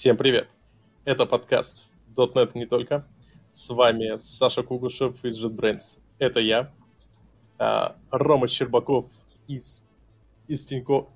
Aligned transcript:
Всем 0.00 0.16
привет! 0.16 0.48
Это 1.04 1.26
подкаст 1.26 1.84
.NET 2.16 2.52
не 2.54 2.64
только. 2.64 3.06
С 3.52 3.68
вами 3.68 4.16
Саша 4.16 4.62
Кугушев 4.62 5.22
из 5.22 5.44
JetBrains. 5.44 5.98
Это 6.18 6.40
я. 6.40 6.72
А, 7.58 7.96
Рома 8.10 8.48
Щербаков 8.48 9.04
из, 9.46 9.82
из, 10.48 10.64
Тинько, 10.64 11.06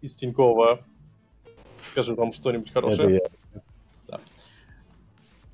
из 0.00 0.16
Тинькова. 0.16 0.84
Скажи 1.86 2.12
вам 2.16 2.32
что-нибудь 2.32 2.72
хорошее. 2.72 3.18
Это 3.18 3.30
я. 3.54 3.60
Да. 4.08 4.20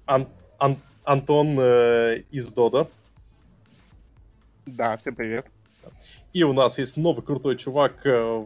Ан, 0.07 0.27
Ан, 0.59 0.77
Антон 1.05 1.61
э, 1.61 2.23
из 2.31 2.51
Дода. 2.51 2.89
Да, 4.65 4.97
всем 4.97 5.15
привет. 5.15 5.45
И 6.33 6.45
у 6.45 6.55
нас 6.55 6.79
есть 6.79 6.97
новый 6.97 7.23
крутой 7.23 7.59
чувак, 7.59 8.07
э, 8.07 8.45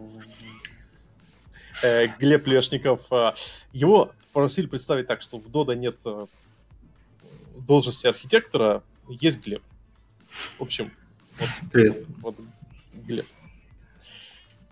э, 1.83 2.09
Глеб 2.19 2.47
Лешников. 2.47 3.01
Э, 3.11 3.33
его 3.73 4.13
просили 4.33 4.67
представить 4.67 5.07
так, 5.07 5.23
что 5.23 5.39
в 5.39 5.51
Дода 5.51 5.75
нет 5.75 5.97
должности 7.57 8.07
архитектора, 8.07 8.83
есть 9.09 9.45
Глеб. 9.45 9.63
В 10.59 10.63
общем, 10.63 10.91
вот, 11.39 11.49
Привет. 11.73 12.07
вот 12.21 12.37
Глеб. 12.93 13.27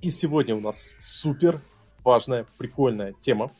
И 0.01 0.11
сегодня 0.11 0.57
у 0.57 0.61
нас 0.61 0.91
супер 0.99 1.61
важная, 2.03 2.45
прикольная 2.59 3.15
тема, 3.21 3.53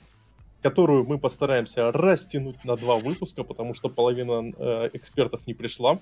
которую 0.61 1.05
мы 1.05 1.19
постараемся 1.19 1.93
растянуть 1.93 2.65
на 2.65 2.77
два 2.77 2.97
выпуска, 2.97 3.45
потому 3.45 3.75
что 3.75 3.89
половина 3.89 4.53
э, 4.57 4.91
экспертов 4.93 5.47
не 5.47 5.55
пришла. 5.55 6.01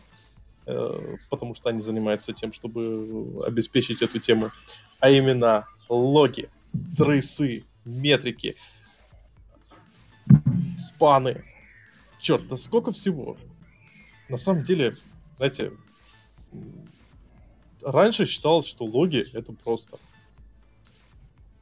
Э, 0.66 1.16
потому 1.30 1.54
что 1.54 1.70
они 1.70 1.80
занимаются 1.82 2.32
тем, 2.32 2.52
чтобы 2.52 3.42
обеспечить 3.46 4.02
эту 4.02 4.18
тему, 4.18 4.48
а 5.00 5.10
именно 5.10 5.66
логи, 5.88 6.48
трейсы, 6.96 7.64
метрики, 7.84 8.56
спаны. 10.76 11.44
Черт, 12.18 12.46
да 12.48 12.56
сколько 12.56 12.92
всего. 12.92 13.36
На 14.28 14.36
самом 14.36 14.64
деле, 14.64 14.96
знаете, 15.36 15.72
раньше 17.82 18.26
считалось, 18.26 18.66
что 18.66 18.84
логи 18.84 19.26
это 19.32 19.52
просто. 19.52 19.98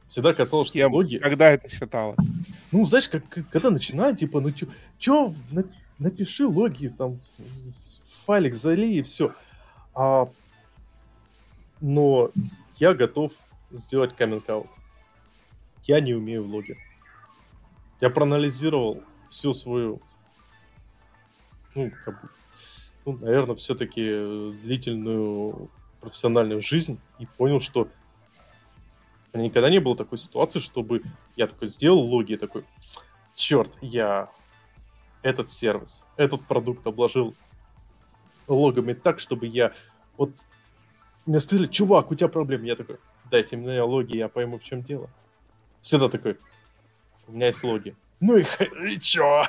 Всегда 0.09 0.33
казалось, 0.33 0.69
что 0.69 0.79
Кем? 0.79 0.93
логи... 0.93 1.17
Когда 1.17 1.51
это 1.51 1.69
считалось? 1.69 2.25
Ну, 2.71 2.83
знаешь, 2.83 3.07
как, 3.07 3.27
когда 3.29 3.69
начинают, 3.69 4.19
типа, 4.19 4.41
ну 4.41 4.51
чё, 4.51 4.67
чё 4.97 5.33
напиши 5.99 6.47
логи 6.47 6.87
там 6.87 7.19
файлик 8.25 8.55
залей 8.55 8.99
и 8.99 9.03
все. 9.03 9.33
А, 9.93 10.27
но 11.81 12.31
я 12.77 12.93
готов 12.93 13.33
сделать 13.71 14.15
каминг-аут. 14.15 14.69
Я 15.83 15.99
не 15.99 16.13
умею 16.13 16.43
в 16.43 16.47
логе. 16.47 16.77
Я 18.01 18.09
проанализировал 18.09 19.03
всю 19.29 19.53
свою, 19.53 20.01
ну, 21.75 21.91
как 22.05 22.21
бы, 22.21 22.29
ну, 23.05 23.17
наверное, 23.17 23.55
все-таки 23.55 24.01
длительную 24.61 25.69
профессиональную 25.99 26.61
жизнь 26.61 26.99
и 27.19 27.25
понял, 27.25 27.59
что 27.59 27.89
никогда 29.33 29.69
не 29.69 29.79
было 29.79 29.95
такой 29.95 30.17
ситуации, 30.17 30.59
чтобы 30.59 31.03
я 31.35 31.47
такой 31.47 31.67
сделал 31.67 31.99
логи 31.99 32.33
и 32.33 32.37
такой, 32.37 32.65
черт, 33.35 33.77
я 33.81 34.29
этот 35.21 35.49
сервис, 35.49 36.05
этот 36.15 36.45
продукт 36.45 36.87
обложил 36.87 37.35
логами 38.47 38.93
так, 38.93 39.19
чтобы 39.19 39.47
я... 39.47 39.73
Вот 40.17 40.31
мне 41.25 41.39
сказали, 41.39 41.67
чувак, 41.67 42.11
у 42.11 42.15
тебя 42.15 42.27
проблемы. 42.27 42.65
Я 42.65 42.75
такой, 42.75 42.97
дайте 43.29 43.57
мне 43.57 43.81
логи, 43.81 44.17
я 44.17 44.29
пойму, 44.29 44.57
в 44.59 44.63
чем 44.63 44.81
дело. 44.81 45.09
Всегда 45.81 46.09
такой, 46.09 46.37
у 47.27 47.31
меня 47.31 47.47
есть 47.47 47.63
логи. 47.63 47.95
Ну 48.19 48.37
и, 48.37 48.45
и 48.87 48.99
чё? 48.99 49.45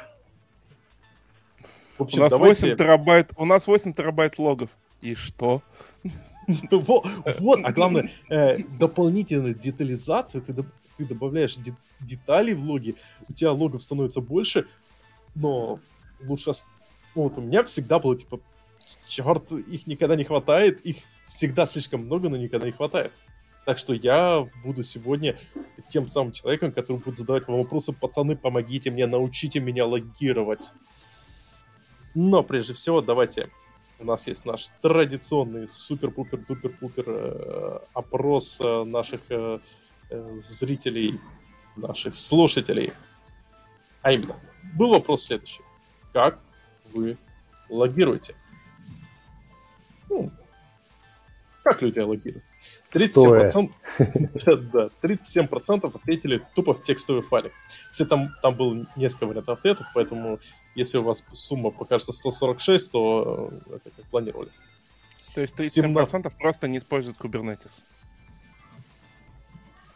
В 1.98 2.02
общем, 2.02 2.20
у 2.20 2.22
нас 2.22 2.30
давайте... 2.30 2.66
8 2.66 2.76
терабайт, 2.76 3.30
у 3.36 3.44
нас 3.44 3.66
8 3.66 3.92
терабайт 3.92 4.38
логов. 4.38 4.70
И 5.00 5.14
что? 5.14 5.62
вот, 6.70 7.60
а 7.62 7.72
главное, 7.72 8.10
э, 8.28 8.58
дополнительная 8.78 9.54
детализация, 9.54 10.40
ты, 10.40 10.54
ты 10.54 11.04
добавляешь 11.04 11.56
деталей 12.00 12.54
в 12.54 12.62
логи, 12.62 12.96
у 13.28 13.32
тебя 13.32 13.52
логов 13.52 13.82
становится 13.82 14.20
больше, 14.20 14.66
но 15.34 15.80
лучше... 16.22 16.52
Вот 17.14 17.38
у 17.38 17.40
меня 17.40 17.64
всегда 17.64 17.98
было, 17.98 18.16
типа, 18.16 18.40
черт, 19.06 19.50
их 19.52 19.86
никогда 19.86 20.14
не 20.14 20.24
хватает, 20.24 20.80
их 20.82 20.98
всегда 21.26 21.66
слишком 21.66 22.04
много, 22.04 22.28
но 22.28 22.36
никогда 22.36 22.66
не 22.66 22.72
хватает. 22.72 23.12
Так 23.70 23.78
что 23.78 23.94
я 23.94 24.48
буду 24.64 24.82
сегодня 24.82 25.38
тем 25.90 26.08
самым 26.08 26.32
человеком, 26.32 26.72
который 26.72 26.96
будет 26.96 27.16
задавать 27.16 27.46
вам 27.46 27.58
вопросы, 27.58 27.92
пацаны, 27.92 28.34
помогите 28.34 28.90
мне, 28.90 29.06
научите 29.06 29.60
меня 29.60 29.86
логировать. 29.86 30.72
Но 32.16 32.42
прежде 32.42 32.74
всего, 32.74 33.00
давайте, 33.00 33.48
у 34.00 34.04
нас 34.04 34.26
есть 34.26 34.44
наш 34.44 34.70
традиционный 34.82 35.68
супер-пупер-дупер-пупер 35.68 37.04
э, 37.06 37.78
опрос 37.94 38.60
э, 38.60 38.82
наших 38.82 39.20
э, 39.28 39.60
э, 40.10 40.40
зрителей, 40.42 41.20
наших 41.76 42.16
слушателей. 42.16 42.92
А 44.02 44.10
именно, 44.10 44.34
был 44.76 44.90
вопрос 44.90 45.26
следующий. 45.26 45.62
Как 46.12 46.40
вы 46.92 47.16
логируете? 47.68 48.34
Ну, 50.08 50.32
как 51.62 51.82
люди 51.82 52.00
логируют? 52.00 52.49
37%, 52.92 53.70
да, 54.72 54.90
37% 55.02 55.94
ответили 55.94 56.42
тупо 56.54 56.74
в 56.74 56.82
текстовый 56.82 57.22
файлик. 57.22 57.52
Кстати, 57.90 58.08
там, 58.08 58.30
там 58.42 58.54
было 58.54 58.86
несколько 58.96 59.26
вариантов 59.26 59.58
ответов, 59.58 59.86
поэтому 59.94 60.38
если 60.74 60.98
у 60.98 61.02
вас 61.02 61.24
сумма 61.32 61.70
покажется 61.70 62.12
146, 62.12 62.90
то 62.90 63.50
э, 63.66 63.76
это 63.76 63.90
как 63.90 64.04
планировалось. 64.06 64.54
То 65.34 65.40
есть 65.40 65.54
37% 65.54 65.70
17... 65.70 66.38
просто 66.38 66.68
не 66.68 66.78
используют 66.78 67.18
Kubernetes. 67.18 67.82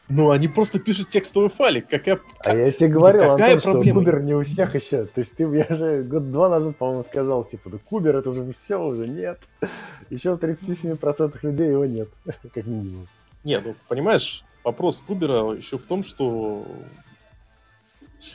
Ну, 0.09 0.31
они 0.31 0.48
просто 0.48 0.78
пишут 0.78 1.09
текстовый 1.09 1.48
файлик. 1.48 1.88
Какая, 1.88 2.20
а 2.41 2.54
я 2.54 2.70
тебе 2.72 2.91
говорил, 2.91 3.22
Антон, 3.22 3.38
проблема? 3.38 3.60
что 3.60 3.94
Кубер 3.94 4.22
не 4.22 4.34
у 4.34 4.42
всех 4.42 4.75
еще. 4.75 5.04
То 5.06 5.20
есть 5.20 5.34
ты, 5.34 5.44
я 5.44 5.75
же 5.75 6.03
год-два 6.03 6.50
назад, 6.50 6.76
по-моему, 6.76 7.04
сказал, 7.04 7.44
типа, 7.44 7.70
да 7.70 7.78
Кубер 7.78 8.16
это 8.16 8.28
уже 8.28 8.53
все 8.53 8.76
уже, 8.76 9.09
нет. 9.09 9.41
Еще 10.10 10.37
в 10.37 10.38
37% 10.38 11.38
людей 11.42 11.70
его 11.70 11.87
нет, 11.87 12.09
как 12.54 12.66
минимум. 12.66 13.09
Не, 13.44 13.60
ну, 13.60 13.75
понимаешь, 13.88 14.44
вопрос 14.62 15.00
Кубера 15.00 15.53
еще 15.53 15.78
в 15.78 15.87
том, 15.87 16.04
что... 16.04 16.66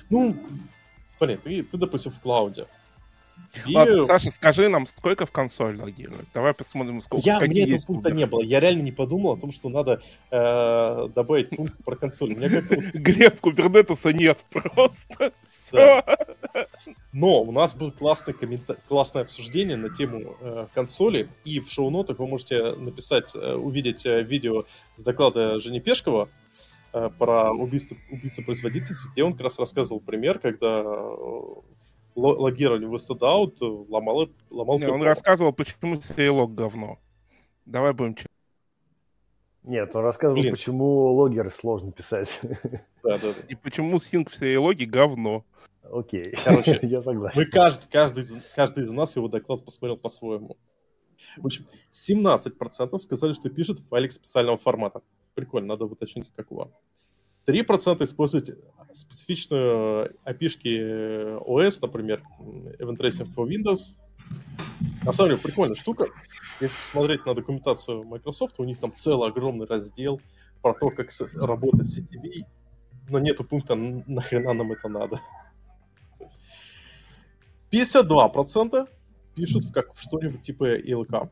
Ну, 0.09 0.36
смотри, 1.18 1.38
ты, 1.38 1.63
ты 1.63 1.78
допустим, 1.78 2.12
в 2.12 2.19
клауде. 2.19 2.66
И... 3.66 3.76
Ладно, 3.76 4.06
Саша, 4.06 4.32
скажи 4.32 4.70
нам, 4.70 4.86
сколько 4.86 5.26
в 5.26 5.32
консоль 5.32 5.78
логирует? 5.78 6.28
Давай 6.34 6.54
посмотрим, 6.54 7.02
сколько. 7.02 7.26
Я, 7.26 7.40
какие 7.40 7.64
мне 7.64 7.76
этого 7.76 7.86
пункта 7.88 8.12
не 8.12 8.26
было. 8.26 8.42
Я 8.42 8.60
реально 8.60 8.84
не 8.84 8.92
подумал 8.92 9.34
о 9.34 9.38
том, 9.38 9.52
что 9.52 9.70
надо 9.70 10.02
э, 10.32 11.10
добавить 11.16 11.50
пункт 11.50 11.84
про 11.84 11.96
консоль. 11.96 12.36
Мне 12.36 12.50
как 12.50 12.66
Глеб, 12.94 13.40
кубернетуса 13.40 14.14
нет 14.14 14.38
просто. 14.50 15.34
Но 17.12 17.42
у 17.42 17.52
нас 17.52 17.74
был 17.74 17.92
классный 17.92 18.34
коммента... 18.34 18.78
классное 18.88 19.24
обсуждение 19.24 19.78
на 19.78 19.90
тему 19.90 20.36
э, 20.40 20.68
консоли, 20.74 21.28
и 21.44 21.60
в 21.60 21.72
шоу-нотах 21.72 22.20
вы 22.20 22.28
можете 22.28 22.74
написать, 22.74 23.36
э, 23.36 23.56
увидеть 23.56 24.06
э, 24.06 24.22
видео 24.22 24.66
с 24.96 25.04
доклада 25.04 25.60
Жени 25.60 25.80
Пешкова 25.80 26.30
э, 26.94 27.10
про 27.18 27.52
убийство, 27.52 27.98
убийцу 28.12 28.44
производительности, 28.44 29.10
где 29.12 29.24
он 29.24 29.34
как 29.34 29.42
раз 29.42 29.60
рассказывал 29.60 30.00
пример, 30.00 30.40
когда 30.40 30.84
э, 30.84 31.42
логировали 32.19 32.85
в 32.85 32.96
StDout, 32.96 33.88
ломал, 33.90 34.30
ломал... 34.50 34.80
Не, 34.80 34.88
он 34.88 35.02
рассказывал, 35.02 35.53
почему 35.53 35.96
CLog 35.96 36.54
говно. 36.54 37.00
Давай 37.66 37.94
будем... 37.94 38.16
Нет, 39.63 39.95
он 39.95 40.04
рассказывал, 40.04 40.42
Блин. 40.42 40.54
почему 40.54 41.13
логеры 41.13 41.51
сложно 41.51 41.92
писать. 41.92 42.39
Да, 43.01 43.18
да, 43.18 43.31
да. 43.31 43.42
И 43.48 43.56
почему 43.56 43.95
Sync 43.95 44.30
в 44.30 44.42
CLog 44.42 44.86
говно. 44.86 45.45
Окей, 45.83 46.36
Короче, 46.44 46.80
я 46.83 47.01
согласен. 47.01 47.39
Мы 47.39 47.45
каждый, 47.45 47.89
каждый, 47.89 48.25
каждый 48.56 48.83
из 48.83 48.89
нас 48.89 49.15
его 49.15 49.30
доклад 49.30 49.63
посмотрел 49.63 49.98
по-своему. 49.98 50.57
В 51.38 51.45
общем, 51.45 51.65
17% 51.92 53.00
сказали, 53.00 53.33
что 53.33 53.50
пишут 53.50 53.80
файлик 53.80 54.12
специального 54.12 54.57
формата. 54.57 55.01
Прикольно, 55.33 55.69
надо 55.69 55.86
уточнить, 55.86 56.30
как 56.36 56.51
у 56.51 56.56
вас. 56.56 56.69
3% 57.48 58.04
используют 58.04 58.50
специфичную 58.94 60.15
API 60.25 61.39
OS, 61.45 61.80
например, 61.81 62.24
Event 62.80 62.97
Tracing 62.97 63.33
for 63.33 63.47
Windows. 63.47 63.95
На 65.03 65.13
самом 65.13 65.31
деле, 65.31 65.41
прикольная 65.41 65.75
штука. 65.75 66.07
Если 66.59 66.77
посмотреть 66.77 67.25
на 67.25 67.33
документацию 67.33 68.03
Microsoft, 68.03 68.59
у 68.59 68.63
них 68.63 68.80
там 68.80 68.94
целый 68.95 69.30
огромный 69.30 69.65
раздел 69.65 70.21
про 70.62 70.74
то, 70.74 70.89
как 70.89 71.09
работать 71.36 71.88
с 71.88 72.00
CTV, 72.00 72.45
но 73.09 73.19
нету 73.19 73.44
пункта 73.44 73.75
«нахрена 73.75 74.53
нам 74.53 74.71
это 74.71 74.89
надо». 74.89 75.19
52% 77.71 78.89
пишут 79.36 79.65
в, 79.65 79.71
как, 79.71 79.94
в 79.94 80.01
что-нибудь 80.01 80.41
типа 80.41 80.80
ELK, 80.80 81.30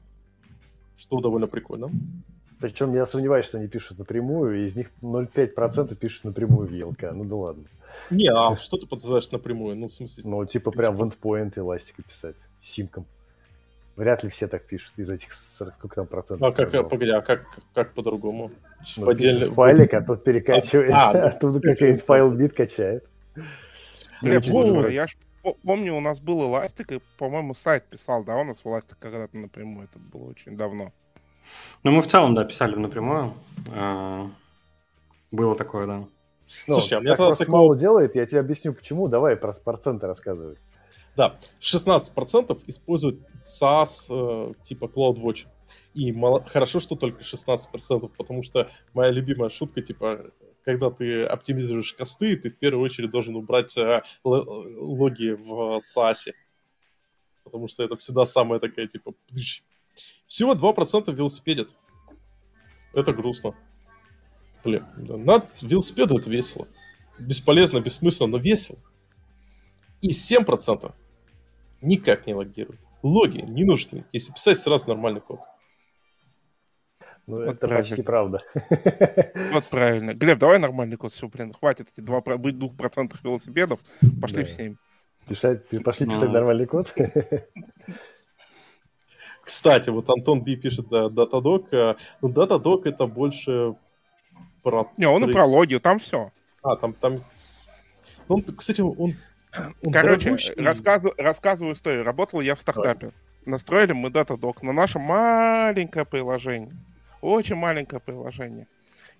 что 0.95 1.19
довольно 1.19 1.47
прикольно. 1.47 1.89
Причем 2.59 2.93
я 2.93 3.05
сомневаюсь, 3.05 3.45
что 3.45 3.57
они 3.57 3.67
пишут 3.67 3.99
напрямую, 3.99 4.63
и 4.63 4.65
из 4.65 4.75
них 4.75 4.89
0,5% 5.01 5.95
пишут 5.95 6.23
напрямую 6.25 6.67
в 6.67 6.71
ELK. 6.71 7.11
Ну 7.11 7.23
да 7.23 7.35
ладно. 7.35 7.63
Не, 8.09 8.29
а 8.31 8.55
что 8.55 8.77
ты 8.77 8.87
подразумеваешь 8.87 9.29
напрямую? 9.31 9.75
Ну, 9.75 9.87
в 9.87 9.93
смысле... 9.93 10.23
Ну, 10.25 10.45
типа 10.45 10.71
прям 10.71 10.95
в 10.95 11.03
endpoint 11.03 11.53
эластика 11.57 12.01
писать, 12.01 12.35
синком. 12.59 13.05
Вряд 13.95 14.23
ли 14.23 14.29
все 14.29 14.47
так 14.47 14.63
пишут 14.63 14.93
из 14.97 15.09
этих 15.09 15.33
40, 15.33 15.73
сколько 15.73 15.95
там 15.95 16.07
процентов. 16.07 16.47
А 16.47 16.51
как, 16.51 16.89
погоди, 16.89 17.11
а 17.11 17.21
как, 17.21 17.45
как 17.73 17.93
по-другому? 17.93 18.51
Ну, 18.95 19.05
в 19.05 19.09
отдельный... 19.09 19.49
файлик, 19.49 19.93
а 19.93 20.01
тот 20.01 20.23
перекачивает, 20.23 20.93
а, 20.93 21.11
а 21.13 21.27
оттуда 21.29 21.59
какой-нибудь 21.59 22.03
файл 22.03 22.31
бит 22.31 22.53
качает. 22.53 23.07
Я 24.21 25.07
ж 25.07 25.17
помню, 25.63 25.95
у 25.95 25.99
нас 25.99 26.19
был 26.19 26.47
эластик, 26.47 26.91
и, 26.91 27.01
по-моему, 27.17 27.55
сайт 27.55 27.85
писал, 27.85 28.23
да, 28.23 28.37
у 28.37 28.43
нас 28.43 28.63
в 28.63 28.67
эластик 28.67 28.97
когда-то 28.99 29.35
напрямую, 29.37 29.87
это 29.91 29.99
было 29.99 30.29
очень 30.29 30.57
давно. 30.57 30.93
Ну, 31.83 31.91
мы 31.91 32.01
в 32.01 32.07
целом, 32.07 32.35
да, 32.35 32.43
писали 32.43 32.75
напрямую. 32.75 33.33
А, 33.69 34.29
было 35.31 35.55
такое, 35.55 35.87
да. 35.87 36.07
Ну, 36.67 36.75
Слушай, 36.75 36.97
а 36.97 37.01
мне 37.01 37.09
так 37.09 37.17
просто 37.17 37.45
такого... 37.45 37.63
мало 37.63 37.77
делает, 37.77 38.15
я 38.15 38.25
тебе 38.25 38.39
объясню, 38.39 38.73
почему. 38.73 39.07
Давай 39.07 39.35
про 39.35 39.53
проценты 39.53 40.07
рассказывай. 40.07 40.57
Да, 41.15 41.39
16% 41.59 42.61
используют 42.67 43.21
SaaS 43.45 44.05
э, 44.09 44.53
типа 44.63 44.85
CloudWatch. 44.85 45.47
И 45.93 46.11
мало... 46.11 46.43
хорошо, 46.43 46.79
что 46.79 46.95
только 46.95 47.21
16%, 47.21 48.11
потому 48.17 48.43
что 48.43 48.69
моя 48.93 49.11
любимая 49.11 49.49
шутка, 49.49 49.81
типа, 49.81 50.31
когда 50.63 50.91
ты 50.91 51.23
оптимизируешь 51.23 51.93
косты, 51.93 52.35
ты 52.37 52.51
в 52.51 52.57
первую 52.57 52.85
очередь 52.85 53.09
должен 53.09 53.35
убрать 53.35 53.75
э, 53.77 54.01
логи 54.23 55.31
в 55.31 55.79
SaaS. 55.79 56.33
Потому 57.43 57.67
что 57.67 57.83
это 57.83 57.95
всегда 57.95 58.25
самая 58.25 58.59
такая, 58.59 58.87
типа, 58.87 59.13
пыщ. 59.27 59.63
Всего 60.27 60.53
2% 60.53 61.13
велосипедит. 61.13 61.75
Это 62.93 63.13
грустно. 63.13 63.55
Блин, 64.63 64.85
на 64.97 65.43
велосипеду 65.61 66.17
это 66.17 66.29
весело. 66.29 66.67
Бесполезно, 67.19 67.79
бессмысленно, 67.79 68.31
но 68.31 68.37
весело. 68.37 68.77
И 70.01 70.09
7% 70.09 70.91
никак 71.81 72.27
не 72.27 72.33
логируют. 72.33 72.79
Логи 73.01 73.39
не 73.39 73.63
нужны, 73.63 74.05
если 74.11 74.33
писать 74.33 74.59
сразу 74.59 74.89
нормальный 74.89 75.21
код. 75.21 75.39
Ну, 77.27 77.35
вот 77.37 77.41
это 77.43 77.67
правильно. 77.67 77.83
почти 77.83 78.01
правда. 78.01 78.43
Вот 79.51 79.65
правильно. 79.65 80.13
Глеб, 80.13 80.39
давай 80.39 80.59
нормальный 80.59 80.97
код, 80.97 81.11
все, 81.11 81.27
блин, 81.27 81.53
хватит 81.53 81.87
эти 81.95 82.03
2%, 82.03 82.37
быть 82.37 82.55
2% 82.55 83.15
велосипедов, 83.23 83.79
пошли 84.21 84.43
да. 84.43 84.45
в 84.45 84.49
7. 84.49 84.75
Писать, 85.27 85.83
пошли 85.83 86.07
писать 86.07 86.29
нормальный 86.29 86.65
код. 86.65 86.93
Кстати, 89.47 89.89
вот 89.89 90.09
Антон 90.09 90.41
Би 90.41 90.57
пишет 90.57 90.89
да, 90.89 91.05
Datadog. 91.05 91.69
Э, 91.71 91.95
ну, 92.21 92.27
Datadog 92.27 92.81
это 92.83 93.07
больше 93.07 93.75
про... 94.61 94.91
Не, 94.97 95.07
он 95.07 95.23
и 95.23 95.31
про 95.31 95.45
логи, 95.45 95.77
там 95.77 95.99
все. 95.99 96.33
А, 96.61 96.75
там, 96.75 96.91
там... 96.91 97.19
Ну, 98.27 98.43
кстати, 98.57 98.81
он 98.81 99.15
Короче, 99.93 100.35
рассказываю, 100.57 101.15
рассказываю 101.17 101.75
историю. 101.75 102.03
Работал 102.03 102.41
я 102.41 102.55
в 102.55 102.61
стартапе. 102.61 103.13
Настроили 103.45 103.93
мы 103.93 104.09
Datadog 104.09 104.57
на 104.63 104.73
наше 104.73 104.99
маленькое 104.99 106.03
приложение. 106.03 106.75
Очень 107.21 107.55
маленькое 107.55 108.01
приложение. 108.01 108.67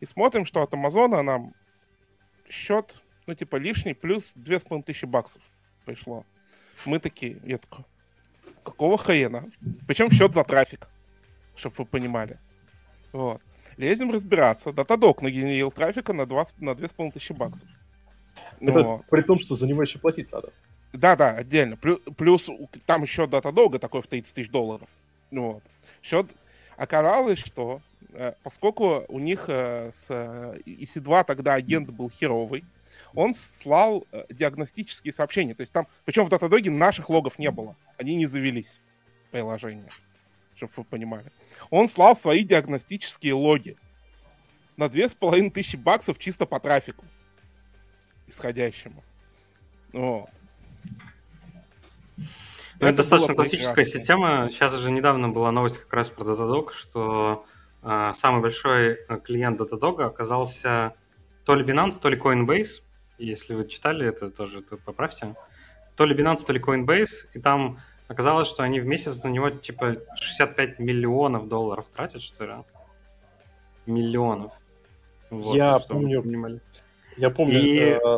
И 0.01 0.06
смотрим, 0.06 0.45
что 0.45 0.62
от 0.62 0.73
Амазона 0.73 1.23
нам 1.23 1.53
счет, 2.50 3.01
ну, 3.27 3.33
типа, 3.33 3.56
лишний, 3.56 3.94
плюс 3.94 4.33
2500 4.35 5.09
баксов 5.09 5.41
пришло. 5.85 6.25
Мы 6.83 7.00
такие, 7.00 7.39
я 7.45 7.59
такой, 7.59 7.85
какого 8.67 8.97
хрена? 8.97 9.49
Причем 9.87 10.11
счет 10.11 10.33
за 10.33 10.43
трафик, 10.43 10.87
чтобы 11.55 11.75
вы 11.79 11.85
понимали. 11.85 12.37
Вот. 13.13 13.41
Лезем 13.77 14.11
разбираться. 14.11 14.69
Datadog 14.69 15.21
нагенерил 15.21 15.71
трафика 15.71 16.13
на, 16.13 16.25
2, 16.25 16.45
на 16.59 16.75
2500 16.75 17.37
баксов. 17.37 17.69
Это 18.59 18.83
вот. 18.83 19.05
при 19.09 19.21
том, 19.21 19.39
что 19.39 19.55
за 19.55 19.67
него 19.67 19.81
еще 19.81 19.99
платить 19.99 20.31
надо. 20.31 20.51
Да, 20.93 21.15
да, 21.15 21.31
отдельно. 21.31 21.77
Плюс, 21.77 21.99
плюс 22.17 22.49
там 22.85 23.03
еще 23.03 23.27
дата 23.27 23.51
долга 23.51 23.79
такой 23.79 24.01
в 24.01 24.07
30 24.07 24.33
тысяч 24.33 24.49
долларов. 24.49 24.87
Вот. 25.31 25.63
Счет 26.01 26.27
оказалось, 26.75 27.39
что 27.39 27.81
э, 28.13 28.33
поскольку 28.43 29.05
у 29.07 29.19
них 29.19 29.45
э, 29.47 29.91
с 29.93 30.09
EC2 30.65 31.23
тогда 31.25 31.53
агент 31.53 31.89
был 31.89 32.09
херовый, 32.09 32.65
он 33.13 33.33
слал 33.33 34.06
э, 34.12 34.25
диагностические 34.30 35.13
сообщения. 35.13 35.54
То 35.54 35.62
есть 35.62 35.74
там, 35.74 35.88
причем 36.06 36.25
в 36.25 36.30
Datadog 36.30 36.69
наших 36.69 37.09
логов 37.09 37.39
не 37.39 37.51
было. 37.51 37.75
Они 37.98 38.15
не 38.15 38.25
завелись, 38.25 38.80
приложение, 39.31 39.89
чтобы 40.56 40.74
вы 40.77 40.83
понимали. 40.83 41.31
Он 41.69 41.88
слал 41.88 42.15
свои 42.15 42.44
диагностические 42.44 43.33
логи 43.33 43.77
на 44.75 44.89
две 44.89 45.09
с 45.09 45.13
половиной 45.13 45.50
тысячи 45.50 45.75
баксов 45.75 46.19
чисто 46.19 46.45
по 46.45 46.59
трафику 46.59 47.06
исходящему. 48.27 49.04
Вот. 49.94 50.30
Ну, 52.80 52.86
это, 52.86 52.88
это 52.89 52.98
достаточно 52.98 53.33
классическая 53.33 53.74
прекрасно. 53.74 54.00
система. 54.00 54.50
Сейчас 54.51 54.74
же 54.74 54.92
недавно 54.92 55.30
была 55.30 55.51
новость 55.51 55.80
как 55.80 55.92
раз 55.94 56.09
про 56.09 56.24
Datadog, 56.24 56.71
что 56.74 57.45
э, 57.81 58.13
самый 58.15 58.42
большой 58.42 58.94
э, 58.94 59.19
клиент 59.24 59.59
Datadog 59.59 60.04
оказался 60.04 60.94
то 61.44 61.56
ли 61.56 61.65
Binance, 61.65 62.00
то 62.00 62.09
ли 62.09 62.18
Coinbase. 62.18 62.83
Если 63.17 63.53
вы 63.55 63.67
читали 63.67 64.07
это, 64.07 64.29
тоже 64.29 64.61
то 64.61 64.77
поправьте. 64.77 65.35
То 65.95 66.05
ли 66.05 66.15
Binance, 66.15 66.45
то 66.45 66.53
ли 66.53 66.59
Coinbase. 66.59 67.27
И 67.33 67.39
там 67.39 67.79
оказалось, 68.07 68.47
что 68.47 68.63
они 68.63 68.79
в 68.79 68.85
месяц 68.85 69.23
на 69.23 69.29
него 69.29 69.49
типа 69.49 69.97
65 70.15 70.79
миллионов 70.79 71.47
долларов 71.47 71.87
тратят, 71.93 72.21
что 72.21 72.45
ли? 72.45 72.53
Миллионов. 73.85 74.53
Вот, 75.29 75.55
Я 75.55 75.79
помню, 75.79 76.23
я 77.17 77.29
помню. 77.29 77.59
И... 77.59 77.79
Э... 77.79 78.17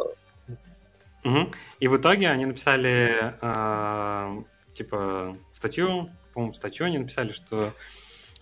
Угу. 1.23 1.51
И 1.79 1.87
в 1.87 1.97
итоге 1.97 2.29
они 2.29 2.45
написали 2.45 3.33
э, 3.41 4.43
типа 4.73 5.35
статью, 5.53 6.09
по-моему, 6.33 6.53
статью 6.53 6.85
они 6.85 6.97
написали, 6.97 7.31
что 7.31 7.73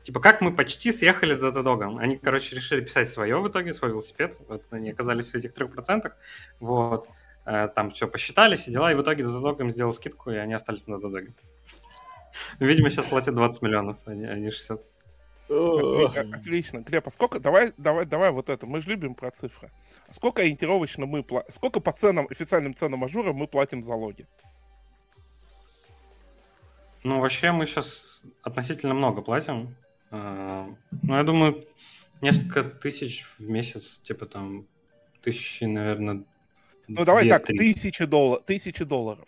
типа 0.08 0.22
как 0.22 0.40
мы 0.40 0.56
почти 0.56 0.94
съехали 0.94 1.34
с 1.34 1.42
Datadog. 1.42 2.00
Они, 2.00 2.18
короче, 2.18 2.56
решили 2.56 2.80
писать 2.80 3.10
свое 3.10 3.42
в 3.42 3.50
итоге, 3.50 3.74
свой 3.74 3.92
велосипед. 3.92 4.38
Вот 4.48 4.64
они 4.72 4.92
оказались 4.92 5.30
в 5.32 5.36
этих 5.36 5.54
трех 5.54 5.74
процентах. 5.74 6.16
Вот. 6.62 7.10
Э, 7.46 7.68
там 7.68 7.92
все 7.92 8.08
посчитали, 8.08 8.56
все 8.56 8.72
дела, 8.72 8.90
и 8.90 8.96
в 8.96 9.02
итоге 9.02 9.24
Datadog 9.24 9.60
им 9.60 9.70
сделал 9.70 9.94
скидку, 9.94 10.32
и 10.32 10.38
они 10.38 10.54
остались 10.54 10.88
на 10.88 10.96
Datadog. 10.96 11.34
Видимо, 12.60 12.90
сейчас 12.90 13.06
платят 13.08 13.36
20 13.36 13.62
миллионов, 13.62 13.98
а 14.06 14.14
не 14.14 14.50
60. 14.50 14.80
Отлично. 15.50 16.80
Глеб, 16.80 17.06
а 17.06 17.12
сколько... 17.12 17.42
Давай, 17.42 17.74
давай, 17.76 18.06
давай 18.06 18.32
вот 18.32 18.48
это. 18.48 18.66
Мы 18.66 18.82
же 18.82 18.90
любим 18.90 19.14
про 19.14 19.30
цифры. 19.32 19.72
А 20.08 20.14
сколько 20.14 20.42
ориентировочно 20.42 21.06
мы... 21.06 21.26
Сколько 21.50 21.82
по 21.82 21.92
ценам, 21.92 22.28
официальным 22.30 22.74
ценам 22.74 23.04
Azure 23.04 23.34
мы 23.34 23.46
платим 23.46 23.84
за 23.84 23.92
логи? 23.92 24.26
Ну, 27.04 27.20
вообще 27.20 27.52
мы 27.52 27.66
сейчас 27.66 28.24
относительно 28.42 28.94
много 28.94 29.22
платим. 29.22 29.76
А, 30.12 30.68
ну, 31.04 31.16
я 31.16 31.24
думаю, 31.24 31.66
несколько 32.22 32.64
тысяч 32.64 33.26
в 33.38 33.42
месяц, 33.42 34.00
типа 34.04 34.26
там 34.26 34.68
тысячи, 35.22 35.66
наверное. 35.66 36.24
Ну, 36.88 37.06
давай 37.06 37.26
2, 37.28 37.40
так, 37.40 37.48
тысячи, 37.48 38.06
доллар, 38.06 38.42
тысячи 38.42 38.84
долларов. 38.84 39.28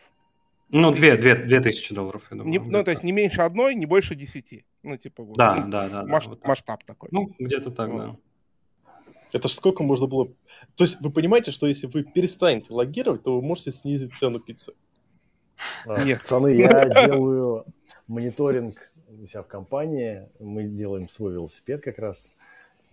Ну, 0.72 0.92
две, 0.92 1.18
две, 1.18 1.36
две 1.36 1.62
тысячи 1.62 1.94
долларов, 1.96 2.28
я 2.30 2.38
думаю. 2.38 2.52
Не, 2.52 2.60
ну, 2.60 2.84
то 2.84 2.92
есть 2.92 3.04
не 3.04 3.12
меньше 3.12 3.42
одной, 3.42 3.74
не 3.76 3.88
больше 3.88 4.16
десяти. 4.16 4.66
Ну, 4.84 4.98
типа 4.98 5.24
вот. 5.24 5.36
Да, 5.36 5.56
ну, 5.56 5.72
да, 5.72 5.90
да. 5.90 6.06
Маш, 6.06 6.26
да 6.26 6.30
вот 6.30 6.46
масштаб 6.46 6.84
такой. 6.84 7.10
Ну, 7.12 7.34
где-то 7.40 7.72
так, 7.72 7.90
вот. 7.90 7.98
да. 7.98 8.18
Это 9.32 9.48
ж 9.48 9.52
сколько 9.52 9.84
можно 9.84 10.08
было... 10.08 10.28
То 10.76 10.84
есть 10.84 11.02
вы 11.02 11.12
понимаете, 11.12 11.52
что 11.52 11.68
если 11.68 11.88
вы 11.88 12.04
перестанете 12.04 12.74
логировать, 12.74 13.24
то 13.24 13.36
вы 13.36 13.42
можете 13.42 13.72
снизить 13.72 14.14
цену 14.14 14.40
пиццы? 14.40 14.74
Нет. 16.06 16.22
Пацаны, 16.22 16.56
я 16.56 16.88
делаю 17.06 17.66
мониторинг 18.08 18.89
у 19.22 19.26
себя 19.28 19.44
в 19.44 19.48
компании. 19.48 20.28
Мы 20.40 20.64
делаем 20.64 21.10
свой 21.10 21.34
велосипед 21.34 21.82
как 21.82 22.00
раз. 22.00 22.28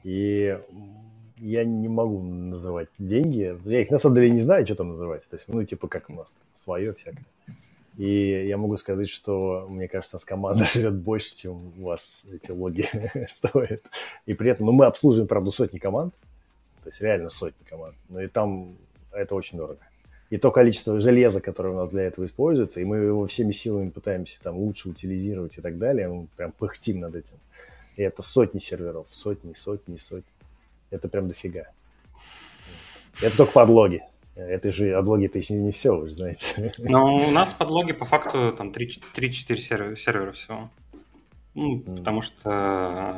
И 0.05 0.59
я 1.39 1.65
не 1.65 1.89
могу 1.89 2.23
называть 2.23 2.89
деньги. 2.99 3.59
Я 3.65 3.81
их 3.81 3.91
на 3.91 3.99
самом 3.99 4.17
деле 4.17 4.31
не 4.31 4.41
знаю, 4.41 4.65
что 4.67 4.77
там 4.77 4.91
называть. 4.91 5.29
То 5.29 5.37
есть, 5.37 5.49
ну, 5.49 5.63
типа, 5.65 5.89
как 5.89 6.09
у 6.11 6.15
нас 6.15 6.37
свое 6.55 6.93
всякое. 6.95 7.25
И 7.97 8.47
я 8.47 8.59
могу 8.59 8.77
сказать, 8.77 9.09
что, 9.09 9.67
мне 9.69 9.89
кажется, 9.89 10.17
у 10.17 10.19
нас 10.19 10.25
команда 10.25 10.65
живет 10.73 10.97
больше, 10.97 11.35
чем 11.35 11.73
у 11.79 11.85
вас 11.87 12.25
эти 12.33 12.51
логи 12.51 12.87
стоят. 13.29 13.83
И 14.27 14.35
при 14.35 14.51
этом, 14.51 14.67
ну, 14.67 14.73
мы 14.73 14.87
обслуживаем, 14.87 15.29
правда, 15.29 15.51
сотни 15.51 15.79
команд, 15.79 16.15
то 16.83 16.91
есть 16.91 17.01
реально 17.01 17.31
сотни 17.31 17.65
команд, 17.65 17.97
но 18.09 18.21
и 18.21 18.29
там 18.29 18.77
это 19.13 19.35
очень 19.35 19.57
дорого. 19.59 19.81
И 20.29 20.39
то 20.39 20.51
количество 20.51 21.01
железа, 21.01 21.41
которое 21.41 21.71
у 21.71 21.77
нас 21.77 21.91
для 21.91 22.03
этого 22.03 22.25
используется, 22.25 22.81
и 22.81 22.85
мы 22.85 22.97
его 22.97 23.27
всеми 23.27 23.53
силами 23.53 23.91
пытаемся 23.91 24.41
там 24.43 24.57
лучше 24.57 24.89
утилизировать 24.89 25.57
и 25.59 25.61
так 25.61 25.79
далее, 25.79 26.09
мы 26.09 26.27
прям 26.37 26.53
пыхтим 26.53 27.01
над 27.01 27.15
этим. 27.15 27.37
И 27.97 28.03
это 28.03 28.23
сотни 28.23 28.59
серверов, 28.59 29.07
сотни, 29.11 29.55
сотни, 29.55 29.97
сотни. 29.97 30.31
Это 30.91 31.09
прям 31.09 31.29
дофига. 31.29 31.69
Это 33.21 33.37
только 33.37 33.53
подлоги. 33.53 34.03
Это 34.35 34.71
же 34.71 34.95
подлоги 34.95 35.27
это 35.27 35.39
еще 35.39 35.55
не 35.55 35.73
все, 35.73 35.97
вы 35.97 36.09
же 36.09 36.15
знаете. 36.15 36.73
Но 36.79 37.17
у 37.17 37.31
нас 37.31 37.55
подлоги 37.55 37.93
по 37.93 38.05
факту 38.05 38.53
там 38.53 38.71
3-4 38.71 39.57
сервера, 39.57 39.97
сервера 39.97 40.33
всего. 40.33 40.71
Ну, 41.55 41.79
mm. 41.79 41.97
потому 41.97 42.21
что 42.21 43.17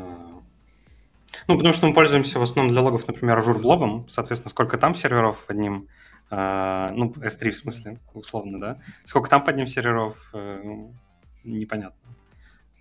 Ну, 1.49 1.57
потому 1.57 1.75
что 1.75 1.89
мы 1.89 1.95
пользуемся 1.95 2.39
в 2.39 2.43
основном 2.43 2.73
для 2.73 2.83
логов, 2.83 3.09
например, 3.09 3.39
Azure 3.39 3.61
Blob, 3.61 4.09
соответственно, 4.09 4.51
сколько 4.51 4.79
там 4.79 4.95
серверов 4.95 5.45
под 5.45 5.57
э, 6.31 6.89
ну, 6.93 7.11
S3 7.11 7.51
в 7.51 7.57
смысле, 7.57 7.99
условно, 8.15 8.61
да, 8.61 8.79
сколько 9.05 9.31
там 9.31 9.45
под 9.45 9.57
ним 9.57 9.67
серверов, 9.67 10.17
э, 10.33 10.63
непонятно. 11.45 11.99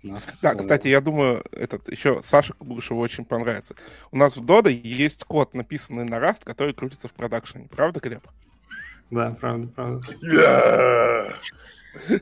Нас... 0.02 0.40
Да, 0.40 0.54
кстати, 0.54 0.86
я 0.88 1.00
думаю, 1.00 1.42
этот 1.50 1.90
еще 1.90 2.20
Саша 2.22 2.52
Кугушева 2.54 2.98
очень 2.98 3.24
понравится. 3.24 3.74
У 4.12 4.16
нас 4.16 4.36
в 4.36 4.44
Дода 4.44 4.70
есть 4.70 5.24
код, 5.24 5.54
написанный 5.54 6.04
на 6.04 6.16
Rust, 6.16 6.44
который 6.44 6.72
крутится 6.72 7.08
в 7.08 7.12
продакшене. 7.12 7.68
Правда, 7.68 7.98
Глеб? 7.98 8.24
Да, 9.10 9.36
правда, 9.40 9.66
правда. 9.68 10.06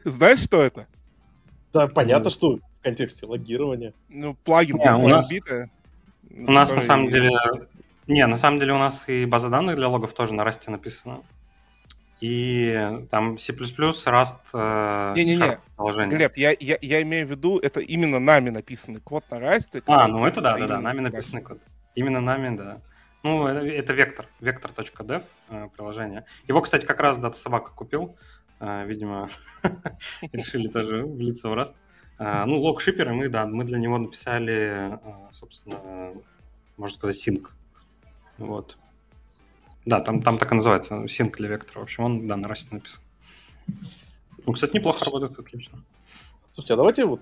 Знаешь, 0.05 0.41
что 0.41 0.63
это? 0.63 0.87
Да, 1.73 1.87
понятно, 1.89 2.31
что 2.31 2.57
в 2.57 2.61
контексте 2.83 3.27
логирования. 3.27 3.93
Ну, 4.09 4.35
плагин 4.35 4.79
для 4.79 4.97
у 4.97 5.09
нас, 5.09 5.31
у 6.31 6.51
нас 6.51 6.73
на 6.73 6.81
самом 6.81 7.11
деле... 7.11 7.33
Не, 8.07 8.27
на 8.27 8.39
самом 8.39 8.61
деле 8.61 8.73
у 8.73 8.79
нас 8.79 9.09
и 9.09 9.25
база 9.25 9.49
данных 9.49 9.77
для 9.77 9.89
логов 9.89 10.15
тоже 10.15 10.35
на 10.35 10.43
Rust 10.43 10.71
написана. 10.71 11.23
И 12.21 13.05
там 13.11 13.37
C++, 13.37 13.53
Rust, 13.53 14.37
э, 14.55 15.13
Не-не-не, 15.17 15.59
положение. 15.77 16.17
Глеб, 16.17 16.37
я, 16.37 16.55
я, 16.59 16.79
я 16.81 17.03
имею 17.03 17.27
в 17.27 17.31
виду, 17.31 17.59
это 17.59 17.81
именно 17.81 18.19
нами 18.19 18.49
написанный 18.51 19.01
код 19.01 19.25
на 19.31 19.35
Rust. 19.37 19.83
А, 19.87 20.09
ну 20.09 20.25
это 20.25 20.41
да, 20.41 20.57
да, 20.57 20.67
да, 20.67 20.81
нами 20.81 21.01
написанный 21.01 21.43
код. 21.43 21.59
Именно 21.95 22.21
нами, 22.21 22.57
да. 22.57 22.81
Ну, 23.23 23.47
это, 23.47 23.67
это 23.67 23.93
вектор, 23.93 24.27
vector.dev 24.41 25.25
э, 25.51 25.69
приложение. 25.77 26.25
Его, 26.47 26.63
кстати, 26.63 26.87
как 26.87 27.01
раз 27.01 27.19
Data 27.19 27.35
Собака 27.35 27.73
купил. 27.73 28.17
Э, 28.61 28.87
видимо, 28.87 29.29
решили 30.33 30.69
тоже 30.69 31.05
влиться 31.05 31.49
в 31.49 31.55
Rust. 31.55 31.75
Ну, 32.19 32.61
лог 32.61 32.81
шиперы 32.81 33.13
мы, 33.13 33.29
да, 33.29 33.45
мы 33.45 33.65
для 33.65 33.77
него 33.79 33.99
написали, 33.99 34.99
собственно, 35.33 36.15
можно 36.79 36.97
сказать, 36.97 37.17
синк. 37.17 37.53
Вот. 38.39 38.77
Да, 39.85 40.01
там, 40.01 40.23
там 40.23 40.39
так 40.39 40.53
и 40.53 40.55
называется, 40.55 41.07
синк 41.09 41.37
для 41.37 41.49
вектора. 41.49 41.81
В 41.81 41.83
общем, 41.83 42.05
он, 42.05 42.29
да, 42.29 42.37
на 42.37 42.47
Rust 42.47 42.69
написан. 42.71 43.01
Ну, 44.47 44.53
кстати, 44.53 44.77
неплохо 44.77 45.05
работает, 45.05 45.39
отлично. 45.39 45.83
Слушайте, 46.53 46.75
а 46.75 46.77
давайте 46.77 47.05
вот 47.05 47.21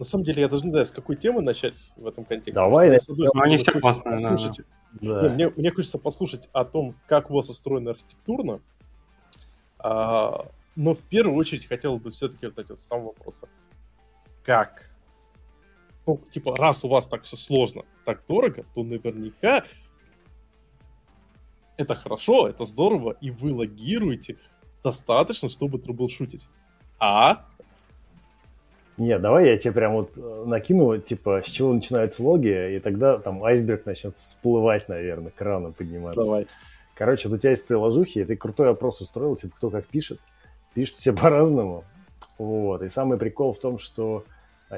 на 0.00 0.06
самом 0.06 0.24
деле, 0.24 0.40
я 0.40 0.48
даже 0.48 0.64
не 0.64 0.70
знаю, 0.70 0.86
с 0.86 0.92
какой 0.92 1.14
темы 1.14 1.42
начать 1.42 1.74
в 1.96 2.06
этом 2.06 2.24
контексте. 2.24 2.52
Давай. 2.52 2.98
Ну, 3.06 3.42
они 3.42 3.58
все 3.58 3.78
классные. 3.78 4.12
Послушать. 4.12 4.64
Да. 4.92 5.20
Мне, 5.20 5.28
мне, 5.28 5.52
мне 5.54 5.70
хочется 5.70 5.98
послушать 5.98 6.48
о 6.54 6.64
том, 6.64 6.94
как 7.06 7.30
у 7.30 7.34
вас 7.34 7.50
устроена 7.50 7.90
архитектурно. 7.90 8.60
А, 9.78 10.46
но 10.74 10.94
в 10.94 11.02
первую 11.02 11.36
очередь 11.36 11.66
хотел 11.66 11.98
бы 11.98 12.12
все-таки 12.12 12.50
задать 12.50 12.78
сам 12.80 13.04
вопрос. 13.04 13.42
Как? 14.42 14.89
Ну, 16.10 16.20
типа, 16.30 16.56
раз 16.56 16.84
у 16.84 16.88
вас 16.88 17.06
так 17.06 17.22
все 17.22 17.36
сложно, 17.36 17.82
так 18.04 18.22
дорого, 18.26 18.64
то 18.74 18.82
наверняка 18.82 19.62
это 21.76 21.94
хорошо, 21.94 22.48
это 22.48 22.64
здорово, 22.64 23.16
и 23.20 23.30
вы 23.30 23.54
логируете 23.54 24.36
достаточно, 24.82 25.48
чтобы 25.48 25.78
трэблшутить. 25.78 26.42
А? 26.98 27.46
Нет, 28.96 29.22
давай 29.22 29.46
я 29.46 29.56
тебе 29.56 29.72
прям 29.72 29.92
вот 29.92 30.12
э, 30.16 30.44
накину, 30.46 30.98
типа, 30.98 31.42
с 31.44 31.48
чего 31.48 31.72
начинаются 31.72 32.24
логи, 32.24 32.76
и 32.76 32.80
тогда 32.80 33.18
там 33.18 33.42
айсберг 33.44 33.86
начнет 33.86 34.16
всплывать, 34.16 34.88
наверное, 34.88 35.30
краном 35.30 35.72
подниматься. 35.72 36.20
Давай. 36.20 36.46
Короче, 36.96 37.28
вот 37.28 37.36
у 37.36 37.38
тебя 37.38 37.50
есть 37.50 37.68
приложухи, 37.68 38.18
и 38.18 38.24
ты 38.24 38.36
крутой 38.36 38.70
опрос 38.70 39.00
устроил, 39.00 39.36
типа, 39.36 39.54
кто 39.56 39.70
как 39.70 39.86
пишет. 39.86 40.18
Пишут 40.74 40.96
все 40.96 41.12
по-разному. 41.16 41.84
Вот. 42.36 42.82
И 42.82 42.88
самый 42.88 43.16
прикол 43.16 43.52
в 43.52 43.60
том, 43.60 43.78
что 43.78 44.24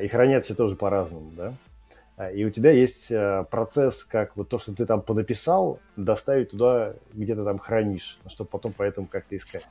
и 0.01 0.09
хранят 0.09 0.45
все 0.45 0.55
тоже 0.55 0.77
по-разному, 0.77 1.31
да. 1.37 1.55
А, 2.17 2.31
и 2.31 2.45
у 2.45 2.51
тебя 2.51 2.71
есть 2.71 3.11
э, 3.11 3.45
процесс, 3.51 4.05
как 4.05 4.37
вот 4.37 4.49
то, 4.49 4.59
что 4.59 4.75
ты 4.75 4.87
там 4.87 5.03
понаписал, 5.03 5.81
доставить 5.97 6.51
туда, 6.51 6.95
где 7.13 7.35
ты 7.35 7.45
там 7.45 7.59
хранишь, 7.59 8.19
чтобы 8.27 8.51
потом 8.51 8.73
по 8.73 8.83
этому 8.83 9.07
как-то 9.07 9.37
искать. 9.37 9.67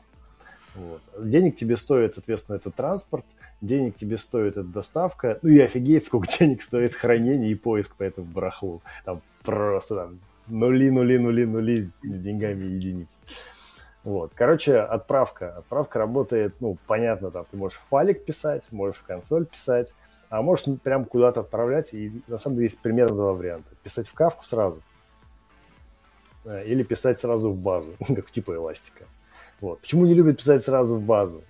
Вот. 0.76 1.02
Денег 1.20 1.56
тебе 1.56 1.78
стоит, 1.78 2.14
соответственно, 2.14 2.58
этот 2.58 2.76
транспорт, 2.76 3.26
денег 3.62 3.96
тебе 3.96 4.18
стоит 4.18 4.58
эта 4.58 4.64
доставка, 4.64 5.40
ну 5.42 5.50
и 5.50 5.60
офигеть, 5.60 6.06
сколько 6.06 6.28
денег 6.40 6.62
стоит 6.62 6.96
хранение 6.96 7.52
и 7.52 7.56
поиск 7.56 7.96
по 7.96 8.04
этому 8.04 8.28
барахлу. 8.28 8.82
Там 9.06 9.22
просто 9.44 9.96
там 9.96 10.20
нули, 10.48 10.90
нули, 10.90 11.18
нули, 11.18 11.46
нули 11.46 11.82
с, 11.82 11.92
деньгами 12.02 12.64
единиц. 12.64 13.10
Вот. 14.04 14.32
Короче, 14.34 14.80
отправка. 14.80 15.58
Отправка 15.58 16.00
работает, 16.00 16.56
ну, 16.60 16.78
понятно, 16.88 17.30
там 17.30 17.46
ты 17.50 17.56
можешь 17.56 17.78
файлик 17.78 18.26
писать, 18.26 18.72
можешь 18.72 18.98
в 18.98 19.04
консоль 19.04 19.46
писать, 19.46 19.94
а 20.32 20.42
можешь 20.42 20.66
прям 20.82 21.04
куда-то 21.04 21.42
отправлять. 21.42 21.94
И 21.94 22.22
на 22.28 22.38
самом 22.38 22.56
деле 22.56 22.68
есть 22.68 22.80
примерно 22.80 23.16
два 23.16 23.34
варианта. 23.34 23.70
Писать 23.84 24.08
в 24.08 24.14
кавку 24.14 24.46
сразу 24.46 24.82
э, 26.46 26.66
или 26.66 26.84
писать 26.84 27.20
сразу 27.20 27.52
в 27.52 27.58
базу, 27.58 27.92
как 28.08 28.32
типа 28.32 28.56
эластика. 28.56 29.04
Вот. 29.60 29.82
Почему 29.82 30.06
не 30.06 30.14
любят 30.14 30.38
писать 30.38 30.64
сразу 30.64 30.96
в 30.96 31.02
базу? 31.02 31.44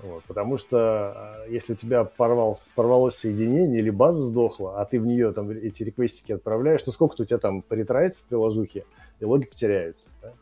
Вот, 0.00 0.24
потому 0.24 0.56
что 0.56 1.44
э, 1.46 1.52
если 1.52 1.74
у 1.74 1.76
тебя 1.76 2.04
порвал, 2.04 2.58
порвалось 2.74 3.14
соединение 3.14 3.80
или 3.80 3.90
база 3.90 4.24
сдохла, 4.24 4.80
а 4.80 4.86
ты 4.86 4.98
в 4.98 5.06
нее 5.06 5.32
там 5.32 5.50
эти 5.50 5.82
реквестики 5.82 6.32
отправляешь, 6.32 6.80
ну 6.86 6.92
сколько 6.92 7.20
у 7.20 7.24
тебя 7.26 7.38
там 7.38 7.60
поретроится 7.60 8.22
в 8.22 8.26
приложухе, 8.26 8.86
и 9.20 9.24
логи 9.24 9.44
потеряются. 9.44 10.08
Да? 10.22 10.32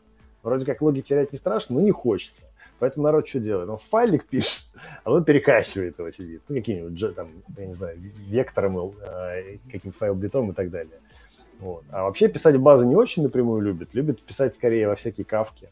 Вроде 0.41 0.65
как 0.65 0.81
логи 0.81 1.01
терять 1.01 1.33
не 1.33 1.37
страшно, 1.37 1.75
но 1.75 1.81
не 1.81 1.91
хочется. 1.91 2.43
Поэтому 2.83 3.05
народ 3.05 3.27
что 3.27 3.39
делает? 3.39 3.69
Он 3.69 3.77
файлик 3.77 4.25
пишет, 4.25 4.65
а 5.05 5.11
он 5.11 5.23
перекачивает 5.23 5.97
его 5.97 6.11
сидит. 6.11 6.41
Ну, 6.49 6.55
каким-нибудь, 6.55 7.15
там, 7.15 7.29
я 7.57 7.65
не 7.65 7.73
знаю, 7.73 7.97
вектором, 8.27 8.77
э, 9.01 9.57
каким-нибудь 9.71 9.95
файл-битом 9.97 10.51
и 10.51 10.53
так 10.53 10.69
далее. 10.69 10.99
Вот. 11.59 11.85
А 11.91 12.03
вообще 12.03 12.27
писать 12.27 12.57
базы 12.57 12.85
не 12.85 12.95
очень 12.95 13.23
напрямую 13.23 13.61
любит. 13.61 13.93
Любит 13.93 14.21
писать 14.21 14.53
скорее 14.53 14.89
во 14.89 14.95
всякие 14.95 15.25
кавки 15.25 15.69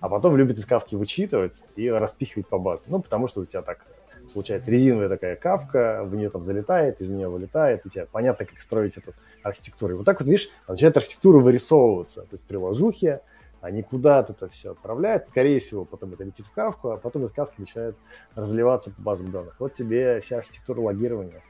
а 0.00 0.08
потом 0.08 0.36
любит 0.36 0.58
из 0.58 0.66
кавки 0.66 0.94
вычитывать 0.94 1.64
и 1.76 1.90
распихивать 1.90 2.46
по 2.46 2.58
базе. 2.58 2.84
Ну, 2.86 3.00
потому 3.00 3.28
что 3.28 3.40
у 3.40 3.44
тебя 3.44 3.62
так 3.62 3.84
получается 4.32 4.70
резиновая 4.70 5.08
такая 5.08 5.36
кавка, 5.36 6.04
в 6.04 6.14
нее 6.14 6.30
там 6.30 6.44
залетает, 6.44 7.00
из 7.00 7.10
нее 7.10 7.28
вылетает, 7.28 7.84
и 7.86 7.90
тебе 7.90 8.06
понятно, 8.10 8.44
как 8.44 8.60
строить 8.60 8.96
эту 8.96 9.14
архитектуру. 9.42 9.94
И 9.94 9.96
вот 9.96 10.06
так 10.06 10.20
вот, 10.20 10.28
видишь, 10.28 10.50
начинает 10.68 10.96
архитектура 10.96 11.38
вырисовываться. 11.38 12.22
То 12.22 12.32
есть 12.32 12.44
приложухи, 12.44 13.20
они 13.60 13.82
куда-то 13.82 14.32
это 14.32 14.48
все 14.48 14.72
отправляют, 14.72 15.28
скорее 15.28 15.58
всего, 15.60 15.84
потом 15.84 16.14
это 16.14 16.24
летит 16.24 16.46
в 16.46 16.52
кавку, 16.52 16.90
а 16.90 16.96
потом 16.96 17.24
из 17.24 17.32
кавки 17.32 17.60
начинает 17.60 17.96
разливаться 18.34 18.90
по 18.90 19.02
базам 19.02 19.30
данных. 19.30 19.56
Вот 19.58 19.74
тебе 19.74 20.20
вся 20.20 20.38
архитектура 20.38 20.80
логирования. 20.80 21.42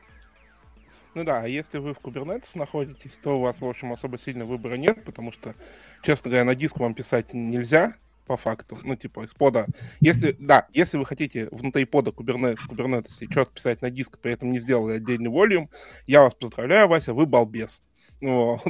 Ну 1.14 1.24
да, 1.24 1.42
а 1.42 1.48
если 1.48 1.78
вы 1.78 1.94
в 1.94 1.98
Kubernetes 1.98 2.50
находитесь, 2.54 3.18
то 3.22 3.38
у 3.38 3.40
вас, 3.40 3.60
в 3.60 3.66
общем, 3.66 3.92
особо 3.92 4.18
сильно 4.18 4.44
выбора 4.44 4.74
нет, 4.74 5.04
потому 5.04 5.32
что, 5.32 5.54
честно 6.02 6.30
говоря, 6.30 6.44
на 6.44 6.54
диск 6.54 6.78
вам 6.78 6.94
писать 6.94 7.34
нельзя, 7.34 7.94
по 8.28 8.36
факту. 8.36 8.78
Ну, 8.84 8.94
типа, 8.94 9.24
из 9.24 9.34
пода. 9.34 9.66
Если, 10.00 10.36
да, 10.38 10.68
если 10.72 10.98
вы 10.98 11.06
хотите 11.06 11.48
внутри 11.50 11.86
пода 11.86 12.12
Kubernetes, 12.12 12.60
Kubernetes 12.68 13.26
что-то 13.28 13.52
писать 13.52 13.82
на 13.82 13.90
диск, 13.90 14.18
при 14.18 14.32
этом 14.32 14.52
не 14.52 14.60
сделали 14.60 14.96
отдельный 14.96 15.30
волюм, 15.30 15.70
я 16.06 16.22
вас 16.22 16.34
поздравляю, 16.34 16.86
Вася, 16.86 17.14
вы 17.14 17.26
балбес. 17.26 17.82
Вот. 18.20 18.60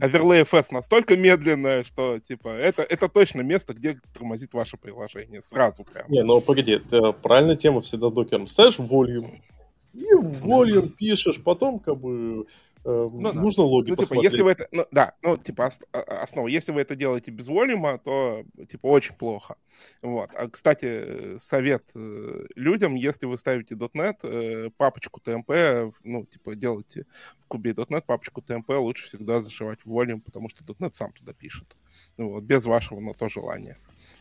Overlay 0.00 0.44
FS 0.44 0.66
настолько 0.70 1.16
медленное, 1.16 1.84
что, 1.84 2.18
типа, 2.18 2.48
это, 2.48 2.82
это 2.82 3.08
точно 3.08 3.40
место, 3.40 3.72
где 3.74 3.98
тормозит 4.12 4.52
ваше 4.52 4.76
приложение. 4.76 5.42
Сразу 5.42 5.84
прям. 5.84 6.10
Не, 6.10 6.22
ну 6.22 6.40
погоди, 6.40 6.72
это 6.72 7.12
правильная 7.12 7.56
тема 7.56 7.80
всегда 7.80 8.10
докером. 8.10 8.46
Ставишь 8.46 8.78
volume, 8.78 9.40
и 9.94 10.12
volume 10.14 10.88
пишешь, 10.88 11.42
потом 11.42 11.78
как 11.78 11.98
бы 11.98 12.46
ну, 12.88 13.32
Нужно 13.32 13.64
да. 13.64 13.68
логи 13.68 13.90
ну, 13.90 13.96
типа, 13.96 14.14
если 14.22 14.42
вы 14.42 14.52
это, 14.52 14.66
ну, 14.72 14.86
да, 14.90 15.14
ну, 15.22 15.36
типа, 15.36 15.70
а, 15.92 15.98
основа. 16.22 16.48
Если 16.48 16.72
вы 16.72 16.80
это 16.80 16.96
делаете 16.96 17.30
без 17.30 17.48
волюма, 17.48 17.98
то, 17.98 18.44
типа, 18.68 18.86
очень 18.86 19.14
плохо. 19.14 19.56
Вот. 20.02 20.30
А, 20.34 20.48
кстати, 20.48 21.38
совет 21.38 21.84
э, 21.94 22.46
людям, 22.56 22.94
если 22.94 23.26
вы 23.26 23.36
ставите 23.36 23.74
.NET, 23.74 24.16
э, 24.22 24.70
папочку 24.76 25.20
TMP, 25.20 25.92
ну, 26.02 26.24
типа, 26.24 26.54
делайте 26.54 27.04
в 27.40 27.46
кубе 27.48 27.72
.NET 27.72 28.04
папочку 28.06 28.40
TMP, 28.40 28.76
лучше 28.76 29.06
всегда 29.06 29.42
зашивать 29.42 29.80
в 29.84 29.90
волюм, 29.90 30.20
потому 30.20 30.48
что 30.48 30.64
.NET 30.64 30.94
сам 30.94 31.12
туда 31.12 31.32
пишет. 31.32 31.76
Вот, 32.16 32.42
без 32.42 32.64
вашего 32.64 33.00
на 33.00 33.12
то 33.12 33.28
желания. 33.28 33.76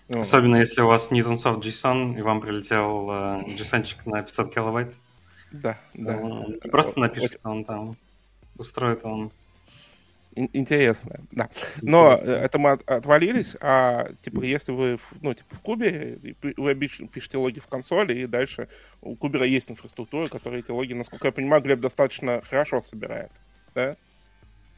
Особенно 0.10 0.58
если 0.58 0.82
у 0.82 0.88
вас 0.88 1.12
Newtonsoft 1.12 1.62
JSON, 1.62 2.18
и 2.18 2.22
вам 2.22 2.42
прилетел 2.42 3.10
э, 3.10 3.44
JSON 3.58 3.86
на 4.06 4.24
500 4.24 4.54
килобайт. 4.54 4.94
Да, 5.52 5.80
да. 5.94 6.18
Он 6.18 6.56
просто 6.70 7.00
напишет, 7.00 7.40
он 7.44 7.64
там 7.64 7.96
устроит 8.58 9.06
он. 9.06 9.32
Интересно, 10.54 11.22
да. 11.32 11.50
Но 11.82 12.14
Интересно. 12.14 12.32
это 12.32 12.60
мы 12.60 12.70
отвалились, 12.72 13.56
а 13.60 14.08
типа 14.22 14.42
если 14.42 14.72
вы 14.72 15.00
ну, 15.22 15.34
типа, 15.34 15.56
в 15.56 15.60
кубе, 15.62 16.20
вы 16.58 16.72
обычно 16.72 17.08
пишете 17.08 17.38
логи 17.38 17.60
в 17.60 17.66
консоли, 17.68 18.14
и 18.14 18.28
дальше 18.28 18.68
у 19.02 19.16
кубера 19.16 19.46
есть 19.46 19.72
инфраструктура, 19.72 20.28
которая 20.28 20.60
эти 20.60 20.70
логи, 20.70 20.94
насколько 20.94 21.28
я 21.28 21.32
понимаю, 21.32 21.64
Глеб 21.64 21.80
достаточно 21.80 22.42
хорошо 22.48 22.82
собирает, 22.82 23.32
да? 23.74 23.96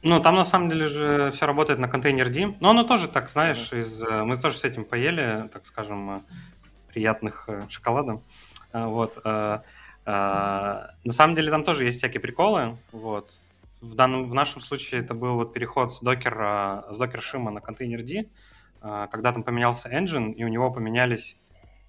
Ну, 0.01 0.21
там 0.21 0.35
на 0.35 0.45
самом 0.45 0.69
деле 0.69 0.85
же 0.85 1.31
все 1.31 1.45
работает 1.45 1.77
на 1.77 1.89
контейнер 1.89 2.29
D. 2.29 2.55
Но 2.61 2.69
оно 2.69 2.83
тоже 2.83 3.09
так, 3.09 3.29
знаешь, 3.29 3.73
из... 3.73 4.01
Э, 4.01 4.23
мы 4.23 4.37
тоже 4.37 4.57
с 4.57 4.63
этим 4.63 4.85
поели, 4.85 5.49
так 5.51 5.65
скажем, 5.65 6.09
э, 6.09 6.19
приятных 6.87 7.43
э, 7.47 7.63
шоколадов. 7.69 8.21
Вот. 8.71 9.23
На 9.25 9.63
самом 11.09 11.35
деле 11.35 11.51
там 11.51 11.63
тоже 11.63 11.85
есть 11.85 11.97
всякие 11.97 12.21
приколы. 12.21 12.77
Вот 12.91 13.33
в, 13.81 13.95
данном, 13.95 14.25
в 14.25 14.33
нашем 14.33 14.61
случае 14.61 15.01
это 15.01 15.13
был 15.13 15.35
вот 15.35 15.53
переход 15.53 15.93
с 15.93 16.01
докера, 16.01 16.85
с 16.91 16.97
докер 16.97 17.21
шима 17.21 17.51
на 17.51 17.61
контейнер 17.61 18.03
D, 18.03 18.29
а, 18.81 19.07
когда 19.07 19.31
там 19.31 19.43
поменялся 19.43 19.89
engine, 19.89 20.33
и 20.33 20.43
у 20.43 20.47
него 20.47 20.71
поменялись, 20.71 21.37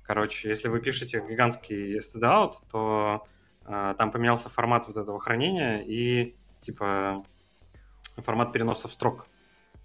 короче, 0.02 0.48
если 0.48 0.68
вы 0.68 0.80
пишете 0.80 1.24
гигантский 1.28 1.98
std-out, 1.98 2.54
то 2.70 3.26
а, 3.64 3.94
там 3.94 4.10
поменялся 4.10 4.48
формат 4.48 4.86
вот 4.88 4.96
этого 4.96 5.20
хранения 5.20 5.78
и, 5.78 6.34
типа, 6.60 7.24
формат 8.16 8.52
переноса 8.52 8.88
в 8.88 8.92
строк 8.92 9.26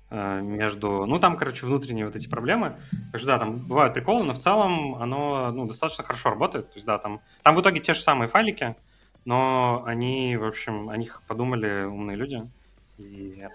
а, 0.10 0.42
между... 0.42 1.06
Ну, 1.06 1.20
там, 1.20 1.38
короче, 1.38 1.66
внутренние 1.66 2.06
вот 2.06 2.16
эти 2.16 2.28
проблемы. 2.28 2.80
Так 3.12 3.20
что, 3.20 3.28
да, 3.28 3.40
там 3.40 3.58
бывают 3.68 3.94
приколы, 3.94 4.24
но 4.24 4.34
в 4.34 4.40
целом 4.40 4.96
оно, 4.96 5.52
ну, 5.52 5.66
достаточно 5.66 6.04
хорошо 6.04 6.30
работает. 6.30 6.70
То 6.70 6.76
есть, 6.76 6.86
да, 6.86 6.98
там, 6.98 7.22
там 7.44 7.56
в 7.56 7.62
итоге 7.62 7.80
те 7.80 7.94
же 7.94 8.02
самые 8.02 8.28
файлики, 8.28 8.76
но 9.26 9.84
они, 9.86 10.38
в 10.38 10.46
общем, 10.46 10.90
о 10.90 10.98
них 10.98 11.22
подумали 11.28 11.84
умные 11.84 12.16
люди. 12.16 12.48
И. 12.98 13.46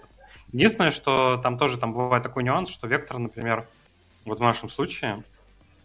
Единственное, 0.51 0.91
что 0.91 1.37
там 1.37 1.57
тоже 1.57 1.77
там 1.77 1.93
бывает 1.93 2.23
такой 2.23 2.43
нюанс, 2.43 2.69
что 2.69 2.85
вектор, 2.87 3.17
например, 3.17 3.67
вот 4.25 4.39
в 4.39 4.41
нашем 4.41 4.69
случае, 4.69 5.23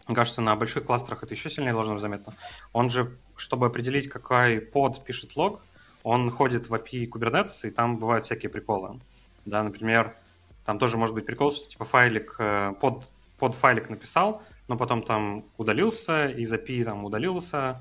мне 0.07 0.17
кажется, 0.17 0.41
на 0.43 0.57
больших 0.57 0.85
кластерах 0.85 1.23
это 1.23 1.35
еще 1.35 1.51
сильнее 1.51 1.73
должно 1.73 1.95
быть 1.95 2.03
заметно. 2.03 2.35
Он 2.73 2.91
же, 2.91 3.17
чтобы 3.37 3.67
определить, 3.67 4.09
какой 4.09 4.61
под 4.61 5.05
пишет 5.05 5.37
лог, 5.37 5.63
он 6.03 6.31
ходит 6.31 6.69
в 6.69 6.75
API 6.75 7.09
Kubernetes, 7.09 7.67
и 7.67 7.71
там 7.71 7.99
бывают 7.99 8.27
всякие 8.27 8.51
приколы. 8.51 9.01
Да, 9.45 9.63
например, 9.63 10.17
там 10.65 10.79
тоже 10.79 10.97
может 10.97 11.15
быть 11.15 11.27
прикол, 11.27 11.53
что 11.53 11.69
типа 11.69 11.85
файлик 11.85 12.35
э, 12.39 12.75
под, 12.81 13.09
под 13.39 13.55
файлик 13.55 13.89
написал, 13.89 14.43
но 14.67 14.77
потом 14.77 15.03
там 15.03 15.45
удалился, 15.57 16.27
из 16.27 16.53
API 16.53 16.85
там 16.85 17.05
удалился, 17.05 17.81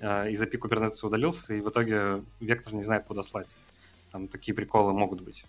из 0.00 0.42
API 0.42 0.58
Kubernetes 0.58 1.04
удалился, 1.06 1.54
и 1.54 1.60
в 1.60 1.68
итоге 1.68 2.22
вектор 2.40 2.74
не 2.74 2.82
знает, 2.82 3.04
куда 3.04 3.22
слать. 3.22 3.48
Там 4.12 4.28
такие 4.28 4.54
приколы 4.54 4.92
могут 4.92 5.20
быть. 5.20 5.44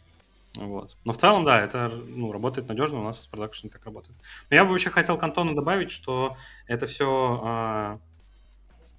Вот. 0.56 0.96
Но 1.04 1.14
в 1.14 1.18
целом, 1.18 1.44
да, 1.46 1.62
это 1.62 1.90
ну, 1.90 2.32
работает 2.32 2.68
надежно, 2.68 3.00
у 3.00 3.04
нас 3.04 3.25
в 3.25 3.30
продакшене 3.30 3.72
так 3.72 3.84
работает. 3.86 4.16
Но 4.50 4.56
я 4.56 4.64
бы 4.64 4.72
вообще 4.72 4.90
хотел 4.90 5.18
к 5.18 5.24
Антону 5.24 5.54
добавить, 5.54 5.92
что 5.92 6.38
это 6.68 6.88
все 6.88 7.42
а, 7.44 8.00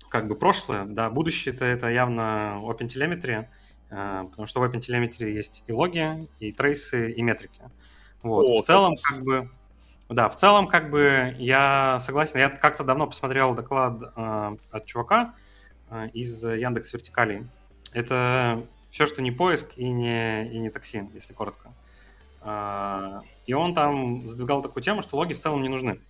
как 0.08 0.28
бы 0.28 0.36
прошлое, 0.36 0.84
да, 0.84 1.10
будущее-то 1.10 1.64
это 1.64 1.88
явно 1.88 2.60
OpenTelemetry, 2.62 3.46
а, 3.90 4.24
потому 4.24 4.46
что 4.46 4.60
в 4.60 4.64
OpenTelemetry 4.64 5.30
есть 5.30 5.64
и 5.66 5.72
логи, 5.72 6.28
и 6.38 6.52
трейсы, 6.52 7.10
и 7.10 7.22
метрики. 7.22 7.60
Вот. 8.22 8.44
О, 8.44 8.62
в 8.62 8.66
целом, 8.66 8.94
как 9.02 9.24
бы, 9.24 9.50
да, 10.08 10.28
в 10.28 10.36
целом, 10.36 10.68
как 10.68 10.90
бы 10.90 11.34
я 11.38 11.98
согласен. 12.00 12.38
Я 12.38 12.48
как-то 12.48 12.84
давно 12.84 13.06
посмотрел 13.06 13.54
доклад 13.54 14.12
э, 14.16 14.56
от 14.70 14.86
чувака, 14.86 15.34
Э, 15.88 16.08
из 16.12 16.42
Яндекс 16.42 16.92
Вертикалей. 16.92 17.46
Это 17.92 18.66
все, 18.90 19.06
что 19.06 19.22
не 19.22 19.30
поиск 19.30 19.76
и 19.76 19.88
не, 19.88 20.48
и 20.48 20.58
не 20.58 20.70
такси, 20.70 21.08
если 21.14 21.32
коротко. 21.32 21.72
А, 22.40 23.22
и 23.46 23.52
он 23.52 23.74
там 23.74 24.28
задвигал 24.28 24.62
такую 24.62 24.82
тему, 24.82 25.02
что 25.02 25.16
логи 25.16 25.32
в 25.32 25.38
целом 25.38 25.62
не 25.62 25.68
нужны. 25.68 26.00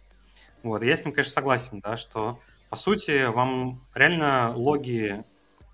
Вот, 0.62 0.82
я 0.82 0.96
с 0.96 1.04
ним, 1.04 1.12
конечно, 1.12 1.32
согласен, 1.32 1.80
да, 1.80 1.96
что 1.96 2.40
по 2.70 2.76
сути 2.76 3.26
вам 3.26 3.82
реально 3.94 4.54
логи, 4.56 5.24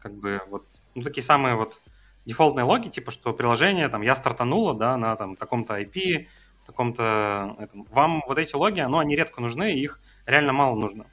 как 0.01 0.15
бы 0.15 0.43
вот, 0.49 0.67
ну 0.95 1.03
такие 1.03 1.23
самые 1.23 1.55
вот 1.55 1.81
дефолтные 2.25 2.65
логи, 2.65 2.89
типа 2.89 3.11
что 3.11 3.33
приложение, 3.33 3.89
там, 3.89 4.03
я 4.03 4.15
стартанула, 4.17 4.75
да, 4.75 4.97
на 4.97 5.17
там 5.17 5.37
таком-то 5.37 5.81
IP, 5.81 6.27
таком-то, 6.67 7.57
этом. 7.59 7.85
вам 7.91 8.23
вот 8.27 8.39
эти 8.39 8.55
логи, 8.55 8.81
ну, 8.81 8.99
они 8.99 9.17
редко 9.17 9.41
нужны, 9.41 9.75
их 9.75 10.01
реально 10.27 10.53
мало 10.53 10.77
нужно 10.77 11.07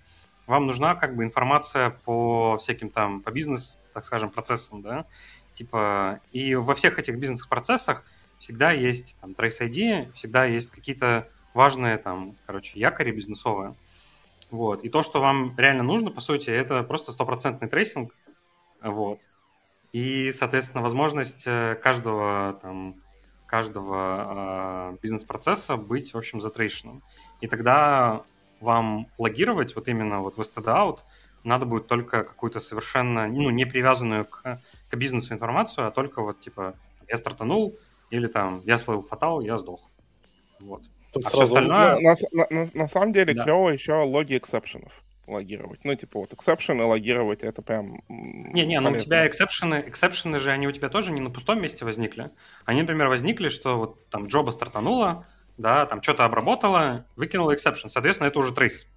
вам 0.49 0.65
нужна 0.65 0.95
как 0.95 1.15
бы 1.15 1.23
информация 1.23 1.91
по 1.91 2.57
всяким 2.57 2.89
там, 2.89 3.21
по 3.21 3.29
бизнес, 3.29 3.77
так 3.93 4.03
скажем, 4.03 4.31
процессам, 4.31 4.81
да, 4.81 5.05
типа, 5.53 6.21
и 6.31 6.55
во 6.55 6.73
всех 6.73 6.97
этих 6.97 7.19
бизнес-процессах 7.19 8.03
всегда 8.39 8.71
есть 8.71 9.15
там 9.21 9.33
Trace 9.33 9.69
ID, 9.69 10.11
всегда 10.13 10.45
есть 10.45 10.71
какие-то 10.71 11.29
важные 11.53 11.97
там, 11.97 12.35
короче, 12.47 12.79
якори 12.79 13.11
бизнесовые. 13.11 13.75
Вот. 14.49 14.83
И 14.83 14.89
то, 14.89 15.03
что 15.03 15.21
вам 15.21 15.55
реально 15.55 15.83
нужно, 15.83 16.09
по 16.09 16.19
сути, 16.19 16.49
это 16.49 16.81
просто 16.81 17.11
стопроцентный 17.11 17.67
трейсинг. 17.67 18.15
Вот. 18.81 19.19
И, 19.91 20.31
соответственно, 20.31 20.81
возможность 20.81 21.43
э, 21.45 21.75
каждого 21.75 22.57
там, 22.59 22.95
каждого 23.49 24.91
э, 24.93 24.97
бизнес-процесса 25.01 25.75
быть, 25.75 26.13
в 26.13 26.17
общем, 26.17 26.39
затрейшенным. 26.39 27.03
И 27.41 27.47
тогда 27.47 28.23
вам 28.61 29.07
логировать 29.17 29.75
вот 29.75 29.87
именно 29.87 30.19
вот 30.19 30.37
в 30.37 30.41
stdout, 30.41 30.99
надо 31.43 31.65
будет 31.65 31.87
только 31.87 32.23
какую-то 32.23 32.59
совершенно, 32.59 33.27
ну, 33.27 33.49
не 33.49 33.65
привязанную 33.65 34.25
к, 34.25 34.61
к 34.89 34.95
бизнесу 34.95 35.33
информацию, 35.33 35.87
а 35.87 35.91
только 35.91 36.21
вот 36.21 36.41
типа 36.41 36.75
я 37.07 37.17
стартанул, 37.17 37.75
или 38.11 38.27
там 38.27 38.61
я 38.65 38.77
словил 38.77 39.01
фатал, 39.01 39.41
я 39.41 39.57
сдох. 39.57 39.89
Вот. 40.59 40.83
а 41.15 41.21
сразу... 41.21 41.29
все 41.29 41.43
остальное... 41.45 41.99
На, 41.99 42.15
на, 42.31 42.47
на, 42.49 42.69
на 42.73 42.87
самом 42.87 43.13
деле 43.13 43.33
да. 43.33 43.43
клево 43.43 43.69
еще 43.69 43.93
логи 43.93 44.37
эксепшенов 44.37 45.03
логировать. 45.29 45.79
Ну, 45.83 45.95
типа, 45.95 46.19
вот 46.19 46.33
эксепшены 46.33 46.83
логировать, 46.83 47.43
это 47.43 47.61
прям... 47.61 48.01
Не-не, 48.07 48.79
ну 48.79 48.91
у 48.91 48.95
тебя 48.95 49.27
эксепшены, 49.27 49.83
эксепшены 49.87 50.39
же, 50.39 50.51
они 50.51 50.67
у 50.67 50.71
тебя 50.71 50.89
тоже 50.89 51.11
не 51.11 51.21
на 51.21 51.29
пустом 51.29 51.61
месте 51.61 51.85
возникли. 51.85 52.31
Они, 52.65 52.81
например, 52.81 53.07
возникли, 53.07 53.49
что 53.49 53.77
вот 53.77 54.09
там 54.09 54.27
джоба 54.27 54.51
стартанула, 54.51 55.25
да, 55.57 55.85
там 55.85 56.01
что-то 56.01 56.25
обработала, 56.25 57.05
выкинула 57.15 57.55
exception. 57.55 57.89
Соответственно, 57.89 58.27
это 58.27 58.39
уже 58.39 58.53
трейс. 58.53 58.87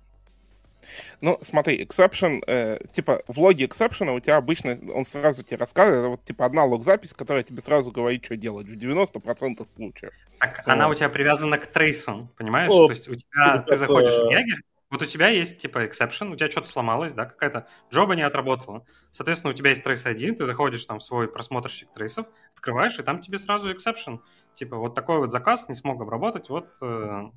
Ну, 1.21 1.38
смотри, 1.42 1.83
exception, 1.85 2.42
э, 2.47 2.79
типа, 2.92 3.23
в 3.29 3.38
логе 3.40 3.66
exception 3.66 4.14
у 4.14 4.21
тебя 4.21 4.37
обычно, 4.37 4.79
он 4.92 5.05
сразу 5.05 5.42
тебе 5.42 5.59
рассказывает, 5.59 6.09
вот, 6.09 6.25
типа, 6.25 6.45
одна 6.45 6.64
лог-запись, 6.64 7.12
которая 7.12 7.42
тебе 7.42 7.62
сразу 7.62 7.90
говорит, 7.90 8.25
что 8.25 8.37
делать 8.37 8.66
в 8.66 8.77
90% 8.77 9.66
случаев. 9.75 10.12
Так, 10.38 10.62
вот. 10.66 10.73
она 10.73 10.88
у 10.88 10.95
тебя 10.95 11.09
привязана 11.09 11.59
к 11.59 11.66
трейсу, 11.66 12.29
понимаешь? 12.37 12.71
О, 12.73 12.87
То 12.87 12.92
есть 12.92 13.09
у 13.09 13.14
тебя, 13.14 13.64
ты 13.66 13.77
заходишь 13.77 14.14
в 14.14 14.31
Ягер, 14.31 14.59
вот 14.93 15.01
у 15.01 15.07
тебя 15.07 15.29
есть, 15.29 15.59
типа, 15.59 15.87
exception, 15.87 16.33
у 16.33 16.37
тебя 16.37 16.51
что-то 16.51 16.69
сломалось, 16.69 17.15
да, 17.15 17.25
какая-то 17.25 17.67
джоба 17.91 18.15
не 18.15 18.21
отработала. 18.21 18.85
Соответственно, 19.11 19.55
у 19.55 19.57
тебя 19.57 19.71
есть 19.71 19.83
трейс 19.83 20.05
один, 20.05 20.37
ты 20.37 20.45
заходишь 20.45 20.85
там 20.85 20.99
в 20.99 21.03
свой 21.03 21.29
просмотрщик 21.29 21.91
трейсов, 21.95 22.27
открываешь, 22.55 22.99
и 22.99 23.03
там 23.03 23.23
тебе 23.23 23.39
сразу 23.39 23.73
exception. 23.73 24.21
Типа, 24.55 24.77
вот 24.77 24.95
такой 24.95 25.17
вот 25.17 25.31
заказ 25.31 25.71
не 25.71 25.77
смог 25.77 26.03
обработать, 26.03 26.51
вот 26.51 26.77
э, 26.83 27.31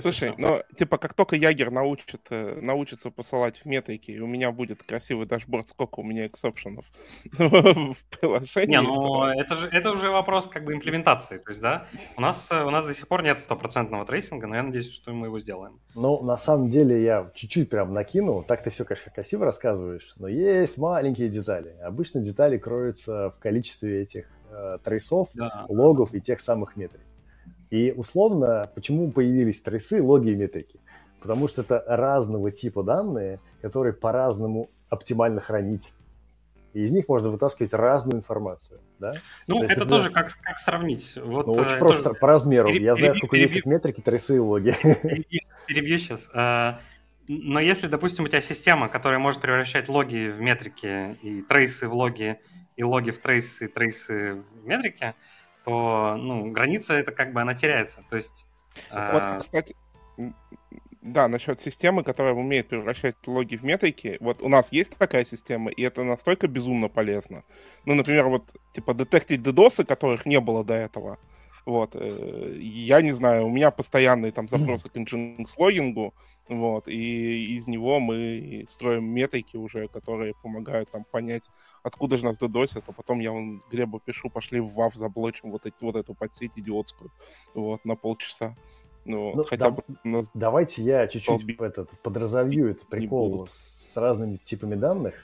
Слушай, 0.00 0.32
ну, 0.38 0.62
типа, 0.76 0.96
как 0.96 1.12
только 1.14 1.36
Jaeger 1.36 1.70
научит, 1.70 2.26
э, 2.30 2.58
научится 2.60 3.10
посылать 3.10 3.58
в 3.58 3.66
метрики, 3.66 4.10
и 4.10 4.20
у 4.20 4.26
меня 4.26 4.50
будет 4.50 4.82
красивый 4.82 5.26
дашборд, 5.26 5.68
сколько 5.68 6.00
у 6.00 6.02
меня 6.02 6.26
эксепшенов 6.26 6.86
в 7.24 7.96
приложении. 8.10 8.76
Не, 8.76 8.80
ну, 8.80 9.24
это 9.26 9.54
же 9.54 9.68
это 9.68 9.92
уже 9.92 10.10
вопрос 10.10 10.46
как 10.46 10.64
бы 10.64 10.72
имплементации. 10.72 11.38
То 11.38 11.50
есть, 11.50 11.60
да, 11.60 11.86
у 12.16 12.20
нас, 12.20 12.50
э, 12.50 12.64
у 12.64 12.70
нас 12.70 12.86
до 12.86 12.94
сих 12.94 13.06
пор 13.06 13.22
нет 13.22 13.40
стопроцентного 13.40 14.06
трейсинга, 14.06 14.46
но 14.46 14.56
я 14.56 14.62
надеюсь, 14.62 14.90
что 14.90 15.12
мы 15.12 15.26
его 15.26 15.38
сделаем. 15.40 15.78
Ну, 15.94 16.22
на 16.22 16.38
самом 16.38 16.70
деле, 16.70 17.02
я 17.02 17.30
чуть-чуть 17.34 17.68
прям 17.68 17.92
накинул. 17.92 18.42
Так 18.42 18.62
ты 18.62 18.70
все, 18.70 18.84
конечно, 18.84 19.12
красиво 19.12 19.44
рассказываешь, 19.44 20.14
но 20.16 20.28
есть 20.28 20.78
маленькие 20.78 21.28
детали. 21.28 21.76
Обычно 21.82 22.22
детали 22.22 22.56
кроются 22.56 23.30
в 23.30 23.38
количестве 23.38 24.02
этих 24.02 24.26
э, 24.50 24.78
трейсов, 24.82 25.28
да. 25.34 25.66
логов 25.68 26.14
и 26.14 26.20
тех 26.20 26.40
самых 26.40 26.76
метрик. 26.76 27.02
И 27.72 27.90
условно, 27.96 28.70
почему 28.74 29.10
появились 29.10 29.62
трейсы, 29.62 30.02
логи 30.02 30.28
и 30.28 30.36
метрики? 30.36 30.78
Потому 31.20 31.48
что 31.48 31.62
это 31.62 31.82
разного 31.88 32.50
типа 32.50 32.82
данные, 32.82 33.40
которые 33.62 33.94
по-разному 33.94 34.68
оптимально 34.90 35.40
хранить. 35.40 35.94
И 36.74 36.80
из 36.84 36.92
них 36.92 37.08
можно 37.08 37.30
вытаскивать 37.30 37.72
разную 37.72 38.18
информацию. 38.18 38.80
Да? 38.98 39.14
Ну, 39.48 39.60
То 39.60 39.64
это 39.64 39.80
например, 39.80 39.88
тоже 39.88 40.10
как, 40.10 40.36
как 40.42 40.58
сравнить. 40.58 41.16
Вот, 41.16 41.46
ну, 41.46 41.54
очень 41.54 41.76
э, 41.76 41.78
просто 41.78 42.10
тоже... 42.10 42.20
по 42.20 42.26
размеру. 42.26 42.68
Переб... 42.68 42.82
Я 42.82 42.94
знаю, 42.94 43.14
сколько 43.14 43.36
перебью... 43.36 43.54
весят 43.54 43.66
метрики, 43.66 44.02
трейсы 44.02 44.36
и 44.36 44.38
логи. 44.38 44.74
Перебью, 44.82 45.40
перебью 45.66 45.98
сейчас. 45.98 46.28
А, 46.34 46.78
но 47.26 47.58
если, 47.58 47.86
допустим, 47.86 48.24
у 48.24 48.28
тебя 48.28 48.42
система, 48.42 48.90
которая 48.90 49.18
может 49.18 49.40
превращать 49.40 49.88
логи 49.88 50.28
в 50.28 50.38
метрики, 50.42 51.16
и 51.22 51.40
трейсы 51.40 51.88
в 51.88 51.94
логи, 51.94 52.38
и 52.76 52.84
логи 52.84 53.12
в 53.12 53.18
трейсы, 53.18 53.64
и 53.64 53.68
трейсы 53.68 54.42
в 54.62 54.66
метрики, 54.66 55.14
то 55.64 56.16
ну, 56.16 56.50
граница 56.50 56.94
это 56.94 57.12
как 57.12 57.32
бы 57.32 57.40
она 57.40 57.54
теряется. 57.54 58.04
То 58.10 58.16
есть. 58.16 58.46
Вот, 58.90 59.22
а... 59.22 59.38
кстати, 59.38 59.76
да, 61.02 61.26
насчет 61.28 61.60
системы, 61.60 62.04
которая 62.04 62.32
умеет 62.32 62.68
превращать 62.68 63.16
логи 63.26 63.56
в 63.56 63.64
метрики. 63.64 64.16
Вот 64.20 64.40
у 64.40 64.48
нас 64.48 64.72
есть 64.72 64.96
такая 64.96 65.24
система, 65.24 65.70
и 65.70 65.82
это 65.82 66.04
настолько 66.04 66.46
безумно 66.46 66.88
полезно. 66.88 67.42
Ну, 67.84 67.94
например, 67.94 68.28
вот, 68.28 68.44
типа, 68.72 68.94
детектить 68.94 69.42
дедосы, 69.42 69.84
которых 69.84 70.26
не 70.26 70.40
было 70.40 70.64
до 70.64 70.74
этого. 70.74 71.18
Вот, 71.66 71.90
э, 71.94 72.56
я 72.58 73.02
не 73.02 73.12
знаю, 73.12 73.46
у 73.46 73.50
меня 73.50 73.70
постоянные 73.70 74.32
там 74.32 74.48
запросы 74.48 74.88
к 74.88 74.96
Nginx 74.96 75.46
логингу, 75.58 76.14
вот, 76.48 76.88
и 76.88 77.56
из 77.56 77.66
него 77.66 78.00
мы 78.00 78.64
строим 78.68 79.04
метрики 79.04 79.56
уже, 79.56 79.88
которые 79.88 80.34
помогают 80.42 80.90
там 80.90 81.04
понять, 81.04 81.48
откуда 81.82 82.16
же 82.16 82.24
нас 82.24 82.38
додосят, 82.38 82.84
а 82.86 82.92
потом 82.92 83.20
я 83.20 83.32
вон 83.32 83.62
Глебу 83.70 84.00
пишу, 84.00 84.30
пошли 84.30 84.60
в 84.60 84.72
ВАВ 84.74 84.94
заблочим 84.94 85.50
вот, 85.50 85.66
эти, 85.66 85.76
вот 85.80 85.96
эту 85.96 86.14
подсеть 86.14 86.52
идиотскую, 86.56 87.10
вот, 87.54 87.84
на 87.84 87.96
полчаса. 87.96 88.54
Ну, 89.04 89.34
ну 89.34 89.44
хотя 89.44 89.66
да, 89.66 89.70
бы 89.72 89.82
нас... 90.04 90.30
Давайте 90.32 90.82
я 90.82 91.08
чуть-чуть 91.08 91.60
этот, 91.60 91.90
подразовью 92.02 92.70
этот 92.70 92.88
прикол 92.88 93.46
с 93.48 93.96
разными 93.96 94.36
типами 94.36 94.76
данных. 94.76 95.14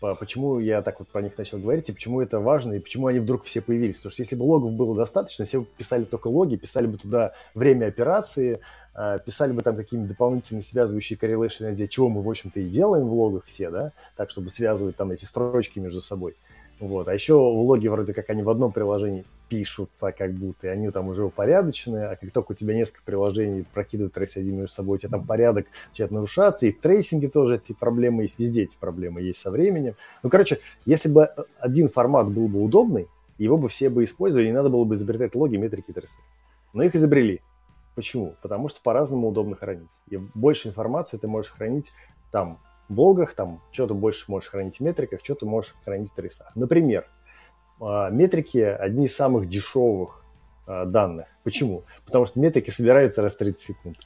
Почему 0.00 0.58
я 0.58 0.82
так 0.82 1.00
вот 1.00 1.08
про 1.08 1.22
них 1.22 1.36
начал 1.36 1.58
говорить, 1.58 1.88
и 1.88 1.92
почему 1.92 2.20
это 2.20 2.38
важно, 2.38 2.74
и 2.74 2.78
почему 2.78 3.08
они 3.08 3.18
вдруг 3.18 3.44
все 3.44 3.60
появились. 3.60 3.96
Потому 3.96 4.12
что 4.12 4.22
если 4.22 4.36
бы 4.36 4.42
логов 4.44 4.72
было 4.72 4.96
достаточно, 4.96 5.44
все 5.44 5.60
бы 5.60 5.66
писали 5.76 6.04
только 6.04 6.28
логи, 6.28 6.56
писали 6.56 6.86
бы 6.86 6.98
туда 6.98 7.32
время 7.54 7.86
операции, 7.86 8.60
а, 8.94 9.18
писали 9.18 9.52
бы 9.52 9.62
там 9.62 9.76
какие-нибудь 9.76 10.10
дополнительные 10.10 10.62
связывающие 10.62 11.18
correlation, 11.18 11.72
для 11.72 11.86
чего 11.86 12.08
мы, 12.08 12.22
в 12.22 12.28
общем-то, 12.28 12.60
и 12.60 12.68
делаем 12.68 13.08
в 13.08 13.14
логах 13.14 13.44
все, 13.46 13.70
да, 13.70 13.92
так, 14.16 14.30
чтобы 14.30 14.50
связывать 14.50 14.96
там 14.96 15.10
эти 15.10 15.24
строчки 15.24 15.78
между 15.78 16.00
собой. 16.00 16.36
Вот. 16.80 17.08
А 17.08 17.14
еще 17.14 17.34
логи 17.34 17.88
вроде 17.88 18.14
как 18.14 18.30
они 18.30 18.42
в 18.42 18.50
одном 18.50 18.72
приложении 18.72 19.24
пишутся 19.48 20.12
как 20.12 20.32
будто, 20.32 20.66
и 20.66 20.70
они 20.70 20.90
там 20.90 21.08
уже 21.08 21.24
упорядочены, 21.24 22.04
а 22.04 22.16
как 22.16 22.30
только 22.32 22.52
у 22.52 22.54
тебя 22.54 22.74
несколько 22.74 23.02
приложений 23.04 23.66
прокидывают 23.72 24.14
трейс 24.14 24.36
один 24.36 24.56
между 24.56 24.72
собой, 24.72 24.96
у 24.96 24.98
тебя 24.98 25.10
там 25.10 25.26
порядок 25.26 25.66
начинает 25.90 26.12
нарушаться, 26.12 26.66
и 26.66 26.72
в 26.72 26.80
трейсинге 26.80 27.28
тоже 27.28 27.56
эти 27.56 27.72
проблемы 27.72 28.24
есть, 28.24 28.38
везде 28.38 28.64
эти 28.64 28.76
проблемы 28.76 29.22
есть 29.22 29.40
со 29.40 29.50
временем. 29.50 29.94
Ну, 30.22 30.30
короче, 30.30 30.58
если 30.84 31.08
бы 31.08 31.30
один 31.58 31.88
формат 31.88 32.30
был 32.30 32.48
бы 32.48 32.62
удобный, 32.62 33.08
его 33.38 33.56
бы 33.56 33.68
все 33.68 33.88
бы 33.88 34.04
использовали, 34.04 34.46
не 34.46 34.52
надо 34.52 34.68
было 34.68 34.84
бы 34.84 34.94
изобретать 34.94 35.34
логи, 35.34 35.56
метрики, 35.56 35.92
трейсы. 35.92 36.20
Но 36.72 36.82
их 36.82 36.94
изобрели. 36.94 37.40
Почему? 37.94 38.34
Потому 38.42 38.68
что 38.68 38.80
по-разному 38.82 39.28
удобно 39.28 39.56
хранить. 39.56 39.90
И 40.08 40.16
больше 40.16 40.68
информации 40.68 41.16
ты 41.16 41.26
можешь 41.26 41.52
хранить 41.52 41.92
там 42.30 42.60
в 42.88 43.00
логах, 43.00 43.34
там 43.34 43.60
что-то 43.70 43.94
больше 43.94 44.30
можешь 44.30 44.50
хранить 44.50 44.78
в 44.78 44.80
метриках, 44.80 45.20
что-то 45.22 45.46
можешь 45.46 45.74
хранить 45.84 46.10
в 46.10 46.14
трейсах. 46.14 46.54
Например, 46.54 47.06
метрики 47.80 48.58
одни 48.58 49.04
из 49.06 49.14
самых 49.14 49.48
дешевых 49.48 50.18
а, 50.68 50.84
данных. 50.84 51.26
Почему? 51.44 51.84
Потому 52.04 52.26
что 52.26 52.38
метрики 52.38 52.68
собираются 52.70 53.22
раз 53.22 53.34
в 53.34 53.38
30 53.38 53.58
секунд. 53.58 53.96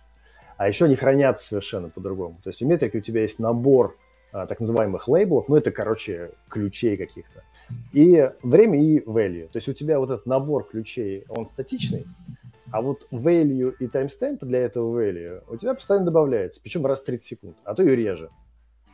А 0.57 0.69
еще 0.69 0.85
они 0.85 0.95
хранятся 0.95 1.45
совершенно 1.49 1.89
по-другому. 1.89 2.39
То 2.43 2.51
есть 2.51 2.63
у 2.63 2.69
метрики 2.69 2.99
у 2.99 3.01
тебя 3.01 3.23
есть 3.23 3.41
набор 3.41 3.97
а, 4.33 4.47
так 4.47 4.61
называемых 4.61 5.09
лейблов, 5.09 5.49
ну 5.49 5.57
это, 5.57 5.73
короче, 5.73 6.31
ключей 6.49 6.97
каких-то. 6.97 7.43
И 7.93 8.31
время 8.43 8.81
и 8.81 9.01
value. 9.01 9.49
То 9.49 9.57
есть 9.57 9.69
у 9.69 9.73
тебя 9.73 9.99
вот 9.99 10.11
этот 10.11 10.27
набор 10.27 10.65
ключей, 10.65 11.25
он 11.29 11.47
статичный, 11.47 12.07
а 12.71 12.81
вот 12.81 13.09
value 13.11 13.75
и 13.81 13.87
timestamp 13.87 14.39
для 14.43 14.61
этого 14.61 15.01
value 15.01 15.43
у 15.49 15.57
тебя 15.57 15.75
постоянно 15.75 16.07
добавляется, 16.07 16.61
причем 16.63 16.87
раз 16.87 17.01
в 17.01 17.07
30 17.07 17.27
секунд, 17.27 17.57
а 17.65 17.75
то 17.75 17.83
и 17.83 17.97
реже. 17.97 18.31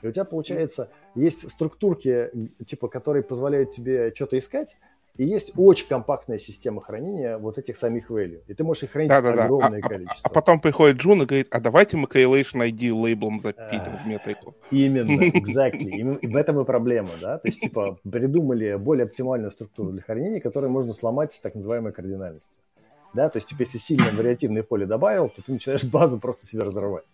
И 0.02 0.06
у 0.06 0.12
тебя, 0.12 0.24
получается, 0.24 0.90
есть 1.14 1.50
структурки, 1.50 2.30
типа, 2.64 2.88
которые 2.88 3.22
позволяют 3.22 3.72
тебе 3.72 4.12
что-то 4.14 4.38
искать, 4.38 4.78
и 5.18 5.24
есть 5.24 5.52
очень 5.56 5.88
компактная 5.88 6.38
система 6.38 6.80
хранения 6.80 7.38
вот 7.38 7.58
этих 7.58 7.76
самих 7.76 8.08
value. 8.08 8.40
И 8.46 8.54
ты 8.54 8.62
можешь 8.62 8.84
их 8.84 8.92
хранить 8.92 9.08
да, 9.08 9.20
да, 9.20 9.44
огромное 9.44 9.82
да. 9.82 9.88
количество. 9.88 10.20
А, 10.22 10.28
а 10.28 10.32
потом 10.32 10.60
приходит 10.60 10.98
Джун 10.98 11.22
и 11.22 11.26
говорит, 11.26 11.48
а 11.50 11.58
давайте 11.58 11.96
мы 11.96 12.06
correlation 12.06 12.64
ID 12.64 12.92
лейблом 12.92 13.40
запилим 13.40 13.94
а, 13.94 14.00
в 14.00 14.06
метрику. 14.06 14.54
Именно, 14.70 15.22
exactly. 15.22 16.18
И 16.20 16.26
в 16.28 16.36
этом 16.36 16.60
и 16.60 16.64
проблема, 16.64 17.10
да? 17.20 17.38
То 17.38 17.48
есть, 17.48 17.60
типа, 17.60 17.98
придумали 18.08 18.76
более 18.76 19.06
оптимальную 19.06 19.50
структуру 19.50 19.90
для 19.90 20.02
хранения, 20.02 20.40
которую 20.40 20.70
можно 20.70 20.92
сломать 20.92 21.32
с 21.32 21.40
так 21.40 21.56
называемой 21.56 21.92
кардинальностью. 21.92 22.62
Да, 23.12 23.28
то 23.28 23.38
есть, 23.38 23.48
типа, 23.48 23.62
если 23.62 23.78
сильно 23.78 24.12
вариативное 24.12 24.62
поле 24.62 24.86
добавил, 24.86 25.30
то 25.30 25.42
ты 25.42 25.50
начинаешь 25.50 25.82
базу 25.90 26.20
просто 26.20 26.46
себе 26.46 26.62
разрывать. 26.62 27.06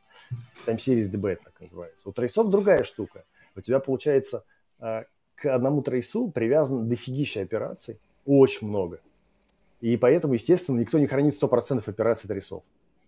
Time 0.67 0.77
Series 0.77 1.11
DB 1.13 1.37
так 1.43 1.61
называется. 1.61 2.09
У 2.09 2.13
трейсов 2.13 2.51
другая 2.51 2.85
штука. 2.85 3.25
У 3.57 3.61
тебя 3.61 3.81
получается 3.81 4.45
а, 4.79 5.05
к 5.35 5.47
одному 5.47 5.83
трейсу 5.83 6.31
привязан 6.31 6.89
дофигища 6.89 7.41
операций, 7.41 8.01
очень 8.25 8.69
много. 8.69 9.01
И 9.81 9.97
поэтому, 9.97 10.35
естественно, 10.35 10.79
никто 10.79 10.99
не 10.99 11.07
хранит 11.07 11.41
100% 11.41 11.83
операций 11.87 12.29
трейсов. 12.29 12.63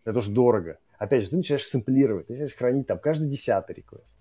Это 0.04 0.18
уж 0.18 0.28
дорого. 0.28 0.78
Опять 0.98 1.24
же, 1.24 1.30
ты 1.30 1.36
начинаешь 1.36 1.66
сэмплировать, 1.66 2.26
ты 2.26 2.34
начинаешь 2.34 2.54
хранить 2.54 2.86
там 2.86 2.98
каждый 2.98 3.28
десятый 3.28 3.76
реквест. 3.76 4.16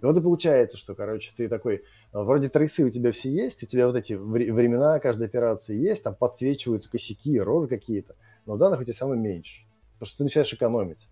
И 0.00 0.04
вот 0.04 0.16
и 0.16 0.20
получается, 0.20 0.76
что, 0.78 0.94
короче, 0.94 1.32
ты 1.36 1.48
такой, 1.48 1.84
а, 2.12 2.24
вроде 2.24 2.48
трейсы 2.48 2.84
у 2.84 2.90
тебя 2.90 3.12
все 3.12 3.30
есть, 3.30 3.62
у 3.62 3.66
тебя 3.66 3.86
вот 3.86 3.96
эти 3.96 4.14
времена 4.14 4.98
каждой 5.00 5.26
операции 5.26 5.76
есть, 5.76 6.02
там 6.02 6.14
подсвечиваются 6.14 6.90
косяки, 6.90 7.38
рожи 7.40 7.68
какие-то, 7.68 8.16
но 8.46 8.56
данных 8.56 8.80
у 8.80 8.84
тебя 8.84 8.94
самое 8.94 9.20
меньше. 9.20 9.64
Потому 9.94 10.08
что 10.08 10.18
ты 10.18 10.24
начинаешь 10.24 10.52
экономить 10.52 11.08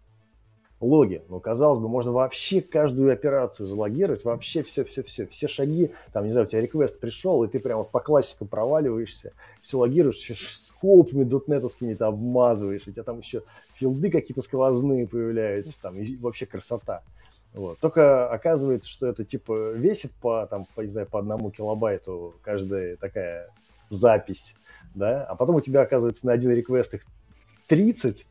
логи. 0.81 1.23
Ну, 1.29 1.41
казалось 1.41 1.79
бы, 1.79 1.89
можно 1.89 2.13
вообще 2.13 2.61
каждую 2.61 3.13
операцию 3.13 3.67
залогировать, 3.67 4.25
вообще 4.25 4.63
все-все-все, 4.63 5.27
все 5.27 5.49
шаги. 5.49 5.93
Там, 6.13 6.25
не 6.25 6.31
знаю, 6.31 6.47
у 6.47 6.51
тебя 6.51 6.61
реквест 6.61 7.01
пришел, 7.01 7.43
и 7.45 7.49
ты 7.49 7.61
прямо 7.61 7.85
по 7.85 8.01
классику 8.01 8.47
проваливаешься, 8.47 9.33
все 9.63 9.79
логируешь, 9.79 10.19
еще 10.19 10.35
скопами 10.35 11.25
дотнетовскими 11.25 11.95
ты 11.95 12.05
обмазываешь, 12.05 12.87
у 12.87 12.93
тебя 12.93 13.05
там 13.05 13.21
еще 13.21 13.43
филды 13.75 14.11
какие-то 14.11 14.43
сквозные 14.43 15.07
появляются, 15.07 15.75
там, 15.81 15.99
и 15.99 16.17
вообще 16.17 16.47
красота. 16.47 17.03
Вот. 17.55 17.79
Только 17.79 18.29
оказывается, 18.29 18.91
что 18.91 19.07
это 19.07 19.25
типа 19.25 19.71
весит 19.71 20.13
по, 20.21 20.47
там, 20.47 20.67
по, 20.75 20.83
не 20.83 20.91
знаю, 20.91 21.07
по 21.07 21.19
одному 21.19 21.51
килобайту 21.51 22.35
каждая 22.43 22.97
такая 22.97 23.49
запись, 23.89 24.55
да, 24.95 25.25
а 25.25 25.35
потом 25.37 25.57
у 25.57 25.61
тебя 25.63 25.81
оказывается 25.81 26.27
на 26.27 26.33
один 26.33 26.53
реквест 26.53 26.93
их 26.93 27.07
30, 27.69 28.27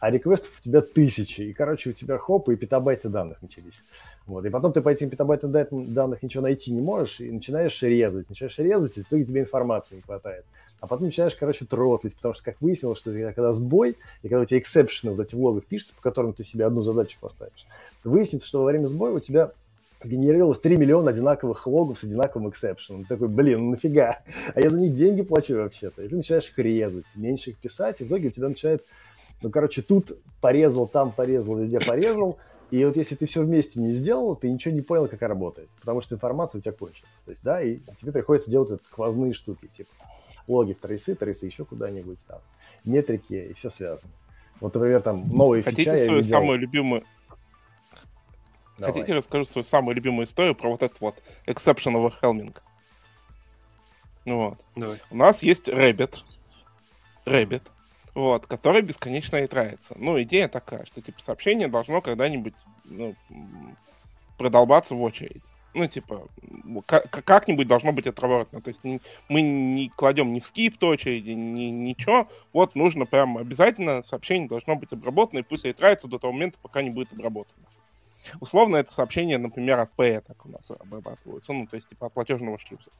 а 0.00 0.10
реквестов 0.10 0.50
у 0.58 0.62
тебя 0.62 0.80
тысячи. 0.80 1.40
И, 1.42 1.52
короче, 1.52 1.90
у 1.90 1.92
тебя 1.92 2.18
хоп, 2.18 2.48
и 2.48 2.56
петабайты 2.56 3.08
данных 3.08 3.42
начались. 3.42 3.82
Вот. 4.26 4.44
И 4.44 4.50
потом 4.50 4.72
ты 4.72 4.80
по 4.80 4.88
этим 4.88 5.10
петабайтам 5.10 5.52
данных 5.52 6.22
ничего 6.22 6.42
найти 6.42 6.72
не 6.72 6.80
можешь, 6.80 7.20
и 7.20 7.30
начинаешь 7.30 7.82
резать. 7.82 8.28
Начинаешь 8.28 8.58
резать, 8.58 8.96
и 8.96 9.02
в 9.02 9.08
итоге 9.08 9.24
тебе 9.24 9.40
информации 9.40 9.96
не 9.96 10.02
хватает. 10.02 10.44
А 10.80 10.86
потом 10.86 11.06
начинаешь, 11.06 11.34
короче, 11.34 11.64
тротлить, 11.64 12.14
потому 12.14 12.34
что, 12.34 12.44
как 12.44 12.60
выяснилось, 12.60 12.98
что 12.98 13.10
когда 13.34 13.52
сбой, 13.52 13.96
и 14.22 14.28
когда 14.28 14.42
у 14.42 14.44
тебя 14.44 14.60
эксепшены 14.60 15.12
вот 15.12 15.26
эти 15.26 15.34
в 15.34 15.40
логах 15.40 15.64
пишутся, 15.64 15.94
по 15.96 16.02
которым 16.02 16.32
ты 16.34 16.44
себе 16.44 16.66
одну 16.66 16.82
задачу 16.82 17.18
поставишь, 17.20 17.66
выяснится, 18.04 18.46
что 18.46 18.60
во 18.60 18.66
время 18.66 18.86
сбоя 18.86 19.12
у 19.12 19.20
тебя 19.20 19.50
сгенерировалось 20.02 20.60
3 20.60 20.76
миллиона 20.76 21.10
одинаковых 21.10 21.66
логов 21.66 21.98
с 21.98 22.04
одинаковым 22.04 22.50
эксепшеном. 22.50 23.02
Ты 23.02 23.08
такой, 23.08 23.26
блин, 23.26 23.64
ну 23.64 23.70
нафига? 23.72 24.20
А 24.54 24.60
я 24.60 24.70
за 24.70 24.78
них 24.78 24.94
деньги 24.94 25.22
плачу 25.22 25.56
вообще-то. 25.56 26.02
И 26.02 26.08
ты 26.08 26.14
начинаешь 26.14 26.48
их 26.48 26.58
резать, 26.58 27.06
меньше 27.16 27.50
их 27.50 27.56
писать, 27.56 28.00
и 28.00 28.04
в 28.04 28.06
итоге 28.06 28.28
у 28.28 28.30
тебя 28.30 28.48
начинает 28.48 28.84
ну, 29.42 29.50
короче, 29.50 29.82
тут 29.82 30.12
порезал, 30.40 30.86
там 30.86 31.12
порезал, 31.12 31.56
везде 31.56 31.80
порезал. 31.80 32.38
И 32.70 32.84
вот 32.84 32.96
если 32.96 33.14
ты 33.14 33.26
все 33.26 33.42
вместе 33.42 33.80
не 33.80 33.92
сделал, 33.92 34.36
ты 34.36 34.50
ничего 34.50 34.74
не 34.74 34.82
понял, 34.82 35.04
как 35.04 35.14
это 35.14 35.28
работает. 35.28 35.70
Потому 35.80 36.00
что 36.00 36.14
информация 36.14 36.58
у 36.58 36.62
тебя 36.62 36.72
кончилась. 36.72 37.10
То 37.24 37.30
есть, 37.30 37.42
да, 37.42 37.62
и 37.62 37.78
тебе 37.96 38.12
приходится 38.12 38.50
делать 38.50 38.70
эти 38.70 38.82
сквозные 38.82 39.32
штуки, 39.32 39.68
типа 39.68 39.90
логи 40.46 40.72
в 40.72 40.78
трейсы, 40.80 41.14
трейсы 41.14 41.46
еще 41.46 41.64
куда-нибудь 41.64 42.24
там, 42.26 42.40
метрики 42.84 43.48
и 43.50 43.52
все 43.54 43.70
связано. 43.70 44.12
Вот, 44.60 44.74
например, 44.74 45.02
там 45.02 45.28
новые 45.28 45.62
Хотите 45.62 45.92
фича 45.92 46.04
свою 46.04 46.20
видел... 46.20 46.36
самую 46.36 46.58
любимую... 46.58 47.04
Давай. 48.78 48.92
Хотите, 48.92 49.14
расскажу 49.14 49.44
свою 49.44 49.64
самую 49.64 49.94
любимую 49.96 50.26
историю 50.26 50.54
про 50.54 50.70
вот 50.70 50.82
этот 50.82 51.00
вот 51.00 51.22
exception 51.46 51.94
overwhelming? 51.94 52.56
Ну 54.24 54.36
вот. 54.36 54.58
Давай. 54.76 55.00
У 55.10 55.16
нас 55.16 55.42
есть 55.42 55.68
Rabbit. 55.68 56.18
Rabbit 57.24 57.62
вот, 58.14 58.46
который 58.46 58.82
бесконечно 58.82 59.44
итрается. 59.44 59.94
Ну, 59.96 60.20
идея 60.22 60.48
такая, 60.48 60.84
что, 60.86 61.00
типа, 61.00 61.20
сообщение 61.20 61.68
должно 61.68 62.00
когда-нибудь 62.00 62.54
ну, 62.84 63.14
продолбаться 64.36 64.94
в 64.94 65.02
очередь. 65.02 65.42
Ну, 65.74 65.86
типа, 65.86 66.26
как-нибудь 67.10 67.68
должно 67.68 67.92
быть 67.92 68.06
отработано. 68.06 68.60
То 68.62 68.68
есть 68.68 68.80
мы 69.28 69.42
не 69.42 69.90
кладем 69.90 70.32
ни 70.32 70.40
в 70.40 70.46
скип 70.46 70.82
очереди, 70.82 71.30
ни 71.30 71.64
ничего. 71.64 72.28
Вот 72.52 72.74
нужно 72.74 73.06
прям 73.06 73.38
обязательно 73.38 74.02
сообщение 74.02 74.48
должно 74.48 74.76
быть 74.76 74.92
обработано, 74.92 75.40
и 75.40 75.42
пусть 75.42 75.66
итрается 75.66 76.08
до 76.08 76.18
того 76.18 76.32
момента, 76.32 76.58
пока 76.62 76.82
не 76.82 76.90
будет 76.90 77.12
обработано. 77.12 77.66
Условно, 78.40 78.76
это 78.76 78.92
сообщение, 78.92 79.38
например, 79.38 79.78
от 79.78 79.92
P 79.92 80.20
так 80.20 80.44
у 80.44 80.48
нас 80.48 80.70
обрабатывается, 80.70 81.52
ну, 81.52 81.66
то 81.66 81.76
есть, 81.76 81.88
типа, 81.88 82.06
от 82.06 82.14
платежного 82.14 82.58
шлюза. 82.58 82.90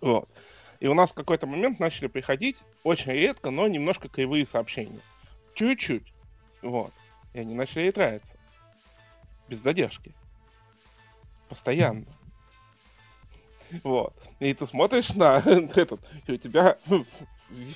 Вот. 0.00 0.28
И 0.82 0.88
у 0.88 0.94
нас 0.94 1.12
в 1.12 1.14
какой-то 1.14 1.46
момент 1.46 1.78
начали 1.78 2.08
приходить, 2.08 2.64
очень 2.82 3.12
редко, 3.12 3.50
но 3.50 3.68
немножко 3.68 4.08
кривые 4.08 4.44
сообщения. 4.44 4.98
Чуть-чуть. 5.54 6.12
Вот. 6.60 6.92
И 7.34 7.38
они 7.38 7.54
начали 7.54 7.88
тратиться. 7.92 8.36
Без 9.46 9.60
задержки. 9.60 10.12
Постоянно. 11.48 12.06
Вот. 13.84 14.12
И 14.40 14.52
ты 14.54 14.66
смотришь 14.66 15.10
на 15.10 15.36
этот, 15.76 16.00
и 16.26 16.32
у 16.32 16.36
тебя 16.36 16.76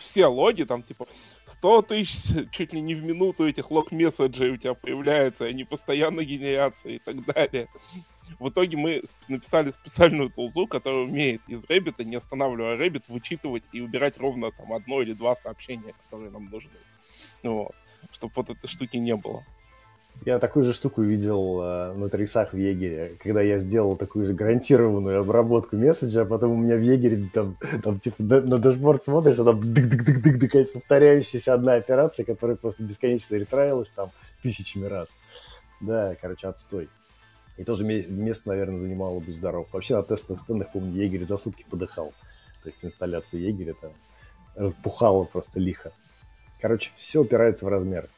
все 0.00 0.26
логи, 0.26 0.64
там, 0.64 0.82
типа, 0.82 1.06
100 1.46 1.82
тысяч 1.82 2.50
чуть 2.50 2.72
ли 2.72 2.80
не 2.80 2.96
в 2.96 3.04
минуту 3.04 3.46
этих 3.46 3.70
лог-месседжей 3.70 4.50
у 4.50 4.56
тебя 4.56 4.74
появляются, 4.74 5.44
они 5.44 5.62
постоянно 5.62 6.24
генерятся 6.24 6.88
и 6.88 6.98
так 6.98 7.24
далее. 7.24 7.68
В 8.38 8.48
итоге 8.48 8.76
мы 8.76 9.02
написали 9.28 9.70
специальную 9.70 10.30
тулзу, 10.30 10.66
которая 10.66 11.04
умеет 11.04 11.40
из 11.48 11.64
Rabbit'а, 11.64 12.04
не 12.04 12.16
останавливая 12.16 12.76
Rabbit, 12.76 13.04
вычитывать 13.08 13.64
и 13.72 13.80
убирать 13.80 14.18
ровно 14.18 14.50
там 14.52 14.72
одно 14.72 15.00
или 15.02 15.12
два 15.12 15.36
сообщения, 15.36 15.94
которые 16.04 16.30
нам 16.30 16.50
нужны. 16.50 16.70
Вот. 17.42 17.74
Чтобы 18.12 18.32
вот 18.36 18.50
этой 18.50 18.68
штуки 18.68 18.96
не 18.96 19.16
было. 19.16 19.44
Я 20.24 20.38
такую 20.38 20.64
же 20.64 20.72
штуку 20.72 21.02
видел 21.02 21.60
э, 21.62 21.92
на 21.92 22.08
трейсах 22.08 22.52
в 22.52 22.56
Егере, 22.56 23.16
когда 23.22 23.42
я 23.42 23.58
сделал 23.58 23.96
такую 23.96 24.26
же 24.26 24.32
гарантированную 24.32 25.20
обработку 25.20 25.76
месседжа, 25.76 26.22
а 26.22 26.24
потом 26.24 26.52
у 26.52 26.56
меня 26.56 26.76
в 26.76 26.82
Егере 26.82 27.28
там, 27.32 27.56
там 27.82 28.00
типа 28.00 28.22
на 28.22 28.58
дашборд 28.58 29.02
смотришь, 29.02 29.38
а 29.38 29.44
там 29.44 29.60
дык-дык-дык-дык, 29.60 30.72
повторяющаяся 30.72 31.54
одна 31.54 31.74
операция, 31.74 32.24
которая 32.24 32.56
просто 32.56 32.82
бесконечно 32.82 33.36
ретраилась 33.36 33.90
там 33.90 34.10
тысячами 34.42 34.86
раз. 34.86 35.18
Да, 35.80 36.16
короче, 36.20 36.48
отстой. 36.48 36.88
И 37.56 37.64
тоже 37.64 37.84
место, 37.84 38.50
наверное, 38.50 38.78
занимало 38.78 39.18
бы 39.20 39.32
здоров. 39.32 39.68
Вообще 39.72 39.96
на 39.96 40.02
тестовых 40.02 40.42
стендах, 40.42 40.72
помню, 40.72 41.02
егерь 41.02 41.24
за 41.24 41.36
сутки 41.36 41.64
подыхал. 41.68 42.12
То 42.62 42.68
есть 42.68 42.84
инсталляция 42.84 43.40
егеря 43.40 43.74
там 43.74 43.92
распухала 44.54 45.24
просто 45.24 45.60
лихо. 45.60 45.92
Короче, 46.60 46.90
все 46.96 47.22
опирается 47.22 47.64
в 47.64 47.68
размер. 47.68 48.08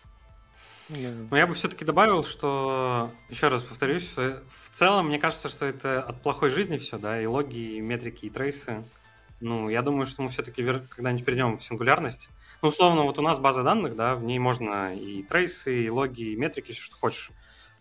Ну, 0.88 1.36
я 1.36 1.46
бы 1.46 1.52
все-таки 1.52 1.84
добавил, 1.84 2.24
что, 2.24 3.10
еще 3.28 3.48
раз 3.48 3.62
повторюсь, 3.62 4.10
в 4.16 4.70
целом, 4.72 5.08
мне 5.08 5.18
кажется, 5.18 5.48
что 5.50 5.66
это 5.66 6.02
от 6.02 6.22
плохой 6.22 6.48
жизни 6.48 6.78
все, 6.78 6.98
да, 6.98 7.20
и 7.20 7.26
логи, 7.26 7.76
и 7.76 7.80
метрики, 7.80 8.24
и 8.24 8.30
трейсы. 8.30 8.82
Ну, 9.40 9.68
я 9.68 9.82
думаю, 9.82 10.06
что 10.06 10.22
мы 10.22 10.30
все-таки 10.30 10.64
когда-нибудь 10.64 11.26
перейдем 11.26 11.58
в 11.58 11.64
сингулярность. 11.64 12.30
Ну, 12.62 12.70
условно, 12.70 13.02
вот 13.02 13.18
у 13.18 13.22
нас 13.22 13.38
база 13.38 13.62
данных, 13.62 13.96
да, 13.96 14.14
в 14.14 14.24
ней 14.24 14.38
можно 14.38 14.94
и 14.94 15.22
трейсы, 15.22 15.84
и 15.84 15.90
логи, 15.90 16.32
и 16.32 16.36
метрики, 16.36 16.72
все, 16.72 16.82
что 16.82 16.96
хочешь. 16.96 17.30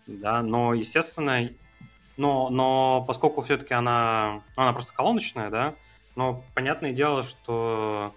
Да, 0.08 0.42
но, 0.42 0.74
естественно, 0.74 1.50
но, 2.16 2.50
но 2.50 3.04
поскольку 3.06 3.42
все-таки 3.42 3.74
она, 3.74 4.42
ну, 4.56 4.64
она 4.64 4.74
просто 4.74 4.94
колоночная, 4.94 5.50
да, 5.50 5.76
но 6.16 6.44
понятное 6.56 6.94
дело, 6.94 7.24
что 7.24 8.16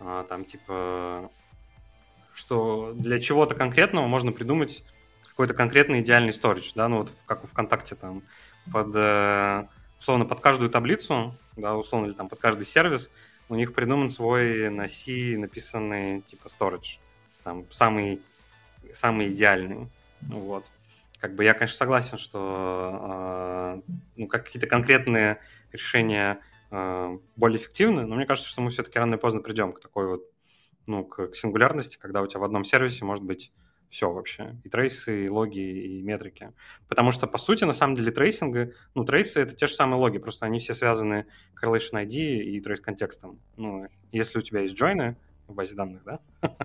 а, 0.00 0.24
там, 0.24 0.44
типа, 0.44 1.30
что 2.34 2.92
для 2.94 3.20
чего-то 3.20 3.54
конкретного 3.54 4.06
можно 4.06 4.32
придумать 4.32 4.82
какой-то 5.28 5.52
конкретный 5.52 6.00
идеальный 6.00 6.32
storage, 6.32 6.72
да, 6.74 6.88
ну 6.88 6.98
вот 6.98 7.12
как 7.26 7.44
у 7.44 7.46
ВКонтакте 7.46 7.94
там 7.94 8.22
под, 8.72 8.88
э, 8.94 9.66
условно, 10.00 10.24
под 10.24 10.40
каждую 10.40 10.70
таблицу, 10.70 11.34
да, 11.56 11.76
условно, 11.76 12.06
или 12.06 12.14
там 12.14 12.28
под 12.28 12.40
каждый 12.40 12.64
сервис 12.64 13.10
у 13.50 13.54
них 13.54 13.74
придуман 13.74 14.08
свой 14.08 14.70
на 14.70 14.88
C 14.88 15.36
написанный 15.38 16.22
типа 16.22 16.48
storage, 16.48 16.98
там 17.44 17.70
самый, 17.70 18.22
самый 18.92 19.28
идеальный, 19.28 19.88
вот. 20.22 20.64
Как 21.20 21.34
бы 21.34 21.44
я, 21.44 21.54
конечно, 21.54 21.76
согласен, 21.76 22.18
что 22.18 23.82
э, 23.86 23.92
ну, 24.16 24.28
как 24.28 24.44
какие-то 24.44 24.66
конкретные 24.66 25.40
решения 25.72 26.40
э, 26.70 27.18
более 27.36 27.58
эффективны, 27.58 28.06
но 28.06 28.16
мне 28.16 28.26
кажется, 28.26 28.48
что 28.50 28.60
мы 28.60 28.70
все-таки 28.70 28.98
рано 28.98 29.14
или 29.14 29.20
поздно 29.20 29.40
придем 29.40 29.72
к 29.72 29.80
такой 29.80 30.06
вот 30.06 30.22
ну, 30.86 31.04
к, 31.04 31.28
к 31.28 31.34
сингулярности, 31.34 31.98
когда 31.98 32.22
у 32.22 32.26
тебя 32.26 32.40
в 32.40 32.44
одном 32.44 32.64
сервисе 32.64 33.04
может 33.04 33.24
быть 33.24 33.52
все 33.88 34.10
вообще. 34.10 34.56
И 34.64 34.68
трейсы, 34.68 35.26
и 35.26 35.28
логи, 35.28 35.60
и 35.60 36.02
метрики. 36.02 36.52
Потому 36.88 37.12
что, 37.12 37.26
по 37.26 37.38
сути, 37.38 37.64
на 37.64 37.72
самом 37.72 37.94
деле, 37.94 38.10
трейсинга, 38.10 38.72
ну, 38.94 39.04
трейсы— 39.04 39.40
это 39.42 39.54
те 39.54 39.66
же 39.66 39.74
самые 39.74 39.98
логи, 39.98 40.18
просто 40.18 40.46
они 40.46 40.58
все 40.58 40.74
связаны 40.74 41.26
correlation 41.60 42.04
ID 42.04 42.14
и 42.14 42.60
trace 42.60 42.80
контекстом. 42.80 43.40
Ну, 43.56 43.86
если 44.12 44.38
у 44.38 44.42
тебя 44.42 44.60
есть 44.60 44.74
джойны 44.74 45.16
в 45.46 45.54
базе 45.54 45.74
данных, 45.74 46.02
да, 46.04 46.20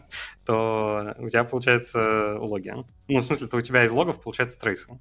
то 0.45 1.15
у 1.17 1.29
тебя 1.29 1.43
получается 1.43 2.37
логи. 2.39 2.73
Ну, 3.07 3.19
в 3.19 3.23
смысле, 3.23 3.47
то 3.47 3.57
у 3.57 3.61
тебя 3.61 3.83
из 3.83 3.91
логов 3.91 4.21
получается 4.21 4.59
трейсы. 4.59 4.99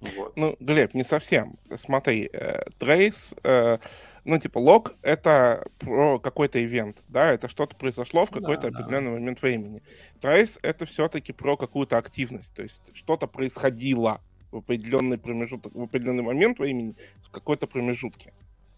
Вот. 0.00 0.36
Ну, 0.36 0.56
Глеб, 0.60 0.94
не 0.94 1.04
совсем. 1.04 1.58
Смотри, 1.78 2.30
э, 2.32 2.62
трейс, 2.78 3.34
э, 3.42 3.78
ну, 4.24 4.38
типа, 4.38 4.58
лог— 4.58 4.94
это 5.02 5.66
про 5.78 6.18
какой-то 6.20 6.62
ивент, 6.62 6.98
да, 7.08 7.32
это 7.32 7.48
что-то 7.48 7.74
произошло 7.76 8.26
в 8.26 8.30
какой-то 8.30 8.70
да, 8.70 8.78
определенный 8.78 9.12
да. 9.12 9.18
момент 9.18 9.42
времени. 9.42 9.82
Трейс— 10.20 10.58
это 10.62 10.86
все-таки 10.86 11.32
про 11.32 11.56
какую-то 11.56 11.96
активность, 11.98 12.54
то 12.54 12.62
есть 12.62 12.90
что-то 12.94 13.26
происходило 13.26 14.20
в 14.52 14.58
определенный 14.58 15.18
промежуток, 15.18 15.74
в 15.74 15.82
определенный 15.82 16.22
момент 16.22 16.58
времени, 16.58 16.94
в 17.22 17.30
какой-то 17.30 17.66
промежутке. 17.66 18.32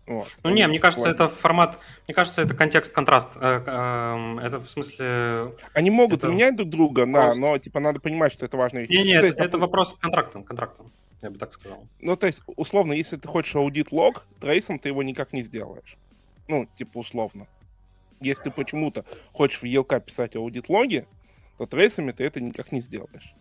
Вот. 0.06 0.28
Ну 0.42 0.50
не, 0.50 0.66
мне 0.66 0.78
кажется, 0.78 1.08
это 1.08 1.28
формат, 1.28 1.78
мне 2.08 2.14
кажется, 2.14 2.42
это 2.42 2.54
контекст-контраст. 2.54 3.28
Э, 3.36 3.62
эм, 3.64 4.38
это 4.40 4.58
в 4.58 4.68
смысле... 4.68 5.54
Они 5.72 5.90
могут 5.90 6.18
это... 6.18 6.28
заменять 6.28 6.56
друг 6.56 6.68
друга, 6.68 7.06
да, 7.06 7.34
но 7.34 7.56
типа 7.58 7.80
надо 7.80 8.00
понимать, 8.00 8.32
что 8.32 8.44
это 8.44 8.56
вещь. 8.56 8.88
Не, 8.88 9.04
нет, 9.04 9.24
это, 9.24 9.44
это 9.44 9.58
вопрос 9.58 9.96
контрактом, 10.00 10.42
контрактом 10.42 10.90
я 11.22 11.30
бы 11.30 11.38
так 11.38 11.52
сказал. 11.52 11.86
Ну, 12.00 12.16
то 12.16 12.26
есть, 12.26 12.42
условно, 12.46 12.92
если 12.92 13.16
ты 13.16 13.28
хочешь 13.28 13.54
аудит 13.54 13.92
лог, 13.92 14.26
трейсом 14.40 14.78
ты 14.78 14.88
его 14.88 15.02
никак 15.02 15.32
не 15.32 15.42
сделаешь. 15.42 15.96
Ну, 16.48 16.66
типа, 16.76 16.98
условно. 16.98 17.46
Если 18.20 18.44
ты 18.44 18.50
почему-то 18.50 19.04
хочешь 19.32 19.60
в 19.60 19.64
ELK 19.64 20.00
писать 20.04 20.36
аудит 20.36 20.68
логи, 20.68 21.06
то 21.58 21.66
трейсами 21.66 22.12
ты 22.12 22.24
это 22.24 22.42
никак 22.42 22.72
не 22.72 22.80
сделаешь. 22.80 23.34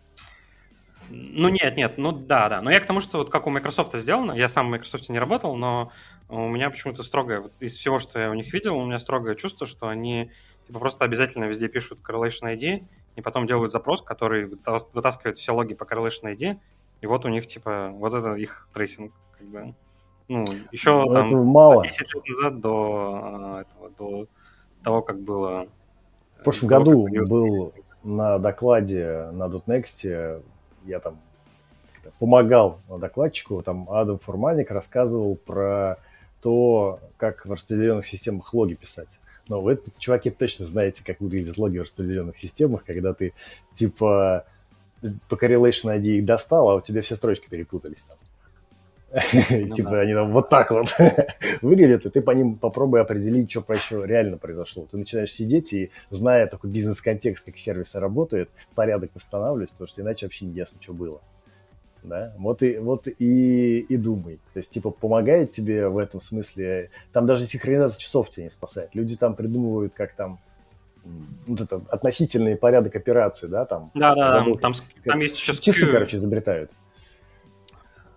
Ну 1.10 1.48
нет, 1.48 1.76
нет, 1.76 1.98
ну 1.98 2.12
да, 2.12 2.48
да. 2.48 2.62
Но 2.62 2.70
я 2.70 2.80
к 2.80 2.86
тому, 2.86 3.00
что 3.00 3.18
вот 3.18 3.30
как 3.30 3.46
у 3.46 3.50
Microsoft 3.50 3.94
сделано, 3.94 4.32
я 4.32 4.48
сам 4.48 4.68
в 4.68 4.70
Microsoft 4.70 5.08
не 5.08 5.18
работал, 5.18 5.56
но 5.56 5.90
у 6.28 6.48
меня 6.48 6.70
почему-то 6.70 7.02
строгое, 7.02 7.40
вот 7.40 7.52
из 7.60 7.76
всего, 7.76 7.98
что 7.98 8.18
я 8.18 8.30
у 8.30 8.34
них 8.34 8.52
видел, 8.52 8.76
у 8.76 8.86
меня 8.86 8.98
строгое 9.00 9.34
чувство, 9.34 9.66
что 9.66 9.88
они 9.88 10.30
типа 10.66 10.78
просто 10.78 11.04
обязательно 11.04 11.44
везде 11.44 11.68
пишут 11.68 11.98
correlation 12.08 12.54
ID, 12.54 12.84
и 13.16 13.20
потом 13.20 13.46
делают 13.46 13.72
запрос, 13.72 14.02
который 14.02 14.46
вытаскивает 14.46 15.36
все 15.36 15.52
логи 15.52 15.74
по 15.74 15.84
correlation 15.84 16.34
ID, 16.34 16.58
и 17.00 17.06
вот 17.06 17.24
у 17.24 17.28
них, 17.28 17.46
типа, 17.46 17.90
вот 17.94 18.14
это 18.14 18.34
их 18.34 18.68
трейсинг, 18.72 19.12
как 19.36 19.46
бы. 19.46 19.74
Ну, 20.28 20.46
еще 20.70 20.90
Но 20.90 21.22
ну, 21.22 21.28
там 21.28 21.46
мало. 21.46 21.84
10 21.84 22.14
лет 22.14 22.28
назад 22.28 22.60
до, 22.60 23.20
а, 23.22 23.60
этого, 23.62 23.90
до 23.98 24.26
того, 24.84 25.02
как 25.02 25.20
было... 25.20 25.66
В 26.38 26.44
прошлом 26.44 26.68
году 26.68 27.08
был 27.26 27.72
на 28.04 28.38
докладе 28.38 29.30
на 29.32 29.48
.next, 29.48 30.42
я 30.90 31.00
там 31.00 31.18
помогал 32.18 32.80
докладчику, 32.88 33.62
там 33.62 33.88
Адам 33.90 34.18
Фурманик 34.18 34.70
рассказывал 34.70 35.36
про 35.36 35.98
то, 36.42 37.00
как 37.16 37.46
в 37.46 37.52
распределенных 37.52 38.06
системах 38.06 38.52
логи 38.54 38.74
писать. 38.74 39.20
Но 39.48 39.60
вы, 39.60 39.80
чуваки, 39.98 40.30
точно 40.30 40.66
знаете, 40.66 41.02
как 41.04 41.20
выглядят 41.20 41.58
логи 41.58 41.78
в 41.78 41.82
распределенных 41.82 42.38
системах, 42.38 42.84
когда 42.84 43.14
ты, 43.14 43.32
типа, 43.74 44.44
по 45.28 45.34
correlation 45.34 45.96
ID 45.96 46.18
их 46.18 46.24
достал, 46.24 46.70
а 46.70 46.74
у 46.76 46.80
тебя 46.80 47.02
все 47.02 47.16
строчки 47.16 47.48
перепутались 47.48 48.02
там. 48.02 48.16
Ну, 49.50 49.74
типа 49.74 50.00
они 50.00 50.14
там 50.14 50.32
вот 50.32 50.48
так 50.48 50.70
вот 50.70 50.94
выглядят, 51.62 52.06
и 52.06 52.10
ты 52.10 52.22
по 52.22 52.30
ним 52.30 52.56
попробуй 52.56 53.00
определить, 53.00 53.50
что 53.50 53.64
еще 53.68 54.06
реально 54.06 54.38
произошло. 54.38 54.86
Ты 54.90 54.98
начинаешь 54.98 55.32
сидеть 55.32 55.72
и, 55.72 55.90
зная 56.10 56.46
такой 56.46 56.70
бизнес-контекст, 56.70 57.44
как 57.44 57.56
сервисы 57.56 57.98
работают, 57.98 58.50
порядок 58.74 59.10
восстанавливать, 59.14 59.70
потому 59.72 59.88
что 59.88 60.02
иначе 60.02 60.26
вообще 60.26 60.44
не 60.44 60.52
ясно, 60.52 60.80
что 60.80 60.92
было. 60.92 61.20
Да? 62.02 62.32
Вот 62.38 62.62
и, 62.62 62.78
вот 62.78 63.08
и, 63.08 63.80
и 63.80 63.96
думай. 63.96 64.36
То 64.54 64.58
есть, 64.58 64.70
типа, 64.70 64.90
помогает 64.90 65.50
тебе 65.50 65.88
в 65.88 65.98
этом 65.98 66.20
смысле. 66.20 66.90
Там 67.12 67.26
даже 67.26 67.46
синхронизация 67.46 68.00
часов 68.00 68.30
тебя 68.30 68.44
не 68.44 68.50
спасает. 68.50 68.94
Люди 68.94 69.16
там 69.16 69.34
придумывают, 69.34 69.94
как 69.94 70.14
там 70.14 70.40
вот 71.46 71.60
это 71.60 71.80
относительный 71.88 72.56
порядок 72.56 72.94
операций, 72.94 73.48
да, 73.48 73.64
там. 73.64 73.90
Да, 73.94 74.14
да, 74.14 74.30
забыл, 74.32 74.58
там, 74.58 74.72
там 75.04 75.20
есть 75.20 75.36
еще 75.36 75.56
часы, 75.56 75.90
короче, 75.90 76.16
изобретают. 76.16 76.72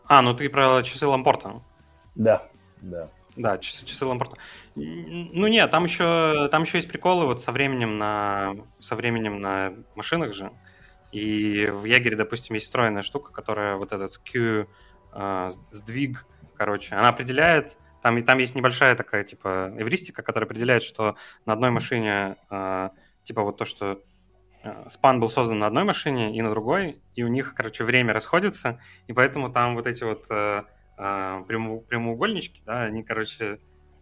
А, 0.05 0.21
ну 0.21 0.33
ты 0.33 0.49
про 0.49 0.81
часы 0.83 1.07
Лампорта. 1.07 1.61
Да, 2.15 2.43
да. 2.81 3.09
Да, 3.35 3.57
часы, 3.57 3.85
часы 3.85 4.05
Лампорта. 4.05 4.37
Ну 4.75 5.47
нет, 5.47 5.71
там 5.71 5.85
еще, 5.85 6.47
там 6.51 6.63
еще 6.63 6.77
есть 6.77 6.89
приколы 6.89 7.25
вот 7.25 7.41
со 7.41 7.51
временем 7.51 7.97
на, 7.97 8.55
со 8.79 8.95
временем 8.95 9.41
на 9.41 9.73
машинах 9.95 10.33
же. 10.33 10.51
И 11.11 11.65
в 11.65 11.85
Ягере, 11.85 12.15
допустим, 12.15 12.55
есть 12.55 12.65
встроенная 12.65 13.03
штука, 13.03 13.31
которая 13.31 13.75
вот 13.77 13.91
этот 13.91 14.11
skew, 14.11 14.67
э, 15.13 15.51
сдвиг, 15.69 16.25
короче, 16.55 16.95
она 16.95 17.09
определяет, 17.09 17.77
там, 18.01 18.21
там 18.23 18.39
есть 18.39 18.55
небольшая 18.55 18.95
такая, 18.95 19.23
типа, 19.23 19.73
эвристика, 19.77 20.23
которая 20.23 20.47
определяет, 20.47 20.83
что 20.83 21.15
на 21.45 21.53
одной 21.53 21.69
машине, 21.69 22.37
э, 22.49 22.89
типа, 23.23 23.43
вот 23.43 23.57
то, 23.57 23.65
что 23.65 24.01
спан 24.87 25.19
был 25.19 25.29
создан 25.29 25.59
на 25.59 25.67
одной 25.67 25.83
машине 25.83 26.35
и 26.35 26.41
на 26.41 26.49
другой, 26.49 27.01
и 27.15 27.23
у 27.23 27.27
них, 27.27 27.53
короче, 27.55 27.83
время 27.83 28.13
расходится, 28.13 28.79
и 29.07 29.13
поэтому 29.13 29.51
там 29.51 29.75
вот 29.75 29.87
эти 29.87 30.03
вот 30.03 30.25
э, 30.29 30.63
э, 30.97 31.43
прямоугольнички, 31.47 32.61
да, 32.65 32.83
они, 32.83 33.03
короче, 33.03 33.59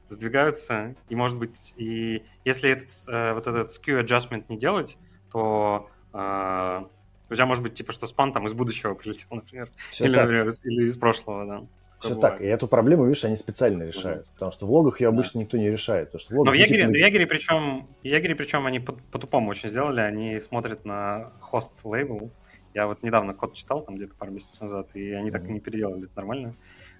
сдвигаются, 0.09 0.95
и, 1.09 1.15
может 1.15 1.37
быть, 1.37 1.73
и 1.77 2.23
если 2.45 2.69
этот, 2.69 2.89
э, 3.07 3.33
вот 3.33 3.47
этот 3.47 3.69
skew 3.69 4.03
adjustment 4.03 4.45
не 4.49 4.57
делать, 4.57 4.97
то 5.31 5.89
э, 6.13 6.81
у 7.29 7.33
тебя 7.33 7.45
может 7.45 7.63
быть, 7.63 7.73
типа, 7.73 7.91
что 7.91 8.07
спан 8.07 8.33
там 8.33 8.45
из 8.47 8.53
будущего 8.53 8.93
прилетел, 8.95 9.29
например, 9.31 9.69
или, 9.99 10.15
например, 10.15 10.51
или 10.63 10.83
из 10.83 10.97
прошлого, 10.97 11.45
да. 11.45 11.67
Все 12.01 12.15
так. 12.15 12.41
И 12.41 12.45
эту 12.45 12.67
проблему, 12.67 13.05
видишь, 13.05 13.23
они 13.25 13.35
специально 13.35 13.83
решают. 13.83 14.23
Угу. 14.23 14.33
Потому 14.33 14.51
что 14.51 14.65
в 14.65 14.71
логах 14.71 15.01
ее 15.01 15.09
обычно 15.09 15.39
да. 15.39 15.39
никто 15.43 15.57
не 15.57 15.69
решает. 15.69 16.07
Потому 16.07 16.19
что 16.19 16.33
в 16.33 16.37
логах 16.37 16.53
Но 16.53 16.57
в 16.57 16.59
Ягере, 16.59 16.87
в 16.87 16.95
Ягере 16.95 17.27
причем, 17.27 17.87
в 18.01 18.05
Ягере 18.05 18.35
причем 18.35 18.65
они 18.65 18.79
по-тупому 18.79 19.47
по 19.47 19.51
очень 19.51 19.69
сделали. 19.69 20.01
Они 20.01 20.39
смотрят 20.39 20.83
на 20.83 21.31
хост 21.39 21.71
лейбл. 21.83 22.31
Я 22.73 22.87
вот 22.87 23.03
недавно 23.03 23.33
код 23.33 23.53
читал, 23.53 23.81
там 23.81 23.97
где-то 23.97 24.15
пару 24.15 24.31
месяцев 24.31 24.61
назад, 24.61 24.87
и 24.93 25.11
они 25.11 25.29
mm 25.29 25.33
так 25.33 25.47
и 25.47 25.51
не 25.51 25.59
переделали. 25.59 26.05
Это 26.05 26.13
нормально. 26.15 26.55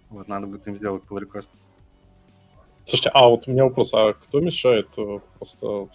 Вот 0.09 0.27
надо 0.27 0.45
будет 0.45 0.67
им 0.67 0.75
сделать 0.75 1.03
pull 1.09 1.19
request. 1.21 1.49
Слушайте, 2.85 3.09
а 3.13 3.29
вот 3.29 3.47
у 3.47 3.51
меня 3.51 3.63
вопрос, 3.63 3.93
а 3.93 4.13
кто 4.13 4.41
мешает 4.41 4.87
э, 4.97 5.19
просто, 5.37 5.87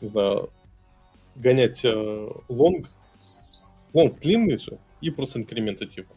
не 0.00 0.08
знаю, 0.08 0.50
гонять 1.34 1.84
э, 1.84 2.28
long, 2.48 2.86
long 3.94 4.20
длинный 4.20 4.58
же, 4.58 4.78
и 5.00 5.10
просто 5.10 5.38
инкременты 5.38 5.86
типа? 5.86 6.12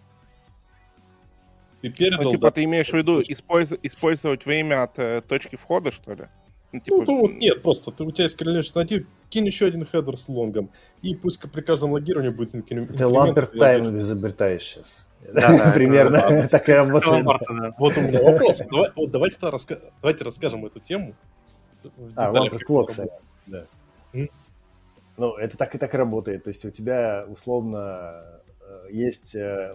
Ты 1.86 1.92
передал... 1.92 2.24
Ну, 2.24 2.32
типа, 2.32 2.48
да, 2.48 2.52
ты 2.52 2.64
имеешь 2.64 2.90
в 2.90 2.94
виду 2.94 3.22
использ... 3.22 3.74
использовать 3.84 4.46
время 4.46 4.84
от 4.84 4.98
э, 4.98 5.22
точки 5.22 5.56
входа, 5.56 5.92
что 5.92 6.14
ли? 6.14 6.26
Ну, 6.72 6.80
типа... 6.80 7.04
ну, 7.08 7.20
вот 7.22 7.32
нет, 7.34 7.62
просто 7.62 7.92
ты, 7.92 8.04
у 8.04 8.12
тебя 8.12 8.24
есть 8.24 8.42
correlation 8.42 8.84
ID, 8.84 9.06
кинь 9.30 9.46
еще 9.46 9.68
один 9.68 9.86
хедер 9.86 10.18
с 10.18 10.28
long'ом, 10.28 10.72
и 11.04 11.16
пусть 11.16 11.40
при 11.52 11.62
каждом 11.62 11.92
логировании 11.92 12.36
будет 12.36 12.56
инкремент. 12.56 12.96
Ты 12.96 13.06
Lamport 13.06 13.46
time 13.46 13.98
изобретаешь 14.00 14.64
сейчас. 14.64 15.08
Примерно 15.74 16.48
так 16.52 16.68
и 16.70 16.72
работает. 16.74 17.26
Вот 17.78 17.98
у 17.98 18.02
меня 18.02 18.22
вопрос. 18.22 18.62
Вот 18.96 19.12
давайте 19.12 19.38
давайте 20.02 20.24
расскажем 20.24 20.66
эту 20.66 20.80
тему. 20.80 21.16
А, 22.16 22.32
Лампорт 22.32 22.64
кстати. 22.88 23.12
Да. 23.46 23.66
Ну, 25.18 25.36
это 25.36 25.56
так 25.56 25.76
и 25.76 25.78
так 25.78 25.94
работает. 25.94 26.44
То 26.44 26.50
есть 26.50 26.66
у 26.66 26.72
тебя 26.72 27.26
условно 27.30 28.24
э, 28.60 28.88
есть 28.92 29.34
э, 29.36 29.74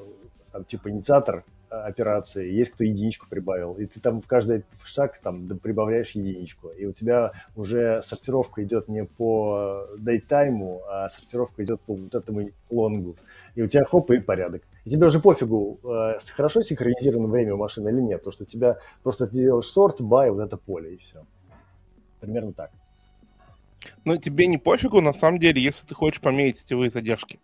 там, 0.53 0.65
типа 0.65 0.91
инициатор 0.91 1.45
операции, 1.71 2.51
есть 2.51 2.73
кто 2.73 2.85
единичку 2.85 3.27
прибавил, 3.29 3.75
и 3.75 3.87
ты 3.87 4.01
там 4.01 4.21
в 4.21 4.27
каждый 4.27 4.65
шаг 4.85 5.19
там 5.21 5.49
прибавляешь 5.59 6.11
единичку, 6.13 6.69
и 6.69 6.85
у 6.85 6.93
тебя 6.93 7.33
уже 7.57 8.03
сортировка 8.03 8.63
идет 8.65 8.89
не 8.89 9.05
по 9.05 9.87
дейтайму, 9.97 10.83
а 10.89 11.09
сортировка 11.09 11.65
идет 11.65 11.81
по 11.83 11.95
вот 11.95 12.15
этому 12.15 12.51
лонгу, 12.71 13.17
и 13.55 13.63
у 13.63 13.69
тебя 13.69 13.85
хоп, 13.85 14.11
и 14.11 14.19
порядок. 14.19 14.63
И 14.85 14.91
тебе 14.91 15.07
уже 15.07 15.21
пофигу, 15.21 15.79
хорошо 16.35 16.63
синхронизировано 16.63 17.29
время 17.29 17.55
у 17.55 17.59
машины 17.59 17.89
или 17.91 18.01
нет, 18.01 18.21
потому 18.21 18.33
что 18.33 18.45
у 18.45 18.47
тебя 18.47 18.79
просто 19.03 19.27
ты 19.27 19.35
делаешь 19.35 19.67
сорт, 19.67 20.01
бай, 20.01 20.31
вот 20.31 20.41
это 20.41 20.57
поле, 20.57 20.95
и 20.95 20.97
все. 20.97 21.25
Примерно 22.21 22.53
так. 22.53 22.71
Но 24.05 24.17
тебе 24.17 24.47
не 24.47 24.59
пофигу, 24.59 25.01
на 25.01 25.13
самом 25.13 25.39
деле, 25.39 25.63
если 25.63 25.87
ты 25.87 25.95
хочешь 25.95 26.21
померить 26.21 26.59
сетевые 26.59 26.91
задержки. 26.91 27.39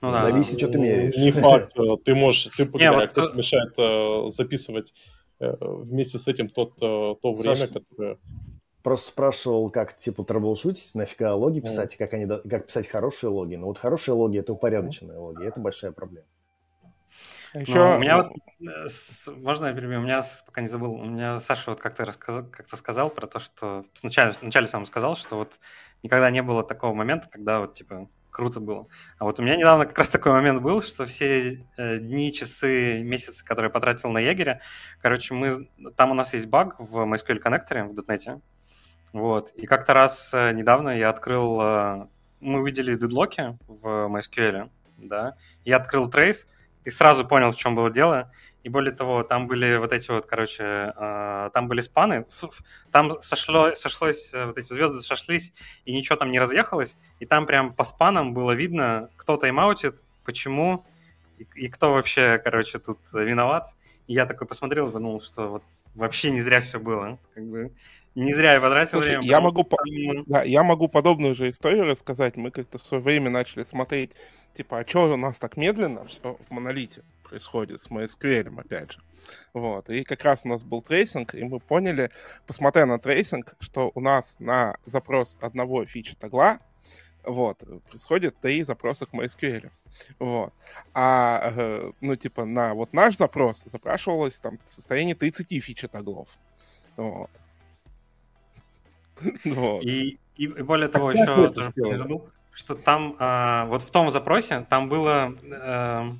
Ну, 0.00 0.10
да, 0.12 0.24
Зависит, 0.26 0.58
что 0.58 0.68
ты 0.68 0.78
меряешь. 0.78 1.16
Не 1.16 1.30
факт. 1.30 1.72
Э, 1.78 1.96
ты 2.04 2.14
можешь, 2.14 2.50
ты 2.56 2.66
погибаешь, 2.66 3.10
кто-то 3.10 3.36
мешает 3.36 3.74
э, 3.78 4.28
записывать 4.30 4.94
э, 5.40 5.54
вместе 5.60 6.18
с 6.18 6.28
этим 6.28 6.48
тот, 6.48 6.76
то 6.76 7.18
время, 7.22 7.66
которое... 7.66 8.18
Просто 8.82 9.10
спрашивал, 9.10 9.68
как 9.70 9.96
типа 9.96 10.22
трэблшутить, 10.22 10.94
нафига 10.94 11.34
логи 11.34 11.58
писать, 11.58 11.94
mm. 11.94 11.98
как, 11.98 12.14
они, 12.14 12.26
как 12.48 12.66
писать 12.66 12.86
хорошие 12.86 13.30
логи. 13.30 13.56
Но 13.56 13.66
вот 13.66 13.78
хорошие 13.78 14.14
логи– 14.14 14.38
это 14.40 14.52
упорядоченные 14.52 15.18
логи, 15.18 15.44
это 15.44 15.58
большая 15.58 15.90
проблема. 15.90 16.26
Еще... 17.52 17.74
Ну, 17.74 17.96
у 17.96 17.98
меня 17.98 18.16
вот, 18.18 18.32
можно 19.38 19.66
я 19.66 19.72
перебью? 19.72 20.00
У 20.00 20.02
меня, 20.02 20.24
пока 20.44 20.60
не 20.60 20.68
забыл, 20.68 20.92
у 20.92 21.04
меня 21.04 21.40
Саша 21.40 21.70
вот 21.70 21.80
как-то 21.80 22.04
рассказал, 22.04 22.44
как-то 22.44 22.76
сказал 22.76 23.10
про 23.10 23.26
то, 23.26 23.38
что 23.38 23.86
вначале, 24.02 24.34
вначале 24.40 24.66
сам 24.66 24.84
сказал, 24.84 25.16
что 25.16 25.36
вот 25.36 25.54
никогда 26.02 26.30
не 26.30 26.42
было 26.42 26.62
такого 26.62 26.92
момента, 26.92 27.28
когда 27.30 27.60
вот, 27.60 27.74
типа, 27.74 28.08
круто 28.36 28.60
было. 28.60 28.86
А 29.18 29.24
вот 29.24 29.40
у 29.40 29.42
меня 29.42 29.56
недавно 29.56 29.86
как 29.86 29.96
раз 29.96 30.10
такой 30.10 30.32
момент 30.32 30.60
был, 30.60 30.82
что 30.82 31.06
все 31.06 31.64
э, 31.78 31.96
дни, 31.96 32.34
часы, 32.34 33.02
месяцы, 33.02 33.42
которые 33.42 33.68
я 33.68 33.70
потратил 33.70 34.10
на 34.10 34.18
егеря, 34.18 34.60
короче, 35.00 35.32
мы, 35.32 35.70
там 35.96 36.10
у 36.10 36.14
нас 36.14 36.34
есть 36.34 36.46
баг 36.46 36.78
в 36.78 36.98
MySQL 36.98 37.38
коннекторе 37.38 37.84
в 37.84 37.98
.NET, 37.98 38.42
вот, 39.14 39.52
и 39.52 39.64
как-то 39.64 39.94
раз 39.94 40.34
э, 40.34 40.52
недавно 40.52 40.90
я 40.90 41.08
открыл, 41.08 41.60
э, 41.62 42.06
мы 42.40 42.60
увидели 42.60 42.94
дедлоки 42.94 43.56
в 43.66 43.86
MySQL, 44.14 44.68
да, 44.98 45.36
я 45.64 45.76
открыл 45.76 46.10
трейс, 46.10 46.46
и 46.84 46.90
сразу 46.90 47.26
понял, 47.26 47.52
в 47.52 47.56
чем 47.56 47.74
было 47.74 47.90
дело. 47.90 48.30
И 48.66 48.68
более 48.68 48.92
того, 48.92 49.22
там 49.22 49.46
были 49.46 49.76
вот 49.76 49.92
эти 49.92 50.10
вот, 50.10 50.26
короче, 50.26 50.92
э, 50.96 51.50
там 51.54 51.68
были 51.68 51.80
спаны, 51.80 52.26
там 52.90 53.22
сошло, 53.22 53.76
сошлось, 53.76 54.34
э, 54.34 54.46
вот 54.46 54.58
эти 54.58 54.72
звезды 54.72 55.02
сошлись, 55.02 55.52
и 55.84 55.92
ничего 55.92 56.16
там 56.16 56.32
не 56.32 56.40
разъехалось, 56.40 56.96
и 57.20 57.26
там 57.26 57.46
прям 57.46 57.72
по 57.72 57.84
спанам 57.84 58.34
было 58.34 58.50
видно, 58.50 59.08
кто 59.14 59.36
тайм-аутит, 59.36 60.00
почему, 60.24 60.84
и, 61.38 61.46
и 61.54 61.68
кто 61.68 61.92
вообще, 61.92 62.40
короче, 62.42 62.80
тут 62.80 62.98
виноват. 63.12 63.72
И 64.08 64.14
я 64.14 64.26
такой 64.26 64.48
посмотрел 64.48 64.90
подумал, 64.90 65.20
что 65.20 65.48
вот 65.48 65.62
вообще 65.94 66.32
не 66.32 66.40
зря 66.40 66.58
все 66.58 66.80
было. 66.80 67.20
Как 67.34 67.44
бы 67.44 67.70
не 68.16 68.32
зря 68.32 68.54
я 68.54 68.60
потратил 68.60 68.98
Слушай, 68.98 69.18
время. 69.18 69.22
Я 69.22 69.40
могу, 69.40 69.62
по... 69.62 69.76
да, 70.26 70.42
я 70.42 70.64
могу 70.64 70.88
подобную 70.88 71.36
же 71.36 71.50
историю 71.50 71.84
рассказать. 71.84 72.34
Мы 72.36 72.50
как-то 72.50 72.78
в 72.78 72.84
свое 72.84 73.00
время 73.00 73.30
начали 73.30 73.62
смотреть 73.62 74.10
типа, 74.54 74.78
а 74.80 74.86
что 74.88 75.12
у 75.12 75.16
нас 75.16 75.38
так 75.38 75.56
медленно 75.56 76.04
все 76.06 76.36
в 76.48 76.50
монолите 76.50 77.02
происходит 77.36 77.82
с 77.82 77.90
MySQL, 77.90 78.58
опять 78.58 78.92
же. 78.92 79.00
Вот. 79.52 79.90
И 79.90 80.04
как 80.04 80.24
раз 80.24 80.42
у 80.44 80.48
нас 80.48 80.62
был 80.62 80.80
трейсинг, 80.80 81.34
и 81.34 81.44
мы 81.44 81.60
поняли, 81.60 82.10
посмотря 82.46 82.86
на 82.86 82.98
трейсинг, 82.98 83.56
что 83.60 83.92
у 83.94 84.00
нас 84.00 84.36
на 84.38 84.78
запрос 84.86 85.36
одного 85.42 85.84
feature 85.84 86.16
toggle'а 86.16 86.58
вот, 87.24 87.58
происходит 87.90 88.40
три 88.40 88.62
запроса 88.62 89.04
к 89.04 89.12
MySQL. 89.12 89.70
Вот. 90.18 90.54
А, 90.94 91.52
э, 91.54 91.92
ну, 92.00 92.16
типа, 92.16 92.46
на 92.46 92.72
вот 92.74 92.94
наш 92.94 93.16
запрос 93.16 93.64
запрашивалось 93.66 94.38
там 94.38 94.58
состояние 94.66 95.14
30 95.14 95.62
feature 95.62 95.88
toggle'ов. 95.88 96.28
Вот. 96.96 97.30
И, 99.82 100.18
и, 100.36 100.46
более 100.46 100.88
того, 100.88 101.10
еще 101.12 101.52
что 102.56 102.74
там, 102.74 103.16
э, 103.18 103.66
вот 103.66 103.82
в 103.82 103.90
том 103.90 104.10
запросе, 104.10 104.66
там 104.70 104.88
было, 104.88 105.34
э, 105.42 106.10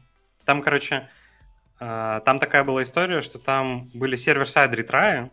там, 0.47 0.63
короче, 0.63 1.09
э, 1.81 2.21
там 2.25 2.39
такая 2.39 2.65
была 2.65 2.83
история, 2.85 3.21
что 3.21 3.39
там 3.39 3.91
были 3.93 4.17
server-side 4.17 4.73
ретраи, 4.73 5.31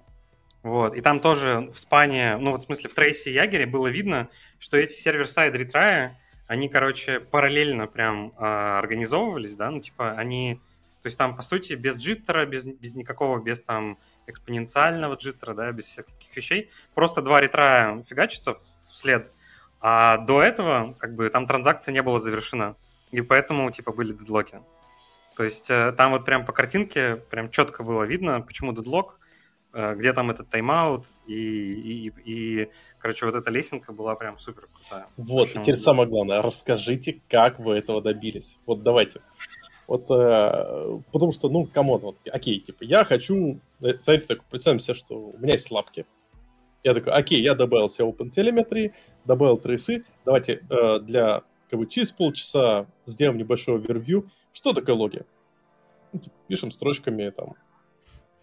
вот, 0.63 0.95
и 0.95 1.01
там 1.01 1.19
тоже 1.19 1.69
в 1.73 1.79
спане, 1.79 2.37
ну, 2.37 2.51
вот 2.51 2.63
в 2.63 2.65
смысле 2.65 2.89
в 2.89 2.93
трейсе 2.93 3.31
Jaeger'е 3.31 3.65
было 3.65 3.87
видно, 3.87 4.29
что 4.59 4.75
эти 4.77 4.93
server-side 4.93 5.55
ретраи, 5.55 6.17
они, 6.47 6.67
короче, 6.67 7.19
параллельно 7.19 7.87
прям 7.87 8.33
э, 8.37 8.43
организовывались, 8.43 9.55
да, 9.55 9.71
ну, 9.71 9.79
типа, 9.79 10.13
они, 10.13 10.55
то 11.01 11.07
есть 11.07 11.17
там, 11.17 11.35
по 11.35 11.41
сути, 11.41 11.73
без 11.73 11.97
джиттера, 11.97 12.45
без, 12.45 12.65
без 12.65 12.95
никакого, 12.95 13.41
без 13.41 13.61
там 13.61 13.97
экспоненциального 14.25 15.15
джиттера, 15.15 15.53
да, 15.53 15.71
без 15.71 15.85
всяких 15.85 16.13
таких 16.15 16.35
вещей, 16.35 16.71
просто 16.95 17.21
два 17.21 17.39
ретрая 17.39 18.03
фигачатся 18.09 18.55
вслед, 18.89 19.31
а 19.79 20.17
до 20.17 20.41
этого, 20.41 20.95
как 20.97 21.13
бы, 21.13 21.29
там 21.29 21.45
транзакция 21.45 21.91
не 21.91 22.01
была 22.01 22.19
завершена. 22.19 22.75
И 23.11 23.21
поэтому, 23.21 23.69
типа, 23.69 23.91
были 23.91 24.11
дедлоки. 24.11 24.59
То 25.35 25.43
есть 25.43 25.69
э, 25.69 25.91
там 25.93 26.11
вот 26.11 26.25
прям 26.25 26.45
по 26.45 26.53
картинке 26.53 27.17
прям 27.29 27.49
четко 27.49 27.83
было 27.83 28.03
видно, 28.03 28.41
почему 28.41 28.73
дедлок, 28.73 29.19
э, 29.73 29.95
где 29.95 30.13
там 30.13 30.29
этот 30.29 30.49
тайм-аут, 30.49 31.05
и, 31.25 31.33
и, 31.33 32.13
и, 32.25 32.69
короче, 32.99 33.25
вот 33.25 33.35
эта 33.35 33.49
лесенка 33.49 33.93
была 33.93 34.15
прям 34.15 34.37
супер 34.37 34.67
крутая. 34.67 35.07
Вот, 35.17 35.49
и 35.49 35.59
теперь 35.59 35.75
самое 35.75 36.07
главное, 36.07 36.41
расскажите, 36.41 37.21
как 37.29 37.59
вы 37.59 37.77
этого 37.77 38.01
добились. 38.01 38.59
Вот 38.65 38.83
давайте. 38.83 39.21
Вот, 39.87 40.09
э, 40.09 40.99
потому 41.11 41.31
что, 41.33 41.49
ну, 41.49 41.65
come 41.65 41.86
on, 41.86 42.01
вот, 42.01 42.17
окей, 42.31 42.59
типа, 42.59 42.83
я 42.83 43.03
хочу, 43.03 43.59
э, 43.81 43.93
знаете, 43.99 44.27
так, 44.27 44.43
представим 44.45 44.79
себе, 44.79 44.93
что 44.93 45.15
у 45.15 45.37
меня 45.39 45.53
есть 45.53 45.71
лапки. 45.71 46.05
Я 46.83 46.93
такой, 46.93 47.13
окей, 47.13 47.41
я 47.41 47.55
добавил 47.55 47.89
себе 47.89 48.07
OpenTelemetry, 48.07 48.93
добавил 49.25 49.57
трейсы. 49.57 50.03
Давайте 50.25 50.63
э, 50.69 50.99
для 50.99 51.43
как 51.69 51.79
бы, 51.79 51.87
через 51.87 52.11
полчаса 52.11 52.87
сделаем 53.05 53.37
небольшой 53.37 53.75
overview. 53.75 54.29
Что 54.53 54.71
такое 54.71 54.95
логи? 54.95 55.25
Ну, 56.13 56.19
типа, 56.19 56.35
пишем 56.47 56.71
строчками 56.71 57.29
там. 57.29 57.55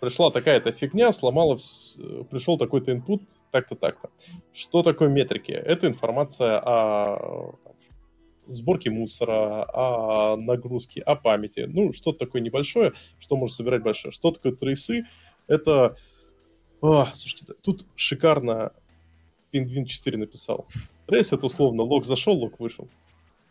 Пришла 0.01 0.31
такая-то 0.31 0.73
фигня, 0.73 1.13
сломала, 1.13 1.57
э, 1.57 2.25
пришел 2.31 2.59
такой-то 2.59 2.93
input, 2.93 3.23
так-то, 3.51 3.77
так-то. 3.77 4.11
Что 4.53 4.83
такое 4.83 5.09
метрики? 5.09 5.53
Это 5.53 5.87
информация 5.87 6.59
о 6.59 7.55
сборке 8.47 8.91
мусора, 8.91 9.65
о 9.73 10.37
нагрузке, 10.37 11.01
о 11.01 11.17
памяти. 11.17 11.67
Ну, 11.69 11.93
что-то 11.93 12.19
такое 12.27 12.43
небольшое, 12.43 12.93
что 13.19 13.37
может 13.37 13.57
собирать 13.57 13.83
большое. 13.83 14.13
Что 14.13 14.33
такое 14.33 14.53
трейсы? 14.53 15.05
Это 15.47 15.97
о, 16.81 17.07
слушайте, 17.13 17.53
тут 17.63 17.87
шикарно 17.95 18.73
Пингвин 19.51 19.85
4 19.85 20.17
написал. 20.17 20.67
Рейс 21.07 21.33
это 21.33 21.47
условно 21.47 21.83
лог 21.83 22.05
зашел, 22.05 22.35
лог 22.35 22.59
вышел. 22.59 22.89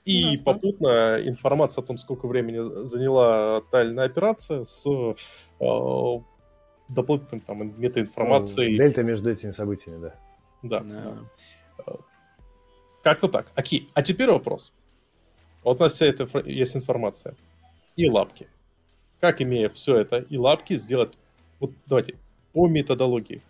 И 0.05 0.35
uh-huh. 0.35 0.43
попутно 0.43 1.17
информация 1.23 1.83
о 1.83 1.85
том, 1.85 1.97
сколько 1.97 2.27
времени 2.27 2.85
заняла 2.85 3.61
тайная 3.71 4.05
операция 4.05 4.63
с 4.63 4.85
э, 4.89 6.19
дополнительным 6.87 7.41
там 7.41 7.79
метаинформацией. 7.79 8.71
Ну, 8.71 8.77
дельта 8.77 9.03
между 9.03 9.29
этими 9.29 9.51
событиями, 9.51 10.01
да. 10.01 10.15
Да. 10.63 10.79
Да. 10.79 11.95
Как-то 13.03 13.27
так. 13.27 13.51
Окей. 13.55 13.89
А 13.93 14.01
теперь 14.01 14.29
вопрос. 14.29 14.73
Вот 15.63 15.79
у 15.79 15.83
нас 15.83 15.93
вся 15.93 16.05
эта 16.05 16.27
есть 16.45 16.75
информация. 16.75 17.35
И 17.95 18.09
лапки. 18.09 18.47
Как, 19.19 19.41
имея 19.41 19.69
все 19.69 19.97
это 19.97 20.17
и 20.17 20.37
лапки, 20.37 20.75
сделать... 20.75 21.17
Вот 21.59 21.71
давайте, 21.85 22.15
по 22.53 22.67
методологии. 22.67 23.41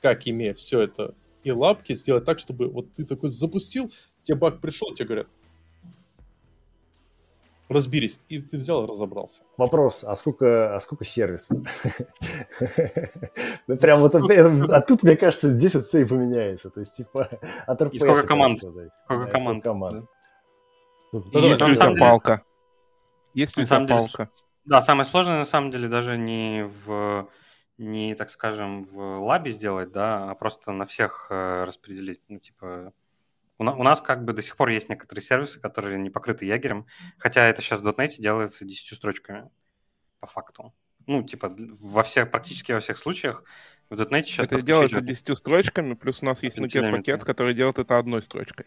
Как, 0.00 0.26
имея 0.28 0.54
все 0.54 0.82
это 0.82 1.14
и 1.44 1.52
лапки 1.52 1.94
сделать 1.94 2.24
так, 2.24 2.38
чтобы 2.38 2.68
вот 2.68 2.92
ты 2.94 3.04
такой 3.04 3.30
запустил, 3.30 3.90
тебе 4.22 4.36
баг 4.36 4.60
пришел, 4.60 4.92
тебе 4.94 5.06
говорят, 5.06 5.28
разберись. 7.68 8.18
И 8.28 8.40
ты 8.40 8.58
взял 8.58 8.84
и 8.84 8.88
разобрался. 8.88 9.42
Вопрос, 9.56 10.04
а 10.04 10.16
сколько, 10.16 10.74
а 10.76 10.80
сколько 10.80 11.04
сервисов? 11.04 11.58
Ну, 13.66 13.76
прям 13.78 14.00
вот, 14.00 14.14
а 14.14 14.80
тут, 14.82 15.02
мне 15.02 15.16
кажется, 15.16 15.50
здесь 15.50 15.74
вот 15.74 15.84
все 15.84 16.02
и 16.02 16.04
поменяется. 16.04 16.68
То 16.68 16.80
есть, 16.80 16.96
типа, 16.96 17.30
от 17.66 17.80
РПС. 17.80 17.98
сколько 17.98 18.26
команд? 18.26 18.60
Сколько 18.60 19.60
команд? 19.60 20.06
Есть 21.12 21.60
ли 21.60 21.76
там 21.76 21.96
палка? 21.96 22.42
Есть 23.32 23.56
ли 23.56 23.66
там 23.66 23.86
палка? 23.86 24.28
Да, 24.66 24.80
самое 24.80 25.06
сложное, 25.06 25.38
на 25.38 25.44
самом 25.44 25.70
деле, 25.70 25.88
даже 25.88 26.16
не 26.16 26.70
в 26.84 27.28
не, 27.78 28.14
так 28.14 28.30
скажем, 28.30 28.84
в 28.84 29.24
лабе 29.24 29.50
сделать, 29.50 29.90
да, 29.90 30.30
а 30.30 30.34
просто 30.34 30.72
на 30.72 30.86
всех 30.86 31.26
э, 31.30 31.64
распределить, 31.64 32.20
ну, 32.28 32.38
типа, 32.38 32.92
У, 33.58 33.64
у 33.64 33.82
нас 33.82 34.00
как 34.00 34.24
бы 34.24 34.32
до 34.32 34.42
сих 34.42 34.56
пор 34.56 34.70
есть 34.70 34.88
некоторые 34.88 35.22
сервисы, 35.22 35.60
которые 35.60 35.98
не 35.98 36.10
покрыты 36.10 36.44
ягерем, 36.44 36.86
хотя 37.18 37.46
это 37.46 37.62
сейчас 37.62 37.80
в 37.80 37.88
.NET 37.88 38.16
делается 38.18 38.64
10 38.64 38.96
строчками 38.96 39.50
по 40.20 40.26
факту. 40.26 40.74
Ну, 41.06 41.22
типа, 41.22 41.54
во 41.80 42.02
всех, 42.02 42.30
практически 42.30 42.72
во 42.72 42.80
всех 42.80 42.96
случаях 42.96 43.44
в 43.90 44.00
.NET 44.00 44.24
сейчас... 44.24 44.46
Это 44.46 44.62
делается 44.62 45.00
10 45.00 45.36
строчками, 45.38 45.94
плюс 45.94 46.22
у 46.22 46.26
нас 46.26 46.42
есть 46.42 46.56
нукет 46.56 46.90
пакет, 46.90 47.24
который 47.24 47.54
делает 47.54 47.78
это 47.78 47.98
одной 47.98 48.22
строчкой. 48.22 48.66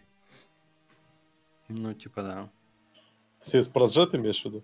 Ну, 1.67 1.93
типа, 1.93 2.21
да. 2.21 2.49
CS 3.41 3.71
Project 3.71 4.15
имеешь 4.15 4.41
в 4.41 4.45
виду? 4.45 4.63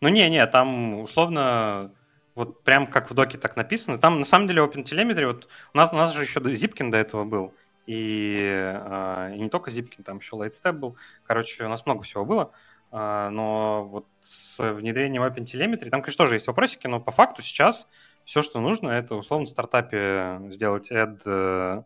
Ну, 0.00 0.08
не-не, 0.08 0.46
там 0.46 1.00
условно 1.00 1.92
вот 2.34 2.62
прям 2.62 2.86
как 2.86 3.10
в 3.10 3.14
доке 3.14 3.38
так 3.38 3.56
написано. 3.56 3.98
Там 3.98 4.20
на 4.20 4.24
самом 4.24 4.48
деле 4.48 4.62
OpenTelemetry, 4.62 5.26
вот 5.26 5.48
у 5.74 5.76
нас, 5.76 5.92
у 5.92 5.96
нас 5.96 6.14
же 6.14 6.22
еще 6.22 6.40
Zipkin 6.40 6.90
до 6.90 6.96
этого 6.96 7.24
был. 7.24 7.54
И, 7.90 8.38
э, 8.38 9.34
и 9.34 9.40
не 9.40 9.50
только 9.50 9.72
Zipkin, 9.72 10.04
там 10.04 10.18
еще 10.18 10.36
Lightstep 10.36 10.72
был. 10.72 10.96
Короче, 11.26 11.64
у 11.64 11.68
нас 11.68 11.84
много 11.86 12.02
всего 12.02 12.24
было. 12.24 12.52
Э, 12.92 13.30
но 13.30 13.84
вот 13.84 14.06
с 14.20 14.58
внедрением 14.58 15.24
OpenTelemetry, 15.24 15.90
там, 15.90 16.00
конечно, 16.00 16.24
тоже 16.24 16.36
есть 16.36 16.46
вопросики, 16.46 16.86
но 16.86 17.00
по 17.00 17.10
факту 17.10 17.42
сейчас 17.42 17.88
все, 18.24 18.42
что 18.42 18.60
нужно, 18.60 18.90
это 18.90 19.16
условно 19.16 19.46
в 19.46 19.50
стартапе 19.50 20.40
сделать 20.50 20.92
add, 20.92 21.20
э, 21.24 21.82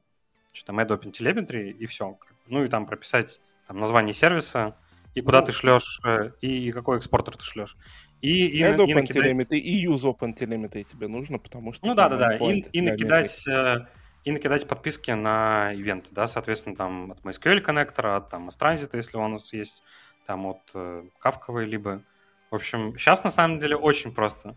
что 0.52 0.66
там, 0.66 0.78
add 0.78 0.88
OpenTelemetry 0.88 1.70
и 1.70 1.86
все. 1.86 2.18
Ну 2.48 2.64
и 2.64 2.68
там 2.68 2.84
прописать 2.84 3.40
там, 3.66 3.80
название 3.80 4.12
сервиса, 4.12 4.76
и 5.14 5.22
куда 5.22 5.40
ну, 5.40 5.46
ты 5.46 5.52
шлешь, 5.52 6.00
э, 6.04 6.32
и 6.42 6.70
какой 6.70 6.98
экспортер 6.98 7.34
ты 7.38 7.44
шлешь. 7.44 7.78
И, 8.20 8.46
и, 8.46 8.62
Add 8.62 8.84
и 8.86 8.92
накидать... 8.92 9.52
и 9.52 9.86
use 9.86 10.02
OpenTelemetry 10.02 10.84
тебе 10.84 11.08
нужно, 11.08 11.38
потому 11.38 11.72
что... 11.72 11.86
Ну 11.86 11.94
да-да-да, 11.94 12.36
и, 12.36 12.60
и 12.60 12.82
накидать... 12.82 13.48
Э, 13.48 13.86
и 14.24 14.32
накидать 14.32 14.66
подписки 14.66 15.10
на 15.10 15.72
ивенты, 15.72 16.08
да, 16.12 16.26
соответственно, 16.26 16.76
там 16.76 17.12
от 17.12 17.20
MySQL 17.20 17.60
коннектора, 17.60 18.16
от 18.16 18.30
там, 18.30 18.48
Transit, 18.48 18.90
если 18.94 19.16
он 19.16 19.32
у 19.32 19.34
нас 19.34 19.52
есть, 19.52 19.82
там 20.26 20.46
от 20.46 20.60
э, 20.74 21.04
Kafka 21.22 21.62
либо. 21.64 22.02
В 22.50 22.54
общем, 22.54 22.96
сейчас 22.98 23.22
на 23.22 23.30
самом 23.30 23.60
деле 23.60 23.76
очень 23.76 24.12
просто. 24.12 24.56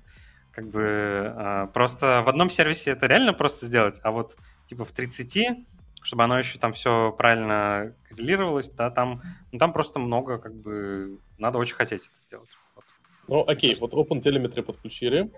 Как 0.52 0.68
бы 0.70 0.82
э, 0.82 1.68
просто 1.74 2.24
в 2.26 2.30
одном 2.30 2.50
сервисе 2.50 2.92
это 2.92 3.08
реально 3.08 3.34
просто 3.34 3.66
сделать, 3.66 4.00
а 4.04 4.12
вот 4.12 4.38
типа 4.68 4.86
в 4.86 4.92
30 4.92 5.66
чтобы 6.04 6.24
оно 6.24 6.40
еще 6.40 6.58
там 6.58 6.72
все 6.72 7.12
правильно 7.12 7.94
коррелировалось, 8.08 8.70
да, 8.70 8.90
там, 8.90 9.22
ну, 9.52 9.60
там 9.60 9.74
просто 9.74 10.00
много, 10.00 10.38
как 10.38 10.56
бы, 10.56 11.20
надо 11.38 11.58
очень 11.58 11.76
хотеть 11.76 12.04
это 12.04 12.20
сделать. 12.22 12.50
Вот. 12.76 12.86
Ну, 13.28 13.44
окей, 13.46 13.76
вот 13.76 13.94
Open 13.94 14.22
Telemetry 14.22 14.62
подключили. 14.62 15.30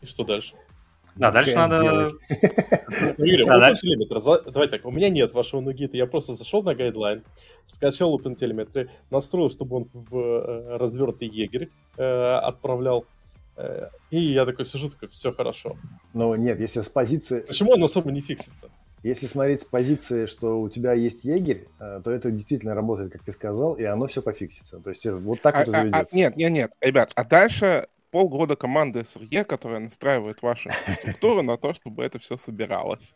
И 0.00 0.06
что 0.06 0.22
дальше? 0.22 0.54
Да, 1.16 1.30
дальше 1.30 1.54
надо... 1.54 2.12
Ну, 3.18 3.24
Юрий, 3.24 3.44
да, 3.46 3.72
давай 4.50 4.68
так, 4.68 4.84
у 4.84 4.90
меня 4.90 5.08
нет 5.08 5.32
вашего 5.32 5.60
нугита, 5.60 5.96
я 5.96 6.06
просто 6.06 6.34
зашел 6.34 6.62
на 6.62 6.74
гайдлайн, 6.74 7.24
скачал 7.64 8.18
Open 8.18 8.36
Telemetry, 8.36 8.90
настроил, 9.10 9.50
чтобы 9.50 9.76
он 9.76 9.86
в 9.92 10.16
э, 10.16 10.76
развернутый 10.76 11.28
егерь 11.28 11.70
э, 11.96 12.34
отправлял, 12.36 13.06
э, 13.56 13.88
и 14.10 14.18
я 14.18 14.44
такой 14.44 14.66
сижу, 14.66 14.90
такой, 14.90 15.08
все 15.08 15.32
хорошо. 15.32 15.76
Но 16.12 16.36
нет, 16.36 16.60
если 16.60 16.82
с 16.82 16.88
позиции... 16.88 17.40
Почему 17.40 17.72
он 17.72 17.82
особо 17.82 18.12
не 18.12 18.20
фиксится? 18.20 18.68
Если 19.02 19.26
смотреть 19.26 19.60
с 19.60 19.64
позиции, 19.64 20.26
что 20.26 20.60
у 20.60 20.68
тебя 20.68 20.92
есть 20.92 21.24
егерь, 21.24 21.68
то 21.78 22.10
это 22.10 22.30
действительно 22.30 22.74
работает, 22.74 23.12
как 23.12 23.22
ты 23.22 23.32
сказал, 23.32 23.74
и 23.74 23.84
оно 23.84 24.06
все 24.08 24.20
пофиксится. 24.20 24.80
То 24.80 24.90
есть 24.90 25.06
вот 25.06 25.40
так 25.40 25.54
а, 25.54 25.58
вот 25.58 25.68
заведется. 25.68 26.00
А, 26.00 26.06
а, 26.12 26.16
нет, 26.16 26.36
нет, 26.36 26.50
нет, 26.50 26.72
ребят, 26.80 27.12
а 27.14 27.24
дальше 27.24 27.86
полгода 28.10 28.56
команды 28.56 29.00
SRE, 29.00 29.44
которая 29.44 29.80
настраивает 29.80 30.42
вашу 30.42 30.70
структуру 31.00 31.42
на 31.42 31.56
то, 31.56 31.74
чтобы 31.74 32.02
это 32.04 32.18
все 32.18 32.36
собиралось. 32.36 33.14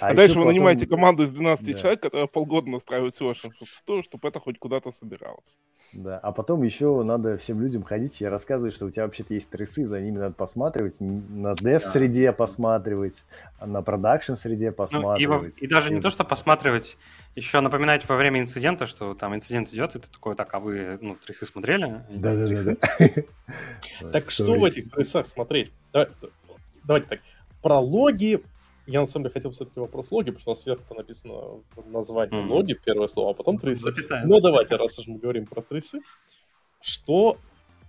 А, 0.00 0.08
а 0.08 0.14
дальше 0.14 0.34
вы 0.34 0.42
потом... 0.42 0.54
нанимаете 0.54 0.86
команду 0.86 1.22
из 1.22 1.32
12 1.32 1.66
да. 1.66 1.78
человек, 1.78 2.02
которая 2.02 2.26
полгода 2.26 2.68
настраивает 2.68 3.14
всю 3.14 3.26
вашу 3.26 3.48
инфраструктуру, 3.48 4.02
чтобы 4.02 4.28
это 4.28 4.40
хоть 4.40 4.58
куда-то 4.58 4.92
собиралось. 4.92 5.58
Да, 5.92 6.18
а 6.18 6.32
потом 6.32 6.62
еще 6.62 7.02
надо 7.02 7.38
всем 7.38 7.60
людям 7.60 7.82
ходить 7.82 8.20
и 8.20 8.26
рассказывать, 8.26 8.74
что 8.74 8.86
у 8.86 8.90
тебя 8.90 9.04
вообще-то 9.04 9.34
есть 9.34 9.48
тресы, 9.50 9.86
за 9.86 10.00
ними 10.00 10.18
надо 10.18 10.34
посматривать, 10.34 10.96
на 11.00 11.54
дев-среде 11.54 12.26
да. 12.26 12.32
посматривать, 12.32 13.24
на 13.64 13.82
продакшн-среде 13.82 14.72
посматривать. 14.72 15.54
Ну, 15.54 15.60
и, 15.60 15.64
и 15.64 15.68
даже 15.68 15.92
не 15.92 16.00
то, 16.00 16.10
что 16.10 16.24
посматривать, 16.24 16.98
еще 17.34 17.60
напоминать 17.60 18.08
во 18.08 18.16
время 18.16 18.40
инцидента, 18.40 18.86
что 18.86 19.14
там 19.14 19.34
инцидент 19.34 19.72
идет, 19.72 19.96
и 19.96 20.00
ты 20.00 20.08
такой, 20.08 20.34
так, 20.34 20.52
а 20.54 20.60
вы, 20.60 20.98
ну, 21.00 21.16
тресы 21.16 21.46
смотрели? 21.46 22.02
Да-да-да. 22.10 22.76
Так 24.12 24.30
что 24.30 24.54
в 24.54 24.64
этих 24.64 24.90
тресах 24.90 25.26
смотреть? 25.26 25.72
Давайте 26.84 27.08
так, 27.08 27.20
прологи 27.62 28.42
я 28.86 29.00
на 29.00 29.06
самом 29.06 29.24
деле 29.24 29.34
хотел 29.34 29.50
все-таки 29.50 29.80
вопрос 29.80 30.10
логи, 30.10 30.30
потому 30.30 30.40
что 30.40 30.50
у 30.50 30.54
нас 30.54 30.62
сверху 30.62 30.94
написано 30.94 31.34
в 31.74 31.90
названии 31.90 32.44
mm. 32.44 32.48
логи, 32.48 32.74
первое 32.74 33.08
слово, 33.08 33.30
а 33.30 33.34
потом 33.34 33.58
трейсы. 33.58 33.82
Запятая. 33.82 34.24
Но 34.24 34.40
давайте, 34.40 34.76
раз 34.76 34.98
уж 34.98 35.06
мы 35.06 35.18
говорим 35.18 35.46
про 35.46 35.62
трейсы, 35.62 36.00
что 36.80 37.38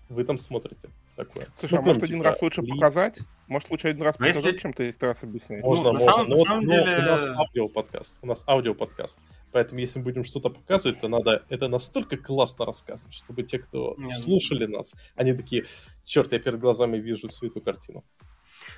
вы 0.09 0.23
там 0.23 0.37
смотрите 0.37 0.89
такое? 1.15 1.47
Слушай, 1.55 1.73
ну, 1.73 1.79
а 1.79 1.81
может 1.81 2.03
один 2.03 2.17
типа, 2.17 2.29
раз 2.29 2.41
лучше 2.41 2.61
ли... 2.61 2.71
показать? 2.71 3.19
Может 3.47 3.69
лучше 3.69 3.87
один 3.89 4.03
раз 4.03 4.17
но 4.19 4.25
показать, 4.25 4.45
если... 4.45 4.59
чем 4.59 4.73
ты 4.73 4.89
их 4.89 4.95
раз 5.01 5.23
объяснять? 5.23 5.63
Можно, 5.63 5.91
ну, 5.91 5.93
можно. 5.93 6.11
Самом, 6.11 6.29
но, 6.29 6.35
самом 6.37 6.65
но 6.65 6.71
деле... 6.71 6.97
у 6.97 7.01
нас 7.01 7.27
аудиоподкаст. 7.27 8.19
У 8.21 8.27
нас 8.27 8.43
аудиоподкаст. 8.47 9.17
Поэтому 9.51 9.79
если 9.81 9.99
мы 9.99 10.05
будем 10.05 10.23
что-то 10.23 10.49
показывать, 10.49 11.01
то 11.01 11.07
надо 11.07 11.43
это 11.49 11.67
настолько 11.67 12.17
классно 12.17 12.65
рассказывать, 12.65 13.15
чтобы 13.15 13.43
те, 13.43 13.59
кто 13.59 13.95
Нет. 13.97 14.09
слушали 14.11 14.65
нас, 14.65 14.95
они 15.15 15.33
такие, 15.33 15.65
черт, 16.03 16.31
я 16.31 16.39
перед 16.39 16.59
глазами 16.59 16.97
вижу 16.97 17.29
всю 17.29 17.47
эту 17.47 17.61
картину. 17.61 18.03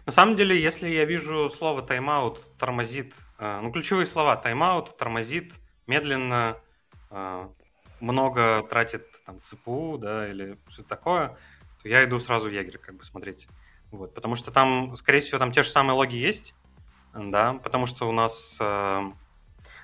На 0.05 0.11
самом 0.11 0.35
деле, 0.35 0.59
если 0.59 0.87
я 0.87 1.05
вижу 1.05 1.49
слово 1.49 1.81
тайм-аут, 1.81 2.57
тормозит, 2.57 3.13
э, 3.37 3.59
ну, 3.61 3.71
ключевые 3.71 4.05
слова, 4.05 4.35
тайм-аут, 4.35 4.97
тормозит, 4.97 5.53
медленно, 5.87 6.57
э, 7.11 7.47
много 7.99 8.63
тратит 8.63 9.05
там 9.25 9.41
ЦПУ, 9.41 9.97
да, 9.99 10.29
или 10.29 10.57
что-то 10.69 10.89
такое, 10.89 11.37
то 11.81 11.89
я 11.89 12.03
иду 12.05 12.19
сразу 12.19 12.49
в 12.49 12.53
Егерь, 12.53 12.77
как 12.77 12.95
бы 12.95 13.03
смотреть. 13.03 13.47
Вот, 13.91 14.13
потому 14.13 14.35
что 14.35 14.51
там, 14.51 14.95
скорее 14.95 15.21
всего, 15.21 15.39
там 15.39 15.51
те 15.51 15.63
же 15.63 15.69
самые 15.69 15.95
логи 15.95 16.15
есть, 16.15 16.53
да, 17.13 17.53
потому 17.55 17.85
что 17.85 18.07
у 18.07 18.11
нас, 18.11 18.57
э, 18.59 19.11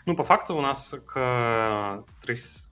ну, 0.06 0.16
по 0.16 0.24
факту 0.24 0.56
у 0.56 0.62
нас 0.62 0.94
к 1.06 2.04
трейс, 2.22 2.72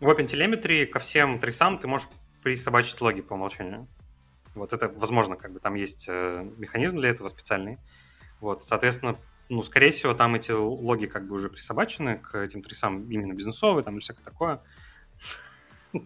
в 0.00 0.08
OpenTelemetry 0.08 0.86
ко 0.86 0.98
всем 0.98 1.38
трейсам 1.38 1.78
ты 1.78 1.86
можешь 1.86 2.08
присобачить 2.42 3.00
логи 3.00 3.20
по 3.20 3.34
умолчанию. 3.34 3.86
Вот 4.54 4.72
это 4.72 4.88
возможно, 4.88 5.36
как 5.36 5.52
бы 5.52 5.60
там 5.60 5.74
есть 5.74 6.06
э, 6.08 6.50
механизм 6.56 6.98
для 6.98 7.10
этого 7.10 7.28
специальный. 7.28 7.78
Вот, 8.40 8.64
соответственно, 8.64 9.18
ну, 9.48 9.62
скорее 9.62 9.92
всего, 9.92 10.14
там 10.14 10.34
эти 10.34 10.52
логи 10.52 11.06
как 11.06 11.26
бы 11.26 11.34
уже 11.34 11.48
присобачены 11.48 12.18
к 12.18 12.38
этим 12.38 12.62
трясам 12.62 13.10
именно 13.10 13.32
бизнесовые, 13.32 13.84
там 13.84 13.94
или 13.94 14.00
всякое 14.00 14.22
такое. 14.22 14.60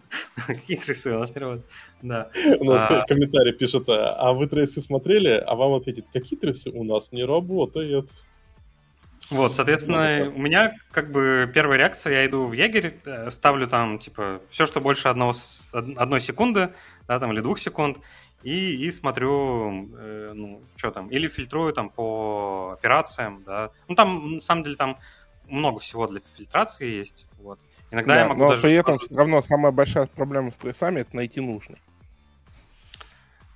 Какие 0.47 0.77
трясы 0.77 1.15
у 1.15 1.19
нас 1.19 1.33
не 1.35 1.41
работают? 1.41 1.71
Да. 2.01 2.31
У 2.59 2.63
нас 2.65 2.83
а... 2.89 3.05
комментарий 3.05 3.53
пишет, 3.53 3.85
а 3.87 4.33
вы 4.33 4.47
трясы 4.47 4.81
смотрели? 4.81 5.29
А 5.29 5.55
вам 5.55 5.73
ответит, 5.73 6.07
какие 6.11 6.39
трясы 6.39 6.71
у 6.71 6.83
нас 6.83 7.11
не 7.11 7.23
работают? 7.23 8.09
Вот, 9.31 9.55
соответственно, 9.55 10.31
у 10.35 10.39
меня 10.39 10.75
как 10.91 11.11
бы 11.11 11.49
первая 11.51 11.79
реакция, 11.79 12.13
я 12.13 12.25
иду 12.27 12.45
в 12.45 12.53
егерь, 12.53 12.99
э, 13.05 13.31
ставлю 13.31 13.67
там, 13.67 13.97
типа, 13.97 14.41
все, 14.51 14.67
что 14.67 14.81
больше 14.81 15.07
одного, 15.07 15.33
одной 15.73 16.21
секунды, 16.21 16.73
да, 17.07 17.19
там, 17.19 17.31
или 17.31 17.41
двух 17.41 17.57
секунд, 17.57 17.97
и, 18.45 18.85
и 18.85 18.91
смотрю, 18.91 19.89
э, 19.97 20.31
ну, 20.35 20.61
что 20.75 20.91
там, 20.91 21.07
или 21.09 21.27
фильтрую 21.27 21.73
там 21.73 21.89
по 21.89 22.73
операциям, 22.77 23.41
да. 23.43 23.71
Ну, 23.87 23.95
там, 23.95 24.33
на 24.33 24.41
самом 24.41 24.63
деле, 24.63 24.75
там 24.75 24.99
много 25.47 25.79
всего 25.79 26.05
для 26.05 26.21
фильтрации 26.37 26.87
есть, 26.87 27.25
вот. 27.39 27.59
Иногда 27.89 28.13
да, 28.13 28.19
я 28.19 28.27
могу 28.27 28.43
но 28.43 28.49
даже... 28.51 28.61
при 28.61 28.73
этом 28.73 28.99
все 28.99 29.15
равно 29.15 29.41
самая 29.41 29.71
большая 29.71 30.05
проблема 30.05 30.51
с 30.51 30.57
трейсами— 30.57 30.99
это 31.01 31.15
найти 31.15 31.41
нужный. 31.41 31.79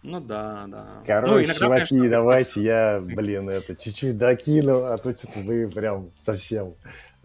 Ну 0.02 0.20
да, 0.20 0.66
да. 0.68 1.04
Короче, 1.06 1.34
ну, 1.34 1.38
иногда, 1.40 1.54
чуваки, 1.54 1.90
конечно, 1.90 2.10
давайте 2.10 2.62
я, 2.64 3.00
блин, 3.00 3.48
это 3.48 3.76
чуть-чуть 3.76 4.18
докину, 4.18 4.86
а 4.86 4.98
то 4.98 5.16
что-то 5.16 5.42
вы 5.42 5.68
прям 5.68 6.10
совсем 6.24 6.74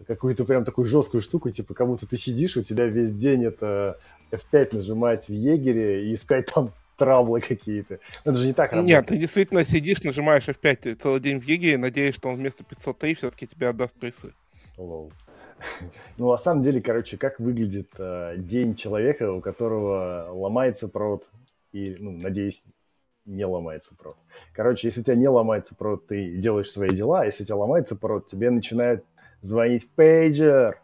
какую-то 0.05 0.45
прям 0.45 0.65
такую 0.65 0.85
жесткую 0.85 1.23
штуку, 1.23 1.49
типа, 1.49 1.73
кому-то 1.73 2.05
ты 2.05 2.15
сидишь, 2.15 2.57
у 2.57 2.63
тебя 2.63 2.85
весь 2.85 3.13
день 3.13 3.43
это 3.43 3.99
F5 4.29 4.75
нажимать 4.75 5.29
в 5.29 5.33
егере 5.33 6.05
и 6.05 6.13
искать 6.13 6.51
там 6.53 6.71
траблы 6.95 7.41
какие-то. 7.41 7.99
Это 8.23 8.35
же 8.35 8.47
не 8.47 8.53
так 8.53 8.71
работает. 8.71 8.97
Нет, 8.97 9.07
ты 9.07 9.17
действительно 9.17 9.65
сидишь, 9.65 10.03
нажимаешь 10.03 10.47
F5 10.47 10.95
целый 10.95 11.19
день 11.19 11.39
в 11.39 11.43
Еге 11.43 11.73
и 11.73 11.77
надеешься, 11.77 12.19
что 12.19 12.29
он 12.29 12.35
вместо 12.35 12.63
503 12.63 13.15
все-таки 13.15 13.47
тебе 13.47 13.69
отдаст 13.69 13.95
прессы. 13.95 14.33
Лоу. 14.77 15.11
Ну, 16.17 16.31
на 16.31 16.37
самом 16.37 16.63
деле, 16.63 16.81
короче, 16.81 17.17
как 17.17 17.39
выглядит 17.39 17.89
э, 17.97 18.35
день 18.37 18.75
человека, 18.75 19.31
у 19.31 19.41
которого 19.41 20.29
ломается 20.31 20.87
провод, 20.87 21.29
и, 21.71 21.95
ну, 21.99 22.11
надеюсь, 22.11 22.63
не 23.25 23.45
ломается 23.45 23.95
провод. 23.95 24.17
Короче, 24.53 24.87
если 24.87 25.01
у 25.01 25.03
тебя 25.03 25.15
не 25.15 25.27
ломается 25.27 25.75
провод, 25.75 26.07
ты 26.07 26.37
делаешь 26.37 26.71
свои 26.71 26.89
дела, 26.89 27.21
а 27.21 27.25
если 27.25 27.43
у 27.43 27.45
тебя 27.45 27.55
ломается 27.57 27.95
провод, 27.95 28.27
тебе 28.27 28.49
начинает 28.49 29.03
звонить 29.41 29.89
пейджер, 29.91 30.79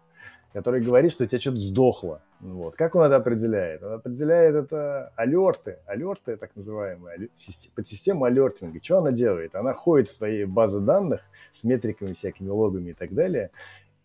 который 0.53 0.81
говорит, 0.81 1.11
что 1.11 1.23
у 1.23 1.27
тебя 1.27 1.39
что-то 1.39 1.59
сдохло. 1.59 2.21
Вот. 2.41 2.75
Как 2.75 2.95
он 2.95 3.03
это 3.03 3.17
определяет? 3.17 3.83
Он 3.83 3.93
определяет 3.93 4.55
это 4.55 5.13
алерты, 5.15 5.77
алерты 5.85 6.37
так 6.37 6.55
называемые, 6.55 7.29
под 7.75 7.87
систему 7.87 8.25
алертинга. 8.25 8.79
Что 8.81 8.97
она 8.97 9.11
делает? 9.11 9.55
Она 9.55 9.73
ходит 9.73 10.09
в 10.09 10.15
своей 10.15 10.45
базе 10.45 10.79
данных 10.79 11.21
с 11.51 11.63
метриками, 11.63 12.13
всякими 12.13 12.49
логами 12.49 12.89
и 12.89 12.93
так 12.93 13.13
далее, 13.13 13.51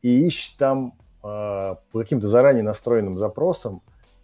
и 0.02 0.26
ищет 0.26 0.58
там 0.58 0.92
э, 1.22 1.26
по 1.26 1.78
каким-то 1.92 2.26
заранее 2.28 2.62
настроенным 2.62 3.16
запросам 3.16 3.80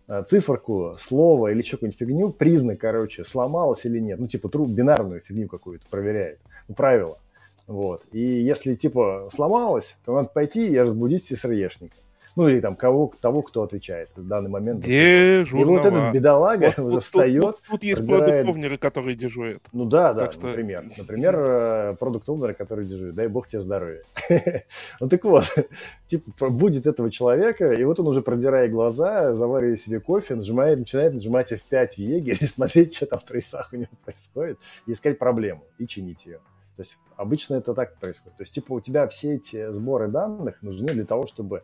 э, 0.09 0.23
циферку, 0.27 0.97
слово 0.99 1.53
или 1.53 1.63
что 1.63 1.79
какую-нибудь 1.79 1.99
фигню, 1.99 2.31
признак, 2.31 2.81
короче, 2.81 3.25
сломалось 3.25 3.87
или 3.87 3.99
нет. 3.99 4.21
Ну, 4.21 4.27
типа 4.27 4.51
тру, 4.51 4.67
бинарную 4.67 5.23
фигню 5.23 5.49
какую-то 5.49 5.87
проверяет. 5.89 6.39
Ну, 6.69 6.75
правило. 6.75 7.19
Вот. 7.67 8.05
И 8.13 8.21
если, 8.21 8.75
типа, 8.75 9.31
сломалось, 9.33 9.97
то 10.05 10.13
надо 10.13 10.29
пойти 10.29 10.71
и 10.71 10.79
разбудить 10.79 11.25
СРЕшника 11.25 11.95
ну 12.37 12.49
или 12.49 12.61
там 12.61 12.77
кого, 12.77 13.13
того, 13.21 13.43
кто 13.43 13.63
отвечает 13.63 14.11
в 14.17 14.27
данный 14.27 14.51
момент. 14.51 14.85
Дежурного. 14.85 15.75
И 15.75 15.77
вот 15.77 15.87
этот 15.87 16.15
бедолага 16.15 16.75
вот, 16.77 16.79
уже 16.79 16.95
вот, 16.95 17.05
встает. 17.05 17.43
Тут, 17.43 17.61
тут, 17.69 17.83
есть 17.83 18.07
продукт 18.07 18.81
которые 18.81 19.17
дежурят. 19.17 19.63
Ну 19.73 19.85
да, 19.85 20.13
да, 20.15 20.31
что... 20.33 20.47
например. 20.47 20.91
Например, 20.97 21.37
э, 21.39 21.97
продукт-овнеры, 21.99 22.55
которые 22.55 22.89
дежурят. 22.89 23.15
Дай 23.15 23.29
бог 23.29 23.49
тебе 23.49 23.61
здоровья. 23.61 24.03
ну 25.01 25.09
так 25.09 25.25
вот, 25.25 25.45
типа 26.07 26.49
будет 26.49 26.87
этого 26.87 27.11
человека, 27.11 27.73
и 27.73 27.85
вот 27.85 28.01
он 28.01 28.09
уже 28.09 28.23
продирая 28.23 28.69
глаза, 28.69 29.35
заваривая 29.35 29.77
себе 29.77 30.01
кофе, 30.01 30.35
нажимает, 30.35 30.79
начинает 30.79 31.15
нажимать 31.15 31.53
F5 31.53 31.89
в 31.89 31.99
егере, 31.99 32.47
смотреть, 32.47 32.97
что 32.97 33.07
там 33.07 33.19
в 33.19 33.25
трейсах 33.25 33.71
у 33.73 33.77
него 33.77 33.91
происходит, 34.05 34.59
и 34.87 34.93
искать 34.93 35.19
проблему, 35.19 35.65
и 35.79 35.87
чинить 35.87 36.27
ее. 36.27 36.41
То 36.77 36.83
есть 36.83 36.99
обычно 37.17 37.57
это 37.57 37.75
так 37.75 37.99
происходит. 37.99 38.37
То 38.39 38.43
есть, 38.43 38.55
типа, 38.55 38.73
у 38.73 38.81
тебя 38.81 39.07
все 39.07 39.35
эти 39.35 39.73
сборы 39.73 40.09
данных 40.09 40.63
нужны 40.63 40.89
для 40.93 41.05
того, 41.05 41.27
чтобы 41.27 41.63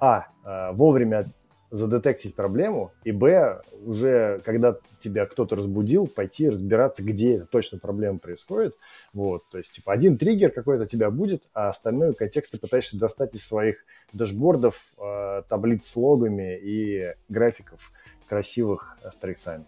а, 0.00 0.26
э, 0.44 0.72
вовремя 0.72 1.30
задетектить 1.70 2.34
проблему, 2.34 2.90
и 3.04 3.12
б, 3.12 3.62
уже 3.84 4.40
когда 4.44 4.76
тебя 4.98 5.26
кто-то 5.26 5.56
разбудил, 5.56 6.08
пойти 6.08 6.48
разбираться, 6.48 7.02
где 7.02 7.46
точно 7.50 7.78
проблема 7.78 8.18
происходит. 8.18 8.76
Вот, 9.12 9.44
то 9.50 9.58
есть, 9.58 9.72
типа, 9.72 9.92
один 9.92 10.18
триггер 10.18 10.50
какой-то 10.50 10.86
тебя 10.86 11.10
будет, 11.10 11.48
а 11.54 11.68
остальной 11.68 12.14
контекст 12.14 12.52
ты 12.52 12.58
пытаешься 12.58 12.98
достать 12.98 13.34
из 13.34 13.46
своих 13.46 13.84
дашбордов, 14.12 14.92
э, 14.98 15.42
таблиц 15.48 15.86
с 15.86 15.96
логами 15.96 16.58
и 16.60 17.14
графиков 17.28 17.92
красивых 18.28 18.96
с 19.08 19.16
трейсами. 19.16 19.64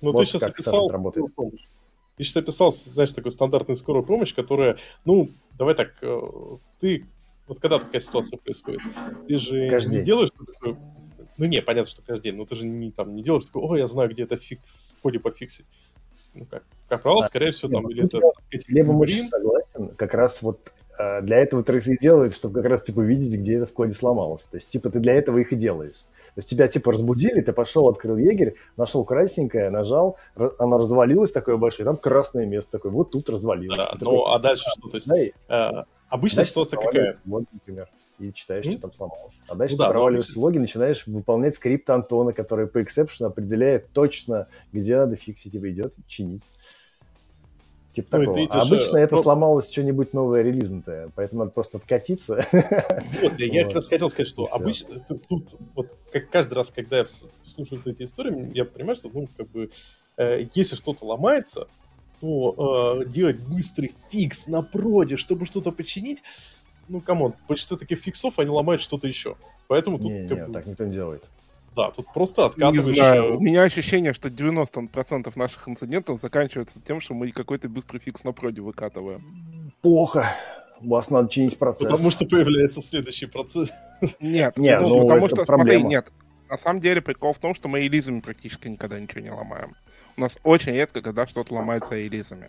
Ну, 0.00 0.12
вот 0.12 0.20
ты 0.20 0.26
сейчас 0.26 0.42
описал 0.42 0.88
работает. 0.88 1.32
Ты 2.16 2.24
сейчас 2.24 2.36
описал, 2.36 2.72
знаешь, 2.72 3.12
такую 3.12 3.32
стандартную 3.32 3.76
скорую 3.76 4.04
помощь, 4.04 4.34
которая, 4.34 4.76
ну, 5.04 5.30
давай 5.56 5.74
так, 5.74 5.94
э, 6.02 6.20
ты 6.80 7.06
вот 7.52 7.60
когда 7.60 7.78
такая 7.78 8.00
ситуация 8.00 8.38
происходит, 8.38 8.80
ты 9.28 9.38
же 9.38 9.68
каждый 9.68 9.90
не 9.90 9.96
день. 9.96 10.04
делаешь 10.04 10.30
такое, 10.30 10.76
ну 11.36 11.44
не, 11.44 11.60
понятно, 11.60 11.90
что 11.90 12.02
каждый 12.02 12.24
день, 12.24 12.36
но 12.36 12.46
ты 12.46 12.56
же 12.56 12.64
не, 12.64 12.90
там, 12.90 13.14
не 13.14 13.22
делаешь 13.22 13.44
такое, 13.44 13.62
о, 13.62 13.76
я 13.76 13.86
знаю, 13.86 14.10
где 14.10 14.22
это 14.22 14.36
фиг, 14.36 14.60
в 14.64 15.00
коде 15.02 15.18
пофиксить. 15.18 15.66
Ну 16.34 16.46
как, 16.46 16.64
как 16.88 17.02
правило, 17.02 17.22
а, 17.22 17.26
скорее 17.26 17.50
всего, 17.50 17.72
там, 17.72 17.90
или 17.90 18.04
это... 18.04 18.20
Левым 18.68 19.00
очень 19.00 19.24
согласен, 19.24 19.88
как 19.96 20.14
раз 20.14 20.42
вот 20.42 20.72
э, 20.98 21.22
для 21.22 21.38
этого 21.38 21.62
трейсы 21.62 21.94
и 21.94 21.98
делают, 21.98 22.34
чтобы 22.34 22.60
как 22.60 22.70
раз, 22.70 22.84
типа, 22.84 23.00
видеть, 23.00 23.38
где 23.40 23.56
это 23.56 23.66
в 23.66 23.72
коде 23.72 23.92
сломалось. 23.92 24.44
То 24.44 24.56
есть, 24.56 24.70
типа, 24.70 24.90
ты 24.90 24.98
для 24.98 25.14
этого 25.14 25.38
их 25.38 25.52
и 25.52 25.56
делаешь. 25.56 26.04
То 26.34 26.38
есть 26.38 26.48
тебя 26.48 26.66
типа 26.66 26.92
разбудили, 26.92 27.40
ты 27.42 27.52
пошел, 27.52 27.88
открыл 27.88 28.16
егерь, 28.16 28.56
нашел 28.76 29.04
красненькое, 29.04 29.68
нажал, 29.68 30.16
она 30.58 30.78
развалилась 30.78 31.30
такое 31.30 31.58
большое, 31.58 31.84
там 31.84 31.98
красное 31.98 32.46
место 32.46 32.72
такое, 32.72 32.90
вот 32.90 33.10
тут 33.10 33.28
развалилось. 33.28 33.76
Да, 33.76 33.90
ну 33.92 33.98
такой, 33.98 34.34
а 34.34 34.38
дальше 34.38 34.64
что? 34.70 34.88
То 34.88 34.96
есть 34.96 35.08
да, 35.08 35.80
э, 35.80 35.84
Обычная 36.12 36.44
ситуация 36.44 36.78
какая? 36.78 37.16
Логи, 37.24 37.46
например, 37.52 37.88
и 38.18 38.34
читаешь, 38.34 38.66
mm? 38.66 38.72
что 38.72 38.80
там 38.82 38.92
сломалось. 38.92 39.40
А 39.48 39.54
дальше 39.54 39.76
ну, 39.76 39.78
ты 39.78 39.84
да, 39.84 39.90
проваливаешься 39.90 40.38
в 40.38 40.42
логи, 40.42 40.58
начинаешь 40.58 41.06
выполнять 41.06 41.54
скрипт 41.54 41.88
Антона, 41.88 42.34
который 42.34 42.66
по 42.66 42.82
эксепшену 42.82 43.30
определяет 43.30 43.90
точно, 43.92 44.48
где 44.72 44.96
надо 44.96 45.16
фиксить, 45.16 45.54
и 45.54 45.58
идет 45.58 45.94
чинить. 46.06 46.42
Типа 47.92 48.18
ну, 48.18 48.24
такого. 48.24 48.48
А 48.50 48.62
обычно 48.62 48.96
э, 48.96 49.00
это 49.02 49.16
ну... 49.16 49.22
сломалось 49.22 49.70
что-нибудь 49.70 50.14
новое 50.14 50.42
релизнутое, 50.42 51.10
поэтому 51.14 51.40
надо 51.40 51.50
просто 51.52 51.76
откатиться. 51.78 52.46
Вот, 53.22 53.38
я, 53.38 53.46
я 53.46 53.64
как 53.64 53.74
раз 53.74 53.88
хотел 53.88 54.08
сказать, 54.08 54.28
что 54.28 54.48
обычно 54.50 54.98
тут, 55.28 55.56
вот 55.74 55.94
как 56.10 56.30
каждый 56.30 56.54
раз, 56.54 56.70
когда 56.70 56.98
я 56.98 57.04
слушаю 57.44 57.82
эти 57.84 58.04
истории, 58.04 58.50
я 58.54 58.64
понимаю, 58.64 58.96
что 58.96 59.10
ну, 59.12 59.28
как 59.36 59.48
бы, 59.50 59.70
э, 60.16 60.46
если 60.54 60.76
что-то 60.76 61.04
ломается, 61.04 61.68
то 62.20 63.02
э, 63.02 63.08
делать 63.08 63.38
быстрый 63.40 63.94
фикс 64.10 64.46
на 64.46 64.62
проде, 64.62 65.16
чтобы 65.16 65.44
что-то 65.44 65.70
починить, 65.70 66.22
ну, 66.88 67.00
come 67.00 67.19
on, 67.19 67.34
большинство 67.46 67.76
таких 67.76 67.98
фиксов, 68.00 68.38
они 68.38 68.48
ломают 68.48 68.80
что-то 68.80 69.06
еще. 69.06 69.36
Поэтому 69.68 69.98
тут... 69.98 70.10
Не, 70.10 70.28
как 70.28 70.38
не, 70.38 70.46
бы... 70.46 70.52
так 70.52 70.66
никто 70.66 70.84
не 70.84 70.92
делает. 70.92 71.24
Да, 71.74 71.90
тут 71.90 72.06
просто 72.12 72.46
откатываешь... 72.46 72.86
Не 72.86 72.94
знаю, 72.94 73.36
у 73.38 73.40
меня 73.40 73.62
ощущение, 73.62 74.12
что 74.12 74.28
90% 74.28 75.32
наших 75.36 75.68
инцидентов 75.68 76.20
заканчивается 76.20 76.80
тем, 76.86 77.00
что 77.00 77.14
мы 77.14 77.30
какой-то 77.30 77.68
быстрый 77.68 77.98
фикс 77.98 78.24
на 78.24 78.32
проде 78.32 78.60
выкатываем. 78.60 79.72
Плохо. 79.80 80.34
У 80.80 80.88
вас 80.88 81.10
надо 81.10 81.28
чинить 81.28 81.58
процесс. 81.58 81.88
Потому 81.88 82.10
что 82.10 82.26
появляется 82.26 82.82
следующий 82.82 83.26
процесс. 83.26 83.72
Нет, 84.20 84.56
нет 84.56 84.80
ну, 84.82 84.88
ну, 84.88 85.02
потому 85.08 85.26
что, 85.28 85.44
проблема. 85.44 85.80
смотри, 85.80 85.82
нет. 85.82 86.12
На 86.50 86.58
самом 86.58 86.80
деле 86.80 87.00
прикол 87.00 87.32
в 87.32 87.38
том, 87.38 87.54
что 87.54 87.68
мы 87.68 87.80
релизами 87.80 88.20
практически 88.20 88.68
никогда 88.68 89.00
ничего 89.00 89.20
не 89.20 89.30
ломаем. 89.30 89.74
У 90.16 90.20
нас 90.20 90.32
очень 90.42 90.72
редко, 90.72 91.00
когда 91.00 91.26
что-то 91.26 91.54
ломается 91.54 91.94
релизами. 91.94 92.48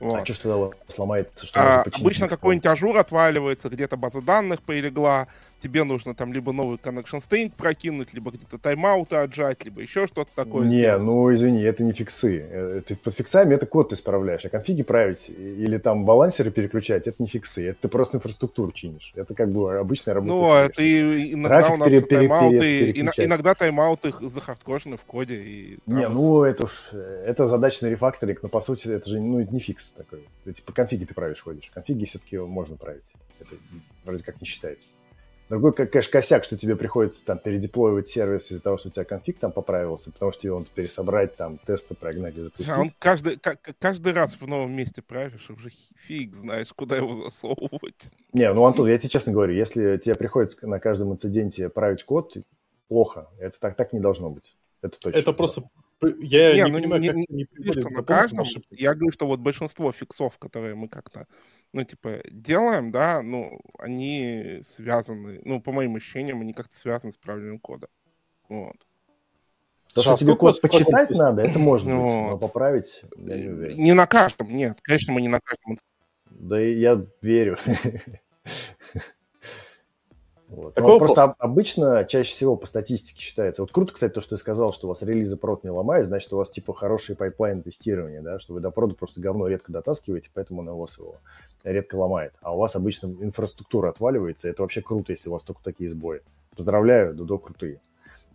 Вот. 0.00 0.20
А 0.20 0.24
что 0.24 0.34
что 0.34 0.72
сломается? 0.88 1.46
Что 1.46 1.60
а, 1.60 1.82
обычно 1.82 2.28
какой-нибудь 2.28 2.66
Azure 2.66 2.96
отваливается, 2.96 3.68
где-то 3.68 3.96
база 3.96 4.22
данных 4.22 4.62
полегла, 4.62 5.28
тебе 5.64 5.84
нужно 5.84 6.14
там 6.14 6.32
либо 6.32 6.52
новый 6.52 6.76
connection 6.76 7.22
string 7.26 7.50
прокинуть, 7.56 8.12
либо 8.12 8.30
где-то 8.30 8.58
тайм-ауты 8.58 9.16
отжать, 9.16 9.64
либо 9.64 9.80
еще 9.80 10.06
что-то 10.06 10.30
такое. 10.34 10.66
Не, 10.66 10.82
сделать. 10.82 11.02
ну 11.02 11.34
извини, 11.34 11.62
это 11.62 11.82
не 11.82 11.92
фиксы. 11.92 12.46
Э, 12.50 12.82
ты 12.86 12.96
под 12.96 13.14
фиксами 13.14 13.54
это 13.54 13.64
код 13.64 13.88
ты 13.88 13.94
исправляешь, 13.94 14.44
а 14.44 14.50
конфиги 14.50 14.82
править 14.82 15.30
или 15.30 15.78
там 15.78 16.04
балансеры 16.04 16.50
переключать, 16.50 17.08
это 17.08 17.22
не 17.22 17.28
фиксы, 17.28 17.68
это 17.68 17.78
ты 17.80 17.88
просто 17.88 18.18
инфраструктуру 18.18 18.72
чинишь. 18.72 19.12
Это 19.16 19.34
как 19.34 19.50
бы 19.50 19.74
обычная 19.78 20.12
работа. 20.12 20.34
Ну, 20.34 20.54
это 20.54 20.82
и 20.82 21.32
иногда 21.32 21.60
Трафик 21.60 21.74
у 21.74 21.76
нас 21.78 21.88
пере, 21.88 22.00
тайм-ауты, 22.02 22.92
пере, 22.92 23.24
иногда 23.24 23.54
тайм-ауты 23.54 24.12
захардкошены 24.20 24.98
в 24.98 25.04
коде. 25.04 25.36
И, 25.36 25.78
там... 25.86 25.96
Не, 25.96 26.08
ну 26.08 26.42
это 26.42 26.64
уж, 26.64 26.90
это 26.92 27.48
задачный 27.48 27.88
рефакторинг, 27.88 28.42
но 28.42 28.50
по 28.50 28.60
сути 28.60 28.88
это 28.88 29.08
же 29.08 29.18
ну, 29.18 29.40
это 29.40 29.50
не 29.54 29.60
фикс 29.60 29.92
такой. 29.92 30.20
Ты, 30.44 30.52
типа 30.52 30.72
конфиги 30.74 31.06
ты 31.06 31.14
правишь 31.14 31.40
ходишь. 31.40 31.70
Конфиги 31.72 32.04
все-таки 32.04 32.36
можно 32.36 32.76
править. 32.76 33.14
Это 33.40 33.56
вроде 34.04 34.22
как 34.22 34.42
не 34.42 34.46
считается. 34.46 34.90
Другой, 35.48 35.72
конечно, 35.72 36.10
косяк, 36.10 36.44
что 36.44 36.56
тебе 36.56 36.74
приходится 36.74 37.24
там 37.24 37.38
передеплоивать 37.38 38.08
сервис 38.08 38.50
из-за 38.50 38.62
того, 38.62 38.78
что 38.78 38.88
у 38.88 38.90
тебя 38.90 39.04
конфиг 39.04 39.38
там 39.38 39.52
поправился, 39.52 40.10
потому 40.10 40.32
что 40.32 40.46
его 40.46 40.64
пересобрать, 40.74 41.36
там, 41.36 41.58
тесты 41.66 41.94
прогнать 41.94 42.36
и 42.36 42.40
запустить. 42.40 42.68
А 42.68 42.80
он 42.80 42.90
каждый, 42.98 43.38
каждый 43.78 44.12
раз 44.14 44.34
в 44.40 44.46
новом 44.46 44.72
месте 44.72 45.02
правишь, 45.02 45.50
уже 45.50 45.70
фиг 46.06 46.34
знаешь, 46.34 46.68
куда 46.74 46.96
его 46.96 47.22
засовывать. 47.22 48.00
Не, 48.32 48.52
ну, 48.54 48.64
Антон, 48.64 48.88
я 48.88 48.96
тебе 48.96 49.10
честно 49.10 49.32
говорю, 49.32 49.52
если 49.52 49.98
тебе 49.98 50.14
приходится 50.14 50.66
на 50.66 50.78
каждом 50.78 51.12
инциденте 51.12 51.68
править 51.68 52.04
код, 52.04 52.36
плохо. 52.88 53.28
Это 53.38 53.58
так, 53.60 53.76
так 53.76 53.92
не 53.92 54.00
должно 54.00 54.30
быть. 54.30 54.56
Это 54.80 54.98
точно. 54.98 55.18
Это 55.18 55.32
просто 55.32 55.64
я 56.20 56.52
не, 56.52 56.62
не 56.62 56.66
ну, 56.66 56.78
понимаю, 56.78 57.02
не, 57.02 57.08
как 57.08 57.16
не, 57.16 57.26
не, 57.28 57.46
не 57.58 57.90
на 57.90 58.02
каждом. 58.02 58.44
Я 58.70 58.94
говорю, 58.94 59.10
что 59.12 59.26
вот 59.26 59.40
большинство 59.40 59.92
фиксов, 59.92 60.36
которые 60.38 60.74
мы 60.74 60.88
как-то 60.88 61.26
ну, 61.74 61.82
типа, 61.82 62.20
делаем, 62.30 62.92
да, 62.92 63.20
ну, 63.20 63.60
они 63.80 64.62
связаны, 64.64 65.40
ну, 65.44 65.60
по 65.60 65.72
моим 65.72 65.96
ощущениям, 65.96 66.40
они 66.40 66.52
как-то 66.52 66.76
связаны 66.76 67.12
с 67.12 67.16
правильным 67.16 67.58
кодом. 67.58 67.90
Вот. 68.48 68.76
То, 69.92 70.02
что 70.02 70.16
тебе 70.16 70.36
код 70.36 70.60
почитать 70.60 71.10
надо, 71.10 71.42
это 71.42 71.58
можно 71.58 71.94
ну, 71.94 72.02
быть, 72.02 72.30
но 72.30 72.38
поправить 72.38 73.02
я 73.16 73.36
не 73.36 73.48
уверен. 73.48 73.76
Не 73.76 73.92
на 73.92 74.06
каждом, 74.06 74.54
нет, 74.54 74.78
конечно, 74.82 75.12
мы 75.12 75.20
не 75.20 75.26
на 75.26 75.40
каждом. 75.40 75.78
Да 76.30 76.60
я 76.60 77.04
верю. 77.20 77.58
Вот. 80.54 80.74
Такой 80.74 80.98
просто 80.98 81.34
обычно 81.38 82.04
чаще 82.04 82.32
всего 82.32 82.56
по 82.56 82.66
статистике 82.66 83.20
считается. 83.20 83.62
Вот 83.62 83.72
круто, 83.72 83.92
кстати, 83.92 84.12
то, 84.12 84.20
что 84.20 84.30
ты 84.30 84.36
сказал, 84.36 84.72
что 84.72 84.86
у 84.86 84.88
вас 84.88 85.02
релизы 85.02 85.36
прод 85.36 85.64
не 85.64 85.70
ломает, 85.70 86.06
значит, 86.06 86.32
у 86.32 86.36
вас 86.36 86.50
типа 86.50 86.72
хороший 86.74 87.16
пайплайн 87.16 87.62
тестирования, 87.62 88.22
да, 88.22 88.38
что 88.38 88.54
вы 88.54 88.60
до 88.60 88.70
прода 88.70 88.94
просто 88.94 89.20
говно 89.20 89.48
редко 89.48 89.72
дотаскиваете, 89.72 90.30
поэтому 90.32 90.62
на 90.62 90.74
вас 90.74 90.98
его 90.98 91.16
редко 91.64 91.96
ломает. 91.96 92.32
А 92.40 92.54
у 92.54 92.58
вас 92.58 92.76
обычно 92.76 93.06
инфраструктура 93.06 93.88
отваливается, 93.88 94.48
это 94.48 94.62
вообще 94.62 94.80
круто, 94.80 95.12
если 95.12 95.28
у 95.28 95.32
вас 95.32 95.42
только 95.42 95.62
такие 95.62 95.90
сбои. 95.90 96.20
Поздравляю, 96.54 97.14
Дудо 97.14 97.38
крутые. 97.38 97.80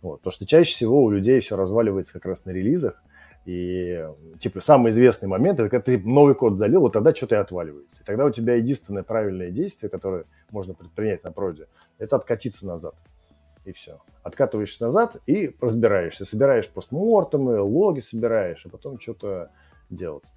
Вот. 0.02 0.20
Потому 0.20 0.32
что 0.32 0.46
чаще 0.46 0.74
всего 0.74 1.02
у 1.02 1.10
людей 1.10 1.40
все 1.40 1.56
разваливается 1.56 2.12
как 2.12 2.26
раз 2.26 2.44
на 2.44 2.50
релизах, 2.50 3.02
и, 3.46 4.06
типа, 4.38 4.60
самый 4.60 4.90
известный 4.90 5.28
момент, 5.28 5.58
это 5.60 5.68
когда 5.68 5.82
ты 5.82 5.98
новый 5.98 6.34
код 6.34 6.58
залил, 6.58 6.82
вот 6.82 6.92
тогда 6.92 7.14
что-то 7.14 7.36
и 7.36 7.38
отваливается. 7.38 8.02
И 8.02 8.04
тогда 8.04 8.26
у 8.26 8.30
тебя 8.30 8.54
единственное 8.54 9.02
правильное 9.02 9.50
действие, 9.50 9.88
которое 9.88 10.24
можно 10.50 10.74
предпринять 10.74 11.24
на 11.24 11.32
проде, 11.32 11.66
это 11.98 12.16
откатиться 12.16 12.66
назад. 12.66 12.94
И 13.64 13.72
все. 13.72 13.98
Откатываешься 14.22 14.84
назад 14.84 15.16
и 15.26 15.54
разбираешься. 15.60 16.24
Собираешь 16.24 16.68
постмортемы, 16.68 17.60
логи 17.60 18.00
собираешь, 18.00 18.64
а 18.66 18.68
потом 18.68 18.98
что-то 18.98 19.50
делать. 19.90 20.32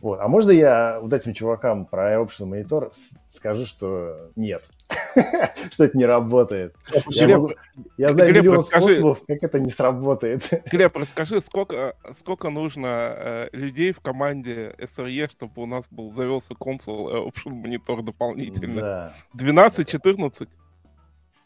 Вот. 0.00 0.20
А 0.20 0.28
можно 0.28 0.50
я 0.50 1.00
вот 1.00 1.12
этим 1.12 1.34
чувакам 1.34 1.86
про 1.86 2.14
Option 2.14 2.48
Monitor 2.50 2.92
скажу, 3.26 3.64
что 3.64 4.30
нет. 4.36 4.64
что 5.70 5.84
это 5.84 5.96
не 5.96 6.06
работает. 6.06 6.74
Я, 7.08 7.38
могу... 7.38 7.52
я 7.96 8.12
знаю 8.12 8.30
Глеб, 8.30 8.42
миллион 8.42 8.58
расскажи... 8.58 8.84
способов, 8.84 9.20
как 9.26 9.42
это 9.42 9.60
не 9.60 9.70
сработает. 9.70 10.48
Глеб, 10.70 10.96
расскажи, 10.96 11.40
сколько, 11.40 11.96
сколько 12.16 12.50
нужно 12.50 12.86
э, 12.88 13.48
людей 13.52 13.92
в 13.92 14.00
команде 14.00 14.74
SRE, 14.78 15.30
чтобы 15.30 15.62
у 15.62 15.66
нас 15.66 15.86
был 15.90 16.12
завелся 16.12 16.54
консул 16.54 17.10
Option 17.10 17.50
монитор 17.50 18.02
дополнительно? 18.02 18.80
Да. 18.80 19.14
12-14? 19.36 20.48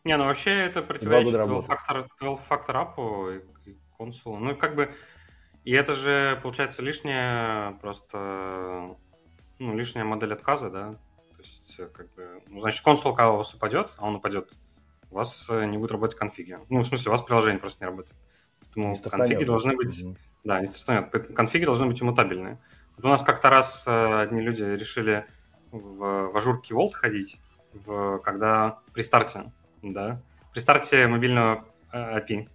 Не, 0.05 0.17
ну 0.17 0.25
вообще 0.25 0.51
это 0.51 0.83
противоречит 0.83 1.35
12-фактор 1.35 2.77
апу 2.77 3.31
и, 3.31 3.39
и 3.69 3.77
консулу. 3.97 4.39
Ну, 4.39 4.55
как 4.57 4.77
бы... 4.77 4.91
И 5.65 5.73
это 5.73 5.95
же, 5.95 6.39
получается, 6.43 6.81
лишняя 6.81 7.73
просто... 7.81 8.97
Ну, 9.59 9.75
лишняя 9.75 10.05
модель 10.05 10.33
отказа, 10.33 10.71
да? 10.71 10.95
Есть, 11.77 11.79
э, 11.79 11.87
как 11.93 12.13
бы, 12.15 12.43
ну, 12.49 12.61
значит, 12.61 12.83
консул, 12.83 13.15
когда 13.15 13.31
у 13.33 13.37
вас 13.39 13.55
упадет, 13.55 13.91
а 13.97 14.07
он 14.07 14.17
упадет, 14.17 14.51
у 15.11 15.17
вас 15.17 15.47
э, 15.49 15.65
не 15.67 15.79
будет 15.79 15.93
работать 15.93 16.19
конфиги. 16.19 16.59
Ну, 16.69 16.81
в 16.81 16.87
смысле, 16.87 17.09
у 17.09 17.13
вас 17.13 17.23
приложение 17.23 17.61
просто 17.61 17.85
не 17.85 17.91
работает. 17.91 18.19
Поэтому 18.61 18.95
не 18.95 19.11
конфиги 19.11 19.45
должны 19.45 19.77
быть... 19.77 20.05
Да, 20.45 20.61
не 20.61 20.69
стартанет. 20.69 21.35
Конфиги 21.35 21.65
должны 21.65 21.87
быть 21.87 22.01
иммутабельные. 22.01 22.59
Вот 22.97 23.05
у 23.05 23.09
нас 23.09 23.23
как-то 23.23 23.51
раз 23.51 23.85
э, 23.87 24.21
одни 24.21 24.41
люди 24.41 24.63
решили 24.63 25.27
в, 25.73 26.31
в 26.33 26.37
ажурке 26.37 26.75
Vault 26.75 26.93
ходить, 26.93 27.39
в, 27.73 28.19
когда 28.19 28.79
при 28.93 29.03
старте, 29.03 29.53
да, 29.83 30.23
при 30.53 30.61
старте 30.61 31.07
мобильного 31.07 31.65
API. 31.93 32.49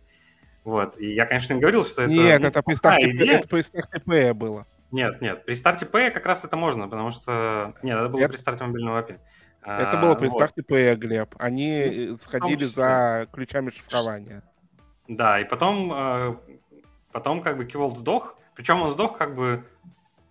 Вот. 0.63 0.97
И 0.99 1.13
я, 1.13 1.25
конечно, 1.25 1.53
им 1.53 1.59
говорил, 1.59 1.83
что 1.83 2.03
это... 2.03 2.11
Нет, 2.11 2.41
ну, 2.41 2.47
это, 2.47 2.63
при 2.63 2.75
старте, 2.75 3.09
идея. 3.11 3.39
это 3.39 3.47
при 3.47 3.61
старте 3.61 3.99
P 3.99 4.33
было. 4.33 4.65
Нет, 4.91 5.21
нет, 5.21 5.45
при 5.45 5.53
старте 5.55 5.85
P 5.85 6.11
как 6.11 6.25
раз 6.25 6.43
это 6.43 6.57
можно, 6.57 6.87
потому 6.87 7.11
что... 7.11 7.73
Нет, 7.81 7.97
это 7.97 8.09
было 8.09 8.21
это... 8.21 8.29
при 8.29 8.37
старте 8.37 8.65
мобильного 8.65 9.01
API. 9.01 9.19
Это 9.63 9.97
было 9.97 10.15
при 10.15 10.27
вот. 10.27 10.35
старте 10.35 10.63
P, 10.63 10.95
Глеб. 10.95 11.35
Они 11.37 12.07
ну, 12.09 12.17
сходили 12.17 12.65
за 12.65 13.27
ключами 13.31 13.69
шифрования. 13.69 14.43
Да, 15.07 15.39
и 15.39 15.43
потом, 15.43 15.93
э, 15.93 16.35
потом 17.11 17.41
как 17.41 17.57
бы 17.57 17.65
Киволт 17.65 17.97
сдох, 17.97 18.37
причем 18.55 18.81
он 18.81 18.91
сдох 18.91 19.17
как 19.17 19.35
бы 19.35 19.63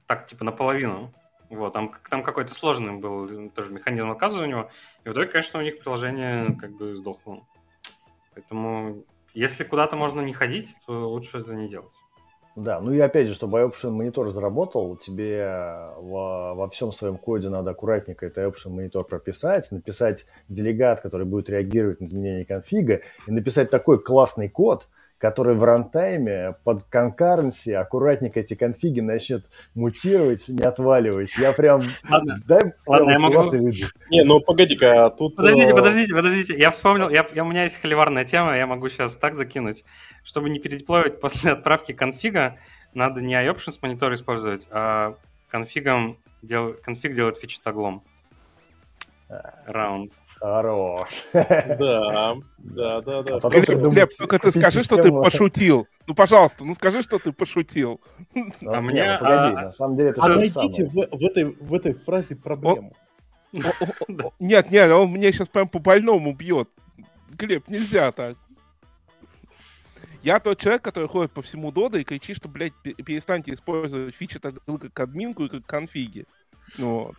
так, 0.06 0.26
типа, 0.26 0.44
наполовину. 0.44 1.12
Вот, 1.48 1.72
там, 1.72 1.92
там 2.08 2.22
какой-то 2.22 2.54
сложный 2.54 2.94
был 2.94 3.50
тоже 3.50 3.72
механизм 3.72 4.10
отказа 4.10 4.40
у 4.40 4.46
него. 4.46 4.70
И 5.04 5.08
в 5.08 5.12
итоге, 5.12 5.28
конечно, 5.28 5.58
у 5.58 5.62
них 5.62 5.80
приложение 5.80 6.56
как 6.56 6.72
бы 6.72 6.96
сдохло. 6.96 7.46
Поэтому, 8.34 9.04
если 9.34 9.64
куда-то 9.64 9.96
можно 9.96 10.20
не 10.20 10.32
ходить, 10.32 10.76
то 10.86 11.08
лучше 11.08 11.38
это 11.38 11.54
не 11.54 11.68
делать. 11.68 11.92
Да, 12.62 12.78
ну 12.80 12.92
и 12.92 12.98
опять 12.98 13.26
же, 13.26 13.34
чтобы 13.34 13.58
iOption 13.58 13.90
монитор 13.90 14.30
заработал, 14.30 14.94
тебе 14.96 15.46
во, 15.96 16.54
во 16.54 16.68
всем 16.68 16.92
своем 16.92 17.16
коде 17.16 17.48
надо 17.48 17.70
аккуратненько 17.70 18.26
этот 18.26 18.44
iOption 18.44 18.68
монитор 18.68 19.04
прописать, 19.04 19.72
написать 19.72 20.26
делегат, 20.50 21.00
который 21.00 21.24
будет 21.24 21.48
реагировать 21.48 22.00
на 22.00 22.04
изменение 22.04 22.44
конфига, 22.44 23.00
и 23.26 23.30
написать 23.30 23.70
такой 23.70 24.02
классный 24.02 24.50
код, 24.50 24.88
который 25.20 25.54
в 25.54 25.62
рантайме 25.62 26.56
под 26.64 26.84
конкуренции 26.84 27.74
аккуратненько 27.74 28.40
эти 28.40 28.54
конфиги 28.54 29.00
начнет 29.00 29.44
мутировать, 29.74 30.48
не 30.48 30.62
отваливать. 30.62 31.36
Я 31.36 31.52
прям... 31.52 31.82
Ладно, 32.08 32.40
дай 32.46 32.72
Ладно, 32.86 33.10
я 33.10 33.18
могу... 33.18 33.52
Не, 33.52 34.24
ну 34.24 34.40
погоди-ка, 34.40 35.06
а 35.06 35.10
тут... 35.10 35.36
Подождите, 35.36 35.68
э, 35.68 35.74
подождите, 35.74 36.14
подождите. 36.14 36.58
Я 36.58 36.70
вспомнил, 36.70 37.10
я, 37.10 37.28
я, 37.34 37.44
у 37.44 37.48
меня 37.48 37.64
есть 37.64 37.76
холиварная 37.76 38.24
тема, 38.24 38.56
я 38.56 38.66
могу 38.66 38.88
сейчас 38.88 39.14
так 39.14 39.36
закинуть. 39.36 39.84
Чтобы 40.24 40.48
не 40.48 40.58
передеплоить 40.58 41.20
после 41.20 41.50
отправки 41.52 41.92
конфига, 41.92 42.56
надо 42.94 43.20
не 43.20 43.34
iOptions 43.34 43.78
монитор 43.82 44.14
использовать, 44.14 44.66
а 44.70 45.16
конфигом 45.50 46.16
дел... 46.40 46.72
конфиг 46.82 47.14
делать 47.14 47.38
фичтаглом. 47.38 48.02
Раунд. 49.66 50.12
Хорош. 50.40 51.26
Да, 51.34 52.34
да, 52.58 53.00
да, 53.02 53.22
да. 53.22 53.36
А 53.36 53.40
потом 53.40 53.60
Глеб, 53.60 53.78
Глеб, 53.92 54.08
только 54.16 54.38
ты 54.38 54.50
скажи, 54.58 54.82
что 54.82 54.96
ты 54.96 55.10
пошутил. 55.10 55.86
Ну, 56.06 56.14
пожалуйста, 56.14 56.64
ну 56.64 56.74
скажи, 56.74 57.02
что 57.02 57.18
ты 57.18 57.30
пошутил. 57.30 58.00
Ну, 58.34 58.50
а 58.64 58.80
мне... 58.80 59.12
Ну, 59.12 59.18
погоди, 59.18 59.56
а, 59.56 59.62
на 59.64 59.72
самом 59.72 59.96
деле 59.96 60.10
это 60.10 60.22
а 60.22 60.28
найдите 60.28 60.86
в, 60.86 60.92
в, 60.92 61.24
этой, 61.24 61.44
в 61.44 61.74
этой 61.74 61.92
фразе 61.92 62.36
проблему. 62.36 62.94
Нет, 64.38 64.70
нет, 64.70 64.90
он 64.90 65.10
мне 65.10 65.30
сейчас 65.30 65.48
прям 65.48 65.68
по 65.68 65.78
больному 65.78 66.32
бьет. 66.32 66.70
Глеб, 67.32 67.68
нельзя 67.68 68.10
так. 68.10 68.36
Я 70.22 70.40
тот 70.40 70.58
человек, 70.58 70.82
который 70.82 71.08
ходит 71.08 71.32
по 71.32 71.42
всему 71.42 71.70
Дода 71.70 71.98
и 71.98 72.04
кричит, 72.04 72.36
что, 72.36 72.48
блядь, 72.48 72.74
перестаньте 72.82 73.52
использовать 73.52 74.14
фичи 74.14 74.38
как 74.38 75.00
админку 75.00 75.44
и 75.44 75.48
как 75.48 75.66
конфиги. 75.66 76.24
Вот. 76.78 77.14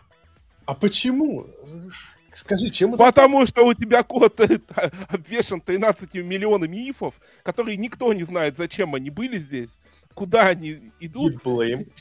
А 0.65 0.74
почему? 0.74 1.47
Скажи, 2.34 2.69
чем 2.69 2.93
это... 2.93 3.03
Потому 3.03 3.45
что 3.45 3.65
у 3.65 3.73
тебя 3.73 4.03
код 4.03 4.39
э, 4.39 4.59
обвешен 5.09 5.59
13 5.59 6.13
миллионами 6.15 6.89
ифов, 6.89 7.15
которые 7.43 7.77
никто 7.77 8.13
не 8.13 8.23
знает, 8.23 8.57
зачем 8.57 8.95
они 8.95 9.09
были 9.09 9.38
здесь, 9.38 9.79
куда 10.13 10.47
они 10.47 10.91
идут, 10.99 11.41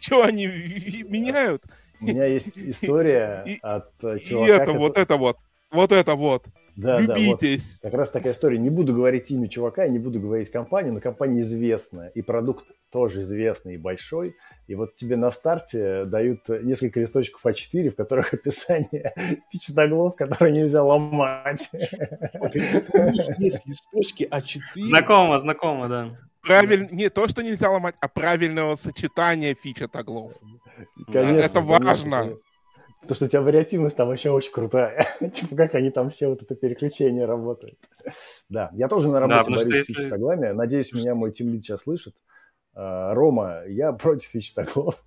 что 0.00 0.22
они 0.22 0.46
меняют. 0.46 1.62
У 2.00 2.04
меня 2.04 2.26
есть 2.26 2.48
история 2.56 3.44
от 3.62 3.90
чувака... 4.00 4.46
И 4.46 4.50
это, 4.50 4.72
вот 4.72 4.98
это 4.98 5.16
вот, 5.16 5.36
вот 5.70 5.92
это 5.92 6.14
вот. 6.14 6.46
Да, 6.76 7.00
Любитесь. 7.00 7.64
Да, 7.64 7.78
вот. 7.82 7.90
Как 7.90 7.98
раз 7.98 8.10
такая 8.10 8.32
история. 8.32 8.58
Не 8.58 8.70
буду 8.70 8.94
говорить 8.94 9.30
имя 9.30 9.48
чувака, 9.48 9.86
не 9.88 9.98
буду 9.98 10.20
говорить 10.20 10.50
компанию, 10.50 10.94
но 10.94 11.00
компания 11.00 11.42
известная, 11.42 12.08
и 12.08 12.22
продукт 12.22 12.66
тоже 12.90 13.22
известный 13.22 13.74
и 13.74 13.78
большой. 13.78 14.36
И 14.66 14.74
вот 14.74 14.96
тебе 14.96 15.16
на 15.16 15.30
старте 15.30 16.04
дают 16.04 16.48
несколько 16.48 17.00
листочков 17.00 17.44
А4, 17.44 17.90
в 17.90 17.96
которых 17.96 18.34
описание 18.34 19.14
фичтаглов, 19.50 20.16
которые 20.16 20.52
нельзя 20.52 20.82
ломать. 20.82 21.68
Есть 23.38 23.66
листочки 23.66 24.28
А4. 24.30 24.84
Знакомо, 24.84 25.38
знакомо, 25.38 25.88
да. 25.88 26.18
Правиль... 26.42 26.88
Не 26.90 27.10
то, 27.10 27.28
что 27.28 27.42
нельзя 27.42 27.70
ломать, 27.70 27.94
а 28.00 28.08
правильного 28.08 28.76
сочетания 28.76 29.54
фича 29.54 29.88
таглов. 29.88 30.32
Конечно, 31.12 31.38
Это 31.38 31.60
важно. 31.60 32.20
Конечно. 32.20 32.38
Потому 33.00 33.14
что 33.16 33.24
у 33.24 33.28
тебя 33.28 33.42
вариативность 33.42 33.96
там 33.96 34.08
вообще 34.08 34.30
очень 34.30 34.52
крутая. 34.52 35.06
типа, 35.20 35.56
как 35.56 35.74
они 35.74 35.90
там 35.90 36.10
все 36.10 36.28
вот 36.28 36.42
это 36.42 36.54
переключение 36.54 37.24
работают. 37.24 37.78
да, 38.48 38.70
я 38.74 38.88
тоже 38.88 39.08
на 39.08 39.20
работе 39.20 39.50
да, 39.50 39.56
борюсь 39.56 39.84
с 39.84 39.86
фичтаглами. 39.86 40.48
Надеюсь, 40.48 40.92
меня 40.92 41.14
мой 41.14 41.32
тимлид 41.32 41.64
сейчас 41.64 41.82
слышит. 41.82 42.14
А, 42.74 43.14
Рома, 43.14 43.64
я 43.66 43.92
против 43.94 44.28
фичтаглов. 44.28 45.02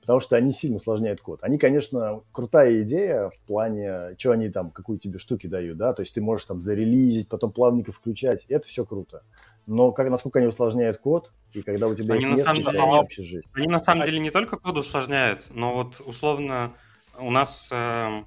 потому 0.00 0.20
что 0.20 0.36
они 0.36 0.52
сильно 0.52 0.76
усложняют 0.76 1.20
код. 1.20 1.40
Они, 1.42 1.58
конечно, 1.58 2.22
крутая 2.32 2.82
идея 2.82 3.30
в 3.30 3.38
плане, 3.46 4.16
что 4.18 4.32
они 4.32 4.48
там, 4.48 4.70
какую 4.70 4.98
тебе 4.98 5.18
штуки 5.18 5.46
дают, 5.46 5.78
да, 5.78 5.92
то 5.92 6.02
есть 6.02 6.14
ты 6.14 6.20
можешь 6.20 6.46
там 6.46 6.60
зарелизить, 6.60 7.28
потом 7.28 7.52
плавненько 7.52 7.92
включать, 7.92 8.44
это 8.48 8.66
все 8.66 8.84
круто. 8.84 9.22
Но 9.66 9.92
как, 9.92 10.10
насколько 10.10 10.40
они 10.40 10.48
усложняют 10.48 10.98
код, 10.98 11.32
и 11.52 11.62
когда 11.62 11.86
у 11.86 11.94
тебя 11.94 12.14
они 12.14 12.24
их 12.24 12.36
несколько, 12.36 12.72
самом... 12.72 12.82
они 12.82 12.92
вообще 12.98 13.22
жесть. 13.22 13.48
Они 13.54 13.68
на 13.68 13.78
самом 13.78 14.06
деле 14.06 14.18
не 14.18 14.30
только 14.30 14.56
код 14.56 14.76
усложняют, 14.76 15.46
но 15.50 15.74
вот 15.74 16.00
условно 16.00 16.74
у 17.18 17.30
нас, 17.30 17.68
э, 17.70 18.22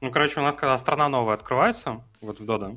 ну, 0.00 0.10
короче, 0.10 0.40
у 0.40 0.42
нас 0.42 0.54
когда 0.54 0.76
страна 0.78 1.08
новая 1.08 1.34
открывается, 1.34 2.02
вот 2.20 2.40
в 2.40 2.44
Дода, 2.44 2.76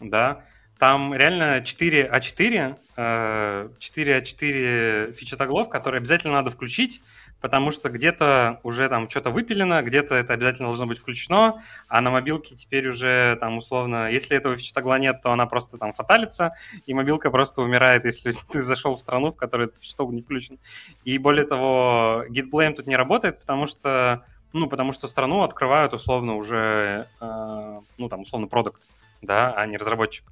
да, 0.00 0.44
там 0.78 1.14
реально 1.14 1.60
4А4, 1.60 2.78
4А4 2.96 5.12
фича-таглов, 5.12 5.68
которые 5.68 6.00
обязательно 6.00 6.34
надо 6.34 6.50
включить, 6.50 7.00
потому 7.40 7.70
что 7.70 7.90
где-то 7.90 8.60
уже 8.62 8.88
там 8.88 9.08
что-то 9.08 9.30
выпилено, 9.30 9.82
где-то 9.82 10.14
это 10.14 10.32
обязательно 10.32 10.68
должно 10.68 10.86
быть 10.86 10.98
включено, 10.98 11.62
а 11.88 12.00
на 12.00 12.10
мобилке 12.10 12.56
теперь 12.56 12.88
уже 12.88 13.36
там 13.40 13.58
условно, 13.58 14.10
если 14.10 14.36
этого 14.36 14.56
фичтагла 14.56 14.98
нет, 14.98 15.22
то 15.22 15.30
она 15.30 15.46
просто 15.46 15.78
там 15.78 15.92
фаталится, 15.92 16.54
и 16.86 16.94
мобилка 16.94 17.30
просто 17.30 17.62
умирает, 17.62 18.04
если 18.04 18.34
ты 18.50 18.62
зашел 18.62 18.94
в 18.94 18.98
страну, 18.98 19.30
в 19.30 19.36
которой 19.36 19.68
этот 19.68 19.80
фичтаг 19.80 20.08
не 20.10 20.22
включен. 20.22 20.58
И 21.04 21.18
более 21.18 21.46
того, 21.46 22.24
git 22.30 22.74
тут 22.74 22.86
не 22.86 22.96
работает, 22.96 23.40
потому 23.40 23.66
что 23.66 24.24
ну, 24.54 24.68
потому 24.68 24.92
что 24.92 25.08
страну 25.08 25.42
открывают 25.42 25.92
условно 25.92 26.36
уже, 26.36 27.08
э, 27.20 27.80
ну, 27.98 28.08
там, 28.08 28.22
условно, 28.22 28.46
продукт, 28.46 28.88
да, 29.20 29.52
а 29.52 29.66
не 29.66 29.76
разработчик. 29.76 30.24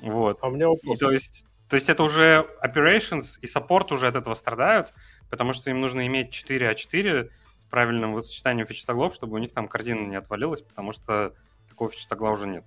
Вот. 0.00 0.38
А 0.42 0.48
у 0.48 0.50
меня 0.50 0.68
вопрос. 0.68 1.00
И, 1.00 1.00
то, 1.00 1.10
есть, 1.10 1.46
то 1.68 1.74
есть 1.74 1.88
это 1.88 2.02
уже 2.02 2.46
operations 2.62 3.38
и 3.40 3.46
support 3.46 3.92
уже 3.92 4.06
от 4.06 4.16
этого 4.16 4.34
страдают, 4.34 4.92
потому 5.30 5.54
что 5.54 5.70
им 5.70 5.80
нужно 5.80 6.06
иметь 6.06 6.28
4А4 6.28 7.30
с 7.30 7.64
правильным 7.70 8.22
сочетанием 8.22 8.66
фичтаглов, 8.66 9.14
чтобы 9.14 9.36
у 9.36 9.38
них 9.38 9.52
там 9.52 9.66
корзина 9.66 10.06
не 10.06 10.16
отвалилась, 10.16 10.60
потому 10.60 10.92
что 10.92 11.32
такого 11.70 11.90
фичтагла 11.90 12.28
уже 12.28 12.46
нет. 12.46 12.64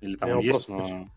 Или 0.00 0.16
там 0.16 0.40
есть, 0.40 0.68
вопрос, 0.68 0.68
но... 0.68 1.08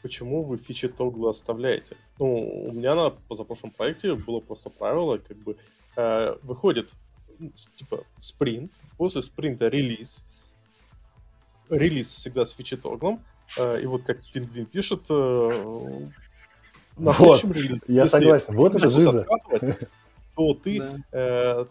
Почему 0.00 0.44
вы 0.44 0.56
фичи 0.56 0.88
тогла 0.88 1.30
оставляете? 1.30 1.98
Ну, 2.18 2.68
у 2.68 2.72
меня 2.72 2.94
на 2.94 3.10
позапрошлом 3.10 3.70
проекте 3.70 4.14
было 4.14 4.40
просто 4.40 4.70
правило, 4.70 5.18
как 5.18 5.36
бы 5.36 5.58
э, 5.96 6.36
выходит 6.42 6.94
типа 7.76 8.04
спринт, 8.18 8.72
после 8.96 9.22
спринта 9.22 9.68
релиз, 9.68 10.24
релиз 11.70 12.08
всегда 12.08 12.44
с 12.44 12.52
фичетоглом, 12.52 13.22
э, 13.58 13.82
и 13.82 13.86
вот 13.86 14.02
как 14.02 14.24
Пингвин 14.32 14.66
пишет, 14.66 15.06
э, 15.10 16.08
на 16.96 17.12
вот, 17.12 17.16
следующем 17.16 17.52
релизе, 17.52 17.80
я 17.88 18.06
согласен, 18.08 18.54
вот 18.54 18.74
это 18.74 18.88
жизнь. 18.88 19.24
То 20.36 20.54
ты, 20.54 20.80
да. 20.80 20.98
э, 21.12 21.64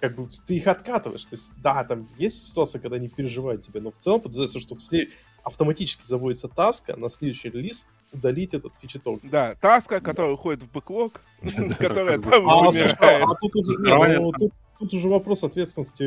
как 0.00 0.14
бы 0.14 0.28
ты 0.46 0.56
их 0.56 0.66
откатываешь. 0.66 1.24
То 1.24 1.34
есть, 1.34 1.52
да, 1.62 1.84
там 1.84 2.08
есть 2.16 2.42
ситуация, 2.42 2.80
когда 2.80 2.96
они 2.96 3.08
переживают 3.08 3.62
тебя, 3.62 3.80
но 3.80 3.90
в 3.90 3.98
целом 3.98 4.20
подразумевается, 4.20 4.60
что 4.60 4.74
в 4.74 4.82
след... 4.82 5.10
автоматически 5.42 6.04
заводится 6.04 6.48
таска 6.48 6.96
на 6.96 7.10
следующий 7.10 7.50
релиз 7.50 7.86
удалить 8.12 8.54
этот 8.54 8.72
фичеток. 8.80 9.20
Да, 9.22 9.54
таска, 9.56 10.00
которая 10.00 10.32
уходит 10.32 10.62
в 10.62 10.70
бэклог, 10.70 11.20
которая 11.78 12.18
там 12.18 12.48
а, 12.48 12.68
а 12.68 13.34
тут 13.40 13.54
ну, 13.54 14.50
тут 14.78 14.94
уже 14.94 15.08
вопрос 15.08 15.44
ответственности 15.44 16.04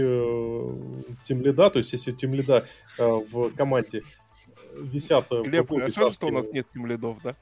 тем 1.25 1.41
лида, 1.41 1.69
то 1.69 1.77
есть 1.77 1.93
если 1.93 2.11
тем 2.11 2.33
лида 2.33 2.65
э, 2.97 3.05
в 3.05 3.51
команде 3.55 4.03
висят... 4.75 5.31
Э, 5.31 5.41
Глеб, 5.43 5.71
а 5.71 6.09
что 6.11 6.27
у 6.27 6.31
нас 6.31 6.47
нет 6.51 6.67
тем 6.73 6.85
лидов, 6.85 7.17
да? 7.23 7.35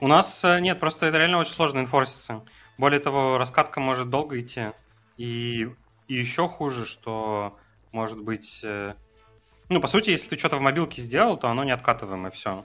У 0.00 0.08
нас 0.08 0.42
э, 0.44 0.60
нет, 0.60 0.80
просто 0.80 1.06
это 1.06 1.18
реально 1.18 1.38
очень 1.38 1.52
сложно 1.52 1.80
инфорситься. 1.80 2.44
Более 2.78 3.00
того, 3.00 3.38
раскатка 3.38 3.80
может 3.80 4.10
долго 4.10 4.40
идти. 4.40 4.72
И, 5.16 5.68
и 6.08 6.14
еще 6.14 6.48
хуже, 6.48 6.86
что 6.86 7.58
может 7.92 8.22
быть... 8.22 8.64
Ну, 9.68 9.80
по 9.80 9.88
сути, 9.88 10.10
если 10.10 10.28
ты 10.28 10.38
что-то 10.38 10.58
в 10.58 10.60
мобилке 10.60 11.02
сделал, 11.02 11.36
то 11.36 11.48
оно 11.48 11.64
не 11.64 11.72
откатываемое, 11.72 12.30
все. 12.30 12.64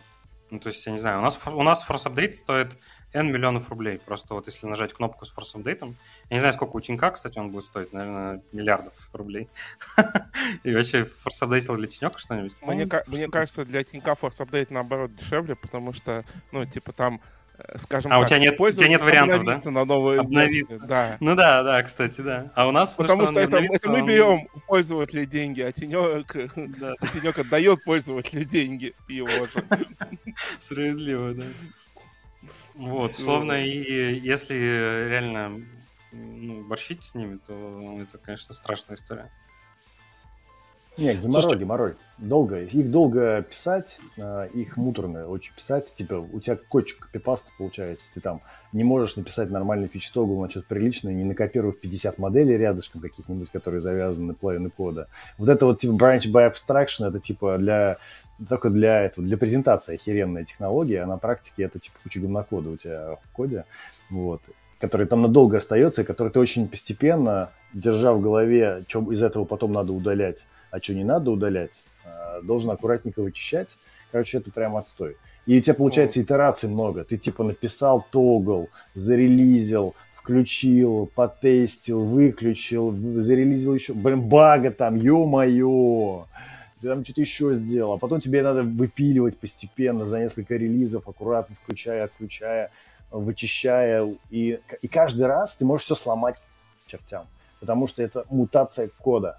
Ну, 0.52 0.60
то 0.60 0.70
есть, 0.70 0.86
я 0.86 0.92
не 0.92 1.00
знаю, 1.00 1.20
у 1.20 1.22
нас, 1.22 1.40
у 1.48 1.64
нас 1.64 1.86
Force 1.88 2.06
Update 2.06 2.34
стоит 2.34 2.78
N 3.14 3.32
миллионов 3.32 3.70
рублей. 3.70 4.00
Просто 4.00 4.34
вот 4.34 4.48
если 4.48 4.68
нажать 4.68 4.94
кнопку 4.94 5.26
с 5.26 5.34
Force 5.34 5.56
Update, 5.56 5.96
я 6.30 6.36
не 6.36 6.40
знаю, 6.40 6.54
сколько 6.54 6.76
у 6.76 6.82
Тинька, 6.82 7.12
кстати, 7.12 7.38
он 7.38 7.52
будет 7.52 7.66
стоить, 7.66 7.94
наверное, 7.94 8.42
миллиардов 8.52 8.94
рублей. 9.14 9.50
И 10.64 10.74
вообще 10.74 11.02
Force 11.02 11.42
Update 11.42 11.76
для 11.76 11.88
Тинька 11.88 12.20
что-нибудь? 12.20 12.54
Мне, 12.62 12.88
мне 13.08 13.28
кажется, 13.28 13.66
для 13.66 13.84
Тинька 13.84 14.12
Force 14.12 14.40
Update 14.40 14.68
наоборот 14.70 15.16
дешевле, 15.16 15.56
потому 15.56 15.94
что, 15.94 16.26
ну, 16.52 16.66
типа 16.66 16.94
там 16.94 17.22
Э, 17.68 17.78
скажем 17.78 18.12
а 18.12 18.16
так, 18.16 18.26
у 18.26 18.30
тебя 18.30 18.40
нет, 18.40 18.60
у 18.60 18.72
тебя 18.72 18.88
нет 18.88 19.02
вариантов, 19.02 19.46
да? 19.46 19.72
на 19.72 19.86
новые 19.86 20.22
Обновиться. 20.22 20.80
Да. 20.80 21.18
Ну 21.20 21.36
да, 21.36 21.64
да, 21.64 21.84
кстати, 21.84 22.22
да. 22.22 22.52
А 22.56 22.68
у 22.68 22.72
нас 22.72 22.92
потому 22.92 23.28
что, 23.28 23.40
это, 23.40 23.58
это 23.58 23.90
мы 23.90 24.02
берем 24.02 24.48
у 24.54 24.60
пользователя 24.62 25.26
деньги, 25.26 25.62
а 25.62 25.72
тенек, 25.72 26.36
да. 26.80 26.96
тенек 27.14 27.40
отдает 27.40 27.84
пользователю 27.84 28.46
деньги 28.46 28.94
его 29.08 29.28
же. 29.28 29.64
Справедливо, 30.60 31.34
да. 31.34 31.44
Вот, 32.76 33.16
словно 33.16 33.66
и 33.66 34.20
если 34.20 34.54
реально 34.54 35.62
ну, 36.12 36.64
борщить 36.64 37.04
с 37.04 37.16
ними, 37.16 37.40
то 37.46 38.00
это, 38.02 38.18
конечно, 38.18 38.54
страшная 38.54 38.98
история. 38.98 39.32
Не, 40.98 41.14
геморрой, 41.14 41.32
Слушайте, 41.32 41.58
геморрой. 41.58 41.96
Долго. 42.18 42.64
Их 42.64 42.92
долго 42.92 43.42
писать, 43.44 43.98
а, 44.20 44.46
их 44.48 44.76
муторно 44.76 45.26
очень 45.28 45.54
писать. 45.56 45.94
Типа, 45.94 46.16
у 46.16 46.40
тебя 46.42 46.58
кочек 46.58 47.00
копипаста 47.00 47.50
получается. 47.58 48.08
Ты 48.14 48.20
там 48.20 48.42
не 48.74 48.84
можешь 48.84 49.16
написать 49.16 49.50
нормальный 49.50 49.88
фичтогл 49.88 50.42
на 50.42 50.50
что-то 50.50 50.68
приличное, 50.68 51.14
не 51.14 51.24
накопировав 51.24 51.80
50 51.80 52.18
моделей 52.18 52.58
рядышком 52.58 53.00
каких-нибудь, 53.00 53.50
которые 53.50 53.80
завязаны 53.80 54.28
на 54.28 54.34
половину 54.34 54.70
кода. 54.70 55.08
Вот 55.38 55.48
это 55.48 55.66
вот 55.66 55.80
типа 55.80 55.94
branch 55.94 56.30
by 56.30 56.54
abstraction, 56.54 57.08
это 57.08 57.22
типа 57.22 57.58
для 57.58 57.98
только 58.48 58.70
для 58.70 59.02
этого, 59.02 59.26
для 59.26 59.38
презентации 59.38 59.96
охеренная 59.96 60.46
технология, 60.46 61.02
а 61.02 61.06
на 61.06 61.18
практике 61.18 61.64
это 61.64 61.80
типа 61.80 61.98
куча 62.04 62.20
говнокода 62.20 62.70
у 62.70 62.78
тебя 62.78 63.18
в 63.24 63.30
коде, 63.34 63.66
вот, 64.10 64.42
который 64.80 65.08
там 65.08 65.22
надолго 65.22 65.58
остается, 65.58 66.02
и 66.02 66.06
который 66.06 66.32
ты 66.32 66.40
очень 66.40 66.68
постепенно, 66.68 67.52
держа 67.74 68.14
в 68.14 68.22
голове, 68.22 68.84
что 68.88 69.12
из 69.12 69.22
этого 69.24 69.46
потом 69.46 69.74
надо 69.74 69.94
удалять, 69.94 70.46
а 70.72 70.80
что 70.80 70.94
не 70.94 71.04
надо 71.04 71.32
удалять, 71.32 71.84
а, 72.06 72.42
должен 72.42 72.72
аккуратненько 72.72 73.22
вычищать. 73.22 73.78
Короче, 74.12 74.40
это 74.40 74.52
прям 74.52 74.76
отстой. 74.76 75.18
И 75.46 75.58
у 75.58 75.62
тебя 75.62 75.74
получается 75.74 76.22
итераций 76.22 76.70
много. 76.70 77.04
Ты 77.04 77.18
типа 77.18 77.44
написал 77.44 78.06
тогл, 78.12 78.70
зарелизил, 78.94 79.96
включил, 80.16 81.10
потестил, 81.16 82.04
выключил, 82.04 82.94
зарелизил 83.22 83.74
еще. 83.74 83.94
Блин, 83.94 84.22
бага 84.22 84.72
там, 84.72 84.96
ё-моё. 84.96 86.26
Ты 86.82 86.88
там 86.88 87.04
что-то 87.04 87.22
еще 87.22 87.54
сделал. 87.54 87.94
А 87.94 87.98
потом 87.98 88.20
тебе 88.20 88.42
надо 88.42 88.64
выпиливать 88.64 89.38
постепенно 89.38 90.08
за 90.08 90.20
несколько 90.20 90.56
релизов, 90.56 91.08
аккуратно 91.08 91.56
включая, 91.64 92.06
отключая, 92.06 92.72
вычищая. 93.12 94.16
И, 94.32 94.60
и 94.82 94.88
каждый 94.88 95.28
раз 95.28 95.58
ты 95.58 95.66
можешь 95.66 95.86
все 95.86 95.96
сломать 95.96 96.36
чертям. 96.88 97.26
Потому 97.60 97.88
что 97.88 98.02
это 98.02 98.26
мутация 98.30 98.90
кода. 99.00 99.38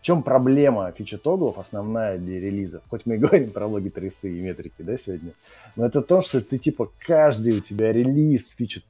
В 0.00 0.04
чем 0.04 0.24
проблема 0.24 0.90
фичи 0.90 1.16
тоглов 1.16 1.58
основная 1.58 2.18
для 2.18 2.40
релизов? 2.40 2.82
Хоть 2.90 3.06
мы 3.06 3.14
и 3.14 3.18
говорим 3.18 3.52
про 3.52 3.66
логи 3.66 3.88
тресы 3.88 4.36
и 4.36 4.40
метрики, 4.40 4.82
да, 4.82 4.98
сегодня, 4.98 5.32
но 5.76 5.86
это 5.86 6.02
то, 6.02 6.22
что 6.22 6.40
ты, 6.40 6.58
типа, 6.58 6.90
каждый 6.98 7.58
у 7.58 7.60
тебя 7.60 7.92
релиз 7.92 8.48
с 8.48 8.56
фичи 8.56 8.82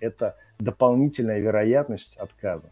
это 0.00 0.36
дополнительная 0.58 1.38
вероятность 1.38 2.18
отказа. 2.18 2.68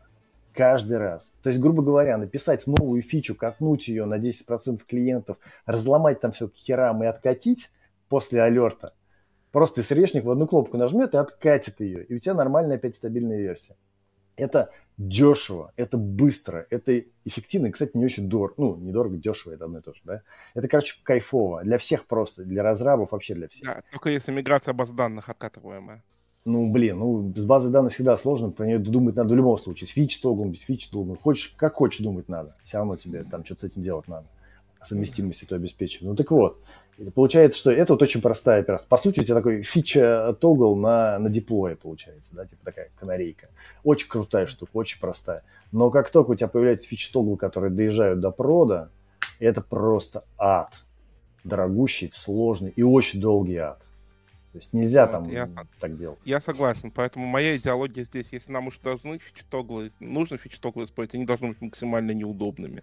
Каждый 0.59 0.99
раз. 0.99 1.33
То 1.41 1.51
есть, 1.51 1.61
грубо 1.61 1.85
говоря, 1.85 2.19
написать 2.19 2.67
новую 2.67 3.01
фичу, 3.01 3.37
катнуть 3.37 3.87
ее 3.87 4.07
на 4.07 4.19
10% 4.19 4.81
клиентов, 4.89 5.37
разломать 5.67 6.19
там 6.19 6.33
все 6.33 6.49
к 6.49 6.57
херам 6.57 7.05
и 7.05 7.07
откатить 7.07 7.71
после 8.09 8.43
алерта. 8.43 8.93
Просто 9.53 9.85
СРЕшник 9.85 10.25
в 10.25 10.31
одну 10.33 10.49
кнопку 10.49 10.77
нажмет 10.77 11.15
и 11.15 11.17
откатит 11.17 11.79
ее. 11.79 12.05
И 12.07 12.17
у 12.17 12.19
тебя 12.19 12.35
нормальная 12.35 12.75
опять 12.75 12.97
стабильная 12.97 13.39
версия. 13.39 13.77
Это 14.35 14.73
дешево, 14.97 15.73
это 15.77 15.97
быстро, 15.97 16.67
это 16.71 17.05
эффективно, 17.25 17.69
и, 17.69 17.71
кстати, 17.71 17.97
не 17.97 18.05
очень 18.05 18.29
дорого. 18.29 18.55
Ну, 18.57 18.77
недорого, 18.79 19.17
дешево, 19.17 19.53
это 19.53 19.67
одно 19.67 19.79
и 19.79 19.83
то 19.83 19.95
же, 19.95 20.01
да? 20.03 20.23
Это, 20.55 20.67
короче, 20.67 20.97
кайфово. 21.05 21.63
Для 21.63 21.79
всех 21.79 22.05
просто, 22.07 22.43
для 22.43 22.65
разрабов, 22.65 23.13
вообще 23.13 23.37
для 23.37 23.47
всех. 23.47 23.65
Да, 23.69 23.83
только 23.93 24.11
если 24.11 24.33
миграция 24.33 24.75
баз 24.75 24.91
данных 24.91 25.29
откатываемая. 25.29 26.03
Ну, 26.45 26.71
блин, 26.71 26.99
ну, 26.99 27.33
с 27.37 27.45
базой 27.45 27.71
данных 27.71 27.93
всегда 27.93 28.17
сложно, 28.17 28.51
про 28.51 28.65
нее 28.65 28.79
думать 28.79 29.17
надо 29.17 29.35
в 29.35 29.37
любом 29.37 29.59
случае. 29.59 29.89
С 29.89 29.91
фич 29.91 30.19
толком, 30.21 30.51
без 30.51 30.61
фич 30.61 30.89
толком. 30.89 31.17
Хочешь, 31.17 31.55
как 31.57 31.75
хочешь 31.75 32.01
думать 32.01 32.29
надо. 32.29 32.57
Все 32.65 32.79
равно 32.79 32.97
тебе 32.97 33.25
там 33.25 33.45
что-то 33.45 33.63
с 33.63 33.65
этим 33.65 33.83
делать 33.83 34.09
надо. 34.09 34.27
Совместимость 34.83 35.43
это 35.43 35.57
обеспечивать. 35.57 36.09
Ну, 36.09 36.17
так 36.17 36.31
вот, 36.31 36.63
Получается, 37.15 37.59
что 37.59 37.71
это 37.71 37.93
вот 37.93 38.03
очень 38.03 38.21
простая 38.21 38.61
операция. 38.61 38.89
По 38.89 38.97
сути, 38.97 39.21
у 39.21 39.23
тебя 39.23 39.37
такой 39.37 39.63
фича 39.63 40.37
тогл 40.41 40.75
на, 40.75 41.19
на 41.21 41.31
диплое 41.31 41.77
получается, 41.77 42.31
да, 42.33 42.45
типа 42.45 42.65
такая 42.65 42.91
канарейка. 42.99 43.49
Очень 43.85 44.09
крутая 44.09 44.49
штука, 44.49 44.71
очень 44.75 44.99
простая. 45.01 45.45
Но 45.71 45.91
как 45.91 46.11
только 46.11 46.33
у 46.33 46.35
тебя 46.35 46.49
появляется 46.49 46.89
фича 46.89 47.13
тогл, 47.13 47.37
которые 47.37 47.71
доезжают 47.71 48.19
до 48.19 48.33
прода, 48.33 48.91
это 49.39 49.61
просто 49.61 50.25
ад. 50.37 50.81
Дорогущий, 51.45 52.11
сложный 52.13 52.73
и 52.75 52.83
очень 52.83 53.21
долгий 53.21 53.57
ад. 53.57 53.81
То 54.53 54.59
есть 54.59 54.73
нельзя 54.73 55.07
вот, 55.07 55.13
там 55.13 55.29
я, 55.29 55.49
так 55.79 55.99
делать. 55.99 56.19
Я 56.25 56.41
согласен, 56.41 56.91
поэтому 56.91 57.27
моя 57.27 57.57
идеология 57.57 58.05
здесь, 58.05 58.27
если 58.31 58.51
нам 58.51 58.69
уж 58.69 58.79
должны 58.79 59.19
фичи-тоглы, 59.19 59.91
нужно 60.01 60.39
фичи-тоглы 60.39 60.85
использовать, 60.85 61.15
они 61.15 61.27
должны 61.27 61.49
быть 61.49 61.61
максимально 61.61 62.13
неудобными. 62.13 62.83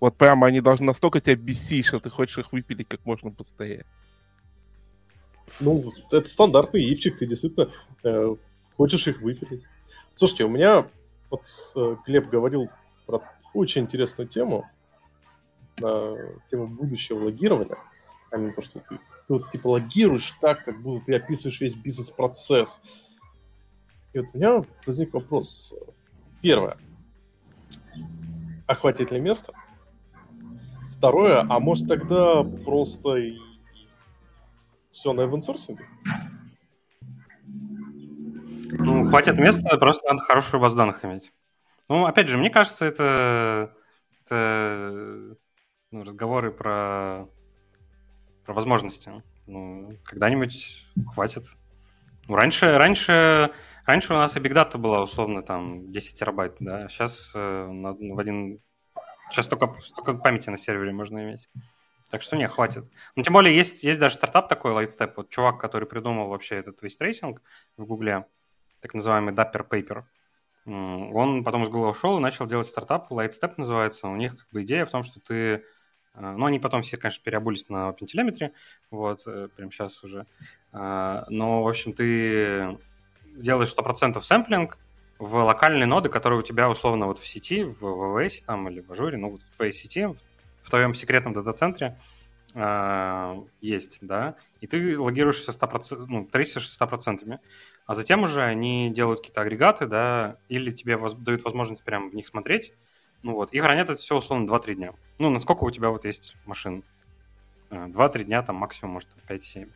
Вот 0.00 0.16
прямо 0.16 0.46
они 0.46 0.60
должны 0.60 0.86
настолько 0.86 1.20
тебя 1.20 1.36
бесить, 1.36 1.86
что 1.86 2.00
ты 2.00 2.10
хочешь 2.10 2.38
их 2.38 2.52
выпилить 2.52 2.88
как 2.88 3.04
можно 3.06 3.30
быстрее. 3.30 3.86
Ну, 5.60 5.90
это 6.10 6.28
стандартный 6.28 6.82
ивчик, 6.82 7.16
ты 7.16 7.26
действительно 7.26 7.70
э, 8.02 8.36
хочешь 8.76 9.06
их 9.08 9.20
выпилить. 9.20 9.64
Слушайте, 10.14 10.44
у 10.44 10.48
меня 10.48 10.86
вот 11.30 11.42
э, 11.76 11.96
Глеб 12.06 12.28
говорил 12.28 12.70
про 13.06 13.22
очень 13.52 13.82
интересную 13.82 14.28
тему, 14.28 14.68
э, 15.82 16.16
тему 16.50 16.66
будущего 16.66 17.24
логирования. 17.24 17.78
А 18.30 18.36
не 18.36 18.52
то, 18.52 18.62
что 18.62 18.80
ты, 18.80 18.98
ты 19.26 19.34
вот 19.34 19.50
типа 19.50 19.68
логируешь 19.68 20.34
так, 20.40 20.64
как 20.64 20.80
будто 20.82 21.06
ты 21.06 21.14
описываешь 21.14 21.60
весь 21.60 21.74
бизнес-процесс. 21.74 22.80
И 24.12 24.18
вот 24.18 24.28
у 24.32 24.38
меня 24.38 24.64
возник 24.86 25.14
вопрос. 25.14 25.74
Первое. 26.40 26.76
А 28.66 28.74
хватит 28.74 29.10
ли 29.10 29.20
места? 29.20 29.52
Второе, 30.92 31.40
а 31.40 31.58
может 31.58 31.88
тогда 31.88 32.42
просто 32.42 33.16
и... 33.16 33.38
все 34.90 35.12
на 35.12 35.22
эвансорсинге? 35.22 35.86
Ну, 38.76 39.08
хватит 39.08 39.38
места, 39.38 39.76
просто 39.78 40.06
надо 40.06 40.22
хорошую 40.22 40.60
базу 40.60 40.76
данных 40.76 41.04
иметь. 41.04 41.32
Ну, 41.88 42.06
опять 42.06 42.28
же, 42.28 42.38
мне 42.38 42.50
кажется, 42.50 42.86
это, 42.86 43.74
это 44.24 45.36
ну, 45.90 46.02
разговоры 46.02 46.50
про, 46.50 47.28
про 48.44 48.54
возможности. 48.54 49.22
Ну, 49.46 49.96
когда-нибудь 50.04 50.86
хватит. 51.14 51.44
Ну, 52.28 52.36
раньше, 52.36 52.78
раньше, 52.78 53.50
раньше 53.86 54.14
у 54.14 54.16
нас 54.16 54.36
и 54.36 54.40
Data 54.40 54.78
была 54.78 55.02
условно 55.02 55.42
там 55.42 55.92
10 55.92 56.18
терабайт, 56.18 56.56
да, 56.60 56.88
сейчас 56.88 57.32
э, 57.34 57.66
на, 57.66 57.92
в 57.92 58.18
один 58.18 58.60
Сейчас 59.30 59.48
только, 59.48 59.74
столько 59.80 60.14
памяти 60.14 60.50
на 60.50 60.58
сервере 60.58 60.92
можно 60.92 61.22
иметь. 61.24 61.48
Так 62.10 62.22
что 62.22 62.36
не, 62.36 62.46
хватит. 62.46 62.84
Ну, 63.16 63.22
тем 63.22 63.32
более, 63.32 63.56
есть, 63.56 63.82
есть 63.82 63.98
даже 63.98 64.14
стартап 64.14 64.48
такой, 64.48 64.72
Lightstep, 64.72 65.14
вот 65.16 65.30
чувак, 65.30 65.58
который 65.58 65.88
придумал 65.88 66.28
вообще 66.28 66.56
этот 66.56 66.80
весь 66.82 66.96
трейсинг 66.96 67.42
в 67.76 67.84
Гугле, 67.84 68.26
так 68.80 68.94
называемый 68.94 69.34
Dapper 69.34 69.68
Paper. 69.68 70.04
Он 70.66 71.42
потом 71.44 71.64
из 71.64 71.68
Google 71.68 71.90
ушел 71.90 72.16
и 72.18 72.20
начал 72.20 72.46
делать 72.46 72.68
стартап, 72.68 73.10
Lightstep 73.10 73.54
называется. 73.56 74.06
У 74.08 74.16
них 74.16 74.36
как 74.36 74.48
бы 74.52 74.62
идея 74.62 74.86
в 74.86 74.90
том, 74.90 75.02
что 75.02 75.20
ты... 75.20 75.64
Э, 76.14 76.34
ну, 76.36 76.46
они 76.46 76.58
потом 76.58 76.82
все, 76.82 76.96
конечно, 76.96 77.22
переобулись 77.22 77.68
на 77.68 77.90
OpenTelemetry, 77.90 78.52
вот, 78.90 79.22
э, 79.26 79.48
прямо 79.54 79.70
сейчас 79.72 80.02
уже. 80.04 80.26
А, 80.72 81.24
но, 81.28 81.62
в 81.62 81.68
общем, 81.68 81.92
ты 81.92 82.78
делаешь 83.36 83.70
100% 83.70 84.20
сэмплинг, 84.24 84.78
в 85.18 85.36
локальные 85.36 85.86
ноды, 85.86 86.08
которые 86.08 86.40
у 86.40 86.42
тебя 86.42 86.68
условно 86.68 87.06
вот 87.06 87.18
в 87.18 87.26
сети, 87.26 87.62
в 87.64 87.78
ВВС 87.80 88.42
там 88.42 88.68
или 88.68 88.80
в 88.80 88.90
ажуре, 88.90 89.16
ну 89.16 89.30
вот 89.30 89.42
в 89.42 89.56
твоей 89.56 89.72
сети, 89.72 90.06
в 90.60 90.70
твоем 90.70 90.94
секретном 90.94 91.32
дата-центре 91.34 91.98
э, 92.54 93.42
есть, 93.60 93.98
да, 94.00 94.36
и 94.60 94.66
ты 94.66 94.98
логируешься 94.98 95.52
100%, 95.52 96.06
ну, 96.08 96.24
трейсишь 96.26 96.68
100%, 96.80 97.38
а 97.86 97.94
затем 97.94 98.22
уже 98.22 98.42
они 98.42 98.90
делают 98.90 99.20
какие-то 99.20 99.42
агрегаты, 99.42 99.86
да, 99.86 100.36
или 100.48 100.70
тебе 100.70 100.98
дают 101.18 101.44
возможность 101.44 101.84
прямо 101.84 102.10
в 102.10 102.14
них 102.14 102.26
смотреть, 102.26 102.72
ну 103.24 103.32
вот, 103.32 103.54
и 103.54 103.58
хранят 103.58 103.88
это 103.88 103.98
все 103.98 104.16
условно 104.18 104.46
2-3 104.46 104.74
дня. 104.74 104.92
Ну, 105.18 105.30
насколько 105.30 105.64
у 105.64 105.70
тебя 105.70 105.88
вот 105.88 106.04
есть 106.04 106.36
машин? 106.44 106.84
2-3 107.70 108.24
дня, 108.24 108.42
там 108.42 108.56
максимум, 108.56 108.94
может, 108.94 109.08
5-7. 109.26 109.72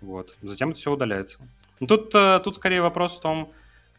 Вот. 0.00 0.36
Затем 0.42 0.70
это 0.70 0.78
все 0.78 0.92
удаляется. 0.92 1.40
Ну, 1.80 1.88
тут, 1.88 2.14
э, 2.14 2.40
тут 2.44 2.54
скорее 2.54 2.82
вопрос 2.82 3.18
в 3.18 3.20
том, 3.20 3.52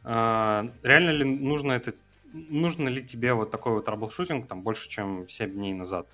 э, 0.06 0.70
реально 0.82 1.10
ли 1.10 1.26
нужно 1.26 1.74
это, 1.74 1.94
нужно 2.32 2.88
ли 2.88 3.06
тебе 3.06 3.34
вот 3.34 3.52
такой 3.52 3.74
вот 3.74 3.84
troubleshooting 3.84 4.48
там 4.48 4.62
больше, 4.62 4.88
чем 4.88 5.28
7 5.28 5.52
дней 5.52 5.74
назад? 5.74 6.08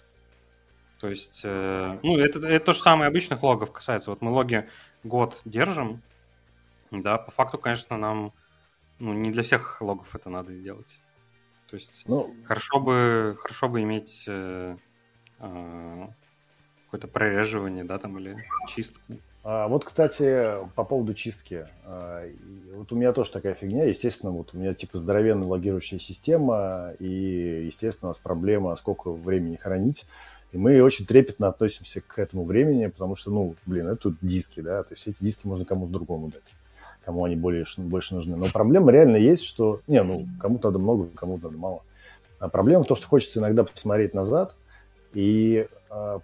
То 1.00 1.08
есть, 1.08 1.42
э, 1.44 2.00
ну, 2.02 2.18
это, 2.18 2.40
это 2.48 2.66
то 2.66 2.74
же 2.74 2.80
самое 2.80 3.10
обычных 3.10 3.44
логов 3.44 3.72
касается. 3.72 4.10
Вот 4.10 4.24
мы 4.24 4.32
логи 4.32 4.68
год 5.04 5.40
держим, 5.46 6.02
да, 6.90 7.20
по 7.20 7.30
факту, 7.30 7.60
конечно, 7.60 7.96
нам, 7.96 8.34
ну, 8.98 9.14
не 9.14 9.30
для 9.30 9.44
всех 9.44 9.80
логов 9.82 10.16
это 10.16 10.32
надо 10.32 10.52
делать. 10.52 11.00
То 11.72 11.78
есть, 11.78 12.04
ну, 12.06 12.36
хорошо 12.44 12.82
бы, 12.82 13.38
хорошо 13.40 13.70
бы 13.70 13.82
иметь 13.82 14.26
э, 14.28 14.76
э, 15.40 16.08
какое-то 16.86 17.08
прореживание, 17.08 17.86
да, 17.86 17.98
там, 17.98 18.20
или 18.20 18.36
чистку. 18.68 19.00
А, 19.46 19.70
вот, 19.70 19.86
кстати, 19.86 20.58
по 20.76 20.84
поводу 20.84 21.14
чистки. 21.14 21.66
А, 21.86 22.30
вот 22.76 22.92
у 22.92 22.98
меня 22.98 23.14
тоже 23.14 23.32
такая 23.32 23.54
фигня. 23.54 23.86
Естественно, 23.86 24.34
вот 24.34 24.54
у 24.54 24.58
меня 24.58 24.74
типа 24.74 24.98
здоровенная 24.98 25.48
логирующая 25.48 25.98
система, 25.98 26.92
и, 27.00 27.64
естественно, 27.68 28.10
у 28.10 28.12
нас 28.12 28.20
проблема, 28.20 28.76
сколько 28.76 29.10
времени 29.10 29.56
хранить. 29.56 30.06
И 30.52 30.58
мы 30.58 30.82
очень 30.82 31.06
трепетно 31.06 31.48
относимся 31.48 32.02
к 32.02 32.20
этому 32.20 32.44
времени, 32.44 32.88
потому 32.88 33.16
что, 33.16 33.32
ну, 33.32 33.56
блин, 33.66 33.88
это 33.88 33.96
тут 33.96 34.18
диски, 34.22 34.60
да, 34.60 34.84
то 34.84 34.94
есть 34.94 35.08
эти 35.08 35.24
диски 35.24 35.48
можно 35.48 35.64
кому-то 35.64 35.94
другому 35.94 36.28
дать, 36.28 36.54
кому 37.04 37.26
они 37.26 37.36
более, 37.36 37.66
больше 37.78 38.16
нужны. 38.16 38.36
Но 38.38 38.48
проблема 38.48 38.92
реально 38.92 39.18
есть, 39.18 39.44
что, 39.44 39.82
не, 39.88 40.02
ну, 40.04 40.28
кому-то 40.40 40.70
надо 40.70 40.80
много, 40.80 41.08
кому-то 41.16 41.46
надо 41.46 41.58
мало. 41.58 41.82
А 42.40 42.50
проблема 42.50 42.84
в 42.84 42.88
том, 42.88 42.98
что 42.98 43.08
хочется 43.08 43.40
иногда 43.40 43.64
посмотреть 43.64 44.14
назад 44.14 44.56
и 45.14 45.68
а, 45.90 46.20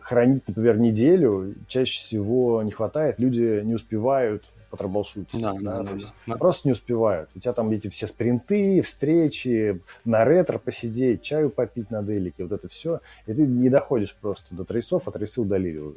хранить, 0.00 0.46
например, 0.48 0.78
неделю 0.78 1.54
чаще 1.68 2.00
всего 2.00 2.62
не 2.62 2.72
хватает, 2.72 3.18
люди 3.18 3.60
не 3.62 3.74
успевают 3.74 4.50
потраблшутить. 4.70 5.40
Да, 5.40 5.54
да, 5.60 5.82
да, 5.82 5.90
да. 6.26 6.36
Просто 6.36 6.68
не 6.68 6.72
успевают. 6.72 7.28
У 7.34 7.40
тебя 7.40 7.52
там 7.52 7.70
эти 7.70 7.88
все 7.88 8.06
спринты, 8.06 8.82
встречи, 8.82 9.80
на 10.04 10.24
ретро 10.24 10.58
посидеть, 10.58 11.22
чаю 11.22 11.50
попить 11.50 11.90
на 11.90 12.02
делике, 12.02 12.44
вот 12.44 12.52
это 12.52 12.68
все. 12.68 13.00
И 13.26 13.34
ты 13.34 13.42
не 13.46 13.68
доходишь 13.68 14.16
просто 14.16 14.54
до 14.54 14.64
трейсов, 14.64 15.06
а 15.06 15.10
трейсы 15.10 15.40
удалили. 15.40 15.94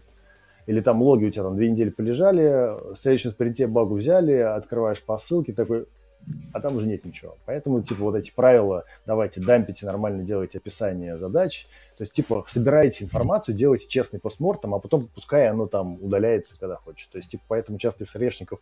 Или 0.65 0.81
там 0.81 1.01
логи 1.01 1.25
у 1.25 1.29
тебя 1.29 1.43
там 1.43 1.55
две 1.55 1.69
недели 1.69 1.89
полежали, 1.89 2.93
в 2.93 2.95
следующем 2.95 3.31
спринте 3.31 3.67
багу 3.67 3.95
взяли, 3.95 4.33
открываешь 4.33 5.03
по 5.03 5.17
ссылке, 5.17 5.53
такой, 5.53 5.85
а 6.53 6.61
там 6.61 6.75
уже 6.75 6.87
нет 6.87 7.03
ничего. 7.03 7.35
Поэтому, 7.45 7.81
типа, 7.81 8.03
вот 8.03 8.15
эти 8.15 8.33
правила, 8.33 8.85
давайте 9.05 9.41
дампите, 9.41 9.85
нормально 9.85 10.23
делайте 10.23 10.59
описание 10.59 11.17
задач, 11.17 11.67
то 11.97 12.03
есть, 12.03 12.13
типа, 12.13 12.43
собираете 12.47 13.03
информацию, 13.03 13.55
делайте 13.55 13.87
честный 13.87 14.19
постмортом, 14.19 14.73
а 14.73 14.79
потом 14.79 15.07
пускай 15.13 15.47
оно 15.47 15.67
там 15.67 15.97
удаляется, 16.01 16.57
когда 16.59 16.75
хочешь. 16.75 17.07
То 17.07 17.17
есть, 17.17 17.31
типа, 17.31 17.43
поэтому 17.47 17.77
часто 17.77 18.03
из 18.03 18.15
решников 18.15 18.59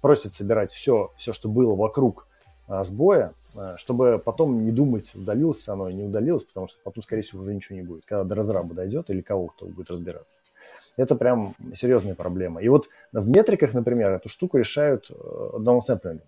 просят 0.00 0.32
собирать 0.32 0.72
все, 0.72 1.12
все, 1.16 1.32
что 1.32 1.48
было 1.48 1.74
вокруг 1.74 2.26
а, 2.66 2.84
сбоя, 2.84 3.32
а, 3.54 3.76
чтобы 3.78 4.20
потом 4.22 4.64
не 4.64 4.70
думать, 4.70 5.14
удалилось 5.14 5.66
оно 5.68 5.88
и 5.88 5.94
не 5.94 6.02
удалилось, 6.02 6.44
потому 6.44 6.68
что 6.68 6.78
потом, 6.84 7.02
скорее 7.02 7.22
всего, 7.22 7.42
уже 7.42 7.54
ничего 7.54 7.76
не 7.76 7.82
будет, 7.82 8.04
когда 8.04 8.24
до 8.24 8.34
разраба 8.34 8.74
дойдет 8.74 9.08
или 9.10 9.20
кого 9.20 9.46
кто 9.48 9.66
будет 9.66 9.90
разбираться. 9.90 10.36
Это 10.96 11.16
прям 11.16 11.54
серьезная 11.74 12.14
проблема. 12.14 12.62
И 12.62 12.68
вот 12.68 12.88
в 13.12 13.28
метриках, 13.28 13.74
например, 13.74 14.12
эту 14.12 14.28
штуку 14.28 14.58
решают 14.58 15.10
даунсэмплингом. 15.58 16.26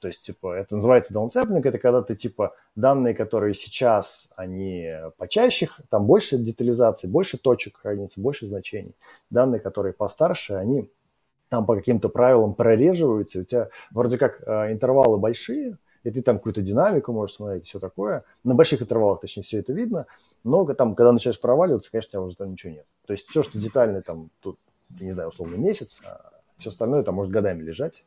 То 0.00 0.08
есть, 0.08 0.20
типа, 0.20 0.52
это 0.52 0.74
называется 0.76 1.14
даунсэмплинг, 1.14 1.64
это 1.64 1.78
когда 1.78 2.02
ты, 2.02 2.14
типа, 2.14 2.54
данные, 2.76 3.14
которые 3.14 3.54
сейчас, 3.54 4.28
они 4.36 4.92
почаще, 5.16 5.70
там 5.88 6.04
больше 6.04 6.36
детализации, 6.36 7.08
больше 7.08 7.38
точек 7.38 7.78
хранится, 7.78 8.20
больше 8.20 8.46
значений. 8.46 8.94
Данные, 9.30 9.60
которые 9.60 9.94
постарше, 9.94 10.54
они 10.54 10.90
там 11.48 11.64
по 11.64 11.74
каким-то 11.74 12.10
правилам 12.10 12.52
прореживаются, 12.52 13.40
у 13.40 13.44
тебя 13.44 13.68
вроде 13.92 14.18
как 14.18 14.42
э, 14.46 14.72
интервалы 14.72 15.16
большие, 15.16 15.78
и 16.04 16.10
ты 16.10 16.22
там 16.22 16.36
какую-то 16.36 16.60
динамику 16.60 17.12
можешь 17.12 17.36
смотреть, 17.36 17.64
все 17.66 17.80
такое. 17.80 18.24
На 18.44 18.54
больших 18.54 18.82
интервалах, 18.82 19.20
точнее, 19.20 19.42
все 19.42 19.58
это 19.58 19.72
видно, 19.72 20.06
но 20.44 20.64
там, 20.74 20.94
когда 20.94 21.12
начинаешь 21.12 21.40
проваливаться, 21.40 21.90
конечно, 21.90 22.08
у 22.08 22.12
тебя 22.12 22.22
уже 22.22 22.36
там 22.36 22.52
ничего 22.52 22.72
нет. 22.74 22.86
То 23.06 23.12
есть 23.12 23.26
все, 23.28 23.42
что 23.42 23.58
детальное, 23.58 24.02
там, 24.02 24.30
тут, 24.40 24.58
не 25.00 25.12
знаю, 25.12 25.30
условно, 25.30 25.56
месяц, 25.56 26.00
а 26.04 26.30
все 26.58 26.70
остальное 26.70 27.02
там 27.02 27.14
может 27.14 27.32
годами 27.32 27.62
лежать. 27.62 28.04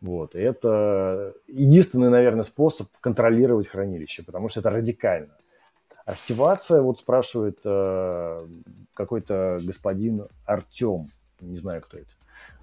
Вот. 0.00 0.36
И 0.36 0.40
это 0.40 1.34
единственный, 1.48 2.10
наверное, 2.10 2.44
способ 2.44 2.88
контролировать 3.00 3.66
хранилище, 3.66 4.22
потому 4.22 4.48
что 4.48 4.60
это 4.60 4.70
радикально. 4.70 5.34
Активация, 6.04 6.80
вот 6.80 6.98
спрашивает 6.98 7.58
э, 7.64 8.46
какой-то 8.94 9.58
господин 9.62 10.26
Артем, 10.46 11.10
не 11.40 11.56
знаю, 11.56 11.82
кто 11.82 11.98
это. 11.98 12.10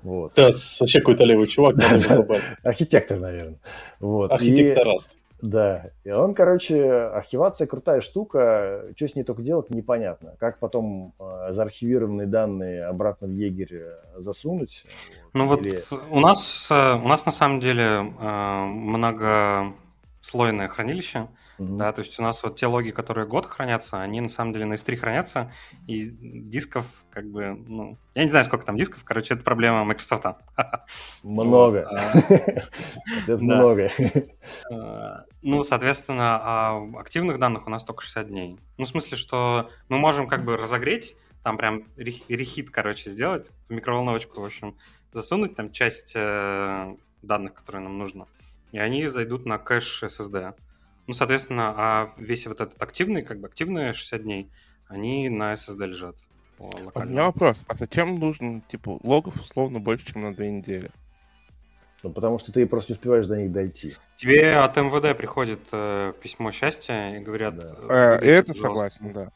Вот. 0.06 0.34
Да, 0.36 0.52
вообще 0.80 1.00
какой-то 1.00 1.24
левый 1.24 1.48
чувак. 1.48 1.78
Архитектор, 2.64 3.18
наверное. 3.18 3.58
Вот. 4.00 4.32
Архитектораст. 4.32 5.18
Да, 5.42 5.90
и 6.04 6.12
он, 6.12 6.36
короче, 6.36 6.92
архивация 6.92 7.66
крутая 7.66 8.02
штука, 8.02 8.86
что 8.96 9.08
с 9.08 9.16
ней 9.16 9.24
только 9.24 9.42
делать 9.42 9.72
непонятно. 9.72 10.36
Как 10.40 10.60
потом 10.60 11.14
э, 11.20 11.48
заархивированные 11.50 12.28
данные 12.28 12.86
обратно 12.86 13.28
в 13.28 13.32
егерь 13.32 13.74
э, 13.74 13.96
засунуть? 14.18 14.86
Ну 15.34 15.48
вот, 15.48 15.62
или... 15.62 15.84
вот 15.90 16.04
у 16.12 16.20
нас, 16.20 16.68
э, 16.70 16.94
у 16.94 17.08
нас 17.08 17.26
на 17.26 17.32
самом 17.32 17.60
деле 17.60 17.84
э, 17.84 18.66
многослойное 18.66 20.68
хранилище, 20.68 21.30
Mm-hmm. 21.58 21.78
Да, 21.78 21.92
то 21.94 22.02
есть 22.02 22.20
у 22.20 22.24
нас 22.24 22.44
вот 22.44 22.58
те 22.58 22.68
логи, 22.68 22.92
которые 22.92 23.28
год 23.28 23.46
хранятся, 23.46 24.02
они 24.02 24.22
на 24.22 24.30
самом 24.30 24.54
деле 24.54 24.66
на 24.66 24.74
S3 24.74 24.96
хранятся, 24.98 25.52
и 25.88 26.10
дисков 26.10 26.86
как 27.10 27.30
бы, 27.30 27.56
ну, 27.68 27.98
я 28.14 28.26
не 28.26 28.30
знаю, 28.30 28.46
сколько 28.46 28.66
там 28.66 28.78
дисков, 28.78 29.04
короче, 29.06 29.36
это 29.36 29.44
проблема 29.44 29.86
Microsoft. 29.86 30.26
Много. 31.24 31.88
А, 31.90 32.18
это 33.28 33.44
много. 33.44 33.90
А, 34.70 35.26
ну, 35.42 35.64
соответственно, 35.64 36.40
а 36.44 37.00
активных 37.00 37.40
данных 37.40 37.68
у 37.68 37.70
нас 37.70 37.84
только 37.84 38.04
60 38.04 38.28
дней. 38.28 38.60
Ну, 38.78 38.86
в 38.86 38.90
смысле, 38.90 39.18
что 39.18 39.70
мы 39.88 39.98
можем 39.98 40.28
как 40.28 40.44
бы 40.44 40.58
разогреть, 40.58 41.16
там 41.42 41.58
прям 41.58 41.84
рехит, 41.96 42.72
короче, 42.72 43.10
сделать, 43.10 43.52
в 43.70 43.72
микроволновочку, 43.72 44.42
в 44.42 44.46
общем, 44.46 44.78
засунуть 45.12 45.56
там 45.56 45.72
часть 45.72 46.14
э, 46.16 46.96
данных, 47.22 47.54
которые 47.54 47.84
нам 47.84 47.98
нужно, 47.98 48.28
и 48.72 48.80
они 48.80 49.08
зайдут 49.08 49.46
на 49.46 49.58
кэш 49.58 50.04
SSD. 50.04 50.56
Ну, 51.08 51.14
соответственно, 51.14 51.74
а 51.78 52.14
весь 52.18 52.48
вот 52.48 52.62
этот 52.62 52.82
активный, 52.82 53.22
как 53.22 53.40
бы 53.40 53.48
активные 53.48 53.94
60 53.94 54.24
дней, 54.24 54.50
они 54.88 55.30
на 55.30 55.54
SSD 55.54 55.86
лежат. 55.86 56.16
А 56.58 57.00
у 57.00 57.06
меня 57.06 57.26
вопрос, 57.26 57.66
а 57.68 57.76
зачем 57.76 58.18
нужно, 58.18 58.62
типа, 58.68 59.00
логов 59.04 59.36
условно 59.42 59.80
больше, 59.80 60.14
чем 60.14 60.24
на 60.24 60.34
две 60.34 60.50
недели? 60.52 60.90
Ну, 62.02 62.12
потому 62.12 62.40
что 62.40 62.52
ты 62.52 62.66
просто 62.66 62.94
не 62.94 62.98
успеваешь 62.98 63.26
до 63.26 63.38
них 63.38 63.52
дойти. 63.52 63.96
Тебе 64.18 64.58
от 64.58 64.78
МВД 64.78 65.18
приходит 65.18 65.60
э, 65.72 66.14
письмо 66.22 66.52
счастья 66.52 67.16
и 67.16 67.20
говорят... 67.20 67.56
Да. 67.58 67.76
Э, 67.90 68.20
э 68.22 68.30
это 68.30 68.54
согласен, 68.54 69.12
да. 69.12 69.32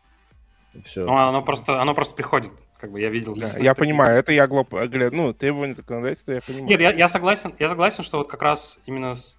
Все. 0.86 1.04
Ну, 1.04 1.16
оно 1.16 1.42
просто, 1.42 1.82
оно 1.82 1.96
просто 1.96 2.16
приходит, 2.16 2.52
как 2.80 2.92
бы 2.92 3.02
я 3.02 3.10
видел. 3.10 3.36
Да, 3.36 3.50
я 3.58 3.74
понимаю, 3.74 4.18
это 4.18 4.32
я 4.32 4.48
глуп, 4.48 4.72
ну, 4.72 5.34
требования 5.34 5.74
законодательства 5.74 6.34
я 6.34 6.42
понимаю. 6.42 6.68
Нет, 6.68 6.80
я, 6.80 6.92
я 6.92 7.10
согласен, 7.10 7.56
я 7.58 7.70
согласен, 7.70 8.04
что 8.04 8.20
вот 8.20 8.30
как 8.30 8.44
раз 8.44 8.78
именно 8.86 9.16
с 9.16 9.39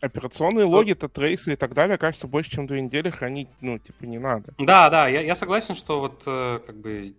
Операционные 0.00 0.64
логи, 0.64 0.92
это 0.92 1.08
трейсы 1.08 1.54
и 1.54 1.56
так 1.56 1.74
далее, 1.74 1.98
кажется, 1.98 2.26
больше, 2.26 2.50
чем 2.50 2.66
две 2.66 2.80
недели 2.80 3.10
хранить, 3.10 3.48
ну, 3.60 3.78
типа, 3.78 4.04
не 4.04 4.18
надо. 4.18 4.54
Да, 4.58 4.90
да, 4.90 5.08
я, 5.08 5.20
я 5.20 5.34
согласен, 5.34 5.74
что 5.74 6.00
вот, 6.00 6.22
э, 6.26 6.60
как 6.64 6.76
бы, 6.76 7.14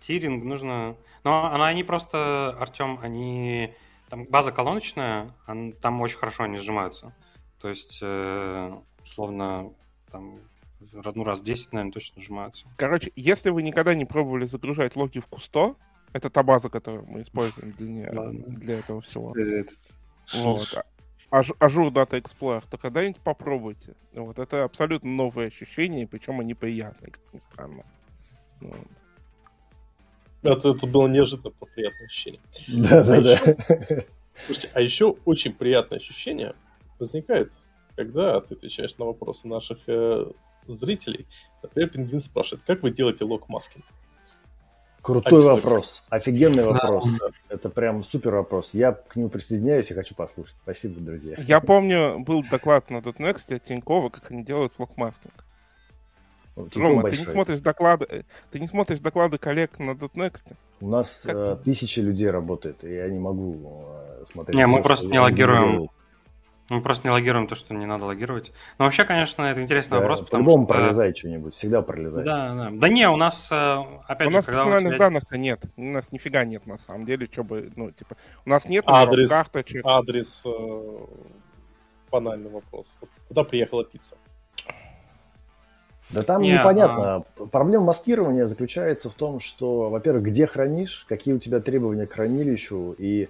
тиринг 0.00 0.44
нужно... 0.44 0.96
Но 1.22 1.46
она, 1.52 1.66
они 1.68 1.84
просто, 1.84 2.50
Артем, 2.58 2.98
они... 3.02 3.74
Там 4.08 4.24
база 4.24 4.52
колоночная, 4.52 5.32
там 5.46 6.00
очень 6.00 6.18
хорошо 6.18 6.44
они 6.44 6.58
сжимаются. 6.58 7.14
То 7.60 7.68
есть, 7.68 7.98
э, 8.02 8.74
условно, 9.02 9.72
там, 10.10 10.38
ну, 10.92 11.24
раз 11.24 11.38
в 11.38 11.44
10, 11.44 11.72
наверное, 11.72 11.92
точно 11.92 12.22
сжимаются. 12.22 12.66
Короче, 12.76 13.10
если 13.16 13.50
вы 13.50 13.62
никогда 13.62 13.94
не 13.94 14.04
пробовали 14.04 14.46
загружать 14.46 14.96
логи 14.96 15.20
в 15.20 15.26
Кусто, 15.26 15.74
это 16.12 16.30
та 16.30 16.42
база, 16.42 16.70
которую 16.70 17.06
мы 17.06 17.22
используем 17.22 17.72
для, 17.72 18.12
для 18.12 18.78
этого 18.78 19.00
всего. 19.00 19.34
Вот. 20.34 20.84
Azure 21.40 21.90
Data 21.90 22.20
Explorer, 22.20 22.64
то 22.70 22.78
когда-нибудь 22.78 23.20
попробуйте. 23.20 23.94
Вот, 24.12 24.38
это 24.38 24.64
абсолютно 24.64 25.10
новые 25.10 25.48
ощущения, 25.48 26.06
причем 26.06 26.40
они 26.40 26.54
приятные, 26.54 27.10
как 27.10 27.22
ни 27.32 27.38
странно. 27.38 27.84
Вот. 28.60 28.86
Это, 30.42 30.70
это 30.70 30.86
было 30.86 31.08
неожиданно 31.08 31.50
приятное 31.74 32.06
ощущение. 32.06 32.40
Да, 32.68 33.00
а 33.00 33.04
да, 33.04 33.16
еще, 33.16 33.56
да. 33.68 34.04
Слушайте, 34.46 34.70
а 34.74 34.80
еще 34.80 35.16
очень 35.24 35.52
приятное 35.52 35.98
ощущение, 35.98 36.54
возникает, 36.98 37.52
когда 37.96 38.40
ты 38.40 38.54
отвечаешь 38.54 38.96
на 38.98 39.06
вопросы 39.06 39.48
наших 39.48 39.78
э, 39.86 40.30
зрителей. 40.66 41.26
Например, 41.62 41.90
Пингвин 41.90 42.20
спрашивает, 42.20 42.64
как 42.66 42.82
вы 42.82 42.90
делаете 42.90 43.24
лог-маскинг? 43.24 43.84
Крутой 45.04 45.40
Отстой. 45.40 45.54
вопрос, 45.56 46.02
офигенный 46.08 46.64
вопрос. 46.64 47.06
Да. 47.20 47.26
Это 47.50 47.68
прям 47.68 48.02
супер 48.02 48.36
вопрос. 48.36 48.70
Я 48.72 48.92
к 48.92 49.16
нему 49.16 49.28
присоединяюсь 49.28 49.90
и 49.90 49.94
хочу 49.94 50.14
послушать. 50.14 50.56
Спасибо, 50.56 50.98
друзья. 50.98 51.36
Я 51.36 51.60
помню, 51.60 52.20
был 52.20 52.42
доклад 52.42 52.88
на 52.88 52.96
.next 52.96 53.54
от 53.54 53.62
Тинькова, 53.62 54.08
как 54.08 54.30
они 54.30 54.42
делают 54.42 54.72
лог-маскинг. 54.78 55.44
Ну, 56.56 56.68
Рома, 56.76 57.10
ты 57.10 57.18
не 57.18 57.26
смотришь 57.26 57.60
доклады, 57.60 58.06
э, 58.08 58.22
ты 58.50 58.58
не 58.58 58.66
смотришь 58.66 59.00
доклады 59.00 59.36
коллег 59.36 59.78
на 59.78 59.90
.next? 59.90 60.54
У 60.80 60.88
нас 60.88 61.26
э, 61.26 61.58
тысячи 61.62 62.00
людей 62.00 62.30
работает, 62.30 62.82
и 62.82 62.94
я 62.94 63.06
не 63.10 63.18
могу 63.18 63.58
э, 64.20 64.24
смотреть. 64.24 64.56
Не, 64.56 64.66
мы 64.66 64.82
просто 64.82 65.08
не 65.08 65.18
логируем. 65.18 65.90
Мы 66.70 66.80
просто 66.80 67.06
не 67.06 67.12
логируем 67.12 67.46
то, 67.46 67.54
что 67.54 67.74
не 67.74 67.84
надо 67.84 68.06
логировать. 68.06 68.50
Но 68.78 68.86
вообще, 68.86 69.04
конечно, 69.04 69.42
это 69.42 69.60
интересный 69.60 69.96
да, 69.96 70.00
вопрос, 70.00 70.20
потому 70.20 70.44
по-любому 70.44 70.64
что... 70.64 70.74
пролезай 70.74 71.14
что-нибудь, 71.14 71.54
всегда 71.54 71.82
пролезай. 71.82 72.24
Да, 72.24 72.54
да. 72.54 72.70
Да 72.72 72.88
не, 72.88 73.06
у 73.08 73.16
нас, 73.16 73.48
э, 73.52 73.84
опять 74.06 74.28
у 74.28 74.30
же, 74.30 74.36
нас 74.36 74.46
персональных 74.46 74.94
тебя... 74.94 74.98
данных-то 74.98 75.36
нет. 75.36 75.60
У 75.76 75.82
нас 75.82 76.10
нифига 76.10 76.44
нет, 76.44 76.66
на 76.66 76.78
самом 76.78 77.04
деле, 77.04 77.28
что 77.30 77.44
бы, 77.44 77.70
ну, 77.76 77.90
типа, 77.90 78.16
у 78.46 78.48
нас 78.48 78.64
нет 78.64 78.84
адрес, 78.86 79.28
карточек. 79.28 79.82
Адрес, 79.84 80.42
э, 80.46 81.06
банальный 82.10 82.50
вопрос. 82.50 82.96
Куда 83.28 83.44
приехала 83.44 83.84
пицца? 83.84 84.16
Да 86.10 86.22
там 86.22 86.42
не, 86.42 86.52
непонятно. 86.52 87.16
А... 87.16 87.20
Проблема 87.46 87.86
маскирования 87.86 88.46
заключается 88.46 89.10
в 89.10 89.14
том, 89.14 89.40
что, 89.40 89.90
во-первых, 89.90 90.24
где 90.24 90.46
хранишь, 90.46 91.04
какие 91.08 91.34
у 91.34 91.38
тебя 91.38 91.60
требования 91.60 92.06
к 92.06 92.12
хранилищу 92.12 92.94
и 92.96 93.28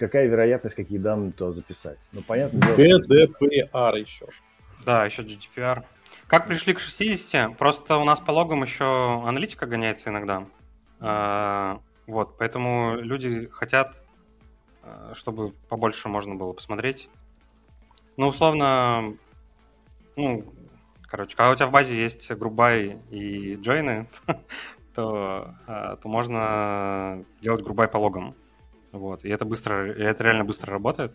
какая 0.00 0.26
вероятность, 0.26 0.74
какие 0.74 0.98
данные 0.98 1.32
туда 1.32 1.52
записать. 1.52 1.98
Ну, 2.12 2.22
понятно. 2.22 2.58
GDPR 2.58 3.98
еще. 3.98 4.26
Да, 4.84 5.04
еще 5.04 5.22
GDPR. 5.22 5.84
Как 6.26 6.48
пришли 6.48 6.74
к 6.74 6.80
60? 6.80 7.56
Просто 7.56 7.96
у 7.96 8.04
нас 8.04 8.18
по 8.20 8.32
логам 8.32 8.62
еще 8.62 9.22
аналитика 9.24 9.66
гоняется 9.66 10.10
иногда. 10.10 10.46
А, 10.98 11.80
вот, 12.06 12.36
поэтому 12.38 12.96
люди 12.96 13.48
хотят, 13.52 14.02
а, 14.82 15.12
чтобы 15.14 15.52
побольше 15.68 16.08
можно 16.08 16.34
было 16.34 16.52
посмотреть. 16.52 17.08
Ну, 18.16 18.26
условно, 18.28 19.16
ну, 20.16 20.52
Короче, 21.10 21.36
когда 21.36 21.50
у 21.50 21.54
тебя 21.56 21.66
в 21.66 21.72
базе 21.72 22.00
есть 22.00 22.30
грубай 22.30 22.98
и 23.10 23.56
джойны, 23.56 24.06
то, 24.94 25.56
а, 25.66 25.96
то 25.96 26.08
можно 26.08 27.24
делать 27.40 27.64
грубай 27.64 27.88
по 27.88 27.98
логам. 27.98 28.36
Вот. 28.92 29.24
И 29.24 29.28
это 29.28 29.44
быстро, 29.44 29.92
это 29.92 30.24
реально 30.24 30.44
быстро 30.44 30.72
работает. 30.72 31.12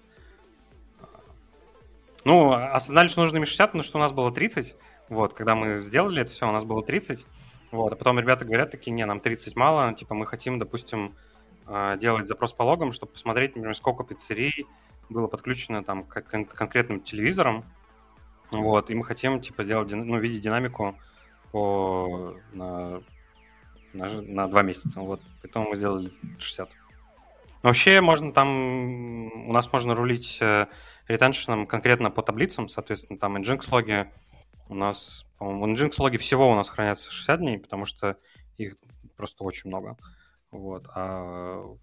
Ну, 2.23 2.53
осознали, 2.53 3.07
что 3.07 3.21
нужно 3.21 3.45
60, 3.45 3.73
но 3.75 3.83
что 3.83 3.97
у 3.97 4.01
нас 4.01 4.11
было 4.11 4.31
30. 4.31 4.75
Вот, 5.09 5.33
когда 5.33 5.53
мы 5.55 5.77
сделали 5.77 6.21
это 6.21 6.31
все, 6.31 6.49
у 6.49 6.51
нас 6.51 6.63
было 6.63 6.83
30. 6.83 7.25
Вот, 7.71 7.93
а 7.93 7.95
потом 7.95 8.19
ребята 8.19 8.45
говорят 8.45 8.71
такие, 8.71 8.91
не, 8.91 9.05
нам 9.05 9.19
30 9.19 9.55
мало, 9.55 9.93
типа 9.93 10.15
мы 10.15 10.25
хотим, 10.25 10.57
допустим, 10.57 11.13
а, 11.67 11.97
делать 11.97 12.27
запрос 12.27 12.53
по 12.53 12.63
логам, 12.63 12.91
чтобы 12.91 13.11
посмотреть, 13.11 13.55
например, 13.55 13.75
сколько 13.75 14.03
пиццерий 14.03 14.65
было 15.09 15.27
подключено 15.27 15.83
там 15.83 16.03
к 16.03 16.21
конкретным 16.21 17.01
телевизорам, 17.01 17.65
вот, 18.51 18.89
и 18.89 18.95
мы 18.95 19.03
хотим, 19.03 19.41
типа, 19.41 19.63
делать, 19.63 19.91
ну, 19.91 20.17
видеть 20.19 20.41
динамику 20.41 20.95
по, 21.51 22.35
на, 22.53 23.01
на, 23.93 24.21
на 24.21 24.47
два 24.47 24.61
месяца. 24.61 25.01
Вот, 25.01 25.21
поэтому 25.41 25.69
мы 25.69 25.75
сделали 25.75 26.11
60. 26.39 26.69
Вообще 27.65 27.99
можно 27.99 28.31
там, 28.31 29.49
у 29.49 29.51
нас 29.51 29.73
можно 29.73 29.95
рулить 29.95 30.37
э, 30.39 30.67
ретеншеном 31.07 31.65
конкретно 31.65 32.11
по 32.11 32.21
таблицам, 32.21 32.69
соответственно, 32.69 33.17
там 33.17 33.37
Nginx 33.37 33.65
логи 33.71 34.05
у 34.69 34.75
нас, 34.75 35.25
по-моему, 35.39 35.73
Nginx 35.73 35.95
логи 35.97 36.17
всего 36.17 36.51
у 36.51 36.53
нас 36.53 36.69
хранятся 36.69 37.11
60 37.11 37.39
дней, 37.39 37.57
потому 37.57 37.85
что 37.85 38.17
их 38.57 38.75
просто 39.17 39.43
очень 39.43 39.69
много. 39.69 39.97
Вот, 40.51 40.85
а, 40.93 41.75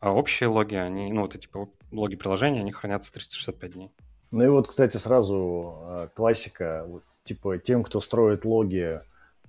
а 0.00 0.12
общие 0.12 0.48
логи, 0.48 0.76
они, 0.76 1.12
ну, 1.12 1.20
вот 1.20 1.34
эти 1.34 1.50
логи 1.92 2.16
приложения, 2.16 2.60
они 2.60 2.72
хранятся 2.72 3.12
365 3.12 3.72
дней. 3.74 3.92
Ну 4.30 4.42
и 4.42 4.48
вот, 4.48 4.68
кстати, 4.68 4.96
сразу 4.96 5.74
а, 5.82 6.08
классика, 6.14 6.88
типа 7.24 7.58
тем, 7.58 7.84
кто 7.84 8.00
строит 8.00 8.46
логи 8.46 9.02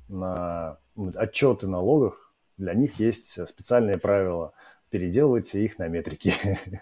на 0.10 0.80
отчеты 1.16 1.68
на 1.68 1.80
логах, 1.80 2.34
для 2.58 2.74
них 2.74 3.00
есть 3.00 3.48
специальные 3.48 4.00
правила. 4.00 4.52
Переделывайте 4.90 5.64
их 5.64 5.80
на 5.80 5.88
метрики. 5.88 6.34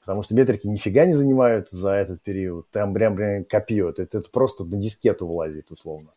Потому 0.00 0.22
что 0.22 0.34
метрики 0.34 0.66
нифига 0.66 1.06
не 1.06 1.14
занимают 1.14 1.70
за 1.70 1.92
этот 1.92 2.22
период. 2.22 2.68
Там 2.70 2.92
прям, 2.92 3.16
прям 3.16 3.44
копье. 3.44 3.88
Это, 3.88 4.02
это 4.02 4.22
просто 4.30 4.64
на 4.64 4.76
дискету 4.76 5.26
влазит, 5.26 5.70
условно. 5.70 6.10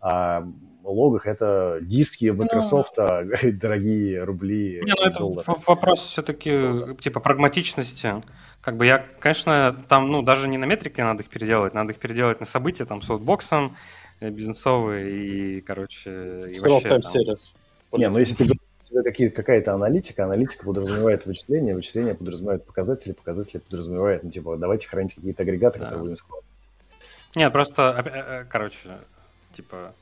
А 0.00 0.46
логах 0.82 1.26
это 1.26 1.78
диски 1.82 2.26
ну, 2.26 2.42
Microsoft, 2.42 2.94
ну, 2.96 3.30
дорогие 3.52 4.24
рубли. 4.24 4.80
Не, 4.84 4.94
ну 4.96 5.04
это 5.04 5.60
вопрос 5.66 6.00
все-таки 6.00 6.94
типа 7.00 7.20
прагматичности. 7.20 8.22
Как 8.62 8.76
бы 8.76 8.86
я, 8.86 9.04
конечно, 9.20 9.84
там, 9.88 10.10
ну, 10.10 10.22
даже 10.22 10.48
не 10.48 10.58
на 10.58 10.64
метрике 10.64 11.04
надо 11.04 11.22
их 11.22 11.28
переделать, 11.28 11.74
надо 11.74 11.92
их 11.92 11.98
переделать 11.98 12.40
на 12.40 12.46
события, 12.46 12.84
там, 12.84 13.00
с 13.00 13.08
аутбоксом, 13.08 13.76
э, 14.20 14.28
бизнесовые 14.28 15.10
и, 15.10 15.60
короче... 15.62 16.48
И 16.50 16.60
вообще, 16.60 16.88
там... 16.88 17.02
сервис. 17.02 17.54
Не, 17.92 18.08
ну 18.10 18.18
если 18.18 18.34
ты 18.34 18.54
какие, 19.04 19.28
какая-то 19.28 19.74
аналитика, 19.74 20.24
аналитика 20.24 20.64
подразумевает 20.64 21.26
вычисление, 21.26 21.74
вычисление 21.74 22.14
подразумевает 22.14 22.64
показатели, 22.64 23.12
показатели 23.12 23.58
подразумевает, 23.58 24.24
ну, 24.24 24.30
типа, 24.30 24.56
давайте 24.56 24.88
хранить 24.88 25.14
какие-то 25.14 25.42
агрегаты, 25.42 25.78
да. 25.78 25.84
которые 25.84 26.02
будем 26.02 26.16
складывать. 26.16 26.46
Нет, 27.34 27.52
просто, 27.52 28.04
э, 28.04 28.44
короче, 28.50 28.98
типа, 29.54 29.94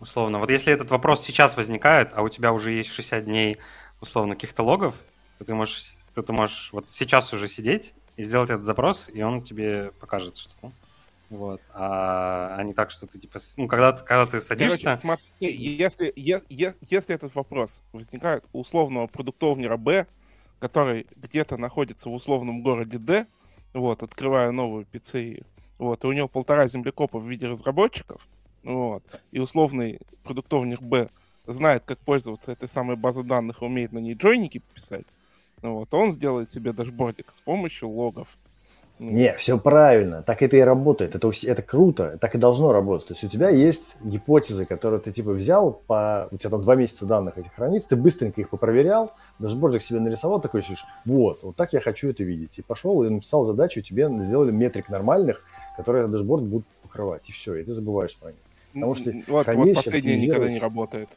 условно, 0.00 0.38
вот 0.38 0.50
если 0.50 0.72
этот 0.72 0.90
вопрос 0.90 1.24
сейчас 1.24 1.56
возникает, 1.56 2.10
а 2.14 2.22
у 2.22 2.28
тебя 2.28 2.52
уже 2.52 2.72
есть 2.72 2.90
60 2.90 3.24
дней, 3.24 3.56
условно, 4.00 4.34
каких-то 4.34 4.62
логов, 4.62 4.94
то 5.38 5.44
ты 5.44 5.54
можешь 5.54 5.96
то 6.14 6.22
ты 6.22 6.32
можешь 6.32 6.70
вот 6.72 6.90
сейчас 6.90 7.32
уже 7.32 7.46
сидеть 7.46 7.94
и 8.16 8.24
сделать 8.24 8.50
этот 8.50 8.64
запрос, 8.64 9.08
и 9.12 9.22
он 9.22 9.42
тебе 9.42 9.92
покажет 10.00 10.36
что-то. 10.36 10.72
Вот. 11.30 11.60
А, 11.74 12.56
а 12.56 12.62
не 12.62 12.72
так, 12.72 12.90
что 12.90 13.06
ты 13.06 13.18
типа. 13.18 13.38
Ну, 13.56 13.68
когда, 13.68 13.92
когда 13.92 14.26
ты 14.26 14.40
садишься. 14.40 14.84
Короче, 14.84 15.00
смотри, 15.00 15.52
если, 15.52 16.12
если, 16.16 16.74
если 16.88 17.14
этот 17.14 17.34
вопрос 17.34 17.82
возникает 17.92 18.44
у 18.52 18.60
условного 18.60 19.06
продуктовнера 19.06 19.76
Б, 19.76 20.06
который 20.58 21.06
где-то 21.16 21.56
находится 21.58 22.08
в 22.08 22.14
условном 22.14 22.62
городе 22.62 22.98
Д, 22.98 23.26
вот, 23.74 24.02
открывая 24.02 24.50
новую 24.52 24.86
пиццерию, 24.86 25.44
вот, 25.78 26.02
и 26.02 26.06
у 26.06 26.12
него 26.12 26.28
полтора 26.28 26.66
землекопа 26.68 27.18
в 27.18 27.28
виде 27.28 27.46
разработчиков, 27.46 28.26
вот, 28.62 29.04
и 29.30 29.38
условный 29.38 30.00
продуктовник 30.24 30.80
Б 30.80 31.10
знает, 31.46 31.84
как 31.84 31.98
пользоваться 31.98 32.52
этой 32.52 32.68
самой 32.68 32.96
базой 32.96 33.24
данных 33.24 33.60
и 33.60 33.64
умеет 33.66 33.92
на 33.92 33.98
ней 33.98 34.14
джойники 34.14 34.62
писать, 34.74 35.06
вот, 35.60 35.92
он 35.92 36.12
сделает 36.12 36.50
себе 36.52 36.72
дашбордик 36.72 37.32
с 37.34 37.40
помощью 37.40 37.90
логов. 37.90 38.38
Не, 38.98 39.34
все 39.36 39.58
правильно, 39.58 40.22
так 40.22 40.42
это 40.42 40.56
и 40.56 40.60
работает, 40.60 41.14
это, 41.14 41.30
это 41.44 41.62
круто, 41.62 42.18
так 42.20 42.34
и 42.34 42.38
должно 42.38 42.72
работать. 42.72 43.06
То 43.08 43.14
есть 43.14 43.22
у 43.22 43.28
тебя 43.28 43.48
есть 43.48 43.96
гипотезы, 44.02 44.64
которые 44.64 45.00
ты 45.00 45.12
типа 45.12 45.30
взял, 45.32 45.80
по, 45.86 46.28
у 46.32 46.36
тебя 46.36 46.50
там 46.50 46.62
два 46.62 46.74
месяца 46.74 47.06
данных 47.06 47.38
этих 47.38 47.54
хранится, 47.54 47.90
ты 47.90 47.96
быстренько 47.96 48.40
их 48.40 48.50
попроверял, 48.50 49.12
дашбордик 49.38 49.82
себе 49.82 50.00
нарисовал, 50.00 50.40
такой 50.40 50.60
ищешь, 50.60 50.84
вот, 51.04 51.44
вот 51.44 51.54
так 51.54 51.72
я 51.72 51.80
хочу 51.80 52.10
это 52.10 52.24
видеть. 52.24 52.58
И 52.58 52.62
пошел 52.62 53.04
и 53.04 53.08
написал 53.08 53.44
задачу, 53.44 53.82
тебе 53.82 54.10
сделали 54.20 54.50
метрик 54.50 54.88
нормальных, 54.88 55.42
которые 55.76 56.02
этот 56.02 56.12
дашборд 56.12 56.42
будут 56.42 56.66
покрывать, 56.82 57.28
и 57.28 57.32
все, 57.32 57.54
и 57.54 57.62
ты 57.62 57.72
забываешь 57.72 58.16
про 58.16 58.28
них. 58.28 58.40
Потому 58.72 58.94
что 58.96 59.12
вот, 59.28 59.46
вот 59.46 59.74
последнее 59.74 60.16
никогда 60.16 60.48
не 60.48 60.58
работает. 60.58 61.08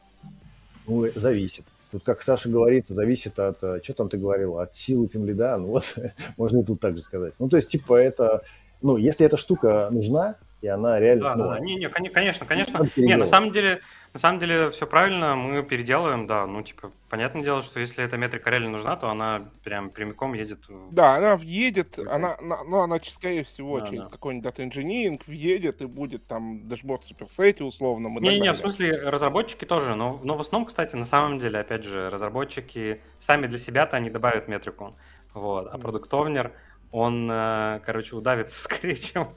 Ну, 0.86 1.06
зависит. 1.14 1.64
Тут, 1.92 2.04
как 2.04 2.22
Саша 2.22 2.48
говорит, 2.48 2.88
зависит 2.88 3.38
от, 3.38 3.62
э, 3.62 3.80
что 3.82 3.92
там 3.92 4.08
ты 4.08 4.16
говорил, 4.16 4.58
от 4.58 4.74
силы 4.74 5.08
тимлида, 5.08 5.58
ну 5.58 5.66
вот, 5.66 5.94
можно 6.38 6.60
и 6.60 6.64
тут 6.64 6.80
так 6.80 6.96
же 6.96 7.02
сказать. 7.02 7.34
Ну, 7.38 7.50
то 7.50 7.56
есть, 7.56 7.68
типа, 7.68 7.96
это, 7.96 8.42
ну, 8.80 8.96
если 8.96 9.26
эта 9.26 9.36
штука 9.36 9.88
нужна, 9.90 10.36
и 10.62 10.68
она 10.68 10.98
реально... 10.98 11.22
Да, 11.22 11.36
ну, 11.36 11.48
да, 11.50 11.60
не, 11.60 11.76
не, 11.76 11.88
конечно, 11.88 12.46
конечно. 12.46 12.88
Не, 12.96 13.16
на 13.16 13.26
самом 13.26 13.52
деле, 13.52 13.80
на 14.12 14.20
самом 14.20 14.40
деле 14.40 14.70
все 14.70 14.86
правильно, 14.86 15.34
мы 15.34 15.62
переделываем, 15.62 16.26
да. 16.26 16.46
Ну, 16.46 16.62
типа, 16.62 16.92
понятное 17.08 17.42
дело, 17.42 17.62
что 17.62 17.80
если 17.80 18.04
эта 18.04 18.18
метрика 18.18 18.50
реально 18.50 18.70
нужна, 18.70 18.96
то 18.96 19.08
она 19.08 19.48
прям 19.64 19.88
прямиком 19.88 20.34
едет. 20.34 20.60
Да, 20.90 21.16
она 21.16 21.36
въедет, 21.36 21.98
она, 21.98 22.36
ну, 22.40 22.80
она, 22.80 23.00
скорее 23.04 23.44
всего, 23.44 23.80
да, 23.80 23.88
через 23.88 24.04
да. 24.04 24.10
какой-нибудь 24.10 24.44
дата 24.44 24.64
инжиниринг 24.64 25.26
въедет 25.26 25.80
и 25.80 25.86
будет 25.86 26.26
там 26.26 26.68
дашборд 26.68 27.04
суперсете 27.04 27.64
условно. 27.64 28.08
Не, 28.20 28.38
не, 28.38 28.52
в 28.52 28.56
смысле, 28.56 28.96
разработчики 29.08 29.64
тоже, 29.64 29.94
но, 29.94 30.20
но 30.22 30.36
в 30.36 30.40
основном, 30.42 30.66
кстати, 30.66 30.94
на 30.94 31.06
самом 31.06 31.38
деле, 31.38 31.60
опять 31.60 31.84
же, 31.84 32.10
разработчики 32.10 33.00
сами 33.18 33.46
для 33.46 33.58
себя-то 33.58 33.96
они 33.96 34.10
добавят 34.10 34.46
метрику. 34.46 34.94
Вот, 35.32 35.68
а 35.72 35.78
продуктовнер, 35.78 36.52
он, 36.92 37.28
э, 37.30 37.80
короче, 37.84 38.14
удавится 38.14 38.60
скорее, 38.62 38.96
чем, 38.96 39.28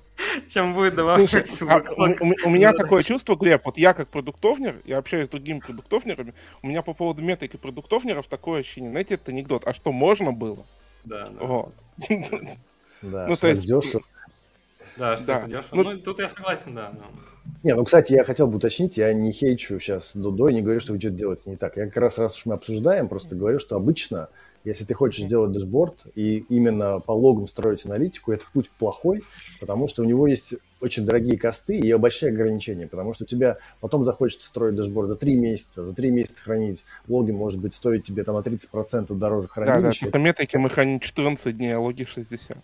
чем 0.49 0.74
будет 0.74 0.95
добавлять 0.95 1.30
Слушай, 1.30 1.68
а, 1.70 1.82
у, 1.97 2.47
у, 2.47 2.49
меня 2.49 2.74
такое 2.74 3.01
чувство, 3.01 3.36
Глеб, 3.36 3.62
вот 3.66 3.78
я 3.78 3.93
как 3.93 4.10
продуктовнер, 4.10 4.82
я 4.86 4.97
общаюсь 4.97 5.28
с 5.28 5.30
другими 5.30 5.60
продуктовнерами, 5.60 6.34
у 6.62 6.68
меня 6.68 6.82
по 6.82 6.93
поводу 6.93 7.24
метрики 7.24 7.58
продуктовнеров 7.58 8.28
такое 8.28 8.60
ощущение, 8.60 8.91
знаете, 8.91 9.16
это 9.16 9.32
анекдот, 9.32 9.66
а 9.66 9.74
что 9.74 9.91
можно 9.91 10.32
было? 10.32 10.66
Да, 11.06 11.30
да. 11.30 11.45
Вот. 11.45 11.74
Да, 13.01 13.28
ну, 13.28 13.36
то 13.36 13.47
есть... 13.47 13.66
дешево. 13.66 14.03
Да, 14.97 15.18
что 15.18 15.26
да. 15.26 15.39
это 15.39 15.47
дешево. 15.47 15.68
Ну, 15.72 15.84
ну, 15.84 15.99
тут 15.99 16.20
я 16.20 16.30
согласен, 16.30 16.74
да. 16.76 16.91
Но... 16.93 17.06
Не, 17.64 17.76
ну, 17.76 17.84
кстати, 17.84 18.14
я 18.14 18.24
хотел 18.24 18.47
бы 18.47 18.58
уточнить, 18.58 18.97
я 18.97 19.14
не 19.14 19.32
хейчу 19.32 19.80
сейчас 19.80 20.16
Дудо 20.16 20.47
и 20.47 20.53
не 20.53 20.62
говорю, 20.62 20.80
что 20.80 20.93
вы 20.93 20.99
что-то 20.99 21.16
делаете 21.16 21.49
не 21.49 21.58
так. 21.58 21.78
Я 21.78 21.86
как 21.86 21.97
раз, 21.97 22.18
раз 22.18 22.38
уж 22.38 22.45
мы 22.45 22.53
обсуждаем, 22.56 23.08
просто 23.08 23.36
говорю, 23.36 23.60
что 23.60 23.76
обычно 23.76 24.30
если 24.66 24.84
ты 24.84 24.93
хочешь 24.93 25.24
сделать 25.24 25.51
дэшборд 25.51 25.95
и 26.16 26.45
именно 26.49 26.99
по 26.99 27.11
логам 27.11 27.47
строить 27.47 27.86
аналитику, 27.86 28.32
это 28.32 28.43
путь 28.51 28.70
плохой, 28.72 29.24
потому 29.59 29.88
что 29.88 30.01
у 30.01 30.05
него 30.05 30.28
есть 30.28 30.55
очень 30.82 31.05
дорогие 31.05 31.38
косты 31.38 31.78
и 31.78 31.93
большие 31.93 32.32
ограничения, 32.32 32.88
потому 32.88 33.13
что 33.13 33.24
у 33.24 33.28
тебя 33.28 33.57
потом 33.80 34.03
захочется 34.03 34.47
строить 34.47 34.76
дэшборд 34.76 35.09
за 35.09 35.16
3 35.16 35.36
месяца, 35.36 35.86
за 35.86 35.95
3 35.95 36.11
месяца 36.11 36.41
хранить 36.41 36.84
логи, 37.07 37.32
может 37.32 37.59
быть, 37.59 37.74
стоит 37.74 38.03
тебе 38.03 38.24
там 38.24 38.36
на 38.36 38.39
30% 38.39 39.13
дороже 39.13 39.47
хранилища. 39.47 40.05
Да, 40.05 40.11
да, 40.11 40.11
по 40.11 40.22
метрике 40.22 40.57
мы 40.57 40.70
храним 40.70 40.99
14 40.99 41.55
дней, 41.55 41.76
а 41.76 41.80
логи 41.80 42.03
60. 42.03 42.57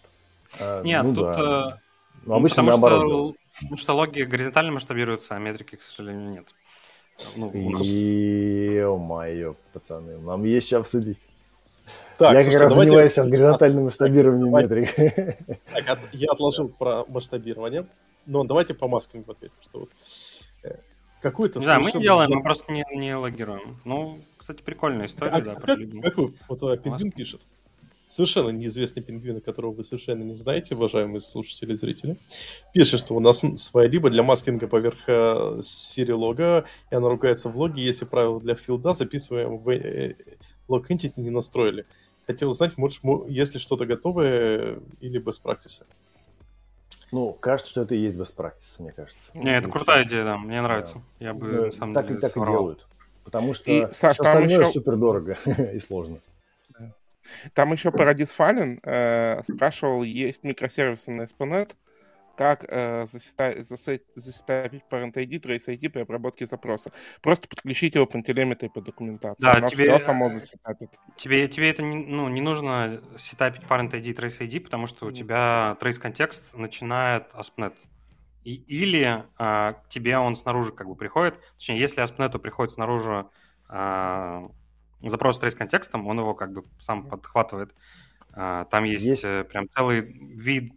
А, 0.60 0.84
Нет, 0.84 1.04
ну, 1.04 1.14
тут... 1.14 1.24
Да. 1.24 1.78
Э... 1.78 1.91
Ну, 2.24 2.36
обычно 2.36 2.64
потому 2.64 2.70
наоборот. 2.70 3.36
Что, 3.36 3.36
потому 3.62 3.78
что 3.78 3.93
логи 3.93 4.22
горизонтально 4.22 4.72
масштабируются, 4.74 5.36
а 5.36 5.39
метрики, 5.39 5.76
к 5.76 5.82
сожалению, 5.82 6.30
нет. 6.32 6.47
Ну, 7.36 7.52
нас... 7.72 7.82
Ё-моё, 7.82 9.56
пацаны, 9.74 10.20
нам 10.20 10.43
есть 10.43 10.68
что 10.68 10.80
обсудить. 10.80 11.18
Так, 12.22 12.34
я 12.34 12.41
слушайте, 12.41 12.51
как 12.51 12.61
раз 12.61 12.72
давайте... 12.72 12.89
занимаюсь 12.89 13.11
сейчас 13.11 13.28
горизонтальным 13.28 13.84
масштабированием 13.86 14.55
метрик. 14.55 14.95
Так, 15.86 15.99
я 16.13 16.32
отложил 16.32 16.69
про 16.69 17.05
масштабирование. 17.07 17.88
Но 18.28 18.43
давайте 18.43 18.74
по 18.74 18.88
маскингу 18.88 19.32
ответим, 19.32 19.55
что 19.61 19.80
вот 19.80 19.89
э, 20.63 20.76
какую-то... 21.22 21.59
Да, 21.59 21.80
мы 21.80 21.91
не 21.91 22.01
делаем, 22.01 22.30
мы 22.32 22.43
просто 22.43 22.72
не, 22.72 22.86
не 22.93 23.15
логируем. 23.15 23.80
Ну, 23.84 24.19
кстати, 24.38 24.61
прикольная 24.61 25.07
история, 25.07 25.32
а, 25.32 25.41
да, 25.41 25.55
как, 25.55 25.63
про 25.63 26.01
Какую? 26.01 26.36
Вот 26.47 26.61
uh, 26.61 26.78
Пингвин 26.78 27.11
пишет. 27.11 27.41
Совершенно 28.07 28.49
неизвестный 28.49 29.01
пингвин, 29.01 29.39
которого 29.39 29.72
вы 29.72 29.86
совершенно 29.86 30.24
не 30.24 30.36
знаете, 30.36 30.76
уважаемые 30.76 31.22
слушатели 31.22 31.72
и 31.72 31.76
зрители, 31.76 32.17
пишет, 32.74 32.99
что 32.99 33.15
у 33.15 33.22
нас 33.22 33.39
своя 33.55 33.88
либо 33.88 34.09
для 34.09 34.22
маскинга 34.22 34.67
поверх 34.67 34.97
э, 35.07 35.61
серилога, 35.63 36.65
и 36.89 36.95
она 36.95 37.07
ругается 37.07 37.47
в 37.47 37.57
логе, 37.57 37.82
если 37.82 38.03
правила 38.03 38.41
для 38.41 38.55
филда 38.55 38.93
записываем 38.93 39.57
в 39.59 39.69
э, 39.69 40.17
лог 40.67 40.91
entity 40.91 41.13
не 41.15 41.30
настроили 41.30 41.86
хотел 42.28 42.49
узнать, 42.49 42.78
может, 42.78 43.01
если 43.28 43.57
что-то 43.57 43.86
готовое 43.86 44.80
или 44.99 45.17
без 45.17 45.39
практисы. 45.39 45.86
Ну, 47.11 47.34
кажется, 47.34 47.72
что 47.72 47.82
это 47.82 47.93
и 47.95 47.99
есть 47.99 48.17
best 48.17 48.36
practice, 48.38 48.80
мне 48.80 48.93
кажется. 48.93 49.32
Не, 49.34 49.57
это 49.57 49.69
крутая 49.69 50.05
идея, 50.05 50.24
да, 50.24 50.38
мне 50.38 50.61
нравится. 50.61 50.95
Да. 50.95 51.26
Я 51.26 51.34
бы, 51.34 51.51
да, 51.51 51.61
на 51.65 51.72
самом 51.72 51.93
так, 51.93 52.07
деле, 52.07 52.19
так 52.19 52.38
и 52.38 52.39
делают. 52.39 52.88
Потому 53.24 53.53
что 53.53 53.69
и, 53.69 53.82
Саш, 53.93 53.93
все 53.93 54.24
остальное 54.24 54.61
еще... 54.61 54.72
супер 54.72 54.95
дорого 54.95 55.38
и 55.74 55.80
сложно. 55.80 56.19
Там 57.53 57.72
еще 57.72 57.89
Paradis 57.89 58.30
Fallen 58.36 58.80
э, 58.84 59.41
спрашивал, 59.43 60.03
есть 60.03 60.43
микросервисы 60.43 61.11
на 61.11 61.24
SPNet, 61.24 61.72
как 62.36 62.66
э, 62.68 63.06
засетапить 63.08 64.84
Parent 64.90 65.14
ID, 65.14 65.42
Trace 65.42 65.68
ID 65.68 65.90
при 65.90 66.02
обработке 66.02 66.46
запроса. 66.46 66.92
Просто 67.22 67.48
подключите 67.48 68.00
OpenTelemetry 68.00 68.70
по 68.70 68.82
документации. 68.82 69.42
Да, 69.42 69.62
тебе, 69.62 69.96
все 69.96 70.06
само 70.06 70.30
засетапит. 70.30 70.90
Тебе, 71.18 71.48
тебе 71.48 71.70
это 71.70 71.82
не, 71.82 71.96
ну, 72.06 72.30
не 72.30 72.42
нужно 72.42 73.02
сетапить 73.18 73.64
Parent 73.64 73.92
ID, 73.92 74.16
Trace 74.16 74.40
ID, 74.40 74.62
потому 74.62 74.88
что 74.88 75.08
у 75.08 75.12
тебя 75.12 75.78
Trace 75.80 76.00
контекст 76.00 76.56
начинает 76.56 77.32
ASP.NET. 77.34 77.74
И, 78.44 78.56
или 78.56 79.24
а, 79.38 79.74
к 79.74 79.88
тебе 79.90 80.18
он 80.18 80.36
снаружи 80.36 80.72
как 80.72 80.88
бы 80.88 80.96
приходит. 80.96 81.40
Точнее, 81.58 81.80
если 81.80 82.04
ASP.NET 82.04 82.40
приходит 82.40 82.74
снаружи 82.74 83.28
а, 83.68 84.50
запрос 85.04 85.38
с 85.38 85.40
trace 85.42 85.56
контекстом, 85.56 86.08
он 86.08 86.20
его 86.20 86.34
как 86.34 86.52
бы 86.54 86.64
сам 86.80 87.08
подхватывает. 87.08 87.74
А, 88.34 88.66
там 88.66 88.84
есть, 88.86 89.06
есть 89.06 89.26
э, 89.26 89.44
прям 89.44 89.68
целый 89.70 90.02
вид 90.02 90.74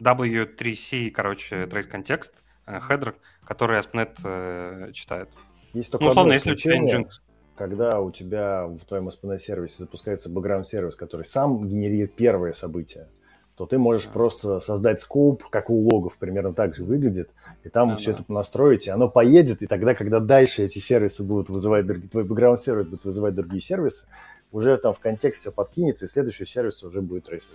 W3C, 0.00 1.10
короче, 1.10 1.64
trace 1.64 1.88
контекст, 1.88 2.32
хедер, 2.66 3.14
который 3.44 3.78
ASP.NET 3.78 4.18
э, 4.24 4.92
читает. 4.92 5.28
Есть 5.72 5.92
ну, 5.98 6.06
условно, 6.06 6.32
если 6.32 6.52
у 6.52 6.54
тебя 6.54 6.78
Nginx. 6.78 7.08
Когда 7.56 8.00
у 8.00 8.10
тебя 8.10 8.66
в 8.66 8.84
твоем 8.86 9.08
ASP.NET 9.08 9.38
сервисе 9.38 9.78
запускается 9.78 10.28
бэкграунд-сервис, 10.28 10.94
который 10.94 11.26
сам 11.26 11.66
генерирует 11.66 12.14
первое 12.14 12.52
событие, 12.52 13.08
то 13.56 13.66
ты 13.66 13.76
можешь 13.76 14.06
да. 14.06 14.12
просто 14.12 14.60
создать 14.60 15.00
скоп, 15.00 15.42
как 15.50 15.68
у 15.68 15.74
логов, 15.74 16.16
примерно 16.16 16.54
так 16.54 16.76
же 16.76 16.84
выглядит, 16.84 17.30
и 17.64 17.68
там 17.68 17.90
да, 17.90 17.96
все 17.96 18.12
да. 18.12 18.20
это 18.20 18.32
настроить, 18.32 18.86
и 18.86 18.90
оно 18.90 19.08
поедет, 19.08 19.62
и 19.62 19.66
тогда, 19.66 19.94
когда 19.94 20.20
дальше 20.20 20.62
эти 20.62 20.78
сервисы 20.78 21.24
будут 21.24 21.48
вызывать, 21.48 21.84
другие, 21.84 22.08
твой 22.08 22.22
бэкграунд-сервис 22.22 22.86
будет 22.86 23.04
вызывать 23.04 23.34
другие 23.34 23.60
сервисы, 23.60 24.06
уже 24.52 24.76
там 24.76 24.94
в 24.94 25.00
контексте 25.00 25.48
все 25.48 25.52
подкинется, 25.52 26.06
и 26.06 26.08
следующий 26.08 26.46
сервис 26.46 26.82
уже 26.82 27.00
будет 27.00 27.26
трейсить. 27.26 27.48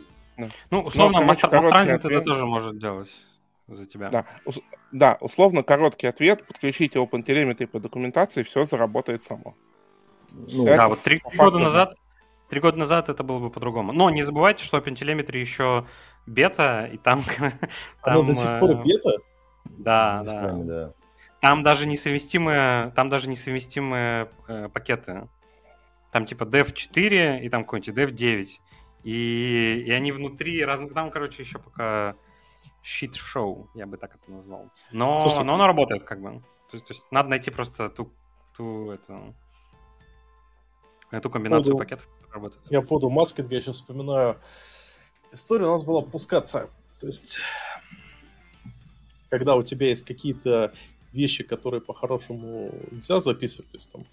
Ну, 0.70 0.82
условно, 0.82 1.22
Но, 1.22 1.32
Transit 1.32 1.91
ответ... 1.91 2.06
это 2.06 2.22
тоже 2.22 2.46
может 2.46 2.80
делать 2.80 3.10
за 3.68 3.86
тебя. 3.86 4.10
Да, 4.10 4.26
ус- 4.46 4.62
да, 4.91 5.18
условно 5.22 5.64
короткий 5.64 6.08
ответ, 6.08 6.46
подключите 6.48 7.00
OpenTelemetry 7.00 7.68
по 7.68 7.80
документации, 7.80 8.44
все 8.44 8.66
заработает 8.66 9.24
само. 9.24 9.56
Ну, 10.32 10.66
это 10.66 10.78
да, 10.78 10.88
вот 10.88 11.02
три 11.02 11.22
года 11.38 11.60
назад 11.60 11.96
Три 12.54 12.60
года 12.60 12.78
назад 12.78 13.10
это 13.10 13.24
было 13.24 13.39
бы 13.39 13.50
по-другому. 13.50 13.94
Но 13.94 14.12
не 14.12 14.22
забывайте, 14.22 14.64
что 14.64 14.78
OpenTelemetry 14.78 15.39
еще 15.39 15.88
бета, 16.28 16.88
и 16.94 16.98
там... 16.98 17.24
Оно 17.39 17.52
там, 18.04 18.26
до 18.28 18.36
сих 18.36 18.60
пор 18.60 18.72
э, 18.72 18.76
бета? 18.76 19.12
Да, 19.66 20.24
да. 20.24 20.41
Нами, 20.41 20.64
да. 20.64 20.94
Там 21.41 21.64
даже 21.64 21.88
несовместимые, 21.88 22.91
там 22.91 23.10
даже 23.10 23.28
несовместимые 23.28 24.30
э, 24.48 24.70
пакеты. 24.70 25.28
Там 26.14 26.28
типа 26.28 26.43
dev4 26.43 27.41
и 27.41 27.49
там 27.49 27.64
какой-нибудь 27.64 27.97
dev9. 27.97 28.47
И, 29.03 29.84
и 29.88 29.91
они 29.91 30.11
внутри 30.11 30.64
разных... 30.64 30.93
Там, 30.93 31.09
короче, 31.09 31.41
еще 31.41 31.57
пока 31.57 32.16
щит-шоу, 32.84 33.68
я 33.74 33.88
бы 33.88 33.97
так 33.97 34.16
это 34.16 34.32
назвал. 34.32 34.70
Но, 34.91 35.20
Слушайте, 35.20 35.43
но 35.43 35.55
оно 35.55 35.66
работает 35.66 36.03
как 36.03 36.22
бы. 36.22 36.43
То, 36.70 36.80
то 36.80 36.93
есть 36.93 37.03
надо 37.09 37.30
найти 37.30 37.49
просто 37.49 37.89
ту, 37.89 38.11
ту, 38.55 38.91
эту, 38.91 39.34
эту 41.09 41.32
комбинацию 41.32 41.74
поводу, 41.74 41.78
пакетов, 41.80 42.07
которая 42.07 42.34
работает. 42.36 42.72
Я 42.72 42.82
по 42.82 42.88
поводу 42.88 43.09
маскинга, 43.09 43.55
я 43.55 43.61
сейчас 43.61 43.78
вспоминаю. 43.78 44.38
История 45.32 45.66
у 45.66 45.72
нас 45.72 45.84
была 45.84 46.01
пускаться. 46.01 46.70
То 46.99 47.07
есть, 47.07 47.39
когда 49.30 49.55
у 49.55 49.64
тебя 49.64 49.88
есть 49.88 50.05
какие-то 50.05 50.74
вещи, 51.11 51.43
которые 51.43 51.82
по-хорошему 51.82 52.72
нельзя 52.91 53.20
записывать, 53.20 53.72
то 53.72 53.78
есть 53.78 53.91
там 53.91 54.05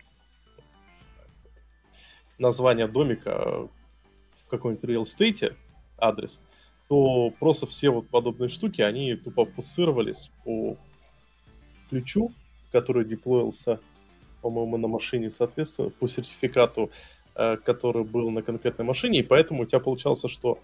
название 2.41 2.88
домика, 2.88 3.68
каком-нибудь 4.51 4.84
real 4.84 5.03
estate 5.03 5.55
адрес, 5.97 6.41
то 6.88 7.32
просто 7.38 7.66
все 7.66 7.91
вот 7.91 8.09
подобные 8.09 8.49
штуки, 8.49 8.82
они 8.82 9.14
тупо 9.14 9.47
фусировались 9.47 10.32
по 10.45 10.76
ключу, 11.88 12.32
который 12.72 13.05
деплоился, 13.05 13.80
по-моему, 14.43 14.76
на 14.76 14.88
машине, 14.88 15.30
соответственно, 15.30 15.91
по 15.91 16.09
сертификату, 16.09 16.91
э, 17.36 17.57
который 17.57 18.05
был 18.05 18.30
на 18.30 18.43
конкретной 18.43 18.84
машине, 18.84 19.20
и 19.20 19.22
поэтому 19.22 19.62
у 19.62 19.66
тебя 19.66 19.80
получалось, 19.80 20.24
что, 20.26 20.59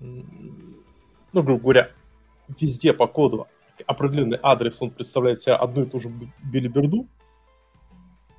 ну, 0.00 1.42
грубо 1.42 1.58
говоря, 1.58 1.90
везде 2.60 2.92
по 2.92 3.06
коду 3.06 3.46
определенный 3.86 4.38
адрес, 4.42 4.80
он 4.80 4.90
представляет 4.90 5.40
себя 5.40 5.56
одну 5.56 5.84
и 5.84 5.86
ту 5.86 6.00
же 6.00 6.10
билиберду, 6.42 7.06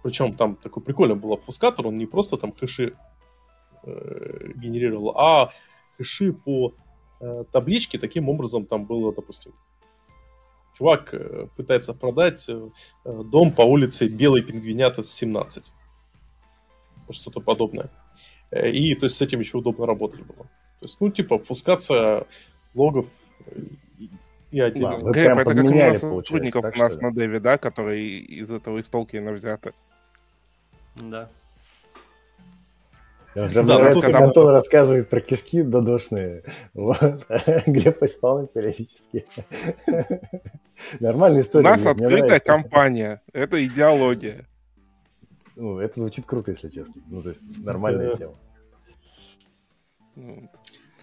причем 0.07 0.37
там 0.37 0.55
такой 0.55 0.81
прикольный 0.81 1.15
был 1.15 1.33
обфускатор, 1.33 1.85
он 1.85 1.97
не 1.97 2.05
просто 2.05 2.37
там 2.37 2.53
хэши 2.53 2.95
э, 3.83 4.51
генерировал, 4.55 5.17
а 5.17 5.51
хэши 5.97 6.31
по 6.31 6.73
э, 7.19 7.43
табличке 7.51 7.99
таким 7.99 8.29
образом 8.29 8.65
там 8.65 8.85
было, 8.85 9.13
допустим, 9.13 9.51
чувак 10.77 11.13
э, 11.13 11.47
пытается 11.57 11.93
продать 11.93 12.47
э, 12.47 12.69
дом 13.03 13.51
по 13.51 13.63
улице 13.63 14.07
Белый 14.07 14.43
Пингвинята 14.43 15.03
17. 15.03 15.73
Что-то 17.09 17.41
подобное. 17.41 17.89
Э, 18.49 18.69
и 18.69 18.95
то 18.95 19.07
есть 19.07 19.17
с 19.17 19.21
этим 19.21 19.41
еще 19.41 19.57
удобно 19.57 19.85
работать 19.85 20.21
было. 20.21 20.43
То 20.79 20.85
есть, 20.85 21.01
ну, 21.01 21.09
типа, 21.09 21.37
пускаться 21.37 22.27
логов 22.73 23.07
и, 24.51 24.61
отдельно. 24.61 25.11
Да, 25.11 25.19
это 25.19 25.43
как 25.43 25.65
у 25.65 25.75
нас 25.75 25.99
сотрудников 25.99 26.63
у 26.63 26.79
нас 26.79 26.95
на 27.01 27.11
Деве, 27.11 27.41
да, 27.41 27.57
которые 27.57 28.07
из 28.07 28.49
этого 28.49 28.77
из 28.77 28.87
Толкина 28.87 29.33
взяты. 29.33 29.73
Да. 31.01 31.29
Мне 33.35 33.63
да, 33.63 34.17
Антон 34.17 34.49
рассказывает 34.49 35.09
про 35.09 35.21
кишки 35.21 35.61
додошные. 35.61 36.43
Вот. 36.73 36.99
Глеб 37.67 38.01
исполнит 38.01 38.51
периодически. 38.51 39.27
Нормальная 40.99 41.41
история. 41.41 41.67
У 41.67 41.69
нас 41.69 41.85
открытая 41.85 42.39
компания. 42.39 43.21
Это 43.33 43.63
идеология. 43.63 44.47
Ну, 45.55 45.79
это 45.79 45.99
звучит 45.99 46.25
круто, 46.25 46.51
если 46.51 46.69
честно. 46.69 47.01
Ну, 47.07 47.21
то 47.21 47.29
есть 47.29 47.41
нормальная 47.63 48.15
тема. 48.15 48.35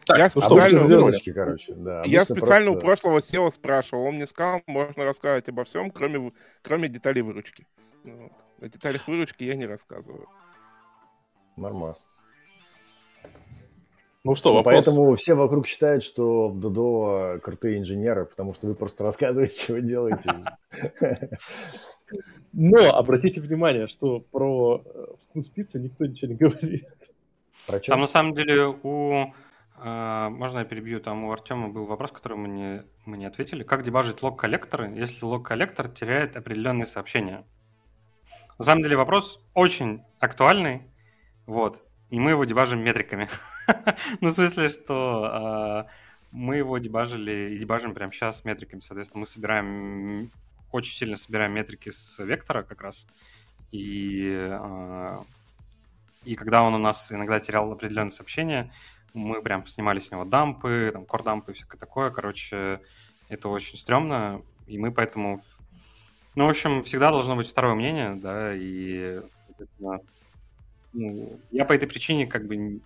Так, 0.05 0.19
я 0.19 0.29
специально, 0.29 0.81
звездочки, 0.81 1.33
короче, 1.33 1.73
да, 1.75 2.03
я 2.05 2.25
специально 2.25 2.73
просто... 2.73 2.79
у 2.79 2.81
прошлого 2.81 3.19
SEO 3.21 3.51
спрашивал, 3.51 4.05
он 4.05 4.17
мне 4.17 4.27
сказал, 4.27 4.61
можно 4.67 5.05
рассказывать 5.05 5.49
обо 5.49 5.65
всем, 5.65 5.91
кроме, 5.91 6.31
кроме 6.63 6.89
деталей 6.89 7.23
выручки. 7.23 7.67
Вот. 8.03 8.33
О 8.65 8.69
деталях 8.69 9.07
выручки 9.09 9.45
я 9.45 9.57
не 9.57 9.67
рассказываю. 9.67 10.27
Нормас. 11.57 12.11
Ну 14.25 14.35
что, 14.37 14.55
вопрос? 14.55 14.87
Поэтому 14.87 15.15
все 15.17 15.35
вокруг 15.35 15.67
считают, 15.67 16.03
что 16.03 16.49
в 16.49 16.59
Дудо 16.59 17.41
крутые 17.41 17.79
инженеры, 17.79 18.25
потому 18.25 18.55
что 18.55 18.67
вы 18.67 18.75
просто 18.75 19.05
рассказываете, 19.05 19.65
что 19.65 19.73
вы 19.75 19.83
делаете. 19.83 20.31
Но 22.55 22.97
обратите 22.97 23.43
внимание, 23.43 23.87
что 23.87 24.21
про 24.21 24.83
э, 24.83 25.07
вкус 25.25 25.49
пиццы 25.51 25.79
никто 25.79 26.07
ничего 26.07 26.33
не 26.33 26.39
говорит. 26.39 26.87
Про 27.67 27.81
Там 27.81 28.01
на 28.01 28.07
самом 28.07 28.35
деле 28.35 28.69
у... 28.83 29.35
Э, 29.77 30.29
можно 30.31 30.61
я 30.61 30.65
перебью? 30.65 31.01
Там 31.01 31.25
у 31.25 31.33
Артема 31.33 31.69
был 31.69 31.85
вопрос, 31.85 32.13
который 32.13 32.39
мы 32.39 32.49
не, 32.49 32.83
мы 33.05 33.19
не 33.19 33.27
ответили. 33.27 33.63
Как 33.63 33.83
дебажить 33.83 34.23
лог-коллекторы, 34.23 34.89
если 34.97 35.23
лог-коллектор 35.27 35.89
теряет 35.89 36.39
определенные 36.39 36.87
сообщения? 36.87 37.45
На 38.59 38.65
самом 38.65 38.83
деле 38.83 38.97
вопрос 38.97 39.41
очень 39.53 40.03
актуальный. 40.21 40.83
Вот. 41.47 41.83
И 42.11 42.21
мы 42.21 42.31
его 42.31 42.45
дебажим 42.45 42.81
метриками. 42.81 43.29
ну, 44.21 44.29
в 44.29 44.33
смысле, 44.33 44.69
что 44.69 45.87
э, 45.89 45.93
мы 46.31 46.57
его 46.57 46.79
дебажили 46.79 47.55
и 47.55 47.59
дебажим 47.59 47.95
прямо 47.95 48.13
сейчас 48.13 48.45
метриками. 48.45 48.81
Соответственно, 48.81 49.21
мы 49.21 49.27
собираем, 49.27 50.31
очень 50.71 50.95
сильно 50.95 51.17
собираем 51.17 51.53
метрики 51.53 51.91
с 51.91 52.23
вектора 52.23 52.63
как 52.63 52.83
раз. 52.83 53.07
И, 53.73 54.33
э, 54.33 55.19
и 56.25 56.37
когда 56.37 56.63
он 56.63 56.75
у 56.75 56.79
нас 56.79 57.11
иногда 57.11 57.41
терял 57.41 57.73
определенные 57.73 58.13
сообщения, 58.13 58.73
мы 59.15 59.43
прям 59.43 59.67
снимали 59.67 59.99
с 59.99 60.13
него 60.13 60.25
дампы, 60.25 60.91
там, 60.93 61.07
кордампы 61.07 61.53
и 61.53 61.55
всякое 61.55 61.79
такое. 61.79 62.11
Короче, 62.11 62.81
это 63.29 63.49
очень 63.49 63.79
стрёмно, 63.79 64.43
и 64.69 64.79
мы 64.79 64.93
поэтому... 64.93 65.43
Ну, 66.35 66.47
в 66.47 66.51
общем, 66.51 66.83
всегда 66.83 67.11
должно 67.11 67.37
быть 67.37 67.49
второе 67.49 67.75
мнение, 67.75 68.17
да, 68.17 68.53
и 68.55 69.21
ну, 70.93 71.41
я 71.51 71.65
по 71.65 71.73
этой 71.73 71.87
причине 71.87 72.27
как 72.27 72.47
бы 72.47 72.81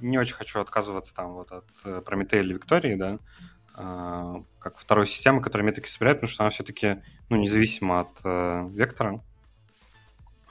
не 0.00 0.18
очень 0.18 0.34
хочу 0.34 0.60
отказываться 0.60 1.14
там 1.14 1.34
вот 1.34 1.52
от 1.52 1.64
э, 1.84 2.02
Прометея 2.04 2.42
или 2.42 2.54
Виктории, 2.54 2.94
да, 2.94 3.18
э, 3.76 4.42
как 4.58 4.78
второй 4.78 5.06
системы, 5.06 5.40
которая 5.40 5.66
метрики 5.66 5.88
собирает, 5.88 6.18
потому 6.18 6.30
что 6.30 6.42
она 6.42 6.50
все-таки, 6.50 6.98
ну, 7.28 7.36
независима 7.36 8.00
от 8.00 8.10
э, 8.24 8.68
Вектора, 8.72 9.20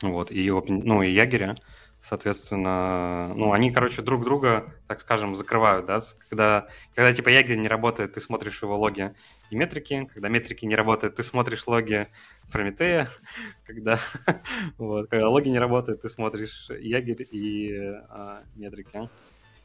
вот, 0.01 0.31
и, 0.31 0.49
ну, 0.49 1.03
и 1.03 1.11
Ягеря, 1.11 1.55
соответственно, 2.03 3.33
ну, 3.33 3.53
они, 3.53 3.71
короче, 3.71 4.01
друг 4.01 4.25
друга, 4.25 4.73
так 4.87 4.99
скажем, 4.99 5.35
закрывают, 5.35 5.85
да, 5.85 6.01
когда, 6.29 6.67
когда 6.93 7.13
типа 7.13 7.29
Ягер 7.29 7.55
не 7.55 7.69
работает, 7.69 8.13
ты 8.13 8.19
смотришь 8.19 8.61
его 8.61 8.77
логи 8.77 9.15
и 9.49 9.55
метрики, 9.55 10.09
когда 10.13 10.27
метрики 10.27 10.65
не 10.65 10.75
работают, 10.75 11.15
ты 11.15 11.23
смотришь 11.23 11.65
логи 11.65 12.07
Прометея, 12.51 13.07
когда, 13.65 13.99
вот, 14.77 15.09
когда 15.09 15.29
логи 15.29 15.47
не 15.47 15.59
работают, 15.59 16.01
ты 16.01 16.09
смотришь 16.09 16.69
Ягерь 16.69 17.25
и 17.31 17.73
а, 18.09 18.43
метрики. 18.55 19.09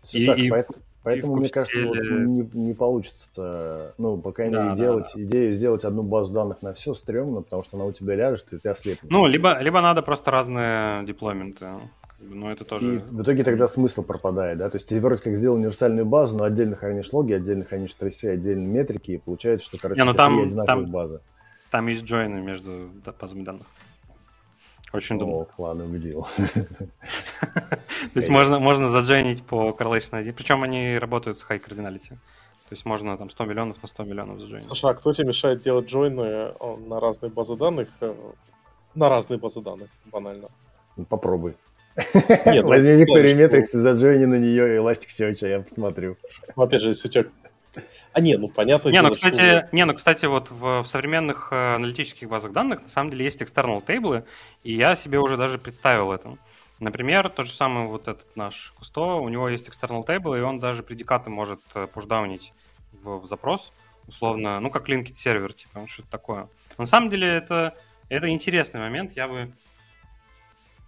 Все 0.05 0.19
и, 0.19 0.27
так, 0.27 0.39
и, 0.39 0.49
поэтому, 0.49 0.79
поэтому 1.03 1.37
мне 1.37 1.49
кажется, 1.49 1.87
вот 1.87 1.97
не, 1.97 2.49
не 2.53 2.73
получится, 2.73 3.95
ну, 3.99 4.17
по 4.17 4.31
крайней 4.31 4.55
мере, 4.55 4.69
да, 4.69 4.77
делать 4.77 5.11
да. 5.13 5.23
идею 5.23 5.53
сделать 5.53 5.85
одну 5.85 6.05
базу 6.05 6.33
данных 6.33 6.63
на 6.63 6.73
все 6.73 6.95
стрёмно, 6.95 7.43
потому 7.43 7.65
что 7.65 7.77
она 7.77 7.87
у 7.87 7.93
тебя 7.93 8.15
ляжет, 8.15 8.47
и 8.53 8.59
ты 8.59 8.69
ослепнешь. 8.69 9.11
Ну, 9.11 9.27
либо, 9.27 9.59
либо 9.59 9.81
надо 9.81 10.03
просто 10.03 10.31
разные 10.31 11.05
деплойменты. 11.05 11.81
Но 12.21 12.51
это 12.51 12.65
тоже... 12.65 12.97
И 12.97 12.99
в 12.99 13.23
итоге 13.23 13.45
тогда 13.45 13.69
смысл 13.69 14.05
пропадает, 14.05 14.59
да? 14.59 14.69
То 14.71 14.77
есть 14.77 14.89
ты 14.89 15.01
вроде 15.01 15.23
как 15.23 15.37
сделал 15.37 15.57
универсальную 15.57 16.05
базу, 16.05 16.37
но 16.37 16.45
отдельно 16.45 16.75
хранишь 16.77 17.13
логи, 17.13 17.33
отдельно 17.33 17.65
хранишь 17.65 17.95
трейсы, 17.95 18.27
отдельно 18.27 18.67
метрики, 18.67 19.13
и 19.13 19.19
получается, 19.19 19.67
что, 19.67 19.79
короче, 19.79 20.01
Не, 20.01 20.05
ну 20.05 20.15
там, 20.15 20.41
одинаковые 20.41 20.85
там, 20.85 20.93
базы. 20.93 21.21
Там 21.71 21.87
есть 21.87 22.05
джойны 22.05 22.41
между 22.41 22.91
базами 23.21 23.45
данных. 23.45 23.67
Очень. 24.93 25.23
О, 25.23 25.47
ладно, 25.59 25.85
убедил. 25.85 26.27
То 26.37 26.91
есть 28.15 28.29
можно, 28.29 28.59
можно 28.59 28.89
заджойнить 28.89 29.45
по 29.45 29.71
correlation 29.71 30.17
1. 30.17 30.33
Причем 30.35 30.63
они 30.63 30.97
работают 30.99 31.39
с 31.39 31.47
high 31.47 31.63
cardinality. 31.63 32.11
То 32.69 32.75
есть 32.75 32.85
можно 32.85 33.17
там 33.17 33.31
100 33.31 33.45
миллионов 33.45 33.83
на 33.83 33.89
100 33.89 34.05
миллионов 34.05 34.41
заджойнить. 34.41 34.67
Слушай, 34.67 34.91
а 34.91 34.95
кто 34.95 35.13
тебе 35.13 35.29
мешает 35.29 35.63
делать 35.63 35.89
джойны 35.89 36.21
э, 36.21 36.77
на 36.87 37.01
разные 37.01 37.31
базы 37.31 37.57
данных? 37.57 37.89
Э, 38.01 38.15
на 38.95 39.09
разные 39.09 39.39
базы 39.39 39.61
данных, 39.61 39.89
банально. 40.07 40.49
Ну, 40.97 41.05
попробуй. 41.05 41.55
Нет, 42.47 42.65
Возьми 42.65 42.93
Викторию 42.93 43.37
Метрикс 43.37 43.75
и 43.75 43.79
заджойни 43.79 44.25
на 44.25 44.39
нее 44.39 44.75
и 44.75 44.79
Elasticsearch, 44.79 45.49
я 45.49 45.61
посмотрю. 45.61 46.17
Ну, 46.55 46.63
опять 46.63 46.83
же, 46.83 46.89
если 46.91 47.09
у 47.09 47.11
тебя 47.11 47.25
а 48.13 48.21
не, 48.21 48.37
ну 48.37 48.49
понятно. 48.49 48.89
Не, 48.89 49.03
ну 49.03 49.11
кстати, 49.11 49.35
что... 49.35 49.69
не, 49.71 49.85
ну 49.85 49.95
кстати, 49.95 50.27
вот 50.27 50.51
в, 50.51 50.83
в 50.83 50.87
современных 50.87 51.49
э, 51.53 51.75
аналитических 51.77 52.29
базах 52.29 52.53
данных 52.53 52.83
на 52.83 52.89
самом 52.89 53.11
деле 53.11 53.25
есть 53.25 53.41
external 53.43 53.85
тейблы, 53.85 54.25
и 54.65 54.73
я 54.75 54.97
себе 54.97 55.21
уже 55.21 55.37
даже 55.37 55.59
представил 55.59 56.11
это. 56.11 56.37
Например, 56.81 57.29
тот 57.29 57.47
же 57.47 57.53
самый 57.53 57.87
вот 57.87 58.09
этот 58.09 58.35
наш 58.37 58.73
Кусто, 58.77 59.01
у 59.01 59.29
него 59.29 59.49
есть 59.49 59.69
external 59.69 60.07
table, 60.07 60.39
и 60.39 60.41
он 60.41 60.59
даже 60.59 60.83
предикаты 60.83 61.31
может 61.31 61.61
э, 61.75 61.87
пушдаунить 61.87 62.53
в, 62.93 63.21
в 63.21 63.25
запрос, 63.27 63.73
условно, 64.07 64.59
ну 64.61 64.71
как 64.71 64.89
linked 64.89 65.15
сервер, 65.15 65.53
типа, 65.53 65.87
что-то 65.87 66.11
такое. 66.11 66.49
На 66.79 66.87
самом 66.87 67.11
деле 67.11 67.29
это, 67.29 67.75
это 68.09 68.29
интересный 68.31 68.81
момент, 68.81 69.13
я 69.13 69.29
бы 69.29 69.53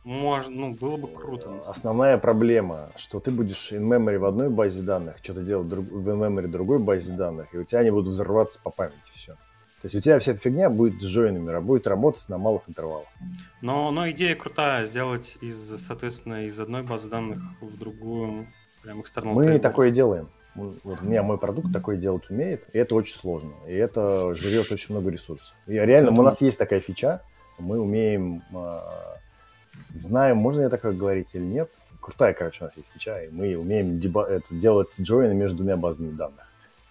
можно, 0.05 0.51
ну, 0.51 0.75
было 0.75 0.97
бы 0.97 1.09
круто. 1.09 1.63
Основная 1.67 2.17
проблема, 2.19 2.91
что 2.97 3.21
ты 3.21 3.31
будешь 3.31 3.73
in-memory 3.73 4.19
в 4.19 4.25
одной 4.25 4.49
базе 4.49 4.83
данных, 4.83 5.19
что-то 5.23 5.43
делать 5.43 5.69
друг, 5.69 5.87
в 5.87 6.09
in-memory 6.09 6.47
другой 6.47 6.79
базе 6.79 7.13
данных, 7.13 7.55
и 7.55 7.59
у 7.59 7.65
тебя 7.65 7.81
они 7.81 7.91
будут 7.91 8.15
взрываться 8.15 8.61
по 8.63 8.71
памяти, 8.71 8.97
все. 9.15 9.35
То 9.83 9.87
есть 9.87 9.95
у 9.95 10.01
тебя 10.01 10.19
вся 10.19 10.33
эта 10.33 10.41
фигня 10.41 10.69
будет 10.69 11.01
с 11.01 11.07
джойнами, 11.07 11.59
будет 11.61 11.87
работать 11.87 12.29
на 12.29 12.37
малых 12.37 12.63
интервалах. 12.67 13.09
Но, 13.63 13.91
но 13.91 14.11
идея 14.11 14.37
крутая, 14.37 14.85
сделать 14.85 15.39
из, 15.41 15.87
соответственно, 15.87 16.45
из 16.47 16.61
одной 16.61 16.83
базы 16.83 17.09
данных 17.09 17.39
в 17.63 17.79
другую, 17.79 18.47
прям 18.83 19.01
external 19.01 19.33
Мы 19.33 19.47
table. 19.47 19.59
такое 19.59 19.91
делаем. 19.91 20.29
Вот 20.55 21.01
у 21.03 21.05
меня 21.05 21.23
мой 21.23 21.39
продукт 21.39 21.73
такое 21.73 21.97
делать 21.97 22.29
умеет, 22.29 22.69
и 22.75 22.79
это 22.79 22.95
очень 22.95 23.15
сложно. 23.15 23.53
И 23.69 23.73
это 23.73 24.35
жрет 24.35 24.71
очень 24.71 24.95
много 24.95 25.11
ресурсов. 25.11 25.55
И 25.67 25.73
реально, 25.73 26.11
у 26.11 26.23
нас 26.23 26.41
есть 26.43 26.59
такая 26.59 26.81
фича, 26.81 27.23
мы 27.59 27.79
умеем 27.79 28.43
а, 29.95 29.99
знаем, 29.99 30.37
можно 30.37 30.63
я 30.63 30.69
такое 30.69 30.93
говорить 30.93 31.35
или 31.35 31.43
нет. 31.43 31.71
Крутая, 32.01 32.33
короче, 32.33 32.65
у 32.65 32.65
нас 32.65 32.77
есть 32.77 32.89
фича, 32.95 33.25
и 33.25 33.29
мы 33.31 33.57
умеем 33.57 33.99
деба- 33.99 34.27
это, 34.27 34.47
делать 34.51 34.89
джойны 34.99 35.35
между 35.35 35.59
двумя 35.59 35.77
базами 35.77 36.11
данных. 36.13 36.47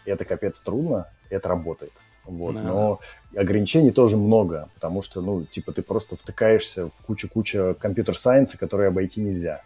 И 0.06 0.12
это 0.12 0.24
капец 0.26 0.62
трудно, 0.62 1.08
и 1.30 1.36
это 1.36 1.50
работает. 1.50 1.94
Вот. 2.26 2.54
Да. 2.54 2.62
Но 2.62 3.00
ограничений 3.36 3.92
тоже 3.92 4.18
много, 4.18 4.70
потому 4.76 5.02
что, 5.02 5.22
ну, 5.22 5.46
типа, 5.46 5.72
ты 5.72 5.82
просто 5.82 6.16
втыкаешься 6.16 6.88
в 6.88 7.06
кучу-кучу 7.06 7.76
компьютер-сайенса, 7.80 8.58
которые 8.60 8.90
обойти 8.90 9.22
нельзя. 9.22 9.64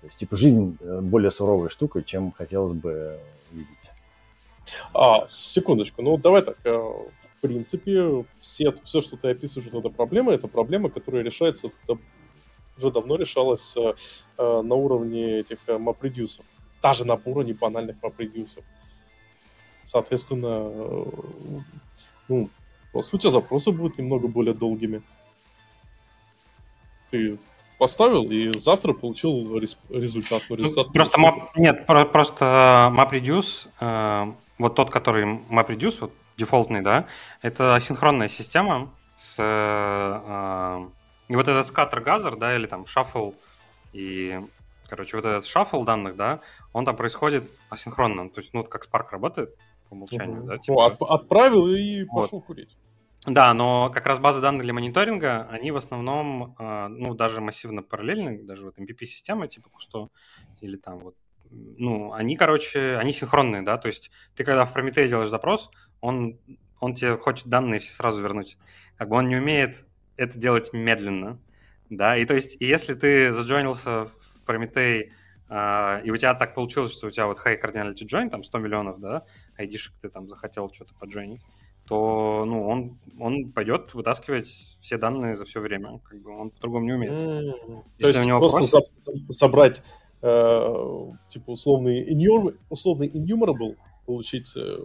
То 0.00 0.06
есть, 0.06 0.18
типа, 0.18 0.36
жизнь 0.36 0.76
э, 0.80 1.00
более 1.00 1.30
суровая 1.30 1.70
штука, 1.70 2.02
чем 2.02 2.32
хотелось 2.32 2.72
бы 2.72 3.18
видеть. 3.52 3.92
А, 4.92 5.26
секундочку, 5.28 6.02
ну 6.02 6.18
давай 6.18 6.42
так, 6.42 6.56
э, 6.64 6.70
в 6.70 7.40
принципе, 7.40 8.24
все, 8.40 8.74
все, 8.84 9.00
что 9.00 9.16
ты 9.16 9.30
описываешь, 9.30 9.70
вот 9.72 9.80
эта 9.80 9.94
проблема, 9.94 10.32
это 10.32 10.46
проблема, 10.46 10.90
которая 10.90 11.22
решается 11.22 11.70
уже 12.78 12.90
давно 12.90 13.16
решалась 13.16 13.76
э, 13.76 13.94
э, 14.38 14.62
на 14.62 14.74
уровне 14.74 15.40
этих 15.40 15.58
э, 15.66 15.72
MapReduce. 15.72 16.40
Даже 16.82 17.04
на 17.04 17.20
уровне 17.24 17.54
банальных 17.54 17.96
MapReduce. 18.02 18.62
Соответственно, 19.84 20.70
э, 20.70 21.04
ну, 22.28 22.50
по 22.92 23.02
сути, 23.02 23.28
запросы 23.28 23.72
будут 23.72 23.98
немного 23.98 24.28
более 24.28 24.54
долгими. 24.54 25.02
Ты 27.10 27.38
поставил 27.78 28.24
и 28.30 28.58
завтра 28.58 28.92
получил 28.92 29.58
рез, 29.58 29.78
результат. 29.88 30.42
Но 30.48 30.56
результат 30.56 30.86
ну, 30.88 30.92
просто 30.92 31.20
map, 31.20 31.34
нет, 31.56 31.86
про, 31.86 32.04
просто 32.04 32.92
MapReduce, 32.94 33.68
э, 33.80 34.32
вот 34.58 34.74
тот, 34.74 34.90
который 34.90 35.24
MapReduce, 35.48 35.98
вот 36.00 36.12
дефолтный, 36.36 36.82
да, 36.82 37.06
это 37.42 37.74
асинхронная 37.74 38.28
система 38.28 38.90
с 39.16 39.36
э, 39.38 40.88
и 41.28 41.36
вот 41.36 41.46
этот 41.46 41.66
скаттер 41.66 42.00
газер, 42.00 42.36
да, 42.36 42.56
или 42.56 42.66
там 42.66 42.86
шаффл, 42.86 43.32
и, 43.92 44.40
короче, 44.88 45.16
вот 45.16 45.26
этот 45.26 45.46
шаффл 45.46 45.84
данных, 45.84 46.16
да, 46.16 46.40
он 46.72 46.84
там 46.84 46.96
происходит 46.96 47.50
асинхронно. 47.70 48.30
То 48.30 48.40
есть, 48.40 48.54
ну, 48.54 48.64
как 48.64 48.86
Spark 48.86 49.08
работает 49.10 49.54
по 49.88 49.94
умолчанию, 49.94 50.40
угу. 50.40 50.48
да. 50.48 50.58
Типа... 50.58 50.86
От, 50.86 51.02
отправил 51.02 51.66
и 51.68 52.04
пошел 52.04 52.38
вот. 52.38 52.46
курить. 52.46 52.76
Да, 53.26 53.52
но 53.52 53.90
как 53.90 54.06
раз 54.06 54.20
базы 54.20 54.40
данных 54.40 54.62
для 54.62 54.72
мониторинга, 54.72 55.46
они 55.50 55.70
в 55.70 55.76
основном, 55.76 56.54
а, 56.58 56.88
ну, 56.88 57.14
даже 57.14 57.40
массивно 57.40 57.82
параллельны, 57.82 58.42
даже 58.42 58.64
вот 58.64 58.78
MPP-системы 58.78 59.48
типа 59.48 59.68
Кусто 59.68 60.08
или 60.60 60.76
там 60.76 61.00
вот, 61.00 61.14
ну, 61.50 62.12
они, 62.12 62.36
короче, 62.36 62.96
они 62.96 63.12
синхронные, 63.12 63.62
да, 63.62 63.76
то 63.76 63.88
есть 63.88 64.10
ты 64.34 64.44
когда 64.44 64.64
в 64.64 64.74
Prometheus 64.74 65.08
делаешь 65.08 65.28
запрос, 65.28 65.70
он, 66.00 66.38
он 66.80 66.94
тебе 66.94 67.18
хочет 67.18 67.48
данные 67.48 67.80
все 67.80 67.92
сразу 67.92 68.22
вернуть. 68.22 68.56
Как 68.96 69.08
бы 69.08 69.16
он 69.16 69.28
не 69.28 69.36
умеет 69.36 69.84
это 70.18 70.38
делать 70.38 70.72
медленно, 70.74 71.38
да, 71.88 72.16
и 72.16 72.26
то 72.26 72.34
есть, 72.34 72.58
если 72.60 72.94
ты 72.94 73.32
заджойнился 73.32 74.06
в 74.06 74.40
Прометей, 74.44 75.12
Uh, 75.50 76.02
и 76.04 76.10
у 76.10 76.16
тебя 76.18 76.34
так 76.34 76.54
получилось, 76.54 76.92
что 76.92 77.06
у 77.06 77.10
тебя 77.10 77.26
вот 77.26 77.38
high 77.38 77.58
cardinality 77.58 78.04
join, 78.04 78.28
там 78.28 78.44
100 78.44 78.58
миллионов, 78.58 79.00
да, 79.00 79.24
айдишек 79.56 79.94
ты 79.98 80.10
там 80.10 80.28
захотел 80.28 80.70
что-то 80.70 80.92
поджойнить, 81.00 81.40
то, 81.86 82.44
ну, 82.46 82.68
он, 82.68 82.98
он 83.18 83.50
пойдет 83.50 83.94
вытаскивать 83.94 84.46
все 84.82 84.98
данные 84.98 85.36
за 85.36 85.46
все 85.46 85.60
время, 85.60 86.00
как 86.00 86.20
бы 86.20 86.38
он 86.38 86.50
по-другому 86.50 86.84
не 86.84 86.92
умеет. 86.92 87.12
Mm-hmm. 87.14 87.82
То 87.98 88.08
есть 88.08 88.24
просто 88.28 88.58
просят... 88.58 89.34
собрать 89.34 89.82
э, 90.20 90.74
типа 91.30 91.50
условный, 91.50 92.02
inum, 92.12 92.54
условный 92.68 93.08
enumerable 93.08 93.76
получить 94.04 94.54
э, 94.54 94.78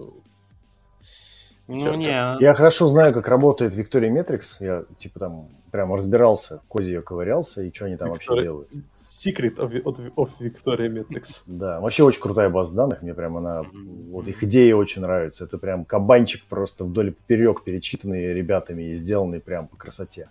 ну, 1.68 1.96
не. 1.96 2.08
Я 2.42 2.54
хорошо 2.54 2.90
знаю, 2.90 3.14
как 3.14 3.28
работает 3.28 3.76
Victoria 3.76 4.12
Metrics. 4.12 4.58
Я, 4.60 4.84
типа, 4.98 5.20
там 5.20 5.48
прям 5.72 5.94
разбирался, 5.94 6.60
в 6.60 6.68
коде 6.68 6.88
ее 6.92 7.02
ковырялся, 7.02 7.64
и 7.64 7.74
что 7.74 7.86
они 7.86 7.98
там 7.98 8.10
Victoria... 8.10 8.12
вообще 8.12 8.42
делают. 8.44 8.70
Secret 8.98 9.56
of, 9.56 9.84
of, 9.84 10.14
of 10.16 10.30
Victoria 10.40 10.88
Metrics. 10.88 11.42
Да, 11.48 11.80
вообще 11.80 12.04
очень 12.04 12.22
крутая 12.22 12.50
база 12.50 12.76
данных. 12.76 13.02
Мне 13.02 13.14
прям 13.14 13.38
она... 13.38 13.64
Вот 14.12 14.28
их 14.28 14.44
идея 14.44 14.76
очень 14.76 15.02
нравится. 15.02 15.46
Это 15.46 15.58
прям 15.58 15.86
кабанчик 15.86 16.44
просто 16.46 16.84
вдоль 16.84 17.10
и 17.10 17.12
поперек 17.12 17.64
перечитанный 17.64 18.34
ребятами 18.34 18.92
и 18.92 18.96
сделанный 18.96 19.40
прям 19.40 19.68
по 19.68 19.78
красоте. 19.78 20.30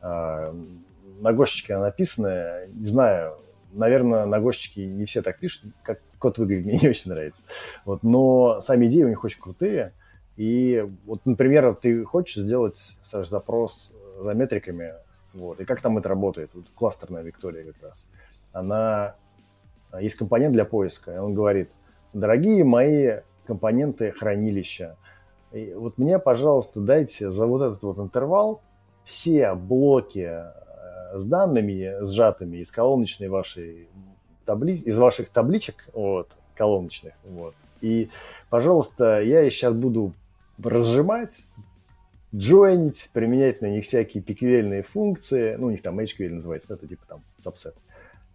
А, 0.00 0.54
на 1.20 1.32
Гошечке 1.32 1.74
она 1.74 1.86
написана. 1.86 2.66
Не 2.72 2.84
знаю, 2.84 3.34
наверное, 3.72 4.26
на 4.26 4.40
Гошечке 4.40 4.86
не 4.86 5.04
все 5.04 5.22
так 5.22 5.38
пишут, 5.38 5.72
как 5.82 6.00
код 6.18 6.38
выглядит, 6.38 6.64
мне 6.66 6.78
не 6.80 6.88
очень 6.88 7.10
нравится. 7.10 7.42
Вот, 7.84 8.02
но 8.02 8.60
сами 8.60 8.86
идеи 8.86 9.02
у 9.02 9.08
них 9.08 9.24
очень 9.24 9.40
крутые. 9.40 9.92
И 10.36 10.86
вот, 11.06 11.20
например, 11.24 11.74
ты 11.74 12.04
хочешь 12.04 12.42
сделать, 12.42 12.96
Саш, 13.00 13.28
запрос 13.28 13.94
за 14.20 14.34
метриками, 14.34 14.94
вот, 15.32 15.60
и 15.60 15.64
как 15.64 15.80
там 15.80 15.98
это 15.98 16.08
работает? 16.08 16.50
Вот 16.54 16.64
кластерная 16.74 17.22
Виктория 17.22 17.64
как 17.64 17.82
раз. 17.82 18.06
Она, 18.52 19.14
есть 19.98 20.16
компонент 20.16 20.52
для 20.52 20.64
поиска, 20.64 21.14
и 21.14 21.18
он 21.18 21.34
говорит, 21.34 21.70
дорогие 22.12 22.64
мои 22.64 23.20
компоненты 23.46 24.12
хранилища, 24.12 24.96
и 25.52 25.72
вот 25.74 25.96
мне, 25.96 26.18
пожалуйста, 26.18 26.80
дайте 26.80 27.30
за 27.30 27.46
вот 27.46 27.62
этот 27.62 27.82
вот 27.82 27.98
интервал 27.98 28.60
все 29.04 29.54
блоки 29.54 30.28
э, 30.28 31.18
с 31.18 31.24
данными 31.24 32.04
сжатыми 32.04 32.58
из 32.58 32.70
колоночной 32.70 33.28
вашей 33.28 33.88
табли... 34.44 34.74
из 34.74 34.98
ваших 34.98 35.30
табличек, 35.30 35.88
вот, 35.92 36.28
колоночных, 36.56 37.14
вот. 37.24 37.54
И, 37.80 38.10
пожалуйста, 38.50 39.20
я 39.20 39.48
сейчас 39.48 39.72
буду 39.74 40.12
разжимать, 40.62 41.42
джойнить, 42.34 43.10
применять 43.12 43.60
на 43.62 43.66
них 43.66 43.84
всякие 43.84 44.22
пиквельные 44.22 44.82
функции. 44.82 45.56
Ну, 45.56 45.66
у 45.66 45.70
них 45.70 45.82
там 45.82 45.98
HQL 45.98 46.30
называется, 46.30 46.74
это 46.74 46.86
типа 46.86 47.04
там 47.06 47.22
subset 47.44 47.74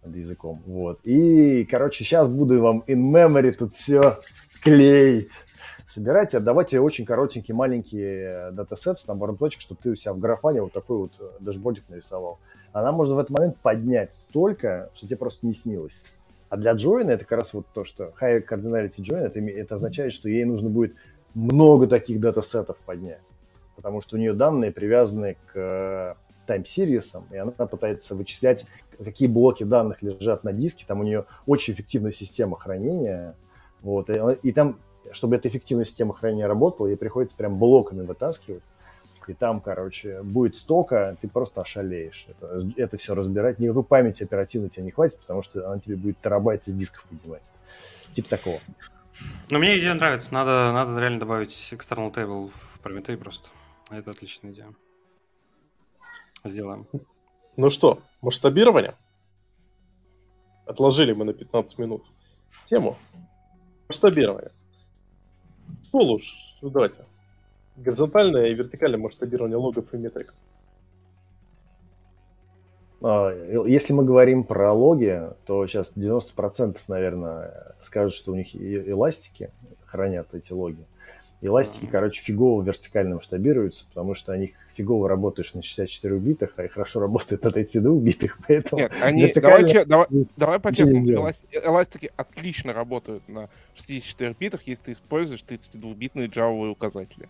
над 0.04 0.16
языком. 0.16 0.62
Вот. 0.66 1.00
И, 1.04 1.64
короче, 1.64 2.04
сейчас 2.04 2.28
буду 2.28 2.60
вам 2.60 2.84
in 2.86 3.12
memory 3.12 3.52
тут 3.52 3.72
все 3.72 4.18
клеить. 4.62 5.44
Собирать 5.86 6.32
и 6.32 6.38
отдавать 6.38 6.72
очень 6.74 7.04
коротенькие 7.04 7.54
маленькие 7.54 8.50
датасет 8.52 8.98
с 8.98 9.06
набором 9.06 9.36
точек, 9.36 9.60
чтобы 9.60 9.80
ты 9.82 9.90
у 9.90 9.94
себя 9.94 10.14
в 10.14 10.18
графане 10.18 10.62
вот 10.62 10.72
такой 10.72 10.96
вот 10.96 11.12
дашбордик 11.40 11.84
нарисовал. 11.88 12.38
Она 12.72 12.92
может 12.92 13.14
в 13.14 13.18
этот 13.18 13.30
момент 13.30 13.58
поднять 13.58 14.12
столько, 14.12 14.90
что 14.94 15.06
тебе 15.06 15.18
просто 15.18 15.46
не 15.46 15.52
снилось. 15.52 16.02
А 16.48 16.56
для 16.56 16.72
джойна 16.72 17.10
это 17.10 17.24
как 17.24 17.38
раз 17.38 17.54
вот 17.54 17.66
то, 17.72 17.84
что 17.84 18.12
high 18.20 18.46
cardinality 18.46 19.00
join, 19.00 19.20
это, 19.20 19.40
это 19.40 19.74
означает, 19.74 20.12
что 20.12 20.28
ей 20.28 20.44
нужно 20.44 20.70
будет 20.70 20.94
много 21.34 21.86
таких 21.86 22.20
датасетов 22.20 22.76
поднять, 22.78 23.22
потому 23.76 24.00
что 24.00 24.16
у 24.16 24.18
нее 24.18 24.32
данные 24.32 24.72
привязаны 24.72 25.36
к 25.52 26.16
time 26.46 26.71
series 26.71 27.07
ам, 27.07 27.26
и 27.30 27.36
она 27.36 27.52
пытается 27.52 28.14
вычислять, 28.14 28.66
какие 28.98 29.28
блоки 29.28 29.64
данных 29.64 30.02
лежат 30.02 30.44
на 30.44 30.52
диске. 30.52 30.84
Там 30.86 31.00
у 31.00 31.04
нее 31.04 31.24
очень 31.46 31.74
эффективная 31.74 32.12
система 32.12 32.56
хранения. 32.56 33.34
Вот, 33.80 34.10
и, 34.10 34.20
и 34.42 34.52
там, 34.52 34.78
чтобы 35.12 35.36
эта 35.36 35.48
эффективная 35.48 35.84
система 35.84 36.12
хранения 36.12 36.46
работала, 36.46 36.86
ей 36.86 36.96
приходится 36.96 37.36
прям 37.36 37.58
блоками 37.58 38.04
вытаскивать. 38.04 38.64
И 39.28 39.34
там, 39.34 39.60
короче, 39.60 40.22
будет 40.22 40.56
стока, 40.56 41.16
ты 41.20 41.28
просто 41.28 41.60
ошалеешь. 41.60 42.26
Это, 42.28 42.60
это 42.76 42.96
все 42.96 43.14
разбирать. 43.14 43.60
Никакой 43.60 43.84
памяти 43.84 44.24
оперативной 44.24 44.68
тебе 44.68 44.86
не 44.86 44.90
хватит, 44.90 45.20
потому 45.20 45.42
что 45.42 45.64
она 45.68 45.78
тебе 45.78 45.96
будет 45.96 46.20
терабайт 46.20 46.66
из 46.66 46.74
дисков 46.74 47.04
поднимать. 47.04 47.42
Типа 48.12 48.28
такого. 48.30 48.58
Ну, 49.50 49.58
мне 49.58 49.78
идея 49.78 49.94
нравится. 49.94 50.32
Надо, 50.32 50.72
надо 50.72 50.98
реально 51.00 51.20
добавить 51.20 51.72
external 51.72 52.12
table 52.12 52.50
в 52.50 52.80
Prometheus 52.84 53.16
просто. 53.16 53.48
Это 53.90 54.10
отличная 54.10 54.52
идея. 54.52 54.74
Сделаем. 56.44 56.86
Ну 57.56 57.70
что, 57.70 58.02
масштабирование? 58.22 58.94
Отложили 60.66 61.12
мы 61.12 61.24
на 61.24 61.34
15 61.34 61.78
минут 61.78 62.04
тему. 62.64 62.96
Масштабирование. 63.88 64.52
Пол 65.90 66.12
уж, 66.12 66.56
ну, 66.62 66.70
давайте. 66.70 67.04
Горизонтальное 67.76 68.46
и 68.46 68.54
вертикальное 68.54 68.98
масштабирование 68.98 69.58
логов 69.58 69.92
и 69.92 69.96
метрик. 69.98 70.32
А, 73.02 73.64
если 73.66 73.92
мы 73.92 74.04
говорим 74.04 74.44
про 74.44 74.72
логи, 74.72 75.22
то 75.44 75.66
сейчас 75.66 75.94
90% 75.96 76.78
наверное, 76.88 77.74
скажут, 77.82 78.14
что 78.14 78.32
у 78.32 78.34
них 78.34 78.54
эластики 78.54 79.50
хранят 79.84 80.34
эти 80.34 80.52
логи. 80.52 80.84
Эластики, 81.44 81.86
короче, 81.90 82.22
фигово 82.22 82.62
вертикально 82.62 83.16
масштабируются, 83.16 83.84
потому 83.88 84.14
что 84.14 84.32
они 84.32 84.54
фигово 84.74 85.08
работаешь 85.08 85.54
на 85.54 85.62
64 85.62 86.16
битах, 86.18 86.52
а 86.56 86.64
и 86.64 86.68
хорошо 86.68 87.00
работают 87.00 87.42
на 87.42 87.50
32 87.50 87.96
битах, 87.96 88.38
поэтому... 88.46 88.82
Нет, 88.82 88.92
они... 89.02 89.26
Давай, 89.34 89.84
давай, 89.84 90.06
давай 90.36 90.60
по-честному, 90.60 91.32
эластики 91.50 92.12
отлично 92.16 92.72
работают 92.72 93.28
на 93.28 93.48
64 93.74 94.36
битах, 94.38 94.60
если 94.66 94.84
ты 94.84 94.92
используешь 94.92 95.44
32-битные 95.46 96.28
джавовые 96.28 96.70
указатели. 96.70 97.28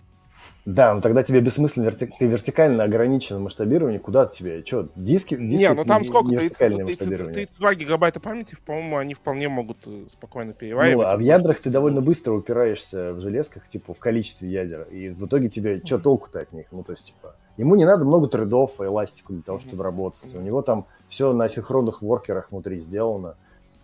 Да, 0.64 0.94
но 0.94 1.00
тогда 1.00 1.24
тебе 1.24 1.40
бессмысленно 1.40 1.84
верти... 1.84 2.06
ты 2.06 2.26
вертикально 2.26 2.84
ограничен 2.84 3.36
в 3.36 3.40
масштабировании. 3.40 3.98
Куда 3.98 4.26
тебе? 4.26 4.64
Что, 4.64 4.88
диски? 4.94 5.36
диски 5.36 5.62
не, 5.62 5.72
ну 5.72 5.84
там 5.84 6.04
сколько? 6.04 6.30
32 6.30 7.74
гигабайта 7.74 8.20
памяти, 8.20 8.56
по-моему, 8.64 8.96
они 8.98 9.14
вполне 9.14 9.48
могут 9.48 9.78
э, 9.86 10.04
спокойно 10.10 10.52
переваривать. 10.52 11.04
Ну, 11.04 11.12
а 11.12 11.16
в 11.16 11.20
ядрах 11.20 11.58
ты 11.58 11.68
довольно 11.68 12.00
быстро 12.00 12.34
упираешься 12.34 13.12
в 13.12 13.20
железках, 13.20 13.66
типа, 13.68 13.92
в 13.92 13.98
количестве 13.98 14.50
ядер. 14.50 14.82
И 14.92 15.08
в 15.08 15.26
итоге 15.26 15.48
тебе, 15.48 15.82
что 15.84 15.98
толку-то 15.98 16.38
от 16.38 16.52
них? 16.52 16.66
Ну, 16.70 16.84
то 16.84 16.92
есть, 16.92 17.06
типа, 17.06 17.34
ему 17.56 17.74
не 17.74 17.84
надо 17.84 18.04
много 18.04 18.28
трейдов 18.28 18.80
и 18.80 18.84
эластику 18.84 19.32
для 19.32 19.42
того, 19.42 19.58
чтобы 19.58 19.82
работать. 19.82 20.32
У 20.32 20.40
него 20.40 20.62
там 20.62 20.86
все 21.08 21.32
на 21.32 21.48
синхронных 21.48 22.02
воркерах 22.02 22.52
внутри 22.52 22.78
сделано. 22.78 23.34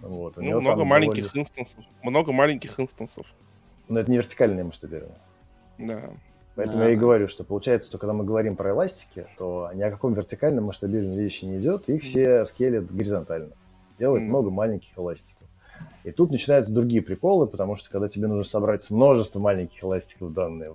Вот, 0.01 0.36
ну, 0.36 0.60
много 0.60 0.85
маленьких 0.85 1.24
довольно... 1.24 1.40
инстансов. 1.40 1.85
Много 2.02 2.32
маленьких 2.32 2.78
инстансов. 2.78 3.26
Но 3.89 3.98
это 3.98 4.10
не 4.10 4.18
вертикальное 4.18 4.62
масштабирование. 4.62 5.18
Да. 5.78 6.10
Поэтому 6.59 6.82
я 6.82 6.90
и 6.90 6.97
говорю, 6.97 7.28
что 7.28 7.44
получается, 7.44 7.89
что 7.89 7.98
когда 7.98 8.12
мы 8.12 8.24
говорим 8.24 8.56
про 8.56 8.70
эластики, 8.70 9.28
то 9.39 9.70
ни 9.74 9.80
о 9.80 9.93
каком 9.93 10.14
вертикальном 10.14 10.64
масштабировании 10.64 11.20
речи 11.20 11.44
не 11.44 11.59
идет, 11.59 11.89
их 11.89 12.02
все 12.02 12.44
скелят 12.47 12.93
горизонтально. 12.93 13.52
Делают 13.97 14.24
mm. 14.24 14.26
много 14.26 14.51
маленьких 14.51 14.89
эластиков. 14.98 15.47
И 16.02 16.10
тут 16.10 16.32
начинаются 16.32 16.72
другие 16.72 17.01
приколы, 17.01 17.47
потому 17.47 17.76
что 17.76 17.89
когда 17.90 18.09
тебе 18.09 18.26
нужно 18.26 18.43
собрать 18.43 18.90
множество 18.90 19.39
маленьких 19.39 19.85
эластиков 19.85 20.32
данные, 20.32 20.74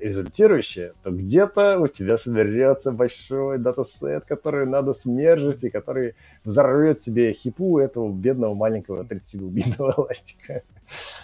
результирующие, 0.00 0.94
то 1.02 1.10
где-то 1.10 1.78
у 1.78 1.88
тебя 1.88 2.16
соберется 2.16 2.90
большой 2.90 3.58
датасет, 3.58 4.24
который 4.24 4.64
надо 4.64 4.94
смержить 4.94 5.62
и 5.64 5.68
который 5.68 6.14
взорвет 6.42 7.00
тебе 7.00 7.34
хипу 7.34 7.78
этого 7.78 8.10
бедного 8.10 8.54
маленького 8.54 9.02
32-битного 9.02 9.92
эластика. 9.98 10.62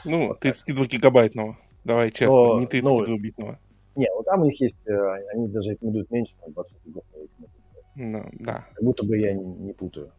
Ну, 0.04 0.36
32-гигабайтного. 0.38 1.56
Давай 1.84 2.10
честно, 2.10 2.34
то, 2.34 2.58
не 2.60 2.66
32-битного. 2.66 3.52
Ну, 3.52 3.67
не, 3.98 4.08
вот 4.14 4.24
там 4.26 4.42
у 4.42 4.44
них 4.44 4.60
есть, 4.60 4.86
э, 4.86 5.26
они 5.34 5.48
даже 5.48 5.72
рекомендуют 5.72 6.10
меньше, 6.10 6.32
там, 6.40 6.52
20 6.52 6.84
гигов. 6.84 7.04
Ну, 7.96 8.24
да. 8.32 8.64
Как 8.74 8.84
будто 8.84 9.04
бы 9.04 9.18
я 9.18 9.32
не, 9.32 9.44
не 9.44 9.72
путаю. 9.72 10.12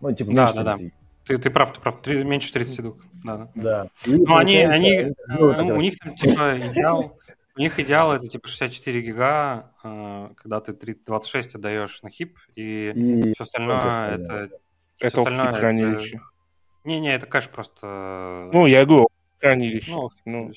Ну, 0.00 0.12
типа, 0.12 0.32
да, 0.32 0.52
да, 0.54 0.76
30. 0.76 0.88
да. 0.88 0.94
Ты, 1.26 1.36
ты 1.36 1.50
прав, 1.50 1.74
ты 1.74 1.80
прав. 1.80 2.00
3, 2.00 2.24
меньше 2.24 2.50
30 2.54 2.82
дуг. 2.82 3.04
Да, 3.22 3.50
да. 3.54 3.90
Ну, 4.06 4.34
они, 4.34 4.62
они, 4.62 5.12
ну, 5.28 5.76
у 5.76 5.80
них 5.82 5.98
там, 5.98 6.16
типа, 6.16 6.58
идеал, 6.58 7.18
у 7.54 7.60
них 7.60 7.78
идеал 7.78 8.12
это, 8.12 8.26
типа, 8.28 8.48
64 8.48 9.02
гига, 9.02 9.72
э, 9.84 10.30
когда 10.36 10.60
ты 10.60 10.72
26 10.72 11.56
отдаешь 11.56 12.00
на 12.02 12.08
хип, 12.08 12.38
и, 12.54 12.92
и 12.94 13.34
все 13.34 13.42
остальное 13.42 13.78
это... 13.78 14.50
Это 15.00 15.10
все 15.10 15.22
остальное, 15.22 15.52
хранилище. 15.52 16.20
Не-не, 16.84 17.14
это 17.14 17.26
кэш 17.26 17.50
просто... 17.50 18.48
Ну, 18.52 18.64
я 18.64 18.86
говорю, 18.86 19.08
хранилище. 19.38 19.92
Ну, 19.92 20.10
ну, 20.24 20.52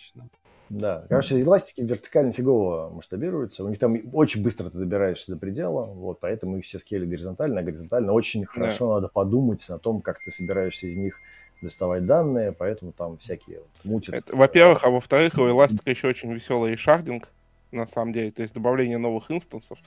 да. 0.72 1.06
Короче, 1.10 1.42
эластики 1.42 1.82
вертикально 1.82 2.32
фигово 2.32 2.90
масштабируются. 2.90 3.66
У 3.66 3.68
них 3.68 3.78
там 3.78 3.98
очень 4.14 4.42
быстро 4.42 4.70
ты 4.70 4.78
добираешься 4.78 5.34
до 5.34 5.38
предела, 5.38 5.84
вот, 5.84 6.22
поэтому 6.22 6.58
их 6.58 6.64
все 6.64 6.80
скели 6.80 7.06
горизонтально, 7.06 7.60
а 7.60 7.64
горизонтально 7.64 8.14
очень 8.14 8.46
хорошо 8.46 8.88
да. 8.88 8.94
надо 8.96 9.08
подумать 9.10 9.70
о 9.70 9.78
том, 9.80 10.02
как 10.02 10.24
ты 10.24 10.32
собираешься 10.32 10.88
из 10.88 10.96
них 10.96 11.20
доставать 11.62 12.06
данные, 12.06 12.54
поэтому 12.54 12.94
там 12.94 13.18
всякие 13.18 13.60
вот, 13.60 13.70
мутят. 13.84 14.32
Во-первых, 14.32 14.86
а 14.86 14.90
во-вторых, 14.90 15.34
у 15.38 15.50
эластика 15.50 15.90
еще 15.90 16.08
очень 16.08 16.32
веселый 16.34 16.78
шардинг, 16.78 17.30
на 17.72 17.86
самом 17.86 18.14
деле, 18.14 18.32
то 18.32 18.42
есть 18.42 18.54
добавление 18.54 18.98
новых 18.98 19.30
инстансов, 19.30 19.78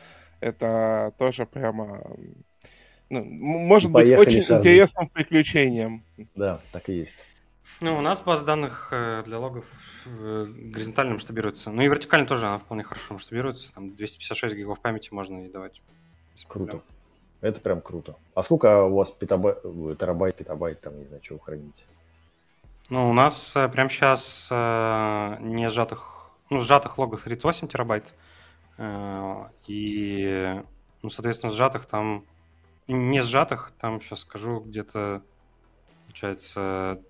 это 0.40 1.14
тоже 1.16 1.46
прямо, 1.46 2.02
ну, 3.08 3.24
может 3.24 3.90
Поехали 3.90 4.16
быть 4.16 4.28
очень 4.28 4.42
шардинг. 4.42 4.60
интересным 4.66 5.08
приключением. 5.08 6.04
Да, 6.34 6.60
так 6.72 6.90
и 6.90 6.92
есть. 6.92 7.24
Ну, 7.80 7.98
у 7.98 8.00
нас 8.00 8.20
база 8.20 8.44
данных 8.44 8.88
э, 8.92 9.22
для 9.26 9.38
логов 9.38 9.64
э, 10.06 10.46
горизонтально 10.48 11.14
масштабируется. 11.14 11.70
Ну 11.70 11.82
и 11.82 11.88
вертикально 11.88 12.26
тоже 12.26 12.46
она 12.46 12.58
вполне 12.58 12.84
хорошо 12.84 13.14
масштабируется. 13.14 13.72
Там 13.72 13.94
256 13.94 14.54
гигов 14.54 14.80
памяти 14.80 15.08
можно 15.12 15.44
и 15.44 15.50
давать. 15.50 15.82
Круто. 16.48 16.82
Это 17.40 17.60
прям 17.60 17.80
круто. 17.80 18.16
А 18.34 18.42
сколько 18.42 18.84
у 18.84 18.94
вас 18.94 19.10
петабайт, 19.10 19.58
терабайт, 19.98 20.36
петабайт, 20.36 20.80
там, 20.80 20.98
не 20.98 21.04
знаю, 21.04 21.20
чего 21.20 21.38
храните? 21.38 21.82
Ну, 22.90 23.10
у 23.10 23.12
нас 23.12 23.56
э, 23.56 23.68
прямо 23.68 23.90
сейчас 23.90 24.48
э, 24.50 25.36
не 25.40 25.68
сжатых, 25.68 26.30
ну, 26.50 26.60
сжатых 26.60 26.96
логов 26.98 27.22
38 27.22 27.68
терабайт. 27.68 28.14
Э, 28.78 29.46
и, 29.66 30.62
ну, 31.02 31.10
соответственно, 31.10 31.52
сжатых 31.52 31.86
там, 31.86 32.24
не 32.88 33.22
сжатых, 33.22 33.72
там, 33.80 34.00
сейчас 34.00 34.20
скажу, 34.20 34.60
где-то, 34.60 35.22
получается, 36.06 37.00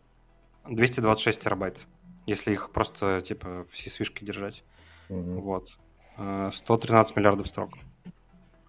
226 0.69 1.41
терабайт, 1.41 1.78
если 2.27 2.53
их 2.53 2.70
просто, 2.70 3.20
типа, 3.20 3.65
все 3.70 3.91
свишки 3.91 4.24
держать. 4.24 4.65
Угу. 5.09 5.41
Вот. 5.41 5.78
113 6.16 7.16
миллиардов 7.16 7.47
строк. 7.49 7.74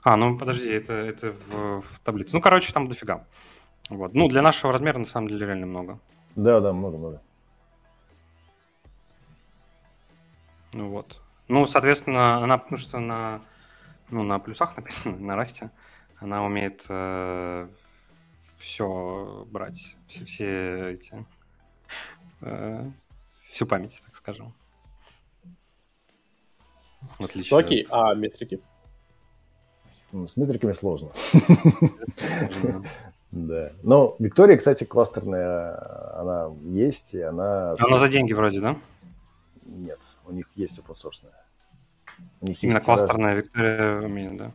А, 0.03 0.17
ну 0.17 0.37
подожди, 0.37 0.69
это, 0.69 0.93
это 0.93 1.31
в, 1.31 1.81
в 1.81 1.99
таблице. 2.03 2.35
Ну, 2.35 2.41
короче, 2.41 2.71
там 2.71 2.87
дофига. 2.87 3.25
Вот. 3.89 4.13
Ну, 4.13 4.27
для 4.27 4.41
нашего 4.41 4.73
размера, 4.73 4.97
на 4.97 5.05
самом 5.05 5.27
деле, 5.27 5.45
реально 5.45 5.67
много. 5.67 5.99
Да, 6.35 6.59
да, 6.59 6.73
много-много. 6.73 7.21
Ну 10.73 10.89
вот. 10.89 11.21
Ну, 11.47 11.65
соответственно, 11.65 12.43
она, 12.43 12.57
потому 12.57 12.77
что 12.77 12.99
на, 12.99 13.41
ну, 14.09 14.23
на 14.23 14.39
плюсах 14.39 14.75
написано, 14.75 15.17
на 15.17 15.35
расте, 15.35 15.71
она 16.17 16.43
умеет 16.43 16.85
э, 16.89 17.67
все 18.57 19.45
брать, 19.49 19.95
все, 20.07 20.25
все 20.25 20.89
эти, 20.91 21.25
э, 22.41 22.91
всю 23.51 23.65
память, 23.65 24.01
так 24.05 24.15
скажем. 24.15 24.53
В 27.19 27.25
отличие 27.25 27.51
ну, 27.51 27.57
окей, 27.57 27.87
а 27.89 28.13
метрики? 28.15 28.59
Ну, 30.11 30.27
с 30.27 30.37
метриками 30.37 30.73
сложно. 30.73 31.11
Да. 33.31 33.73
Но 33.83 34.15
Виктория, 34.17 34.55
кстати, 34.55 34.85
кластерная, 34.85 36.17
она 36.17 36.51
есть, 36.63 37.13
и 37.13 37.21
она... 37.21 37.75
Она 37.79 37.97
за 37.97 38.07
деньги 38.07 38.31
вроде, 38.31 38.61
да? 38.61 38.77
Нет, 39.65 39.99
у 40.25 40.31
них 40.31 40.47
есть 40.55 40.79
open 40.79 40.95
source. 40.95 41.27
У 42.39 42.47
них 42.47 42.63
Именно 42.63 42.79
кластерная 42.79 43.35
Виктория 43.35 44.01
умеет, 44.01 44.37
да. 44.37 44.51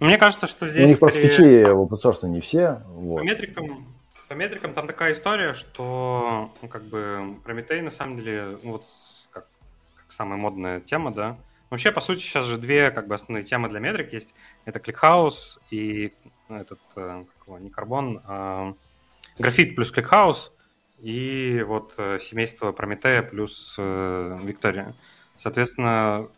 Но 0.00 0.06
мне 0.06 0.18
кажется, 0.18 0.48
что 0.48 0.66
здесь... 0.66 0.84
У 0.84 0.88
них 0.88 0.98
просто 0.98 1.20
фичи 1.20 1.42
open 1.42 1.90
source 1.90 2.26
не 2.26 2.40
все. 2.40 2.82
По 2.86 3.22
метрикам, 3.22 3.86
по 4.28 4.34
метрикам 4.34 4.74
там 4.74 4.86
такая 4.86 5.12
история, 5.12 5.54
что 5.54 6.52
ну, 6.62 6.68
как 6.68 6.84
бы 6.84 7.36
Прометей 7.44 7.80
на 7.80 7.90
самом 7.90 8.16
деле, 8.16 8.58
ну, 8.62 8.72
вот 8.72 8.86
как, 9.30 9.46
как 9.94 10.12
самая 10.12 10.38
модная 10.38 10.80
тема, 10.80 11.12
да, 11.12 11.38
Вообще, 11.70 11.90
по 11.90 12.00
сути, 12.00 12.20
сейчас 12.20 12.46
же 12.46 12.58
две 12.58 12.90
как 12.90 13.08
бы 13.08 13.14
основные 13.14 13.42
темы 13.42 13.68
для 13.68 13.80
метрик 13.80 14.12
есть. 14.12 14.34
Это 14.64 14.78
ClickHouse 14.78 15.58
и 15.70 16.12
ну, 16.48 16.58
этот, 16.58 16.78
э, 16.94 17.24
как 17.26 17.46
его, 17.48 17.58
не 17.58 17.70
карбон, 17.70 18.22
а 18.24 18.74
графит 19.36 19.74
плюс 19.74 19.92
ClickHouse 19.92 20.52
и 21.00 21.64
вот 21.66 21.94
э, 21.98 22.18
семейство 22.20 22.70
Прометея 22.70 23.22
плюс 23.22 23.74
э, 23.78 24.38
Виктория. 24.42 24.94
Соответственно, 25.34 26.28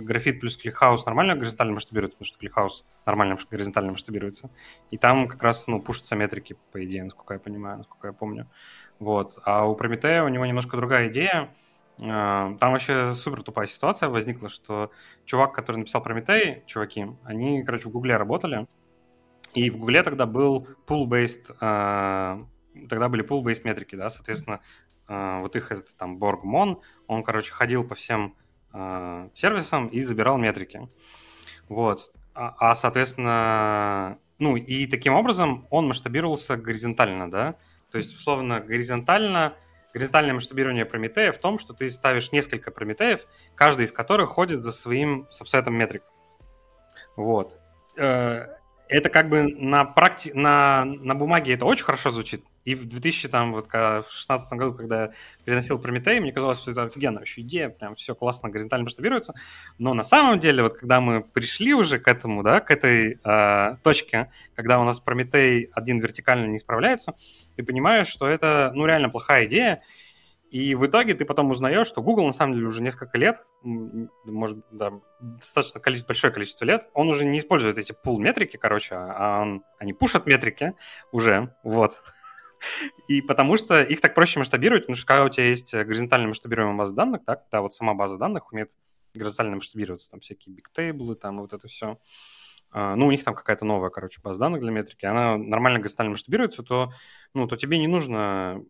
графит 0.00 0.40
плюс 0.40 0.58
ClickHouse 0.62 1.02
нормально 1.06 1.34
горизонтально 1.34 1.74
масштабируется, 1.74 2.18
потому 2.18 2.26
что 2.26 2.38
ClickHouse 2.44 2.84
нормально 3.04 3.36
горизонтально 3.50 3.92
масштабируется. 3.92 4.50
И 4.90 4.98
там 4.98 5.28
как 5.28 5.42
раз, 5.42 5.66
ну, 5.66 5.80
пушатся 5.80 6.16
метрики, 6.16 6.56
по 6.72 6.84
идее, 6.84 7.04
насколько 7.04 7.34
я 7.34 7.40
понимаю, 7.40 7.78
насколько 7.78 8.08
я 8.08 8.12
помню. 8.12 8.50
Вот. 8.98 9.38
А 9.44 9.66
у 9.66 9.74
Прометея 9.74 10.22
у 10.22 10.28
него 10.28 10.46
немножко 10.46 10.76
другая 10.76 11.08
идея– 11.08 11.54
а, 12.00 12.54
там 12.58 12.72
вообще 12.72 13.14
супер 13.14 13.42
тупая 13.42 13.66
ситуация 13.66 14.08
возникла, 14.08 14.48
что 14.48 14.90
чувак, 15.24 15.54
который 15.54 15.78
написал 15.78 16.02
Прометей, 16.02 16.62
чуваки, 16.66 17.06
они, 17.24 17.62
короче, 17.64 17.88
в 17.88 17.92
Гугле 17.92 18.16
работали, 18.16 18.66
и 19.54 19.70
в 19.70 19.78
Гугле 19.78 20.02
тогда 20.02 20.26
был 20.26 20.68
pool-based, 20.86 21.56
а, 21.60 22.44
тогда 22.88 23.08
были 23.08 23.24
pool-based 23.24 23.62
метрики, 23.64 23.96
да, 23.96 24.10
соответственно, 24.10 24.60
вот 25.08 25.54
их 25.54 25.70
этот 25.70 25.96
там 25.96 26.18
Боргмон, 26.18 26.80
он, 27.06 27.22
короче, 27.22 27.52
ходил 27.52 27.84
по 27.84 27.94
всем 27.94 28.34
сервисам 29.34 29.88
и 29.88 30.00
забирал 30.00 30.38
метрики. 30.38 30.88
Вот. 31.68 32.12
А, 32.34 32.54
а, 32.58 32.74
соответственно, 32.74 34.18
ну 34.38 34.56
и 34.56 34.86
таким 34.86 35.14
образом 35.14 35.66
он 35.70 35.88
масштабировался 35.88 36.56
горизонтально, 36.56 37.30
да, 37.30 37.56
то 37.90 37.98
есть, 37.98 38.14
условно, 38.14 38.60
горизонтально 38.60 39.54
горизонтальное 39.96 40.34
масштабирование 40.34 40.84
Прометея 40.84 41.32
в 41.32 41.38
том, 41.38 41.58
что 41.58 41.72
ты 41.72 41.88
ставишь 41.88 42.30
несколько 42.30 42.70
Прометеев, 42.70 43.26
каждый 43.54 43.86
из 43.86 43.92
которых 43.92 44.28
ходит 44.28 44.62
за 44.62 44.72
своим 44.72 45.26
сабсетом 45.30 45.74
метрик. 45.74 46.02
Вот. 47.16 47.58
Э, 47.96 48.46
это 48.88 49.08
как 49.08 49.30
бы 49.30 49.44
на, 49.44 49.86
практи... 49.86 50.32
на, 50.34 50.84
на 50.84 51.14
бумаге 51.14 51.54
это 51.54 51.64
очень 51.64 51.86
хорошо 51.86 52.10
звучит. 52.10 52.44
И 52.66 52.74
в 52.74 52.84
2000, 52.84 53.28
там, 53.28 53.52
вот, 53.52 53.68
в 53.68 53.70
2016 53.70 54.52
году, 54.58 54.74
когда 54.74 55.02
я 55.04 55.12
переносил 55.44 55.78
Прометей, 55.78 56.18
мне 56.18 56.32
казалось, 56.32 56.58
что 56.58 56.72
это 56.72 56.82
офигенная 56.82 57.20
вообще 57.20 57.42
идея, 57.42 57.68
прям 57.68 57.94
все 57.94 58.16
классно, 58.16 58.48
горизонтально 58.48 58.84
масштабируется. 58.84 59.34
Но 59.78 59.94
на 59.94 60.02
самом 60.02 60.40
деле, 60.40 60.64
вот 60.64 60.74
когда 60.74 61.00
мы 61.00 61.22
пришли 61.22 61.74
уже 61.74 62.00
к 62.00 62.08
этому, 62.08 62.42
да, 62.42 62.60
к 62.60 62.72
этой 62.72 63.20
э, 63.22 63.76
точке, 63.84 64.32
когда 64.56 64.80
у 64.80 64.84
нас 64.84 64.98
Прометей 64.98 65.70
один 65.74 66.00
вертикально 66.00 66.46
не 66.46 66.58
справляется, 66.58 67.14
ты 67.54 67.62
понимаешь, 67.62 68.08
что 68.08 68.26
это, 68.26 68.72
ну, 68.74 68.84
реально 68.84 69.10
плохая 69.10 69.46
идея, 69.46 69.80
и 70.50 70.74
в 70.74 70.84
итоге 70.86 71.14
ты 71.14 71.24
потом 71.24 71.52
узнаешь, 71.52 71.86
что 71.86 72.02
Google 72.02 72.26
на 72.26 72.32
самом 72.32 72.54
деле 72.54 72.66
уже 72.66 72.82
несколько 72.82 73.16
лет, 73.16 73.46
может, 73.62 74.58
да, 74.72 74.92
достаточно 75.20 75.78
количество, 75.80 76.08
большое 76.08 76.32
количество 76.32 76.64
лет, 76.64 76.88
он 76.94 77.08
уже 77.08 77.24
не 77.24 77.38
использует 77.38 77.78
эти 77.78 77.92
пул 77.92 78.18
метрики, 78.18 78.56
короче, 78.56 78.96
а 78.96 79.42
он, 79.42 79.62
они 79.78 79.92
пушат 79.92 80.26
метрики 80.26 80.74
уже, 81.12 81.54
вот. 81.62 82.02
И 83.08 83.20
потому 83.20 83.56
что 83.56 83.82
их 83.82 84.00
так 84.00 84.14
проще 84.14 84.38
масштабировать, 84.38 84.84
потому 84.84 84.96
что 84.96 85.06
когда 85.06 85.24
у 85.24 85.28
тебя 85.28 85.48
есть 85.48 85.74
горизонтально 85.74 86.28
масштабируемая 86.28 86.76
база 86.76 86.94
данных, 86.94 87.24
так, 87.24 87.44
да, 87.50 87.60
вот 87.62 87.74
сама 87.74 87.94
база 87.94 88.18
данных 88.18 88.52
умеет 88.52 88.72
горизонтально 89.14 89.56
масштабироваться, 89.56 90.10
там 90.10 90.20
всякие 90.20 90.54
бигтейблы, 90.54 91.14
там 91.16 91.40
вот 91.40 91.52
это 91.52 91.68
все. 91.68 91.98
А, 92.70 92.96
ну, 92.96 93.06
у 93.06 93.10
них 93.10 93.24
там 93.24 93.34
какая-то 93.34 93.64
новая, 93.64 93.90
короче, 93.90 94.20
база 94.22 94.40
данных 94.40 94.60
для 94.60 94.70
метрики, 94.70 95.06
она 95.06 95.36
нормально 95.36 95.78
горизонтально 95.78 96.10
масштабируется, 96.10 96.62
то, 96.62 96.92
ну, 97.32 97.46
то 97.46 97.56
тебе 97.56 97.78
не 97.78 97.86
нужно 97.86 98.62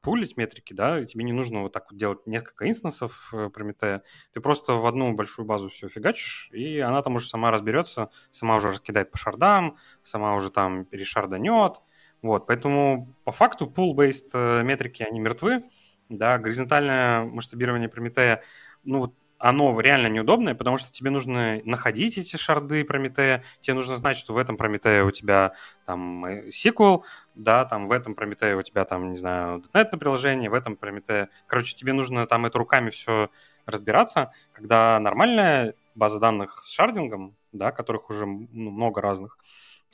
пулить 0.00 0.36
метрики, 0.36 0.72
да, 0.72 1.04
тебе 1.04 1.24
не 1.24 1.32
нужно 1.32 1.62
вот 1.62 1.72
так 1.72 1.90
вот 1.90 1.98
делать 1.98 2.26
несколько 2.26 2.68
инстансов 2.68 3.30
э, 3.32 3.48
Прометея. 3.50 4.02
Ты 4.32 4.40
просто 4.40 4.74
в 4.74 4.86
одну 4.86 5.12
большую 5.12 5.44
базу 5.44 5.68
все 5.68 5.88
фигачишь, 5.88 6.48
и 6.52 6.78
она 6.78 7.02
там 7.02 7.16
уже 7.16 7.26
сама 7.26 7.50
разберется, 7.50 8.10
сама 8.30 8.56
уже 8.56 8.68
раскидает 8.68 9.10
по 9.10 9.18
шардам, 9.18 9.76
сама 10.02 10.36
уже 10.36 10.50
там 10.50 10.84
перешарданет. 10.84 11.80
Вот, 12.22 12.46
поэтому 12.46 13.14
по 13.24 13.32
факту 13.32 13.66
pool-based 13.66 14.30
э, 14.32 14.62
метрики, 14.62 15.02
они 15.02 15.20
мертвы, 15.20 15.62
да, 16.08 16.38
горизонтальное 16.38 17.24
масштабирование 17.24 17.88
Прометея, 17.88 18.42
ну 18.84 19.00
вот 19.00 19.14
оно 19.38 19.78
реально 19.80 20.06
неудобное, 20.06 20.54
потому 20.54 20.78
что 20.78 20.90
тебе 20.90 21.10
нужно 21.10 21.60
находить 21.64 22.16
эти 22.18 22.36
шарды 22.36 22.84
Прометея, 22.84 23.44
тебе 23.60 23.74
нужно 23.74 23.96
знать, 23.96 24.16
что 24.16 24.32
в 24.32 24.38
этом 24.38 24.56
Прометее 24.56 25.04
у 25.04 25.10
тебя 25.10 25.52
там 25.84 26.24
SQL, 26.24 27.02
да, 27.34 27.64
там 27.64 27.86
в 27.86 27.92
этом 27.92 28.14
Прометее 28.14 28.56
у 28.56 28.62
тебя 28.62 28.84
там, 28.84 29.12
не 29.12 29.18
знаю, 29.18 29.62
.NET 29.74 29.88
на 29.92 29.98
приложение, 29.98 30.50
в 30.50 30.54
этом 30.54 30.76
Прометее... 30.76 31.28
Короче, 31.46 31.76
тебе 31.76 31.92
нужно 31.92 32.26
там 32.26 32.46
это 32.46 32.58
руками 32.58 32.90
все 32.90 33.30
разбираться, 33.66 34.32
когда 34.52 34.98
нормальная 35.00 35.74
база 35.94 36.18
данных 36.18 36.62
с 36.64 36.70
шардингом, 36.70 37.36
да, 37.52 37.72
которых 37.72 38.08
уже 38.10 38.24
ну, 38.26 38.70
много 38.70 39.00
разных, 39.00 39.38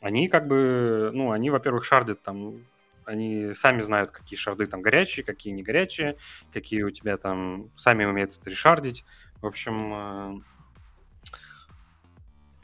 они 0.03 0.29
как 0.29 0.47
бы, 0.47 1.11
ну, 1.15 1.31
они, 1.31 1.49
во-первых, 1.49 1.85
шардят 1.85 2.21
там 2.23 2.57
они 3.05 3.53
сами 3.55 3.81
знают, 3.81 4.11
какие 4.11 4.39
шарды 4.39 4.67
там 4.67 4.83
горячие, 4.83 5.25
какие 5.25 5.53
не 5.53 5.63
горячие, 5.63 6.17
какие 6.53 6.83
у 6.83 6.91
тебя 6.91 7.17
там 7.17 7.71
сами 7.77 8.05
умеют 8.05 8.37
это 8.41 8.51
решардить. 8.51 9.05
В 9.41 9.47
общем... 9.47 9.93
Э, 9.93 10.41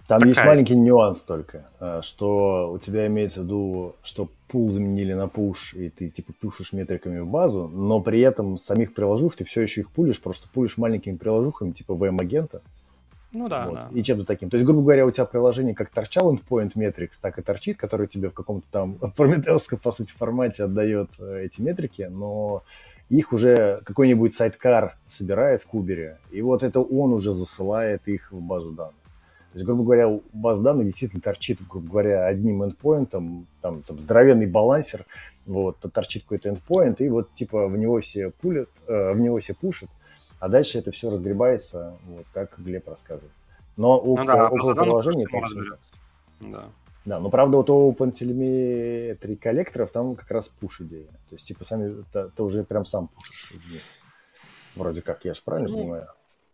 Там 0.07 0.23
есть 0.29 0.45
маленький 0.45 0.77
нюанс 0.77 1.23
только, 1.23 1.69
э, 1.81 2.01
что 2.03 2.71
у 2.73 2.79
тебя 2.79 3.09
имеется 3.09 3.41
в 3.41 3.45
виду, 3.45 3.97
что 4.03 4.31
пул 4.47 4.71
заменили 4.71 5.13
на 5.13 5.29
пуш, 5.29 5.75
и 5.75 5.91
ты 5.91 6.09
типа 6.09 6.33
пушишь 6.41 6.73
метриками 6.73 7.19
в 7.19 7.27
базу, 7.27 7.69
но 7.69 8.01
при 8.01 8.21
этом 8.21 8.59
самих 8.59 8.95
приложух 8.95 9.35
ты 9.35 9.45
все 9.45 9.63
еще 9.63 9.81
их 9.81 9.91
пулишь, 9.91 10.21
просто 10.21 10.49
пулишь 10.49 10.79
маленькими 10.79 11.17
приложухами 11.17 11.73
типа 11.73 11.93
VM-агента. 11.93 12.63
Ну 13.33 13.49
да, 13.49 13.67
вот, 13.67 13.75
да. 13.75 13.89
И 13.93 14.03
чем-то 14.03 14.25
таким. 14.25 14.49
То 14.49 14.57
есть, 14.57 14.65
грубо 14.65 14.83
говоря, 14.83 15.05
у 15.05 15.11
тебя 15.11 15.27
приложение 15.27 15.75
как 15.75 15.91
торчал 15.91 16.35
endpoint 16.35 16.75
metrics, 16.77 17.19
так 17.21 17.39
и 17.39 17.43
торчит, 17.43 17.77
который 17.77 18.07
тебе 18.07 18.31
в 18.31 18.35
каком-то 18.35 18.67
там 18.71 18.95
прометеевском, 19.17 19.79
по 19.79 19.93
сути, 19.93 20.13
формате 20.13 20.65
отдает 20.65 21.11
э, 21.19 21.45
эти 21.45 21.61
метрики, 21.61 22.03
но 22.11 22.63
их 23.11 23.33
уже 23.33 23.81
какой-нибудь 23.85 24.33
сайткар 24.35 24.97
собирает 25.07 25.63
в 25.63 25.67
кубере, 25.67 26.19
и 26.31 26.43
вот 26.43 26.63
это 26.63 26.81
он 26.81 27.13
уже 27.13 27.33
засылает 27.33 28.07
их 28.07 28.33
в 28.33 28.41
базу 28.41 28.73
данных. 28.73 28.95
То 29.53 29.59
есть, 29.59 29.67
грубо 29.67 29.83
говоря, 29.83 30.21
база 30.35 30.63
данных 30.63 30.87
действительно 30.87 31.23
торчит, 31.23 31.59
грубо 31.67 31.89
говоря, 31.89 32.27
одним 32.27 32.63
эндпоинтом, 32.65 33.47
там, 33.63 33.83
там 33.83 33.99
здоровенный 33.99 34.47
балансер, 34.47 35.07
вот, 35.47 35.79
торчит 35.93 36.23
какой-то 36.25 36.51
эндпоинт, 36.51 37.01
и 37.01 37.09
вот 37.09 37.33
типа 37.33 37.67
в 37.67 37.77
него 37.77 38.01
все 38.01 38.31
пулят, 38.31 38.69
э, 38.87 39.13
в 39.15 39.19
него 39.19 39.39
все 39.39 39.55
пушат, 39.55 39.89
а 40.41 40.49
дальше 40.49 40.79
это 40.79 40.91
все 40.91 41.11
разгребается, 41.11 41.97
вот, 42.07 42.27
как 42.33 42.59
Глеб 42.59 42.89
рассказывает. 42.89 43.33
Но 43.77 43.99
у, 43.99 44.17
ну, 44.17 44.25
да, 44.25 44.49
около 44.49 44.75
приложения... 44.75 45.27
Да. 46.41 46.71
Да, 47.05 47.21
но 47.21 47.31
правда 47.31 47.57
вот 47.57 47.71
у 47.71 47.91
OpenTelemetry 47.91 49.37
коллекторов 49.37 49.91
там 49.91 50.15
как 50.15 50.31
раз 50.31 50.51
пуш 50.51 50.83
идея. 50.83 51.07
То 51.31 51.37
есть 51.37 51.47
типа 51.47 51.65
сами, 51.65 52.05
ты, 52.13 52.29
ты 52.29 52.43
уже 52.43 52.65
прям 52.65 52.85
сам 52.85 53.09
пушишь. 53.09 53.55
Вроде 54.77 55.01
как, 55.01 55.25
я 55.25 55.33
же 55.33 55.41
правильно 55.43 55.71
ну, 55.71 55.79
понимаю? 55.79 56.07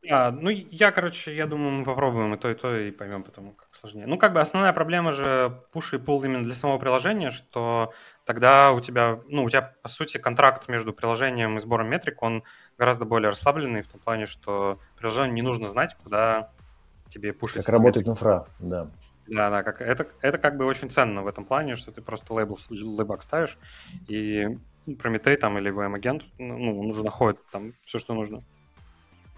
Да, 0.09 0.31
ну 0.31 0.51
я, 0.51 0.93
короче, 0.93 1.35
я 1.35 1.47
думаю, 1.47 1.73
мы 1.73 1.85
попробуем 1.85 2.35
и 2.35 2.37
то, 2.37 2.51
и 2.51 2.55
то, 2.55 2.77
и 2.77 2.91
поймем 2.93 3.25
потом, 3.25 3.53
как 3.53 3.69
сложнее. 3.73 4.07
Ну, 4.07 4.19
как 4.19 4.33
бы 4.33 4.41
основная 4.41 4.73
проблема 4.73 5.13
же 5.13 5.61
push 5.73 5.97
и 5.97 5.97
pull 5.97 6.25
именно 6.25 6.45
для 6.45 6.55
самого 6.55 6.79
приложения, 6.79 7.31
что 7.31 7.93
тогда 8.25 8.73
у 8.73 8.81
тебя, 8.81 9.21
ну, 9.29 9.45
у 9.45 9.51
тебя, 9.51 9.75
по 9.83 9.89
сути, 9.89 10.19
контракт 10.19 10.69
между 10.69 10.93
приложением 10.93 11.59
и 11.59 11.61
сбором 11.61 11.89
метрик, 11.89 12.23
он 12.23 12.43
гораздо 12.79 13.05
более 13.05 13.31
расслабленный 13.31 13.83
в 13.83 13.89
том 13.89 14.01
плане, 14.01 14.27
что 14.27 14.79
приложению 14.97 15.35
не 15.35 15.43
нужно 15.43 15.69
знать, 15.69 15.97
куда 16.03 16.51
тебе 17.09 17.33
пушить. 17.33 17.65
Как 17.65 17.75
работает 17.75 18.09
инфра, 18.09 18.47
да. 18.59 18.89
Да, 19.27 19.49
да, 19.49 19.63
как, 19.63 19.81
это, 19.81 20.07
это 20.21 20.37
как 20.37 20.57
бы 20.57 20.67
очень 20.67 20.91
ценно 20.91 21.23
в 21.23 21.27
этом 21.27 21.45
плане, 21.47 21.77
что 21.77 21.91
ты 21.93 22.03
просто 22.03 22.35
лейбл 22.35 22.59
лейбак 22.69 23.23
ставишь, 23.23 23.59
и 24.07 24.59
Прометей 24.99 25.37
там 25.37 25.57
или 25.57 25.73
VM-агент, 25.73 26.25
ну, 26.39 26.79
он 26.79 26.87
уже 26.87 27.03
находит 27.03 27.41
там 27.51 27.73
все, 27.87 27.99
что 27.99 28.13
нужно. 28.13 28.43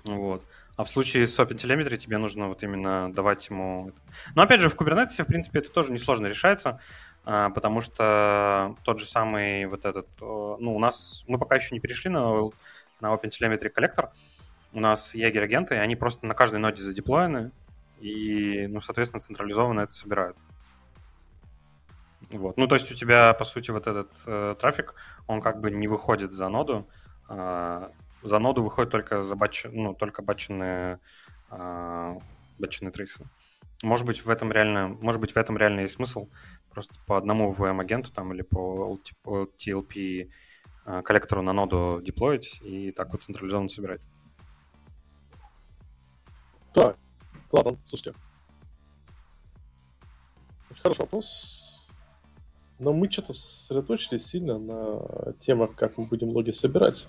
Вот. 0.04 0.44
А 0.76 0.84
в 0.84 0.90
случае 0.90 1.26
с 1.26 1.38
OpenTelemetry 1.38 1.96
тебе 1.96 2.18
нужно 2.18 2.48
вот 2.48 2.62
именно 2.62 3.12
давать 3.12 3.48
ему... 3.48 3.92
Но 4.34 4.42
опять 4.42 4.60
же, 4.60 4.68
в 4.68 4.76
Kubernetes, 4.76 5.22
в 5.22 5.26
принципе, 5.26 5.60
это 5.60 5.70
тоже 5.70 5.92
несложно 5.92 6.26
решается, 6.26 6.80
потому 7.27 7.81
что 7.81 8.77
тот 8.85 9.01
же 9.01 9.07
самый 9.07 9.66
вот 9.66 9.85
этот... 9.85 10.07
Ну, 10.20 10.77
у 10.77 10.78
нас... 10.78 11.24
Мы 11.27 11.39
пока 11.39 11.57
еще 11.57 11.74
не 11.74 11.81
перешли 11.81 12.09
на, 12.09 12.51
на 13.01 13.12
OpenTelemetry 13.12 13.69
коллектор. 13.69 14.12
У 14.73 14.81
нас 14.81 15.15
Jaeger-агенты, 15.15 15.74
они 15.77 15.97
просто 15.97 16.24
на 16.27 16.35
каждой 16.35 16.61
ноде 16.61 16.82
задеплоены, 16.82 17.51
и, 18.01 18.66
ну, 18.69 18.81
соответственно, 18.81 19.20
централизованно 19.20 19.81
это 19.81 19.93
собирают. 19.93 20.36
Вот. 22.31 22.57
Ну, 22.57 22.66
то 22.66 22.74
есть 22.74 22.90
у 22.90 22.94
тебя, 22.94 23.32
по 23.35 23.44
сути, 23.44 23.70
вот 23.70 23.86
этот 23.86 24.11
э, 24.27 24.55
трафик, 24.59 24.94
он 25.27 25.40
как 25.40 25.61
бы 25.61 25.70
не 25.70 25.89
выходит 25.89 26.32
за 26.32 26.48
ноду, 26.48 26.89
э, 27.28 27.89
за 28.23 28.39
ноду 28.39 28.62
выходит 28.62 28.90
только 28.90 29.23
за 29.23 29.36
батч, 29.36 29.66
ну, 29.70 29.94
только 29.94 30.23
батченные, 30.23 30.98
э, 31.51 32.19
батченные 32.59 32.93
трейсы. 32.93 33.24
Может 33.82 34.07
быть, 34.07 34.24
в 34.24 34.31
этом 34.31 34.51
реально, 34.51 34.89
может 34.89 35.20
быть, 35.20 35.32
в 35.32 35.36
этом 35.36 35.57
реально 35.57 35.81
есть 35.81 35.94
смысл 35.94 36.28
просто 36.77 36.94
по 37.07 37.16
одному 37.16 37.55
VM-агенту 37.55 38.12
там 38.12 38.35
или 38.35 38.43
по 38.43 39.01
TLP 39.24 40.28
э, 40.85 41.03
коллектору 41.03 41.40
на 41.40 41.55
ноду 41.55 42.03
деплоить 42.03 42.61
и 42.62 42.90
так 42.90 43.12
вот 43.12 43.23
централизованно 43.23 43.70
собирать. 43.70 44.03
Так, 46.74 46.98
ладно, 47.51 47.78
слушайте. 47.86 48.15
Очень 50.70 50.82
хороший 50.82 51.01
вопрос. 51.01 51.89
Но 52.78 52.93
мы 52.93 53.11
что-то 53.11 53.32
сосредоточились 53.32 54.27
сильно 54.27 54.59
на 54.59 55.32
темах, 55.40 55.74
как 55.77 55.97
мы 55.97 56.05
будем 56.05 56.28
логи 56.28 56.51
собирать. 56.51 57.09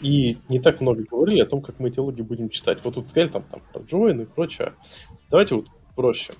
И 0.00 0.36
не 0.48 0.58
так 0.58 0.80
много 0.80 1.04
говорили 1.04 1.42
о 1.42 1.46
том, 1.46 1.62
как 1.62 1.78
мы 1.78 1.90
эти 1.90 2.00
логи 2.00 2.22
будем 2.22 2.48
читать. 2.48 2.82
Вот 2.82 2.94
тут 2.94 3.08
сказали 3.08 3.30
там, 3.30 3.44
там 3.44 3.62
про 3.72 3.82
join 3.82 4.20
и 4.20 4.26
прочее. 4.26 4.72
Давайте 5.30 5.54
вот 5.54 5.68
проще. 5.94 6.32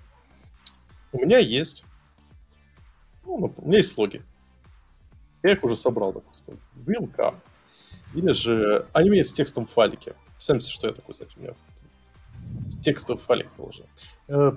У 1.12 1.18
меня 1.18 1.38
есть... 1.38 1.84
Ну, 3.24 3.52
у 3.56 3.68
меня 3.68 3.78
есть 3.78 3.96
логи. 3.98 4.22
Я 5.42 5.52
их 5.52 5.64
уже 5.64 5.76
собрал, 5.76 6.12
допустим, 6.12 6.58
в 6.74 6.88
VLK. 6.88 7.34
Или 8.14 8.32
же 8.32 8.86
они 8.92 9.08
у 9.08 9.12
меня 9.12 9.20
есть 9.20 9.32
в 9.32 9.36
текстовом 9.36 9.66
файлике. 9.66 10.14
Представляете, 10.34 10.70
что 10.70 10.86
я 10.88 10.92
такое, 10.94 11.12
кстати, 11.12 11.32
у 11.36 11.40
меня 11.40 11.54
текстовый 12.82 13.22
файлик 13.22 13.50
положил. 13.52 13.86
Э, 14.28 14.52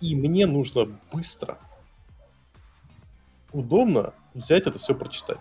и 0.00 0.14
мне 0.14 0.46
нужно 0.46 0.86
быстро, 1.12 1.58
удобно 3.52 4.12
взять 4.34 4.66
это 4.66 4.78
все 4.78 4.94
прочитать. 4.94 5.40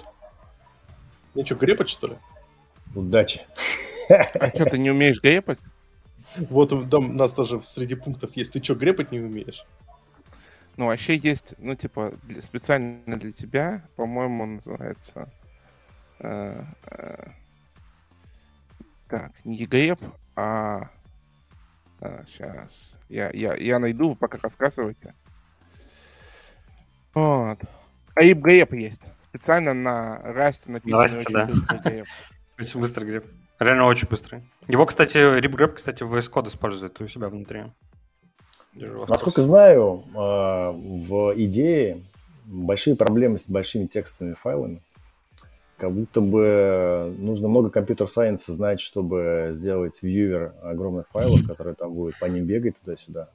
Мне 1.34 1.46
что, 1.46 1.56
грепать, 1.56 1.90
что 1.90 2.08
ли? 2.08 2.18
Удачи. 2.94 3.42
А 4.10 4.50
что, 4.50 4.66
ты 4.66 4.78
не 4.78 4.92
умеешь 4.92 5.22
грепать? 5.22 5.60
Вот 6.50 6.70
там 6.90 7.12
у 7.12 7.14
нас 7.14 7.34
даже 7.34 7.62
среди 7.62 7.96
пунктов 7.96 8.36
есть. 8.36 8.54
Ты 8.54 8.64
что, 8.64 8.76
грепать 8.76 9.12
не 9.12 9.20
умеешь? 9.20 9.66
Ну, 10.76 10.88
вообще 10.88 11.18
есть, 11.18 11.54
ну, 11.60 11.76
типа, 11.76 12.14
для, 12.24 12.42
специально 12.42 13.18
для 13.18 13.32
тебя, 13.32 13.88
по-моему, 13.96 14.46
называется... 14.46 15.32
Э, 16.20 16.64
э, 16.88 17.28
так, 19.08 19.34
не 19.44 19.66
греб, 19.66 20.00
а 20.36 20.90
а, 22.04 22.26
сейчас. 22.28 22.98
Я, 23.08 23.30
я, 23.32 23.56
я 23.56 23.80
найду, 23.80 24.16
пока 24.16 24.38
рассказывайте. 24.42 25.16
Вот. 27.14 27.60
А 28.16 28.24
и 28.24 28.34
греб 28.34 28.74
есть. 28.74 29.02
Специально 29.24 29.74
на 29.74 30.20
расте 30.22 30.70
написано 30.70 31.04
Расте, 31.04 31.20
очень 31.20 31.34
да. 31.34 32.04
Очень 32.60 32.80
быстрый 32.82 33.06
греб. 33.06 33.26
Реально 33.60 33.86
очень 33.86 34.08
быстрый. 34.08 34.42
Его, 34.68 34.86
кстати, 34.86 35.18
RipGrab, 35.18 35.74
кстати, 35.74 36.04
в 36.04 36.14
VS 36.14 36.32
Code 36.32 36.50
использует 36.50 37.00
у 37.02 37.08
себя 37.08 37.30
внутри. 37.30 37.66
Насколько 38.74 39.42
знаю, 39.42 40.04
а, 40.16 40.72
в 40.72 41.34
идее 41.36 42.02
большие 42.46 42.96
проблемы 42.96 43.38
с 43.38 43.50
большими 43.50 43.86
текстовыми 43.86 44.34
файлами 44.34 44.82
как 45.84 45.92
будто 45.92 46.22
бы 46.22 47.14
нужно 47.18 47.50
много 47.50 47.70
компьютер-сайенса 47.70 48.54
знать, 48.54 48.80
чтобы 48.80 49.50
сделать 49.52 50.02
вьювер 50.02 50.54
огромных 50.62 51.10
файлов, 51.10 51.46
которые 51.46 51.76
там 51.76 51.94
будут 51.94 52.18
по 52.20 52.26
ним 52.26 52.46
бегать 52.46 52.80
туда-сюда. 52.80 53.28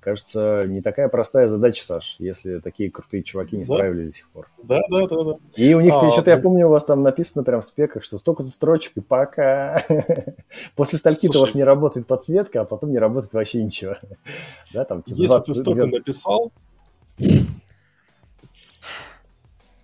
Кажется, 0.00 0.64
не 0.66 0.80
такая 0.80 1.08
простая 1.08 1.46
задача, 1.46 1.84
Саш, 1.84 2.16
если 2.18 2.58
такие 2.60 2.90
крутые 2.90 3.22
чуваки 3.22 3.58
не 3.58 3.64
да? 3.64 3.74
справились 3.74 4.06
до 4.06 4.12
сих 4.12 4.28
пор. 4.30 4.48
Да, 4.62 4.80
да, 4.90 5.06
да, 5.06 5.24
да. 5.24 5.34
И 5.56 5.74
у 5.74 5.80
них 5.80 5.92
а, 5.94 6.10
что-то, 6.10 6.30
я 6.30 6.38
помню, 6.38 6.68
у 6.68 6.70
вас 6.70 6.86
там 6.86 7.02
написано 7.02 7.44
прям 7.44 7.60
в 7.60 7.66
спеках, 7.66 8.02
что 8.02 8.16
столько-то 8.16 8.48
строчек, 8.48 8.96
и 8.96 9.00
пока. 9.00 9.84
После 10.74 10.98
стальки-то 10.98 11.36
у 11.38 11.40
вас 11.42 11.54
не 11.54 11.64
работает 11.64 12.06
подсветка, 12.06 12.62
а 12.62 12.64
потом 12.64 12.92
не 12.92 12.98
работает 12.98 13.34
вообще 13.34 13.62
ничего. 13.62 13.96
Да, 14.72 14.84
там, 14.84 15.02
типа, 15.02 15.18
если 15.20 15.40
ты 15.40 15.54
столько 15.54 15.86
написал, 15.86 16.52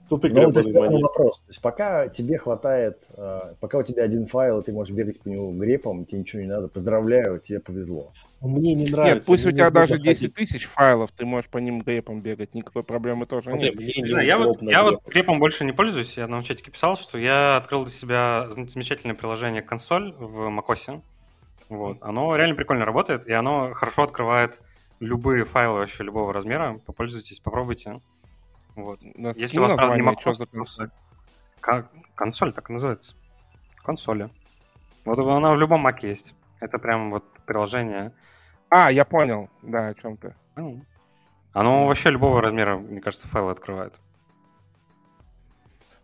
Тут 0.09 0.23
ну, 0.23 0.53
то 0.53 0.61
есть, 0.61 0.73
вопрос. 0.73 1.41
То 1.41 1.49
есть 1.49 1.61
пока 1.61 2.09
тебе 2.09 2.39
хватает, 2.39 2.99
э, 3.17 3.55
пока 3.59 3.79
у 3.79 3.83
тебя 3.83 4.05
один 4.05 4.27
файл, 4.27 4.61
и 4.61 4.65
ты 4.65 4.73
можешь 4.73 4.95
бегать 4.95 5.21
по 5.21 5.29
нему 5.29 5.53
грепом, 5.53 6.05
тебе 6.05 6.21
ничего 6.21 6.43
не 6.43 6.49
надо, 6.49 6.69
поздравляю, 6.69 7.41
тебе 7.41 7.59
повезло. 7.59 8.13
Мне 8.41 8.75
не 8.75 8.87
нравится. 8.87 9.15
Нет, 9.17 9.27
пусть 9.27 9.47
у 9.47 9.51
тебя 9.51 9.71
даже 9.71 9.99
10 9.99 10.33
тысяч 10.33 10.67
файлов, 10.67 11.11
ты 11.11 11.27
можешь 11.27 11.51
по 11.51 11.59
ним 11.59 11.81
грепом 11.81 12.21
бегать, 12.21 12.55
никакой 12.55 12.85
проблемы 12.85 13.27
тоже 13.27 13.45
Смотри, 13.45 13.71
нет. 13.71 13.97
Не 13.97 14.09
знаю, 14.09 14.27
я, 14.27 14.39
вот, 14.39 14.63
я 14.63 14.85
вот 14.85 15.05
грепом 15.07 15.41
больше 15.41 15.65
не 15.65 15.73
пользуюсь, 15.73 16.17
я 16.17 16.29
на 16.29 16.45
чатике 16.45 16.71
писал, 16.71 16.97
что 16.97 17.19
я 17.19 17.57
открыл 17.57 17.83
для 17.83 17.93
себя 17.93 18.49
замечательное 18.51 19.17
приложение 19.17 19.63
консоль 19.63 20.13
в 20.13 20.49
macOS. 20.49 21.01
Вот. 21.69 21.99
Оно 22.01 22.37
реально 22.37 22.55
прикольно 22.55 22.85
работает, 22.85 23.27
и 23.27 23.33
оно 23.33 23.73
хорошо 23.75 24.05
открывает 24.05 24.61
любые 25.01 25.45
файлы 25.45 25.81
вообще 25.81 26.05
любого 26.05 26.33
размера. 26.33 26.79
Попользуйтесь, 26.87 27.41
попробуйте. 27.41 28.01
Вот. 28.77 29.01
Нас 29.17 29.37
Если 29.37 29.59
у 29.59 29.63
вас, 29.63 29.73
правда, 29.75 29.97
не 29.97 30.03
Mac 30.03 30.35
за 30.35 30.47
консоль? 30.47 30.91
консоль 32.15 32.53
так 32.53 32.69
называется. 32.69 33.15
Консоли. 33.83 34.31
Вот 35.05 35.19
она 35.19 35.53
в 35.53 35.59
любом 35.59 35.81
маке 35.81 36.11
есть. 36.11 36.35
Это 36.61 36.79
прям 36.79 37.11
вот 37.11 37.25
приложение. 37.47 38.13
А, 38.69 38.91
я 38.91 39.05
понял. 39.05 39.49
Да, 39.63 39.89
о 39.89 39.95
чем 39.95 40.17
ты. 40.17 40.35
Оно 41.53 41.87
вообще 41.87 42.11
любого 42.11 42.43
размера, 42.43 42.77
мне 42.77 43.01
кажется, 43.01 43.27
файлы 43.29 43.53
открывает. 43.53 43.95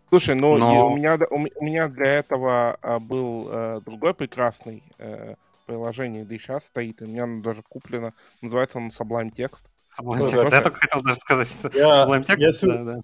Слушай, 0.09 0.35
ну 0.35 0.57
Но... 0.57 0.91
у, 0.91 0.95
меня, 0.95 1.17
у, 1.29 1.63
меня 1.63 1.87
для 1.87 2.05
этого 2.05 2.77
а, 2.81 2.99
был 2.99 3.47
а, 3.49 3.81
другой 3.81 4.13
прекрасный 4.13 4.83
а, 4.99 5.35
приложение, 5.65 6.23
да 6.23 6.35
и 6.35 6.37
сейчас 6.37 6.65
стоит, 6.65 7.01
и 7.01 7.05
у 7.05 7.07
меня 7.07 7.23
оно 7.23 7.41
даже 7.41 7.63
куплено. 7.63 8.13
Называется 8.41 8.77
он 8.77 8.89
Sublime 8.89 9.31
Text. 9.31 9.65
Sublime 9.99 10.29
Text. 10.29 10.51
Я 10.51 10.61
только 10.61 10.79
хотел 10.79 11.01
даже 11.01 11.17
сказать, 11.17 11.47
что 11.49 11.69
я, 11.77 12.05
Sublime 12.05 12.25
Text. 12.25 12.39
Я, 12.39 12.53
сегодня, 12.53 12.83
да, 12.83 12.93
да. 12.95 13.01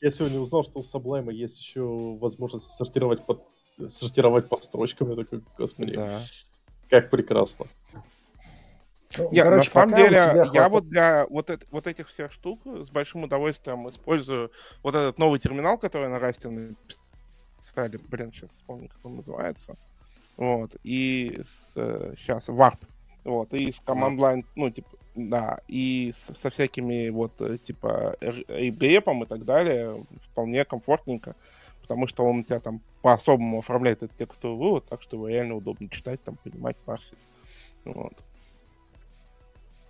я 0.00 0.10
сегодня 0.10 0.40
узнал, 0.40 0.64
что 0.64 0.80
у 0.80 0.82
Sublime 0.82 1.32
есть 1.32 1.58
еще 1.60 1.82
возможность 1.82 2.70
сортировать 2.70 3.24
по, 3.24 3.46
сортировать 3.88 4.48
по 4.48 4.56
строчкам. 4.56 5.10
Я 5.10 5.16
такой, 5.16 5.42
господи, 5.56 5.96
да. 5.96 6.20
как 6.88 7.10
прекрасно. 7.10 7.66
Ну, 9.16 9.28
я, 9.32 9.44
короче, 9.44 9.68
на 9.68 9.72
самом 9.72 9.94
деле, 9.94 10.50
я 10.52 10.68
вот 10.68 10.88
для 10.88 11.26
вот, 11.28 11.50
это, 11.50 11.64
вот 11.70 11.86
этих 11.86 12.08
всех 12.08 12.32
штук 12.32 12.60
с 12.64 12.90
большим 12.90 13.22
удовольствием 13.24 13.88
использую 13.88 14.50
вот 14.82 14.94
этот 14.94 15.18
новый 15.18 15.38
терминал, 15.38 15.78
который 15.78 16.08
на 16.08 16.18
Расте 16.18 16.48
написали. 16.48 17.98
Блин, 18.08 18.32
сейчас 18.32 18.50
вспомню, 18.50 18.88
как 18.88 19.04
он 19.04 19.16
называется. 19.16 19.76
Вот. 20.36 20.74
И 20.82 21.40
с, 21.44 21.74
сейчас 22.18 22.48
Warp. 22.48 22.78
Вот. 23.24 23.52
И 23.52 23.70
с 23.70 23.80
command 23.82 24.16
line, 24.16 24.44
ну, 24.56 24.70
типа, 24.70 24.88
да, 25.14 25.60
и 25.68 26.12
с, 26.14 26.32
со 26.36 26.50
всякими 26.50 27.08
вот 27.10 27.32
э, 27.40 27.58
типа 27.58 28.16
репом 28.20 29.24
и 29.24 29.26
так 29.26 29.44
далее 29.44 30.04
вполне 30.30 30.64
комфортненько, 30.64 31.36
потому 31.82 32.06
что 32.06 32.24
он 32.24 32.40
у 32.40 32.42
тебя 32.42 32.60
там 32.60 32.80
по-особому 33.02 33.58
оформляет 33.58 34.02
этот 34.02 34.16
текстовый 34.16 34.56
вывод, 34.56 34.84
так 34.88 35.02
что 35.02 35.16
его 35.16 35.28
реально 35.28 35.56
удобно 35.56 35.88
читать, 35.88 36.22
там, 36.22 36.36
понимать, 36.42 36.76
парсить. 36.78 37.18
Вот. 37.84 38.14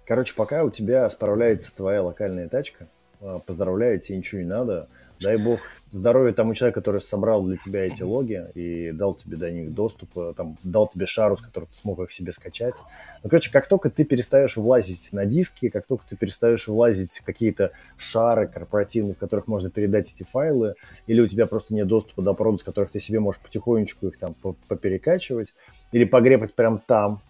Короче, 0.05 0.35
пока 0.35 0.65
у 0.65 0.71
тебя 0.71 1.09
справляется 1.09 1.75
твоя 1.75 2.03
локальная 2.03 2.49
тачка, 2.49 2.89
а, 3.21 3.39
поздравляю, 3.39 4.01
тебе 4.01 4.19
ничего 4.19 4.41
не 4.41 4.47
надо. 4.47 4.89
Дай 5.21 5.37
бог 5.37 5.61
здоровья 5.93 6.33
тому 6.33 6.55
человеку, 6.55 6.81
который 6.81 7.01
собрал 7.01 7.45
для 7.45 7.57
тебя 7.57 7.87
эти 7.87 8.03
логи 8.03 8.45
и 8.55 8.91
дал 8.91 9.15
тебе 9.15 9.37
до 9.37 9.51
них 9.51 9.73
доступ, 9.73 10.11
э, 10.19 10.35
там, 10.37 10.57
дал 10.65 10.89
тебе 10.89 11.07
шару, 11.07 11.37
с 11.37 11.41
которой 11.41 11.67
ты 11.67 11.75
смог 11.75 12.01
их 12.01 12.11
себе 12.11 12.33
скачать. 12.33 12.75
Ну, 13.23 13.31
короче, 13.31 13.53
как 13.53 13.69
только 13.69 13.91
ты 13.91 14.05
перестаешь 14.05 14.57
влазить 14.57 15.13
на 15.13 15.25
диски, 15.25 15.69
как 15.69 15.87
только 15.87 16.05
ты 16.09 16.17
перестаешь 16.17 16.67
влазить 16.67 17.19
в 17.19 17.25
какие-то 17.25 17.71
шары 17.97 18.49
корпоративные, 18.49 19.15
в 19.15 19.19
которых 19.19 19.47
можно 19.47 19.71
передать 19.71 20.13
эти 20.13 20.25
файлы, 20.25 20.75
или 21.07 21.21
у 21.21 21.29
тебя 21.29 21.47
просто 21.47 21.75
нет 21.75 21.87
доступа 21.87 22.23
до 22.23 22.35
продуктов, 22.35 22.63
с 22.63 22.65
которых 22.65 22.91
ты 22.91 22.99
себе 22.99 23.21
можешь 23.21 23.41
потихонечку 23.41 24.09
их 24.09 24.19
там 24.19 24.35
поперекачивать, 24.69 25.55
или 25.93 26.05
погрепать 26.05 26.55
прям 26.55 26.81
там, 26.85 27.21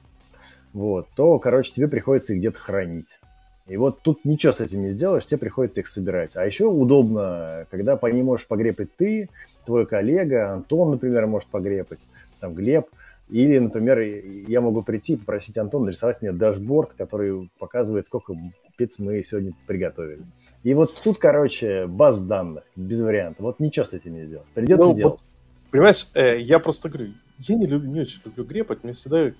вот, 0.72 1.06
то, 1.14 1.38
короче, 1.38 1.72
тебе 1.72 1.86
приходится 1.86 2.32
их 2.32 2.40
где-то 2.40 2.58
хранить. 2.58 3.18
И 3.66 3.76
вот 3.78 4.02
тут 4.02 4.24
ничего 4.24 4.52
с 4.52 4.60
этим 4.60 4.82
не 4.82 4.90
сделаешь, 4.90 5.24
тебе 5.24 5.38
приходится 5.38 5.80
их 5.80 5.88
собирать. 5.88 6.36
А 6.36 6.44
еще 6.44 6.66
удобно, 6.66 7.66
когда 7.70 7.96
по 7.96 8.06
ним 8.06 8.26
можешь 8.26 8.46
погрепать 8.46 8.94
ты, 8.96 9.30
твой 9.64 9.86
коллега, 9.86 10.52
Антон, 10.52 10.90
например, 10.90 11.26
может 11.26 11.48
погрепать, 11.48 12.00
там 12.40 12.54
Глеб. 12.54 12.88
Или, 13.30 13.58
например, 13.58 14.00
я 14.00 14.60
могу 14.60 14.82
прийти 14.82 15.14
и 15.14 15.16
попросить 15.16 15.56
Антона 15.56 15.86
нарисовать 15.86 16.20
мне 16.20 16.32
дашборд, 16.32 16.92
который 16.92 17.50
показывает, 17.58 18.04
сколько 18.06 18.36
пиц 18.76 18.98
мы 18.98 19.22
сегодня 19.22 19.54
приготовили. 19.66 20.24
И 20.62 20.74
вот 20.74 20.94
тут, 21.02 21.18
короче, 21.18 21.86
баз 21.86 22.20
данных, 22.20 22.64
без 22.76 23.00
вариантов. 23.00 23.40
Вот 23.40 23.60
ничего 23.60 23.86
с 23.86 23.94
этим 23.94 24.12
не 24.12 24.26
сделать. 24.26 24.46
Придется 24.52 24.86
ну, 24.86 24.94
делать. 24.94 25.20
Вот, 25.20 25.70
понимаешь, 25.70 26.06
э, 26.12 26.38
я 26.38 26.58
просто 26.58 26.90
говорю, 26.90 27.12
я 27.38 27.56
не, 27.56 27.66
люблю, 27.66 27.90
не 27.90 28.00
очень 28.00 28.20
люблю 28.26 28.44
грепать, 28.44 28.84
мне 28.84 28.92
всегда 28.92 29.32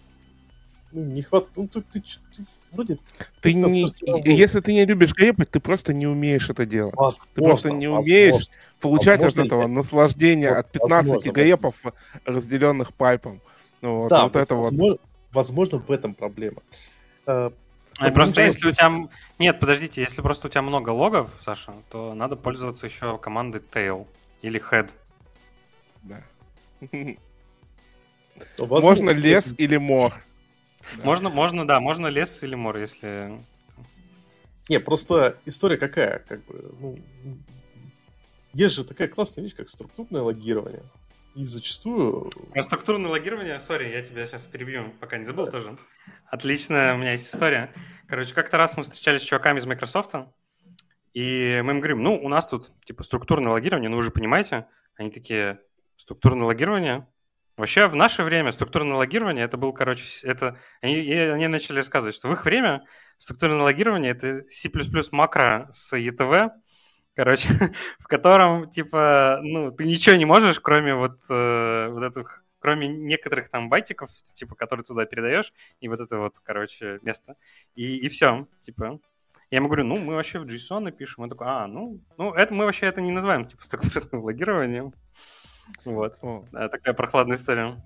ну, 0.93 1.03
не 1.05 1.21
хватает. 1.21 1.57
Ну, 1.57 1.69
ты, 1.69 1.83
ты, 1.83 2.01
ты 2.01 2.43
вроде... 2.75 2.99
Ты 3.41 3.55
не, 3.55 3.93
если 4.25 4.61
ты 4.61 4.73
не 4.73 4.85
любишь 4.85 5.15
грепать, 5.15 5.51
ты 5.51 5.61
просто 5.61 5.93
не 5.93 6.07
умеешь 6.07 6.51
это 6.51 6.67
делать. 6.67 6.95
Возможно, 6.95 7.25
ты 7.35 7.43
просто 7.43 7.71
не 7.71 7.89
умеешь 7.89 8.33
возможно. 8.33 8.55
получать 8.81 9.21
возможно, 9.21 9.43
от 9.43 9.47
этого 9.47 9.63
я... 9.63 9.69
наслаждение 9.69 10.51
от 10.51 10.71
15 10.71 11.09
возможно, 11.09 11.31
грепов, 11.31 11.75
разделенных 12.25 12.93
пайпом. 12.93 13.41
Вот, 13.81 14.09
да, 14.09 14.25
вот 14.25 14.37
это 14.37 14.55
возможно, 14.55 14.93
вот. 14.93 15.01
возможно, 15.33 15.79
в 15.79 15.91
этом 15.91 16.15
проблема. 16.15 16.63
А, 17.27 17.53
просто 18.13 18.43
если 18.43 18.69
у 18.69 18.73
тебя... 18.73 19.09
Нет, 19.39 19.61
подождите, 19.61 20.01
если 20.01 20.23
просто 20.23 20.49
у 20.49 20.51
тебя 20.51 20.63
много 20.63 20.91
логов, 20.91 21.31
Саша, 21.45 21.73
то 21.91 22.15
надо 22.15 22.37
пользоваться 22.37 22.87
еще 22.87 23.19
командой 23.19 23.63
tail 23.73 24.07
или 24.43 24.61
head. 24.61 24.91
Да. 26.03 26.23
Можно 28.59 29.11
лес 29.11 29.55
или 29.59 29.77
мор. 29.77 30.15
Можно, 31.03 31.29
можно, 31.31 31.67
да, 31.67 31.81
можно 31.81 32.07
лес 32.09 32.43
или 32.43 32.55
мор, 32.55 32.77
если... 32.77 33.39
Не, 34.69 34.81
просто 34.81 35.37
история 35.45 35.77
какая, 35.77 36.21
как 36.21 36.45
бы, 36.45 36.75
ну, 36.81 36.99
есть 38.55 38.75
же 38.75 38.85
такая 38.85 39.09
классная 39.09 39.43
вещь, 39.43 39.55
как 39.55 39.69
структурное 39.69 40.23
логирование. 40.23 40.83
И 41.35 41.45
зачастую... 41.45 42.31
Про 42.53 42.63
структурное 42.63 43.11
логирование, 43.11 43.59
сори, 43.61 43.89
я 43.91 44.03
тебя 44.03 44.27
сейчас 44.27 44.47
перебью, 44.47 44.93
пока 45.01 45.19
не 45.19 45.27
забыл 45.27 45.47
да. 45.47 45.51
тоже. 45.51 45.77
Отличная 46.27 46.95
у 46.95 46.99
меня 46.99 47.13
есть 47.13 47.27
история. 47.27 47.73
Короче, 48.07 48.35
как-то 48.35 48.57
раз 48.57 48.77
мы 48.77 48.85
встречались 48.85 49.23
с 49.23 49.25
чуваками 49.25 49.59
из 49.59 49.67
Microsoft, 49.67 50.15
и 51.13 51.61
мы 51.65 51.73
им 51.73 51.79
говорим, 51.81 52.03
ну, 52.03 52.17
у 52.17 52.29
нас 52.29 52.47
тут, 52.47 52.71
типа, 52.85 53.03
структурное 53.03 53.53
логирование, 53.53 53.91
ну, 53.91 53.97
вы 53.97 54.03
же 54.03 54.11
понимаете. 54.11 54.67
Они 54.97 55.11
такие, 55.11 55.61
структурное 55.97 56.47
логирование? 56.47 57.09
Вообще, 57.57 57.87
в 57.87 57.95
наше 57.95 58.25
время 58.25 58.51
структурное 58.53 58.97
логирование, 58.97 59.45
это 59.45 59.57
был, 59.57 59.73
короче, 59.73 60.05
это... 60.25 60.59
Они, 60.81 60.97
они 61.13 61.47
начали 61.47 61.79
рассказывать, 61.79 62.17
что 62.17 62.29
в 62.29 62.33
их 62.33 62.45
время 62.45 62.85
структурное 63.19 63.63
логирование— 63.63 64.11
это 64.13 64.43
C++ 64.49 64.69
макро 65.13 65.69
с 65.71 65.97
ETV, 65.97 66.51
короче, 67.15 67.49
в 68.01 68.07
котором, 68.09 68.69
типа, 68.69 69.39
ну, 69.43 69.71
ты 69.71 69.87
ничего 69.87 70.17
не 70.17 70.25
можешь, 70.25 70.59
кроме 70.59 70.95
вот, 70.95 71.19
э, 71.31 71.89
вот 71.91 72.03
этих 72.03 72.45
кроме 72.65 72.89
некоторых 72.89 73.51
там 73.51 73.69
байтиков, 73.69 74.11
типа, 74.35 74.55
которые 74.55 74.85
туда 74.85 75.05
передаешь, 75.05 75.53
и 75.81 75.89
вот 75.89 76.01
это 76.01 76.17
вот, 76.17 76.33
короче, 76.43 76.99
место. 77.03 77.37
И, 77.75 77.99
и 77.99 78.09
все, 78.09 78.49
типа. 78.63 79.01
Я 79.51 79.59
ему 79.59 79.69
говорю, 79.69 79.85
ну, 79.85 79.99
мы 79.99 80.15
вообще 80.15 80.39
в 80.39 80.47
JSON 80.47 80.91
пишем. 80.91 81.25
Он 81.25 81.29
такой, 81.29 81.47
а, 81.47 81.67
ну, 81.67 82.01
ну, 82.17 82.33
это 82.33 82.55
мы 82.55 82.65
вообще 82.65 82.87
это 82.87 83.03
не 83.03 83.13
называем, 83.13 83.47
типа, 83.47 83.63
структурным 83.63 84.25
логированием. 84.25 84.95
Вот. 85.85 86.19
Да, 86.53 86.69
такая 86.69 86.95
прохладная 86.95 87.37
история. 87.37 87.83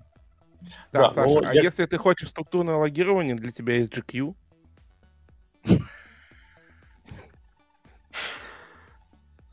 Да, 0.91 1.01
да 1.01 1.09
Саша, 1.09 1.39
а 1.49 1.53
я... 1.53 1.61
если 1.61 1.85
ты 1.85 1.97
хочешь 1.97 2.29
структурное 2.29 2.75
логирование, 2.75 3.35
для 3.35 3.51
тебя 3.51 3.75
есть 3.75 3.93
GQ? 3.93 4.35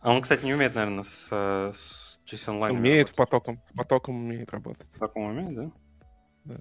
А 0.00 0.12
он, 0.12 0.22
кстати, 0.22 0.44
не 0.44 0.54
умеет, 0.54 0.74
наверное, 0.74 1.02
с, 1.02 1.28
с 1.28 2.20
JSON 2.26 2.60
Line. 2.60 2.72
Умеет 2.72 3.08
в 3.08 3.14
потоком. 3.14 3.60
В 3.72 3.76
потоком 3.76 4.16
умеет 4.16 4.52
работать. 4.52 4.86
В 4.86 4.98
потоком 4.98 5.24
умеет, 5.24 5.54
да? 5.54 5.70
Да. 6.44 6.56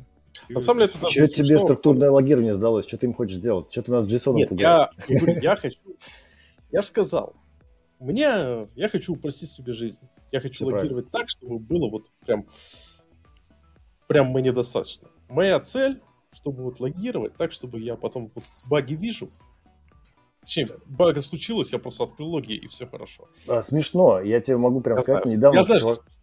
На 0.50 0.60
самом 0.60 0.80
деле, 0.82 0.92
это 0.96 1.10
Что 1.10 1.28
тебе 1.28 1.60
структурное 1.60 2.10
логирование 2.10 2.54
сдалось? 2.54 2.88
Что 2.88 2.98
ты 2.98 3.06
им 3.06 3.14
хочешь 3.14 3.38
сделать? 3.38 3.72
Что 3.72 3.84
ты 3.84 3.92
нас 3.92 4.06
JSON 4.06 4.34
Нет, 4.34 4.52
я, 4.54 4.90
я 5.08 5.56
хочу... 5.56 5.78
Я 6.72 6.82
же 6.82 6.88
сказал, 6.88 7.36
мне... 8.00 8.68
Я 8.76 8.90
хочу 8.90 9.14
упростить 9.14 9.52
себе 9.52 9.74
жизнь. 9.74 10.02
Я 10.36 10.41
хочу 10.41 10.56
Все 10.56 10.66
логировать 10.66 11.10
правильно. 11.10 11.12
так, 11.12 11.30
чтобы 11.30 11.60
было 11.60 11.90
вот 11.90 12.10
прям, 12.26 12.45
прям 14.07 14.34
мне 14.34 14.52
достаточно. 14.52 15.07
Моя 15.30 15.62
цель, 15.62 16.02
чтобы 16.34 16.64
вот 16.64 16.82
логировать 16.82 17.38
так, 17.38 17.53
чтобы 17.53 17.80
я 17.80 17.95
потом 17.95 18.30
вот 18.36 18.44
баги 18.70 18.95
вижу, 18.95 19.32
Точнее, 20.41 20.68
бага 20.86 21.22
случилось, 21.22 21.72
я 21.72 21.80
просто 21.80 22.03
открыл 22.03 22.28
логи, 22.28 22.53
и 22.53 22.68
все 22.68 22.86
хорошо. 22.86 23.30
А, 23.48 23.62
смешно. 23.62 24.20
Я 24.20 24.41
тебе 24.41 24.57
могу 24.57 24.82
прям 24.82 24.98
я 24.98 25.03
сказать, 25.03 25.24
знаю. 25.24 25.38
недавно... 25.38 25.57
Я 25.57 25.64
знаю, 25.64 25.82
чувак... 25.82 25.98
Не, 25.98 26.15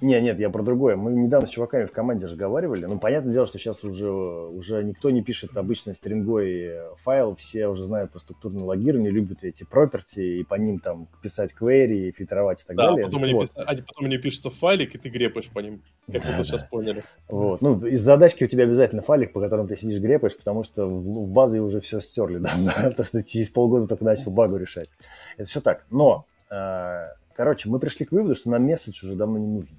нет, 0.00 0.38
я 0.38 0.50
про 0.50 0.62
другое. 0.62 0.96
Мы 0.96 1.12
недавно 1.12 1.46
с 1.46 1.50
чуваками 1.50 1.86
в 1.86 1.92
команде 1.92 2.26
разговаривали. 2.26 2.84
Ну, 2.86 2.98
понятное 2.98 3.32
дело, 3.32 3.46
что 3.46 3.58
сейчас 3.58 3.84
уже, 3.84 4.10
уже 4.10 4.82
никто 4.82 5.10
не 5.10 5.22
пишет 5.22 5.56
обычный 5.56 5.94
стрингой 5.94 6.72
файл. 6.96 7.36
Все 7.36 7.68
уже 7.68 7.84
знают 7.84 8.10
про 8.10 8.18
структурное 8.18 8.64
логирование, 8.64 9.10
любят 9.10 9.44
эти 9.44 9.64
проперти, 9.64 10.40
и 10.40 10.44
по 10.44 10.54
ним 10.56 10.78
там 10.78 11.08
писать 11.22 11.54
query, 11.58 12.10
фильтровать 12.12 12.62
и 12.62 12.66
так 12.66 12.76
да, 12.76 12.90
далее. 12.90 13.04
Потом 13.04 13.20
вот. 13.20 13.26
они, 13.28 13.40
пис... 13.40 13.52
они 13.54 13.82
потом 13.82 14.04
они 14.06 14.18
пишутся 14.18 14.50
в 14.50 14.54
файлик, 14.54 14.94
и 14.94 14.98
ты 14.98 15.08
грепаешь 15.08 15.48
по 15.50 15.60
ним, 15.60 15.82
как 16.10 16.22
да, 16.22 16.36
вы 16.38 16.44
сейчас 16.44 16.64
поняли. 16.64 17.04
Вот. 17.28 17.62
Ну, 17.62 17.78
из 17.86 18.00
задачки 18.00 18.44
у 18.44 18.48
тебя 18.48 18.64
обязательно 18.64 19.02
файлик, 19.02 19.32
по 19.32 19.40
которому 19.40 19.68
ты 19.68 19.76
сидишь 19.76 20.00
грепаешь, 20.00 20.36
потому 20.36 20.64
что 20.64 20.86
в, 20.86 21.26
в 21.26 21.32
базе 21.32 21.60
уже 21.60 21.80
все 21.80 22.00
стерли, 22.00 22.38
да, 22.38 22.90
то, 22.96 23.04
что 23.04 23.22
через 23.22 23.50
полгода 23.50 23.86
только 23.86 24.04
начал 24.04 24.32
багу 24.32 24.56
решать. 24.56 24.88
Это 25.36 25.48
все 25.48 25.60
так. 25.60 25.86
Но, 25.90 26.26
э, 26.50 27.08
короче, 27.34 27.68
мы 27.68 27.78
пришли 27.78 28.06
к 28.06 28.12
выводу, 28.12 28.34
что 28.34 28.50
нам 28.50 28.64
месседж 28.64 29.04
уже 29.04 29.14
давно 29.14 29.38
не 29.38 29.46
нужен 29.46 29.78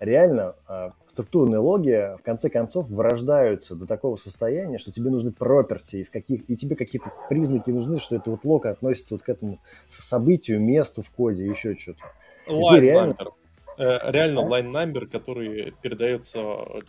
реально 0.00 0.54
э, 0.68 0.90
структурные 1.06 1.58
логи 1.58 2.16
в 2.18 2.22
конце 2.22 2.50
концов 2.50 2.88
вырождаются 2.88 3.74
до 3.74 3.86
такого 3.86 4.16
состояния, 4.16 4.78
что 4.78 4.92
тебе 4.92 5.10
нужны 5.10 5.32
проперти, 5.32 5.96
из 5.96 6.10
каких, 6.10 6.48
и 6.48 6.56
тебе 6.56 6.76
какие-то 6.76 7.12
признаки 7.28 7.70
нужны, 7.70 8.00
что 8.00 8.16
это 8.16 8.30
вот 8.30 8.40
лог 8.44 8.66
относится 8.66 9.14
вот 9.14 9.22
к 9.22 9.28
этому 9.28 9.60
событию, 9.88 10.60
месту 10.60 11.02
в 11.02 11.10
коде, 11.10 11.46
еще 11.46 11.74
что-то. 11.74 12.00
Line 12.46 12.80
реально... 12.80 13.12
number. 13.12 13.32
Э, 13.76 14.10
реально 14.10 14.40
line 14.40 14.72
number, 14.72 15.06
который 15.06 15.74
передается... 15.82 16.42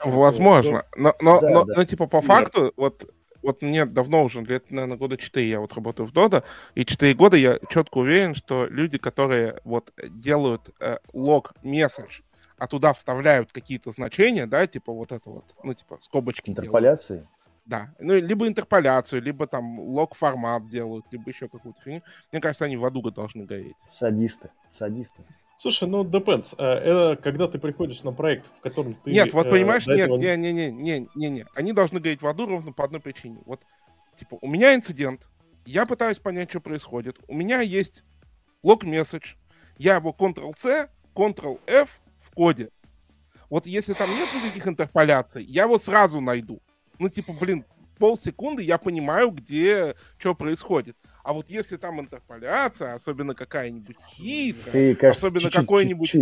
Возможно, 0.04 0.86
но, 0.96 1.16
но, 1.20 1.42
да, 1.42 1.50
но, 1.50 1.66
да. 1.66 1.74
но 1.78 1.86
типа 1.86 2.08
по 2.08 2.18
Нет. 2.18 2.26
факту, 2.26 2.74
вот 2.76 3.10
вот 3.46 3.62
мне 3.62 3.86
давно 3.86 4.24
уже, 4.24 4.42
лет, 4.42 4.72
наверное, 4.72 4.98
года 4.98 5.18
4 5.18 5.48
я 5.48 5.60
вот 5.60 5.74
работаю 5.74 6.08
в 6.08 6.12
Dodo, 6.12 6.44
и 6.74 6.84
4 6.84 7.14
года 7.14 7.38
я 7.38 7.60
четко 7.70 8.00
уверен, 8.00 8.34
что 8.34 8.66
люди, 8.66 8.98
которые 8.98 9.60
вот 9.64 9.94
делают 10.04 10.72
э, 10.80 10.98
лог 11.14 11.54
месседж 11.62 12.22
а 12.58 12.68
туда 12.68 12.94
вставляют 12.94 13.52
какие-то 13.52 13.92
значения, 13.92 14.46
да, 14.46 14.66
типа 14.68 14.94
вот 14.94 15.12
это 15.12 15.30
вот, 15.30 15.46
ну, 15.64 15.74
типа 15.74 15.98
скобочки. 16.02 16.50
Интерполяции? 16.50 17.16
Делают. 17.16 17.30
Да, 17.66 17.96
ну, 18.00 18.14
либо 18.14 18.48
интерполяцию, 18.48 19.24
либо 19.24 19.48
там 19.48 19.80
лог-формат 19.80 20.70
делают, 20.70 21.06
либо 21.12 21.32
еще 21.32 21.50
какую-то 21.50 21.82
фигню. 21.82 22.04
Мне 22.32 22.40
кажется, 22.40 22.66
они 22.66 22.78
в 22.78 22.86
аду 22.86 23.02
должны 23.10 23.46
гореть. 23.46 23.76
Садисты, 23.88 24.52
садисты. 24.72 25.24
Слушай, 25.58 25.88
ну, 25.88 26.04
depends. 26.04 26.54
Э, 26.60 26.64
это 26.64 27.22
когда 27.22 27.48
ты 27.48 27.58
приходишь 27.58 28.04
на 28.04 28.12
проект, 28.12 28.52
в 28.58 28.62
котором 28.62 28.94
ты... 28.94 29.12
Нет, 29.12 29.34
вот 29.34 29.48
э, 29.48 29.50
понимаешь, 29.50 29.88
нет, 29.88 30.00
этого... 30.02 30.18
не, 30.18 30.36
не, 30.38 30.54
не, 30.54 30.72
не, 30.72 31.10
не, 31.16 31.30
не. 31.30 31.46
Они 31.56 31.74
должны 31.74 32.00
гореть 32.00 32.22
в 32.22 32.28
аду 32.28 32.46
ровно 32.46 32.72
по 32.72 32.84
одной 32.84 33.02
причине. 33.02 33.42
Вот, 33.46 33.62
типа, 34.16 34.38
у 34.42 34.48
меня 34.48 34.76
инцидент, 34.76 35.28
я 35.66 35.88
пытаюсь 35.88 36.20
понять, 36.20 36.52
что 36.52 36.60
происходит. 36.60 37.18
У 37.28 37.34
меня 37.34 37.62
есть 37.62 38.04
лог-месседж, 38.62 39.36
я 39.78 39.96
его 39.96 40.12
Ctrl-C, 40.12 40.90
Ctrl-F, 41.16 41.90
коде. 42.36 42.70
Вот 43.50 43.66
если 43.66 43.94
там 43.94 44.10
нет 44.10 44.28
никаких 44.36 44.68
интерполяций, 44.68 45.44
я 45.44 45.68
вот 45.68 45.84
сразу 45.84 46.20
найду. 46.20 46.62
Ну, 47.00 47.10
типа, 47.10 47.34
блин, 47.40 47.66
полсекунды 47.98 48.64
я 48.64 48.78
понимаю, 48.78 49.32
где 49.32 49.96
что 50.18 50.36
происходит. 50.36 50.96
А 51.24 51.34
вот 51.34 51.50
если 51.50 51.78
там 51.78 52.00
интерполяция, 52.00 52.94
особенно 52.94 53.34
какая-нибудь 53.34 53.98
хитрая, 54.10 54.72
Ты, 54.72 54.96
кажется, 54.96 55.28
особенно 55.28 55.50
какой-нибудь 55.50 56.16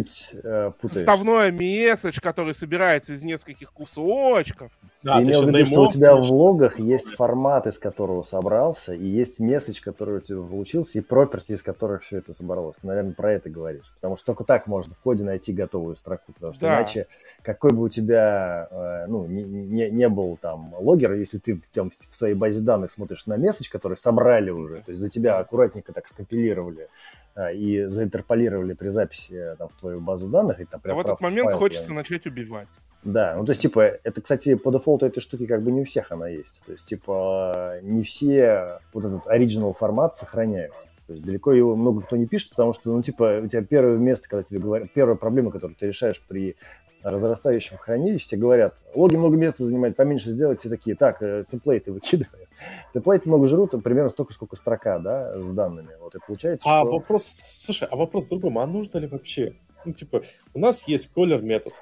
э, 0.44 0.72
составной 0.82 1.52
месседж, 1.52 2.20
который 2.22 2.54
собирается 2.54 3.14
из 3.14 3.22
нескольких 3.22 3.74
кусочков, 3.74 4.72
Да, 5.04 5.18
ты 5.18 5.24
имел 5.24 5.44
в 5.44 5.50
виду, 5.50 5.66
что 5.66 5.82
у 5.84 5.92
тебя 5.92 6.16
в 6.16 6.32
логах 6.32 6.80
есть 6.80 7.10
формат, 7.10 7.68
из 7.68 7.78
которого 7.78 8.22
собрался, 8.22 8.94
и 8.94 9.06
есть 9.06 9.40
месседж, 9.42 9.82
который 9.84 10.18
у 10.18 10.20
тебя 10.22 10.42
получился, 10.42 10.98
и 10.98 11.02
property, 11.02 11.54
из 11.54 11.62
которых 11.62 12.04
все 12.04 12.20
это 12.20 12.32
собралось. 12.32 12.78
Ты, 12.78 12.88
наверное, 12.88 13.14
про 13.14 13.34
это 13.34 13.50
говоришь. 13.50 13.92
Потому 13.96 14.16
что 14.16 14.28
только 14.28 14.46
так 14.46 14.66
можно 14.66 14.94
в 14.94 15.02
коде 15.02 15.26
найти 15.26 15.52
готовую 15.52 15.98
строку. 15.98 16.32
Потому 16.32 16.54
что 16.54 16.62
да. 16.62 16.76
иначе, 16.76 17.08
какой 17.42 17.72
бы 17.72 17.84
у 17.84 17.90
тебя 17.90 18.70
э, 18.72 19.06
ну, 19.08 19.26
не, 19.28 19.44
не, 19.44 19.90
не 19.90 20.08
был 20.08 20.38
там 20.42 20.74
логер, 20.80 21.12
если 21.14 21.38
ты 21.38 21.60
там, 21.74 21.90
в 21.90 22.16
своей 22.16 22.36
базе 22.36 22.62
данных 22.62 22.90
смотришь 22.90 23.26
на 23.26 23.38
месседж, 23.38 23.70
который 23.70 23.98
собрали 23.98 24.52
уже, 24.52 24.82
то 24.82 24.92
есть 24.92 25.02
за 25.02 25.10
тебя 25.10 25.38
аккуратненько 25.38 25.92
так 25.92 26.08
скомпилировали, 26.08 26.88
э, 27.36 27.54
и 27.56 27.86
заинтерполировали 27.88 28.74
при 28.74 28.88
записи 28.88 29.34
э, 29.34 29.56
там, 29.58 29.68
в 29.68 29.76
твою 29.76 30.00
базу 30.00 30.30
данных. 30.30 30.62
И, 30.62 30.66
там, 30.66 30.80
а 30.86 30.94
в 30.94 31.00
этот 31.00 31.20
момент 31.20 31.52
хочется 31.52 31.92
начать 31.92 32.26
убивать. 32.26 32.70
Да, 33.04 33.36
ну 33.36 33.46
то 33.46 33.52
есть, 33.52 33.62
типа, 33.62 33.82
это, 34.04 34.22
кстати, 34.22 34.56
по 34.56 34.72
дефолту 34.72 35.06
этой 35.06 35.20
штуки 35.20 35.46
как 35.46 35.62
бы 35.62 35.72
не 35.72 35.82
у 35.82 35.86
всех 35.86 36.12
она 36.12 36.30
есть. 36.30 36.62
То 36.66 36.72
есть, 36.72 36.86
типа, 36.86 37.80
не 37.82 38.04
все 38.04 38.80
вот 38.94 39.06
этот 39.06 39.28
оригинал 39.28 39.74
формат 39.74 40.16
сохраняют. 40.16 40.74
То 41.08 41.14
есть 41.14 41.26
далеко 41.26 41.52
его 41.52 41.76
много 41.76 42.02
кто 42.02 42.16
не 42.16 42.26
пишет, 42.28 42.52
потому 42.52 42.72
что, 42.72 42.92
ну, 42.96 43.02
типа, 43.02 43.42
у 43.44 43.48
тебя 43.48 43.62
первое 43.62 43.98
место, 43.98 44.30
когда 44.30 44.44
тебе 44.44 44.62
говорят, 44.62 44.90
первая 44.94 45.18
проблема, 45.18 45.52
которую 45.52 45.76
ты 45.76 45.88
решаешь 45.88 46.22
при 46.28 46.56
разрастающем 47.04 47.78
хранилище, 47.78 48.30
тебе 48.30 48.42
говорят, 48.42 48.76
логи 48.96 49.18
много 49.18 49.36
места 49.36 49.64
занимают, 49.64 49.98
поменьше 49.98 50.30
сделать, 50.30 50.60
все 50.60 50.70
такие, 50.70 50.96
так, 50.96 51.22
э, 51.22 51.44
темплейты 51.52 51.92
выкидывают. 51.92 52.48
Темплейты 52.94 53.28
много 53.28 53.48
жрут, 53.48 53.72
примерно 53.84 54.10
столько, 54.10 54.32
сколько 54.32 54.56
строка, 54.56 55.00
да, 55.00 55.42
с 55.42 55.52
данными. 55.52 55.90
Вот 56.00 56.16
и 56.16 56.20
получается, 56.26 56.66
А 56.70 56.82
что... 56.82 56.92
вопрос, 56.92 57.26
слушай, 57.38 57.88
а 57.92 57.98
вопрос 57.98 58.26
в 58.26 58.30
другом, 58.30 58.58
а 58.58 58.66
нужно 58.66 59.00
ли 59.00 59.08
вообще? 59.08 59.56
Ну, 59.84 59.92
типа, 59.92 60.22
у 60.54 60.60
нас 60.60 60.88
есть 60.88 61.12
колер 61.12 61.42
метод, 61.42 61.74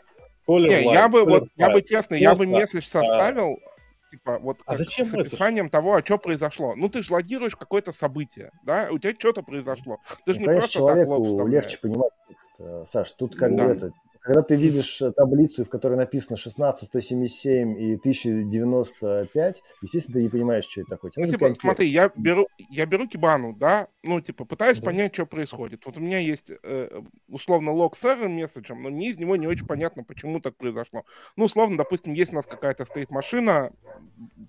Color 0.48 0.68
Не, 0.68 0.84
line, 0.84 0.94
я 0.94 1.10
бы, 1.10 1.26
вот, 1.26 1.48
я 1.56 1.70
бы 1.70 1.82
честно, 1.82 2.16
я 2.16 2.34
бы 2.34 2.46
месседж 2.46 2.88
составил, 2.88 3.60
а... 3.60 4.12
типа, 4.12 4.40
вот 4.40 4.60
а 4.66 4.76
зачем 4.76 5.06
с 5.06 5.14
описанием 5.14 5.66
месседж? 5.66 5.72
того, 5.72 5.96
а 5.96 6.06
что 6.06 6.18
произошло. 6.18 6.76
Ну, 6.76 6.90
ты 6.90 7.04
же 7.04 7.14
логируешь 7.14 7.56
какое-то 7.56 7.92
событие, 7.92 8.52
да? 8.64 8.90
У 8.92 9.00
тебя 9.00 9.14
что-то 9.18 9.44
произошло. 9.44 10.00
Ты 10.26 10.34
же 10.34 10.40
ну, 10.40 10.42
не 10.42 10.46
конечно, 10.48 10.62
просто 10.62 10.78
человеку 10.80 11.38
так 11.38 11.48
легче 11.48 11.78
понимать 11.78 12.12
текст. 12.28 12.52
Э, 12.60 12.84
Саш, 12.88 13.12
тут 13.12 13.36
как 13.36 13.56
да. 13.56 13.66
бы 13.66 13.72
это, 13.72 13.92
когда 14.22 14.44
ты 14.44 14.56
видишь 14.56 15.02
э, 15.02 15.12
таблицу, 15.12 15.66
в 15.66 15.70
которой 15.70 15.96
написано 15.96 16.38
16, 16.38 16.88
177 16.88 17.80
и 17.80 17.96
1095, 17.96 19.64
естественно, 19.82 20.20
ты 20.20 20.24
не 20.24 20.30
понимаешь, 20.30 20.66
что 20.66 20.82
это 20.82 20.92
такое. 20.92 21.12
Ну, 21.16 21.26
типа, 21.26 21.50
смотри, 21.50 21.88
я 21.88 22.12
беру, 22.16 22.48
я 22.70 22.86
беру 22.86 23.08
кибану, 23.08 23.54
да, 23.54 23.88
ну, 24.04 24.22
типа, 24.22 24.46
пытаюсь 24.46 24.78
да. 24.78 24.86
понять, 24.86 25.16
что 25.16 25.26
происходит. 25.26 25.86
Вот 25.88 25.98
у 25.98 26.00
меня 26.00 26.20
есть, 26.20 26.52
э, 26.52 27.02
условно, 27.30 27.72
лог 27.72 27.98
с 27.98 28.04
error 28.04 28.28
месседжем, 28.28 28.84
но 28.84 28.90
мне 28.90 29.10
из 29.10 29.18
него 29.18 29.36
не 29.36 29.48
очень 29.48 29.66
понятно, 29.66 30.04
почему 30.04 30.40
так 30.40 30.56
произошло. 30.56 31.04
Ну, 31.36 31.46
условно, 31.46 31.78
допустим, 31.78 32.14
есть 32.14 32.32
у 32.32 32.36
нас 32.36 32.46
какая-то 32.46 32.86
стоит 32.86 33.10
машина, 33.10 33.74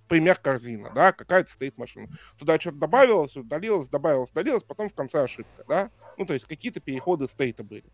пример 0.06 0.38
корзина, 0.38 0.92
да, 0.94 1.12
какая-то 1.12 1.50
стоит 1.50 1.78
машина. 1.78 2.08
Туда 2.38 2.60
что-то 2.60 2.76
добавилось, 2.76 3.36
удалилось, 3.36 3.88
добавилось, 3.88 4.32
удалилось, 4.32 4.64
потом 4.64 4.90
в 4.90 4.94
конце 4.94 5.22
ошибка, 5.22 5.64
да. 5.66 5.90
Ну, 6.18 6.26
то 6.26 6.34
есть 6.34 6.44
какие-то 6.44 6.80
переходы 6.80 7.26
стейта 7.26 7.64
были. 7.64 7.84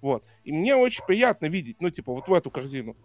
Вот. 0.00 0.24
И 0.44 0.52
мне 0.52 0.76
очень 0.76 1.04
приятно 1.04 1.46
видеть, 1.46 1.76
ну, 1.80 1.90
типа, 1.90 2.12
вот 2.12 2.28
в 2.28 2.32
эту 2.32 2.50
корзину 2.50 2.96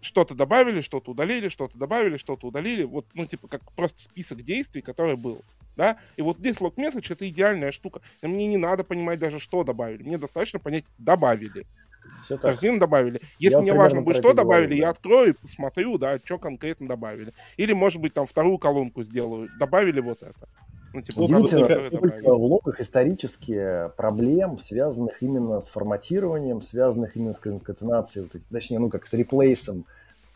что-то 0.00 0.34
добавили, 0.34 0.80
что-то 0.80 1.10
удалили, 1.10 1.48
что-то 1.48 1.76
добавили, 1.78 2.16
что-то 2.16 2.46
удалили. 2.46 2.84
Вот, 2.84 3.06
ну, 3.14 3.26
типа, 3.26 3.48
как 3.48 3.72
просто 3.72 4.02
список 4.02 4.42
действий, 4.42 4.82
который 4.82 5.16
был. 5.16 5.42
Да? 5.76 5.98
И 6.16 6.22
вот 6.22 6.38
здесь 6.38 6.56
log 6.56 6.76
message 6.76 7.12
это 7.12 7.28
идеальная 7.28 7.72
штука. 7.72 8.00
И 8.22 8.26
мне 8.26 8.46
не 8.46 8.56
надо 8.56 8.84
понимать 8.84 9.18
даже, 9.18 9.38
что 9.40 9.62
добавили. 9.64 10.02
Мне 10.02 10.18
достаточно 10.18 10.58
понять, 10.58 10.84
добавили. 10.98 11.66
Все 12.22 12.38
Корзину 12.38 12.78
добавили. 12.78 13.20
Если 13.38 13.56
я 13.56 13.62
мне 13.62 13.72
важно 13.72 14.00
будет, 14.00 14.18
что 14.18 14.32
добавили, 14.32 14.66
говорю, 14.66 14.80
да. 14.80 14.86
я 14.86 14.90
открою 14.90 15.30
и 15.30 15.36
посмотрю, 15.36 15.98
да, 15.98 16.18
что 16.24 16.38
конкретно 16.38 16.88
добавили. 16.88 17.34
Или, 17.56 17.72
может 17.72 18.00
быть, 18.00 18.14
там 18.14 18.26
вторую 18.26 18.58
колонку 18.58 19.02
сделаю. 19.02 19.50
Добавили 19.58 20.00
вот 20.00 20.22
это. 20.22 20.48
Ну, 20.96 21.02
типа, 21.02 21.20
Удивительно, 21.20 22.34
в 22.34 22.42
логах 22.42 22.80
исторически 22.80 23.90
проблем, 23.98 24.58
связанных 24.58 25.22
именно 25.22 25.60
с 25.60 25.68
форматированием, 25.68 26.62
связанных 26.62 27.16
именно 27.16 27.34
с 27.34 27.38
конкатенацией, 27.38 28.30
вот, 28.32 28.40
точнее, 28.50 28.78
ну, 28.78 28.88
как 28.88 29.06
с 29.06 29.12
реплейсом 29.12 29.84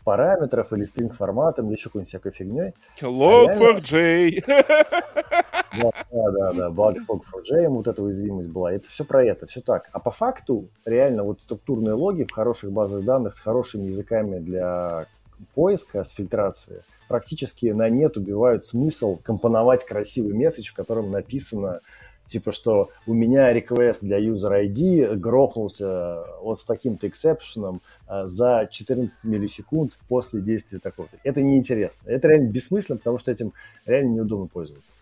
параметров 0.03 0.71
или 0.73 0.83
стринг 0.83 1.15
форматом 1.15 1.65
или 1.65 1.77
еще 1.77 1.85
какой-нибудь 1.85 2.09
всякой 2.09 2.31
фигней. 2.31 2.73
Log4j. 3.01 4.43
Да, 5.81 5.89
да, 6.11 6.31
да, 6.31 6.53
да, 6.53 6.69
баг 6.69 6.97
Log4j, 6.97 7.69
вот 7.69 7.87
эта 7.87 8.03
уязвимость 8.03 8.49
была. 8.49 8.73
Это 8.73 8.89
все 8.89 9.05
про 9.05 9.23
это, 9.23 9.47
все 9.47 9.61
так. 9.61 9.89
А 9.93 9.99
по 9.99 10.11
факту, 10.11 10.67
реально, 10.85 11.23
вот 11.23 11.41
структурные 11.41 11.93
логи 11.93 12.23
в 12.23 12.31
хороших 12.31 12.71
базах 12.71 13.05
данных 13.05 13.33
с 13.33 13.39
хорошими 13.39 13.85
языками 13.85 14.39
для 14.39 15.07
поиска, 15.55 16.03
с 16.03 16.11
фильтрацией, 16.11 16.81
практически 17.11 17.65
на 17.65 17.89
нет 17.89 18.15
убивают 18.15 18.65
смысл 18.65 19.17
компоновать 19.17 19.85
красивый 19.85 20.33
месседж, 20.33 20.69
в 20.69 20.73
котором 20.73 21.11
написано, 21.11 21.81
типа, 22.25 22.53
что 22.53 22.89
у 23.05 23.13
меня 23.13 23.53
request 23.53 23.97
для 23.99 24.17
user 24.17 24.65
ID 24.65 25.17
грохнулся 25.17 26.23
вот 26.41 26.61
с 26.61 26.63
таким-то 26.63 27.09
эксепшеном 27.09 27.81
а, 28.07 28.27
за 28.27 28.69
14 28.71 29.25
миллисекунд 29.25 29.99
после 30.07 30.39
действия 30.39 30.79
такого-то. 30.79 31.17
Это 31.25 31.41
неинтересно. 31.41 32.07
Это 32.07 32.29
реально 32.29 32.49
бессмысленно, 32.49 32.97
потому 32.97 33.17
что 33.17 33.29
этим 33.29 33.51
реально 33.85 34.13
неудобно 34.13 34.47
пользоваться. 34.47 34.93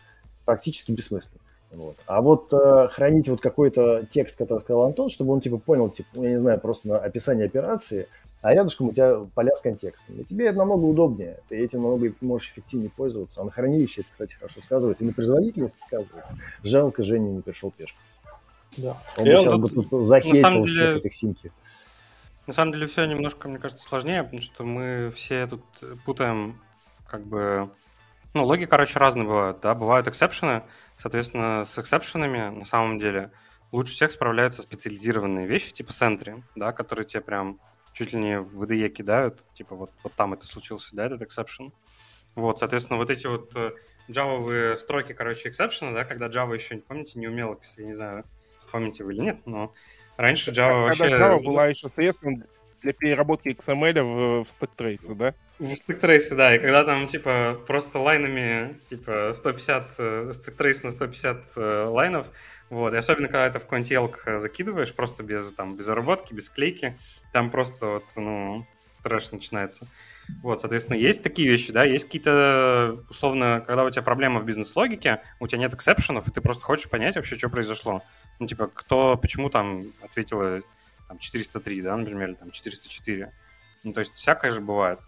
Практически 0.46 0.92
бессмысленно. 0.92 1.42
Вот. 1.70 1.96
А 2.08 2.24
вот 2.24 2.52
э, 2.52 2.88
хранить 2.92 3.30
вот 3.30 3.40
какой-то 3.40 4.08
текст, 4.10 4.36
который 4.36 4.62
сказал 4.62 4.86
Антон, 4.86 5.10
чтобы 5.10 5.34
он 5.34 5.42
типа 5.42 5.60
понял, 5.60 5.92
типа, 5.92 6.10
ну, 6.16 6.24
я 6.24 6.32
не 6.32 6.40
знаю, 6.40 6.60
просто 6.60 6.88
на 6.88 6.98
описание 6.98 7.46
операции, 7.46 8.08
а 8.42 8.54
рядышком 8.54 8.88
у 8.88 8.94
тебя 8.94 9.26
поля 9.36 9.54
с 9.54 9.62
контекстом. 9.62 10.16
И 10.16 10.24
тебе 10.24 10.48
это 10.48 10.58
намного 10.58 10.86
удобнее, 10.86 11.40
ты 11.50 11.58
этим 11.58 11.84
намного 11.84 12.14
можешь 12.22 12.52
эффективнее 12.52 12.90
пользоваться. 12.90 13.42
А 13.42 13.44
на 13.44 13.52
хранилище 13.52 14.02
это, 14.02 14.10
кстати, 14.12 14.36
хорошо 14.36 14.62
сказывается. 14.62 15.04
И 15.04 15.08
на 15.08 15.14
производительности 15.14 15.82
сказывается. 15.82 16.38
Жалко, 16.64 17.04
Женя 17.04 17.30
не 17.30 17.42
пришел 17.42 17.72
пешком. 17.72 18.02
Да. 18.78 18.98
Он 19.18 19.24
бы 19.24 19.30
сейчас 19.32 19.58
бы 19.58 19.70
тут 19.70 20.06
захейтил 20.06 20.50
деле... 20.50 20.68
всех 20.68 20.98
этих 20.98 21.14
симки. 21.14 21.52
На 22.48 22.54
самом 22.54 22.72
деле 22.72 22.88
все 22.88 23.06
немножко, 23.06 23.48
мне 23.48 23.60
кажется, 23.60 23.86
сложнее, 23.86 24.24
потому 24.24 24.42
что 24.42 24.64
мы 24.64 25.12
все 25.16 25.46
тут 25.46 25.64
путаем 26.06 26.60
как 27.06 27.26
бы... 27.26 27.70
Ну, 28.34 28.46
логи, 28.46 28.66
короче, 28.66 29.00
разные 29.00 29.26
бывают, 29.26 29.60
да, 29.62 29.74
бывают 29.74 30.08
эксепшены, 30.08 30.64
соответственно, 30.98 31.66
с 31.66 31.78
эксепшенами 31.78 32.56
на 32.56 32.66
самом 32.66 33.00
деле 33.00 33.32
лучше 33.72 33.94
всех 33.94 34.12
справляются 34.12 34.62
специализированные 34.62 35.48
вещи, 35.48 35.74
типа 35.74 35.92
Sentry, 35.92 36.44
да, 36.56 36.72
которые 36.72 37.06
тебе 37.06 37.22
прям 37.22 37.60
чуть 37.94 38.14
ли 38.14 38.20
не 38.20 38.40
в 38.40 38.64
VDE 38.64 38.90
кидают, 38.90 39.44
типа 39.54 39.76
вот, 39.76 39.92
вот 40.04 40.14
там 40.14 40.34
это 40.34 40.46
случился, 40.46 40.96
да, 40.96 41.06
этот 41.06 41.22
exception. 41.22 41.72
Вот, 42.36 42.60
соответственно, 42.60 42.98
вот 42.98 43.10
эти 43.10 43.28
вот 43.28 43.54
Java 44.10 44.76
строки, 44.76 45.14
короче, 45.14 45.50
exception, 45.50 45.94
да, 45.94 46.04
когда 46.06 46.28
Java 46.28 46.56
еще, 46.56 46.78
помните, 46.78 47.20
не 47.20 47.28
умела 47.28 47.56
писать, 47.56 47.80
я 47.80 47.86
не 47.86 47.94
знаю, 47.94 48.26
помните 48.72 49.04
вы 49.04 49.14
или 49.14 49.22
нет, 49.22 49.38
но 49.46 49.74
раньше 50.18 50.52
Java 50.52 50.90
когда 50.90 51.06
вообще... 51.08 51.16
Java 51.16 51.44
была 51.44 51.68
еще 51.68 51.90
средством 51.90 52.44
для 52.82 52.94
переработки 52.94 53.50
XML 53.50 54.04
в, 54.04 54.46
в 54.46 54.50
стек-трейсе, 54.50 55.14
да? 55.14 55.36
В 55.60 55.76
стек-трейсе, 55.76 56.36
да, 56.36 56.56
и 56.56 56.60
когда 56.60 56.84
там, 56.86 57.08
типа, 57.08 57.60
просто 57.68 58.00
лайнами, 58.00 58.80
типа, 58.90 59.34
150, 59.36 60.34
стек-трейс 60.34 60.84
на 60.84 60.92
150 60.92 61.44
э, 61.56 61.84
лайнов, 61.90 62.28
вот, 62.70 62.94
и 62.94 62.98
особенно, 62.98 63.28
когда 63.28 63.48
это 63.48 63.60
в 63.60 63.68
QuantELK 63.68 64.38
закидываешь, 64.40 64.94
просто 64.94 65.24
без, 65.24 65.52
там, 65.54 65.76
без 65.76 65.86
заработки, 65.86 66.34
без 66.34 66.50
клейки, 66.50 66.98
там 67.32 67.50
просто 67.50 67.86
вот, 67.86 68.06
ну, 68.16 68.66
трэш 69.04 69.32
начинается. 69.32 69.88
Вот, 70.42 70.62
соответственно, 70.62 70.98
есть 70.98 71.24
такие 71.24 71.50
вещи, 71.50 71.72
да, 71.72 71.84
есть 71.84 72.06
какие-то, 72.06 73.04
условно, 73.10 73.64
когда 73.66 73.84
у 73.84 73.90
тебя 73.90 74.04
проблема 74.04 74.40
в 74.40 74.46
бизнес-логике, 74.46 75.22
у 75.40 75.48
тебя 75.48 75.60
нет 75.60 75.74
эксепшенов, 75.74 76.28
и 76.28 76.32
ты 76.32 76.42
просто 76.42 76.64
хочешь 76.64 76.90
понять 76.90 77.16
вообще, 77.16 77.36
что 77.36 77.50
произошло. 77.50 78.04
Ну, 78.40 78.48
типа, 78.48 78.68
кто, 78.68 79.18
почему 79.18 79.50
там 79.50 79.88
ответила 80.02 80.62
там, 81.08 81.18
403, 81.18 81.82
да, 81.82 81.98
например, 81.98 82.30
или 82.30 82.36
там 82.36 82.52
404. 82.52 83.34
Ну, 83.84 83.94
то 83.94 84.02
есть 84.02 84.14
всякое 84.14 84.52
же 84.52 84.62
бывает. 84.62 85.00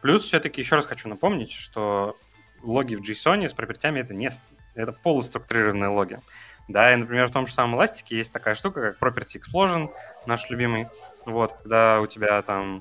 Плюс 0.00 0.24
все-таки 0.24 0.60
еще 0.60 0.76
раз 0.76 0.86
хочу 0.86 1.08
напомнить, 1.08 1.52
что 1.52 2.16
логи 2.62 2.94
в 2.94 3.02
JSON 3.02 3.48
с 3.48 3.52
пропертями 3.52 4.00
это 4.00 4.14
не 4.14 4.30
это 4.74 4.92
полуструктурированные 4.92 5.88
логи. 5.88 6.20
Да, 6.66 6.92
и, 6.92 6.96
например, 6.96 7.28
в 7.28 7.32
том 7.32 7.46
же 7.46 7.52
самом 7.52 7.76
эластике 7.76 8.16
есть 8.16 8.32
такая 8.32 8.54
штука, 8.54 8.92
как 8.92 8.98
Property 8.98 9.40
Explosion, 9.40 9.90
наш 10.26 10.48
любимый. 10.48 10.88
Вот, 11.26 11.52
когда 11.62 12.00
у 12.00 12.06
тебя 12.06 12.42
там, 12.42 12.80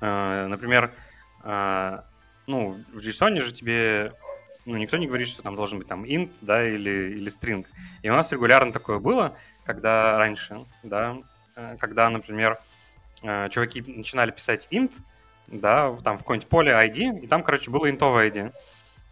э, 0.00 0.46
например, 0.46 0.92
э, 1.44 1.98
ну, 2.46 2.84
в 2.92 2.98
JSON 2.98 3.40
же 3.40 3.52
тебе 3.52 4.12
ну, 4.64 4.76
никто 4.76 4.96
не 4.96 5.06
говорит, 5.06 5.28
что 5.28 5.42
там 5.42 5.56
должен 5.56 5.78
быть 5.78 5.88
там 5.88 6.04
int, 6.04 6.30
да, 6.40 6.64
или, 6.64 7.16
или 7.16 7.30
string. 7.30 7.66
И 8.02 8.08
у 8.08 8.12
нас 8.12 8.30
регулярно 8.30 8.72
такое 8.72 8.98
было, 8.98 9.36
когда 9.64 10.18
раньше, 10.18 10.64
да, 10.82 11.16
э, 11.56 11.76
когда, 11.78 12.08
например, 12.10 12.58
э, 13.22 13.48
чуваки 13.50 13.82
начинали 13.82 14.30
писать 14.30 14.68
int, 14.70 14.92
да, 15.48 15.96
там 16.04 16.16
в 16.16 16.20
какое-нибудь 16.20 16.48
поле 16.48 16.72
ID, 16.72 17.24
и 17.24 17.26
там, 17.26 17.42
короче, 17.42 17.70
было 17.70 17.90
интовое 17.90 18.30
ID. 18.30 18.52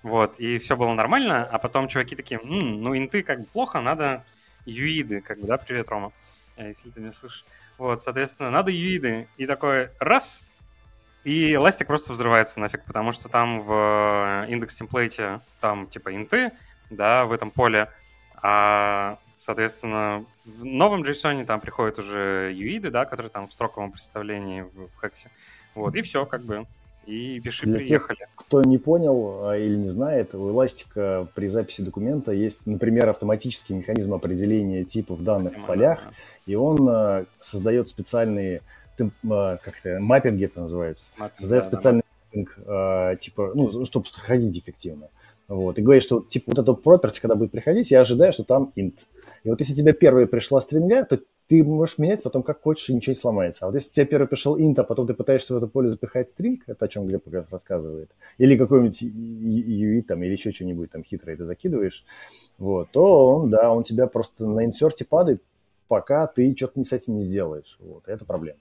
Вот, 0.03 0.39
и 0.39 0.59
все 0.59 0.77
было 0.77 0.95
нормально, 0.95 1.45
а 1.45 1.59
потом 1.59 1.89
чуваки 1.89 2.17
такие, 2.17 2.41
М, 2.41 2.83
ну, 2.83 2.97
инты 2.97 3.23
как 3.23 3.41
бы 3.41 3.47
плохо, 3.47 3.81
надо 3.81 4.25
юиды, 4.65 5.21
как 5.21 5.39
бы, 5.41 5.47
да, 5.47 5.59
привет, 5.59 5.89
Рома, 5.89 6.13
э, 6.57 6.69
если 6.69 6.91
ты 6.91 7.01
меня 7.01 7.13
слышишь. 7.13 7.45
Вот, 7.81 7.99
соответственно, 8.03 8.51
надо 8.51 8.71
юиды. 8.71 9.27
И 9.39 9.47
такой 9.47 9.89
раз, 9.99 10.45
и 11.25 11.55
Elastic 11.55 11.87
просто 11.87 12.13
взрывается 12.13 12.61
нафиг, 12.61 12.85
потому 12.85 13.11
что 13.13 13.31
там 13.31 13.63
в 13.63 14.45
индекс 14.51 14.75
темплейте 14.75 15.41
там 15.63 15.87
типа 15.87 16.15
инты, 16.15 16.53
да, 16.91 17.25
в 17.25 17.33
этом 17.33 17.51
поле, 17.51 17.89
а, 18.43 19.17
соответственно, 19.39 20.27
в 20.45 20.63
новом 20.63 21.05
JSON 21.05 21.43
там 21.47 21.59
приходят 21.63 21.99
уже 21.99 22.53
юиды, 22.55 22.91
да, 22.91 23.07
которые 23.07 23.31
там 23.31 23.49
в 23.49 23.53
строковом 23.55 23.93
представлении 23.93 24.61
в, 24.61 24.89
в 24.89 25.01
хексе. 25.01 25.31
Вот, 25.75 25.95
и 25.95 26.03
все, 26.03 26.27
как 26.27 26.43
бы. 26.43 26.67
И 27.07 27.41
пиши, 27.41 27.65
Для 27.65 27.79
приехали. 27.79 28.19
Тех, 28.19 28.29
кто 28.37 28.63
не 28.63 28.77
понял 28.77 29.49
а, 29.49 29.57
или 29.57 29.75
не 29.75 29.89
знает, 29.89 30.35
у 30.35 30.51
Elastic 30.51 31.29
при 31.35 31.49
записи 31.49 31.81
документа 31.81 32.31
есть, 32.31 32.67
например, 32.67 33.09
автоматический 33.09 33.73
механизм 33.73 34.13
определения 34.13 34.85
типов 34.85 35.25
данных 35.25 35.57
в 35.57 35.65
полях, 35.65 36.01
да. 36.05 36.13
И 36.47 36.55
он 36.55 36.89
а, 36.89 37.25
создает 37.41 37.89
специальные 37.89 38.63
а, 38.99 39.57
как 39.59 39.79
это, 39.83 40.01
маппинги 40.01 40.45
это 40.45 40.61
называется, 40.61 41.11
Маппинг, 41.17 41.41
создает 41.41 41.65
да, 41.65 41.71
специальный 41.71 42.03
да. 42.03 42.39
маппинг, 42.39 43.21
типа, 43.21 43.53
ну, 43.55 43.85
чтобы 43.85 44.07
ходить 44.13 44.59
эффективно. 44.59 45.09
Вот, 45.49 45.79
и 45.79 45.83
говорит, 45.83 46.05
что 46.05 46.21
типа 46.21 46.53
вот 46.55 46.59
эта 46.61 46.71
property, 46.71 47.21
когда 47.21 47.35
будет 47.35 47.51
приходить, 47.51 47.91
я 47.91 48.03
ожидаю, 48.03 48.33
что 48.33 48.45
там 48.45 48.73
int. 48.77 48.95
И 49.43 49.51
вот 49.51 49.59
если 49.59 49.75
тебе 49.75 49.93
первая 49.93 50.27
пришла 50.27 50.61
стринга, 50.61 51.05
то 51.05 51.19
ты 51.51 51.65
можешь 51.65 51.99
менять 51.99 52.23
потом 52.23 52.45
как 52.45 52.63
хочешь, 52.63 52.89
и 52.89 52.95
ничего 52.95 53.11
не 53.11 53.17
сломается. 53.17 53.65
А 53.65 53.69
вот 53.69 53.75
если 53.75 53.91
тебе 53.91 54.07
первый 54.07 54.29
пришел 54.29 54.57
int, 54.57 54.79
а 54.79 54.85
потом 54.85 55.09
ты 55.09 55.15
пытаешься 55.15 55.53
в 55.53 55.57
это 55.57 55.67
поле 55.67 55.89
запихать 55.89 56.31
стринг, 56.31 56.63
это 56.69 56.85
о 56.85 56.89
чем 56.89 57.09
Глеб 57.09 57.25
как 57.25 57.35
раз 57.35 57.47
рассказывает, 57.51 58.09
или 58.39 58.57
какой-нибудь 58.57 59.03
UI 59.03 60.03
там, 60.03 60.23
или 60.23 60.31
еще 60.31 60.53
что-нибудь 60.53 60.93
там 60.93 61.03
хитрое 61.03 61.37
ты 61.37 61.45
закидываешь, 61.45 62.05
вот, 62.59 62.93
то 62.93 63.35
он, 63.35 63.51
да, 63.51 63.73
он 63.73 63.83
тебя 63.83 64.07
просто 64.07 64.47
на 64.47 64.65
инсерте 64.65 65.05
падает, 65.05 65.43
пока 65.91 66.29
ты 66.29 66.55
что-то 66.57 66.85
с 66.85 66.93
этим 66.93 67.17
не 67.17 67.23
сделаешь. 67.23 67.77
Вот, 67.81 68.07
это 68.07 68.25
проблема. 68.25 68.61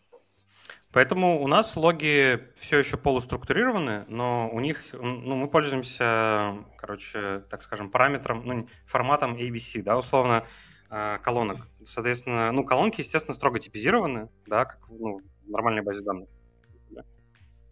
Поэтому 0.91 1.43
у 1.43 1.47
нас 1.47 1.75
логи 1.75 2.39
все 2.55 2.79
еще 2.79 2.97
полуструктурированы, 2.97 4.05
но 4.07 4.49
у 4.51 4.59
них, 4.59 4.83
ну, 4.93 5.35
мы 5.35 5.47
пользуемся, 5.47 6.65
короче, 6.75 7.43
так 7.51 7.61
скажем, 7.61 7.91
параметром, 7.91 8.41
ну, 8.43 8.67
форматом 8.87 9.35
ABC, 9.35 9.83
да, 9.83 9.95
условно, 9.95 10.47
э, 10.89 11.19
колонок. 11.21 11.67
Соответственно, 11.85 12.51
ну, 12.51 12.63
колонки, 12.63 13.01
естественно, 13.01 13.35
строго 13.35 13.59
типизированы, 13.59 14.29
да, 14.47 14.65
как 14.65 14.79
ну, 14.89 15.21
в 15.45 15.49
нормальной 15.51 15.83
базе 15.83 16.03
данных. 16.03 16.27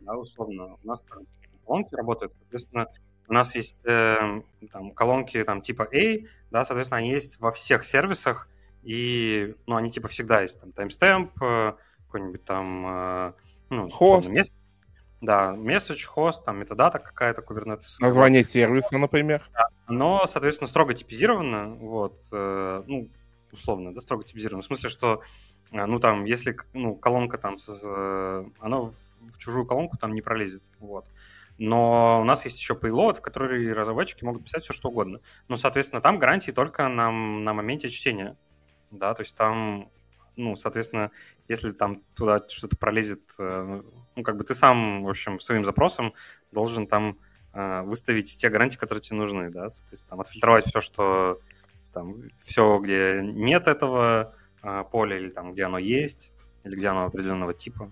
Да, 0.02 0.16
условно, 0.16 0.78
у 0.84 0.88
нас 0.88 1.04
там 1.06 1.24
колонки 1.66 1.96
работают, 1.96 2.34
соответственно, 2.38 2.88
у 3.28 3.34
нас 3.34 3.56
есть 3.56 3.80
э, 3.86 4.42
там, 4.72 4.92
колонки 4.92 5.44
там, 5.44 5.64
типа 5.64 5.90
A, 5.92 6.20
да, 6.52 6.64
соответственно, 6.64 7.00
они 7.00 7.10
есть 7.10 7.40
во 7.40 7.50
всех 7.50 7.84
сервисах, 7.84 8.48
и, 8.88 9.54
ну, 9.66 9.76
они 9.76 9.92
типа 9.92 10.08
всегда 10.08 10.42
есть, 10.42 10.62
там, 10.62 10.70
timestamp, 10.70 11.32
э, 11.42 11.74
какой-нибудь 12.06 12.46
там... 12.46 12.86
Э, 12.88 13.34
ну, 13.70 13.90
хост. 13.90 14.30
Мест... 14.30 14.54
Да, 15.20 15.56
message, 15.58 16.06
хост, 16.06 16.46
там 16.46 16.60
метадата 16.60 16.98
какая-то, 16.98 17.42
Kubernetes. 17.42 17.98
Название 18.00 18.46
сервиса, 18.46 18.98
например. 18.98 19.44
Да. 19.52 19.66
Но, 19.90 20.26
соответственно, 20.26 20.70
строго 20.70 20.94
типизировано, 20.94 21.76
вот, 21.76 22.18
э, 22.32 22.84
ну, 22.88 23.10
условно, 23.52 23.94
да, 23.94 24.00
строго 24.00 24.24
типизировано. 24.24 24.62
В 24.62 24.68
смысле, 24.68 24.90
что, 24.90 25.22
ну, 25.72 26.00
там, 26.00 26.24
если, 26.24 26.56
ну, 26.72 26.96
колонка 26.96 27.38
там, 27.38 27.58
она 28.60 28.80
в, 28.80 28.94
в 29.34 29.38
чужую 29.38 29.66
колонку 29.66 29.98
там 29.98 30.14
не 30.14 30.22
пролезет, 30.22 30.64
вот. 30.80 31.10
Но 31.58 32.22
у 32.22 32.24
нас 32.24 32.46
есть 32.46 32.58
еще 32.58 32.76
payload, 32.76 33.16
в 33.16 33.22
который 33.22 33.74
разработчики 33.74 34.24
могут 34.24 34.46
писать 34.46 34.64
все, 34.64 34.72
что 34.72 34.88
угодно. 34.88 35.20
Но, 35.50 35.58
соответственно, 35.58 36.02
там 36.02 36.20
гарантии 36.20 36.52
только 36.52 36.88
на, 36.88 37.12
на 37.12 37.54
моменте 37.54 37.90
чтения. 37.90 38.38
Да, 38.92 39.14
то 39.14 39.22
есть 39.22 39.36
там 39.36 39.90
ну, 40.38 40.56
соответственно, 40.56 41.12
если 41.48 41.72
там 41.72 42.04
туда 42.16 42.42
что-то 42.48 42.78
пролезет, 42.78 43.22
э, 43.40 43.82
ну, 44.16 44.24
как 44.24 44.38
бы 44.38 44.44
ты 44.44 44.54
сам, 44.54 45.04
в 45.04 45.10
общем, 45.10 45.40
своим 45.40 45.66
запросом 45.66 46.14
должен 46.52 46.86
там 46.86 47.18
э, 47.54 47.82
выставить 47.82 48.38
те 48.38 48.50
гарантии, 48.50 48.78
которые 48.78 49.02
тебе 49.02 49.18
нужны, 49.18 49.50
да, 49.50 49.70
соответственно, 49.70 50.12
там 50.12 50.22
отфильтровать 50.22 50.66
все, 50.66 50.80
что 50.80 51.42
там, 51.92 52.14
все, 52.44 52.80
где 52.80 53.20
нет 53.24 53.68
этого 53.68 54.36
э, 54.62 54.84
поля, 54.92 55.18
или 55.18 55.30
там, 55.30 55.54
где 55.54 55.66
оно 55.66 55.80
есть, 55.80 56.34
или 56.64 56.76
где 56.76 56.90
оно 56.90 57.06
определенного 57.06 57.56
типа. 57.56 57.92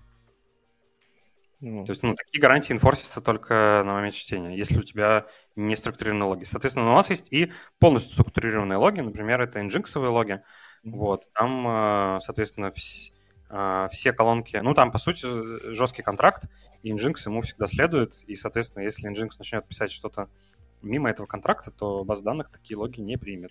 Mm. 1.60 1.84
То 1.86 1.90
есть, 1.90 2.02
ну, 2.02 2.14
такие 2.14 2.40
гарантии 2.40 2.72
инфорсятся 2.72 3.20
только 3.20 3.82
на 3.84 3.94
момент 3.94 4.14
чтения, 4.14 4.56
если 4.56 4.78
у 4.78 4.82
тебя 4.82 5.26
не 5.56 5.74
структурированные 5.74 6.28
логи. 6.28 6.44
Соответственно, 6.44 6.92
у 6.92 6.94
нас 6.94 7.10
есть 7.10 7.32
и 7.32 7.50
полностью 7.80 8.12
структурированные 8.12 8.76
логи, 8.76 9.00
например, 9.00 9.40
это 9.40 9.60
инжинксовые 9.60 10.10
логи, 10.10 10.42
вот, 10.86 11.28
там, 11.32 11.66
э, 11.66 12.20
соответственно, 12.20 12.72
э, 13.50 13.88
все 13.90 14.12
колонки, 14.12 14.56
ну, 14.56 14.72
там, 14.72 14.92
по 14.92 14.98
сути, 14.98 15.72
жесткий 15.72 16.02
контракт, 16.02 16.44
и 16.82 16.92
Nginx 16.92 17.16
ему 17.26 17.40
всегда 17.42 17.66
следует, 17.66 18.14
и, 18.26 18.36
соответственно, 18.36 18.84
если 18.84 19.10
Nginx 19.10 19.30
начнет 19.38 19.66
писать 19.66 19.90
что-то 19.90 20.28
мимо 20.82 21.10
этого 21.10 21.26
контракта, 21.26 21.72
то 21.72 22.04
база 22.04 22.22
данных 22.22 22.50
такие 22.50 22.76
логи 22.76 23.00
не 23.00 23.16
примет. 23.16 23.50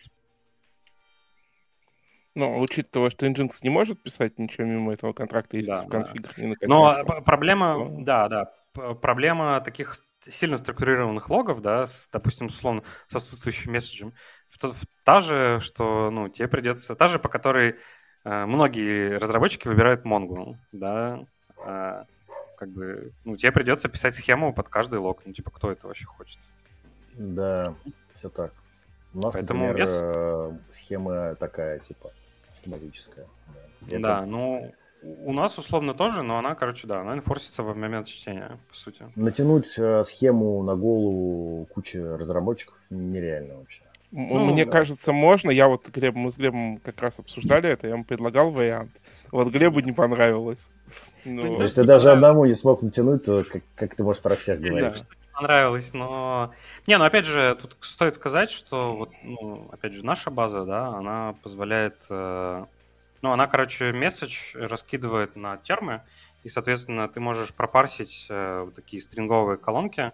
Ну, 2.36 2.60
учитывая, 2.60 3.10
что 3.10 3.26
Nginx 3.26 3.52
не 3.64 3.70
может 3.70 4.02
писать 4.02 4.40
ничего 4.40 4.66
мимо 4.66 4.94
этого 4.94 5.12
контракта, 5.12 5.58
если 5.58 5.72
да, 5.72 5.84
в 5.84 5.88
конфигах 5.90 6.36
да. 6.36 6.42
не 6.42 6.48
накосячил. 6.48 6.74
Но 6.74 7.22
проблема, 7.22 7.78
ну. 7.78 8.04
да, 8.04 8.30
да, 8.30 8.54
проблема 9.02 9.62
таких 9.62 9.98
сильно 10.28 10.58
структурированных 10.58 11.30
логов, 11.30 11.62
да, 11.62 11.86
с, 11.86 12.10
допустим, 12.12 12.48
условно, 12.48 12.84
с 13.08 13.16
отсутствующим 13.16 13.74
месседжем, 13.74 14.14
та 15.04 15.22
же, 15.22 15.60
что, 15.62 16.10
ну, 16.12 16.30
тебе 16.30 16.48
придется, 16.48 16.96
та 16.96 17.08
же, 17.08 17.20
по 17.20 17.30
которой 17.30 17.76
э, 18.24 18.46
многие 18.46 19.18
разработчики 19.18 19.68
выбирают 19.68 20.06
Mongo, 20.06 20.56
да, 20.72 21.26
э, 21.66 22.04
как 22.58 22.70
бы, 22.70 23.12
ну, 23.24 23.38
тебе 23.38 23.52
придется 23.52 23.90
писать 23.90 24.16
схему 24.16 24.54
под 24.54 24.70
каждый 24.70 25.00
лог, 25.00 25.22
ну, 25.26 25.34
типа, 25.34 25.52
кто 25.52 25.72
это 25.72 25.88
вообще 25.88 26.06
хочет? 26.06 26.40
Да, 27.14 27.76
все 28.16 28.30
так. 28.30 28.52
У 29.14 29.20
нас, 29.20 29.34
Поэтому 29.34 29.68
например, 29.68 29.88
вес... 29.88 30.02
э, 30.04 30.58
схема 30.70 31.36
такая, 31.36 31.80
типа, 31.80 32.12
автоматическая. 32.52 33.28
Да, 33.82 34.00
да 34.00 34.26
ну, 34.26 34.74
у 35.24 35.34
нас 35.34 35.58
условно 35.58 35.94
тоже, 35.94 36.24
но 36.24 36.38
она, 36.38 36.56
короче, 36.56 36.88
да, 36.88 37.02
она 37.02 37.14
инфорсится 37.14 37.64
в 37.64 37.76
момент 37.76 38.08
чтения, 38.08 38.58
по 38.70 38.76
сути. 38.76 39.04
Натянуть 39.16 39.78
э, 39.78 40.04
схему 40.04 40.64
на 40.64 40.76
голову 40.76 41.66
кучи 41.74 41.98
разработчиков 41.98 42.78
нереально 42.90 43.56
вообще. 43.56 43.82
Ну, 44.12 44.46
Мне 44.46 44.66
да. 44.66 44.72
кажется, 44.72 45.12
можно. 45.12 45.52
Я 45.52 45.68
вот 45.68 45.90
Глеб, 45.90 46.16
мы 46.16 46.32
с 46.32 46.38
Глебом 46.38 46.78
как 46.78 47.02
раз 47.02 47.20
обсуждали 47.20 47.70
это, 47.70 47.88
я 47.88 47.94
ему 47.94 48.04
предлагал 48.06 48.52
вариант. 48.52 48.92
Вот 49.32 49.50
Глебу 49.50 49.82
не 49.82 49.92
понравилось. 49.92 50.70
Ну, 51.26 51.58
То 51.58 51.64
есть 51.64 51.76
ты 51.76 51.84
даже 51.84 52.12
одному 52.12 52.46
не 52.46 52.54
смог 52.54 52.82
натянуть, 52.82 53.26
то 53.26 53.44
как, 53.44 53.64
как 53.76 53.96
ты 53.96 54.04
можешь 54.04 54.22
про 54.22 54.36
всех 54.36 54.62
говорить? 54.62 55.02
Да. 55.02 55.08
Понравилось, 55.34 55.94
но... 55.94 56.54
Не, 56.88 56.98
ну 56.98 57.04
опять 57.04 57.26
же, 57.26 57.58
тут 57.62 57.76
стоит 57.82 58.16
сказать, 58.16 58.50
что 58.50 58.96
вот, 58.96 59.10
ну, 59.22 59.68
опять 59.70 59.92
же, 59.92 60.06
наша 60.06 60.32
база, 60.32 60.64
да, 60.64 60.88
она 60.88 61.36
позволяет... 61.44 61.98
Э... 62.10 62.66
Ну, 63.26 63.32
она, 63.32 63.48
короче, 63.48 63.92
месседж 63.92 64.56
раскидывает 64.56 65.36
на 65.36 65.58
термы, 65.58 66.04
и, 66.44 66.50
соответственно, 66.50 67.10
ты 67.10 67.20
можешь 67.20 67.56
пропарсить 67.56 68.28
э, 68.30 68.62
вот 68.66 68.76
такие 68.76 69.02
стринговые 69.02 69.58
колонки. 69.58 70.12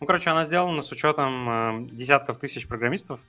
Ну, 0.00 0.06
короче, 0.08 0.30
она 0.30 0.44
сделана 0.44 0.82
с 0.82 0.90
учетом 0.90 1.48
э, 1.48 1.88
десятков 1.92 2.36
тысяч 2.38 2.66
программистов, 2.66 3.20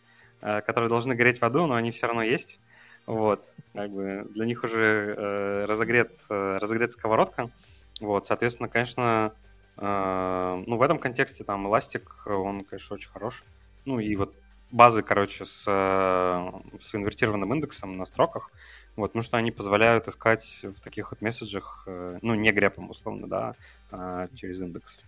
Э, 0.41 0.61
которые 0.61 0.89
должны 0.89 1.15
гореть 1.15 1.39
в 1.39 1.43
аду, 1.43 1.65
но 1.67 1.75
они 1.75 1.91
все 1.91 2.07
равно 2.07 2.23
есть. 2.23 2.59
Вот, 3.05 3.43
как 3.73 3.91
бы 3.91 4.25
для 4.33 4.45
них 4.45 4.63
уже 4.63 5.15
э, 5.17 5.65
разогрет, 5.65 6.11
э, 6.29 6.57
разогрет 6.61 6.91
сковородка. 6.93 7.51
Вот, 7.99 8.27
соответственно, 8.27 8.69
конечно, 8.69 9.33
э, 9.77 10.63
ну, 10.65 10.77
в 10.77 10.81
этом 10.81 10.97
контексте 10.97 11.43
там 11.43 11.67
эластик, 11.67 12.25
он, 12.25 12.63
конечно, 12.63 12.93
очень 12.93 13.09
хорош. 13.09 13.43
Ну, 13.83 13.99
и 13.99 14.15
вот 14.15 14.33
базы, 14.71 15.01
короче, 15.01 15.45
с, 15.45 15.65
э, 15.67 16.79
с 16.79 16.95
инвертированным 16.95 17.53
индексом 17.53 17.97
на 17.97 18.05
строках, 18.05 18.51
вот, 18.99 19.15
ну, 19.15 19.21
что 19.21 19.37
они 19.37 19.51
позволяют 19.51 20.07
искать 20.07 20.61
в 20.63 20.79
таких 20.81 21.11
вот 21.11 21.21
месседжах, 21.21 21.83
э, 21.87 22.19
ну, 22.21 22.35
не 22.35 22.51
грепом, 22.51 22.89
условно, 22.89 23.27
да, 23.27 23.55
э, 23.91 24.27
через 24.35 24.59
индекс. 24.59 25.03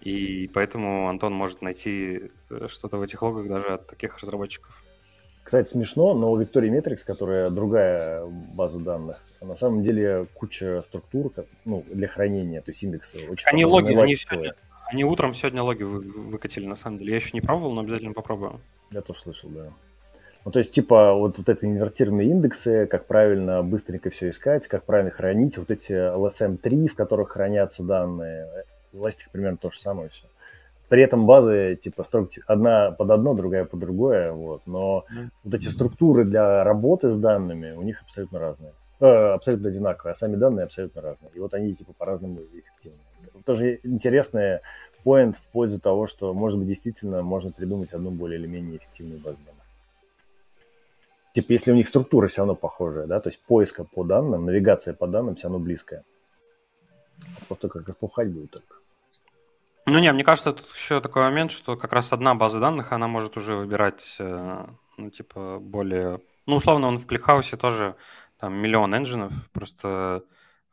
И 0.00 0.48
поэтому 0.54 1.08
Антон 1.08 1.32
может 1.32 1.62
найти 1.62 2.30
э, 2.50 2.66
что-то 2.68 2.98
в 2.98 3.02
этих 3.02 3.20
логах 3.22 3.48
даже 3.48 3.74
от 3.74 3.86
таких 3.86 4.18
разработчиков. 4.18 4.84
Кстати, 5.42 5.68
смешно, 5.68 6.12
но 6.14 6.30
у 6.30 6.40
Victoria 6.40 6.70
Metrics, 6.70 7.06
которая 7.06 7.50
другая 7.50 8.26
база 8.26 8.80
данных, 8.80 9.22
на 9.40 9.54
самом 9.54 9.82
деле 9.82 10.26
куча 10.34 10.82
структур 10.82 11.32
ну, 11.64 11.84
для 11.88 12.06
хранения, 12.06 12.60
то 12.60 12.70
есть 12.70 12.82
индексы. 12.82 13.26
Очень 13.30 13.48
они 13.48 13.64
логи, 13.64 13.94
они, 13.94 14.14
сегодня, 14.14 14.54
они 14.86 15.04
утром 15.04 15.32
сегодня 15.32 15.62
логи 15.62 15.84
вы, 15.84 16.00
выкатили, 16.00 16.66
на 16.66 16.76
самом 16.76 16.98
деле. 16.98 17.12
Я 17.12 17.16
еще 17.16 17.30
не 17.32 17.40
пробовал, 17.40 17.72
но 17.72 17.80
обязательно 17.80 18.12
попробую. 18.12 18.60
Я 18.90 19.00
тоже 19.00 19.20
слышал, 19.20 19.48
да. 19.48 19.72
Ну, 20.44 20.50
то 20.50 20.60
есть, 20.60 20.72
типа, 20.72 21.14
вот, 21.14 21.38
вот 21.38 21.48
это 21.48 21.66
инвертированные 21.66 22.28
индексы, 22.28 22.86
как 22.86 23.06
правильно 23.06 23.62
быстренько 23.62 24.10
все 24.10 24.30
искать, 24.30 24.66
как 24.66 24.84
правильно 24.84 25.10
хранить, 25.10 25.58
вот 25.58 25.70
эти 25.70 25.92
LSM3, 25.92 26.88
в 26.88 26.94
которых 26.94 27.30
хранятся 27.30 27.82
данные, 27.82 28.48
Elastic 28.94 29.26
примерно 29.30 29.58
то 29.58 29.70
же 29.70 29.78
самое 29.78 30.08
все. 30.08 30.26
При 30.88 31.02
этом 31.02 31.26
базы, 31.26 31.76
типа, 31.76 32.02
строго, 32.02 32.30
одна 32.46 32.92
под 32.92 33.10
одно, 33.10 33.34
другая 33.34 33.66
под 33.66 33.80
другое, 33.80 34.32
вот. 34.32 34.62
Но 34.66 35.04
mm-hmm. 35.10 35.28
вот 35.44 35.54
эти 35.54 35.68
структуры 35.68 36.24
для 36.24 36.64
работы 36.64 37.10
с 37.10 37.16
данными 37.16 37.72
у 37.72 37.82
них 37.82 38.00
абсолютно 38.02 38.38
разные. 38.38 38.72
Э, 39.00 39.34
абсолютно 39.34 39.68
одинаковые, 39.68 40.12
а 40.12 40.14
сами 40.16 40.36
данные 40.36 40.64
абсолютно 40.64 41.02
разные. 41.02 41.30
И 41.34 41.38
вот 41.38 41.54
они 41.54 41.74
типа 41.74 41.92
по-разному 41.92 42.40
эффективны. 42.40 42.98
Тоже 43.44 43.80
интересный 43.84 44.60
поинт 45.04 45.36
в 45.36 45.46
пользу 45.48 45.78
того, 45.78 46.06
что, 46.06 46.34
может 46.34 46.58
быть, 46.58 46.68
действительно 46.68 47.22
можно 47.22 47.52
придумать 47.52 47.92
одну 47.92 48.10
более 48.10 48.40
или 48.40 48.46
менее 48.46 48.78
эффективную 48.78 49.20
базу 49.20 49.38
данных. 49.46 49.57
Типа, 51.38 51.52
если 51.52 51.70
у 51.70 51.76
них 51.76 51.86
структура 51.86 52.26
все 52.26 52.40
равно 52.40 52.56
похожая, 52.56 53.06
да, 53.06 53.20
то 53.20 53.28
есть 53.28 53.40
поиска 53.40 53.84
по 53.84 54.02
данным, 54.02 54.44
навигация 54.44 54.92
по 54.92 55.06
данным 55.06 55.36
все 55.36 55.46
равно 55.46 55.60
близкая. 55.60 56.02
Просто 57.46 57.68
как 57.68 57.86
распухать 57.86 58.28
будет 58.28 58.50
только. 58.50 58.74
Ну 59.86 60.00
не, 60.00 60.12
мне 60.12 60.24
кажется, 60.24 60.52
тут 60.52 60.66
еще 60.74 61.00
такой 61.00 61.22
момент, 61.22 61.52
что 61.52 61.76
как 61.76 61.92
раз 61.92 62.12
одна 62.12 62.34
база 62.34 62.58
данных, 62.58 62.90
она 62.90 63.06
может 63.06 63.36
уже 63.36 63.54
выбирать, 63.54 64.16
э, 64.18 64.66
ну, 64.96 65.10
типа, 65.10 65.60
более... 65.60 66.20
Ну, 66.46 66.56
условно, 66.56 66.88
он 66.88 66.98
в 66.98 67.06
кликхаусе 67.06 67.56
тоже 67.56 67.94
там 68.40 68.54
миллион 68.54 68.92
энджинов, 68.96 69.32
просто 69.52 70.24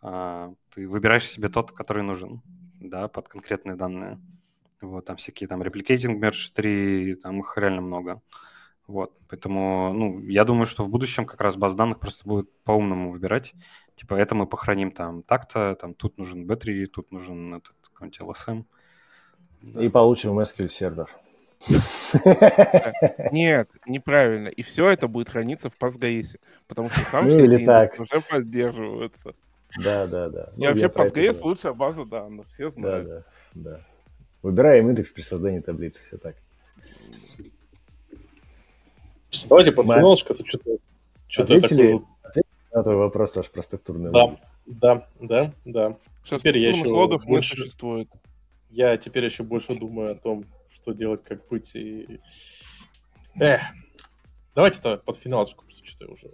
а, 0.01 0.51
ты 0.73 0.87
выбираешь 0.87 1.29
себе 1.29 1.49
тот, 1.49 1.73
который 1.73 2.01
нужен, 2.01 2.41
да, 2.79 3.07
под 3.07 3.27
конкретные 3.27 3.75
данные. 3.75 4.19
Вот, 4.81 5.05
там 5.05 5.17
всякие 5.17 5.47
там 5.47 5.61
replicating, 5.61 6.19
merge 6.19 6.51
3, 6.55 7.17
там 7.17 7.41
их 7.41 7.55
реально 7.55 7.81
много. 7.81 8.21
Вот, 8.87 9.11
поэтому, 9.27 9.93
ну, 9.93 10.19
я 10.21 10.43
думаю, 10.43 10.67
что 10.67 10.83
в 10.83 10.89
будущем 10.89 11.25
как 11.25 11.41
раз 11.41 11.55
баз 11.55 11.73
данных 11.73 11.99
просто 11.99 12.23
будет 12.27 12.51
по-умному 12.63 13.11
выбирать. 13.11 13.53
Типа, 13.95 14.13
это 14.13 14.35
мы 14.35 14.45
похороним 14.45 14.91
там 14.91 15.23
так-то, 15.23 15.75
там 15.75 15.95
тут 15.95 16.17
нужен 16.17 16.45
B3, 16.45 16.85
тут 16.87 17.11
нужен 17.11 17.55
этот 17.55 17.73
какой-нибудь 17.81 18.19
LSM. 18.19 18.65
Да. 19.61 19.83
И 19.83 19.89
получим 19.89 20.39
SQL 20.39 20.67
сервер. 20.67 21.09
Нет, 23.31 23.69
неправильно. 23.87 24.49
И 24.49 24.61
все 24.61 24.89
это 24.89 25.07
будет 25.07 25.29
храниться 25.29 25.69
в 25.69 25.77
Postgres, 25.79 26.37
потому 26.67 26.89
что 26.89 27.11
там 27.11 27.27
ну, 27.27 27.65
так. 27.65 27.99
уже 27.99 28.21
поддерживаются. 28.29 29.33
Да, 29.83 30.05
да, 30.05 30.29
да. 30.29 30.51
И 30.55 30.61
ну, 30.61 30.67
вообще 30.67 30.85
Postgres 30.85 31.41
лучшая 31.41 31.73
база 31.73 32.05
данных, 32.05 32.47
все 32.49 32.69
знают. 32.69 33.07
Да, 33.07 33.23
да, 33.53 33.71
да. 33.71 33.81
Выбираем 34.43 34.89
индекс 34.89 35.11
при 35.11 35.21
создании 35.23 35.59
таблицы, 35.59 36.03
все 36.03 36.17
так. 36.17 36.35
Давайте 39.47 39.71
под 39.71 39.85
финалочку, 39.85 40.35
что-то 40.45 40.77
что-то 41.27 41.55
ответили, 41.55 42.01
ответили 42.21 42.53
на 42.71 42.83
твой 42.83 42.95
вопрос, 42.95 43.33
Саш, 43.33 43.49
про 43.49 43.61
структурную 43.63 44.11
Да, 44.11 44.37
да, 44.65 45.07
да, 45.19 45.51
да. 45.65 45.97
Теперь 46.23 46.57
я 46.57 46.69
еще 46.69 46.87
логов 46.87 47.25
больше... 47.25 47.55
не 47.55 47.63
существует 47.63 48.09
я 48.75 48.97
теперь 48.97 49.23
еще 49.23 49.43
больше 49.43 49.73
думаю 49.73 50.11
о 50.11 50.15
том, 50.15 50.45
что 50.69 50.91
делать, 50.91 51.23
как 51.23 51.47
быть. 51.47 51.73
И... 51.75 52.19
Эх, 53.35 53.61
давайте-то 54.53 54.97
под 54.97 55.15
финалочку, 55.15 55.63
потому 55.63 55.85
что 55.85 56.11
уже 56.11 56.31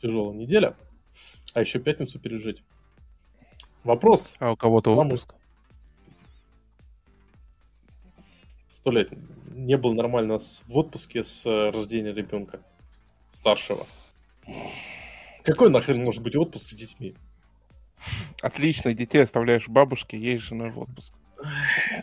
тяжелая 0.00 0.36
неделя, 0.36 0.76
а 1.54 1.60
еще 1.60 1.78
пятницу 1.78 2.20
пережить. 2.20 2.62
Вопрос. 3.82 4.36
А 4.40 4.52
у 4.52 4.56
кого-то 4.56 4.94
отпуск? 4.94 5.34
Сто 8.68 8.90
лет 8.90 9.10
не 9.54 9.76
был 9.76 9.94
нормально 9.94 10.38
в 10.38 10.76
отпуске 10.76 11.24
с 11.24 11.46
э, 11.46 11.70
рождения 11.70 12.12
ребенка 12.12 12.60
старшего. 13.30 13.86
Какой 15.42 15.70
нахрен 15.70 16.04
может 16.04 16.22
быть 16.22 16.36
отпуск 16.36 16.70
с 16.70 16.74
детьми? 16.74 17.14
Отлично, 18.42 18.92
детей 18.92 19.22
оставляешь 19.22 19.68
бабушке, 19.68 20.18
ей 20.18 20.38
с 20.38 20.42
женой 20.42 20.70
в 20.70 20.78
отпуск. 20.78 21.14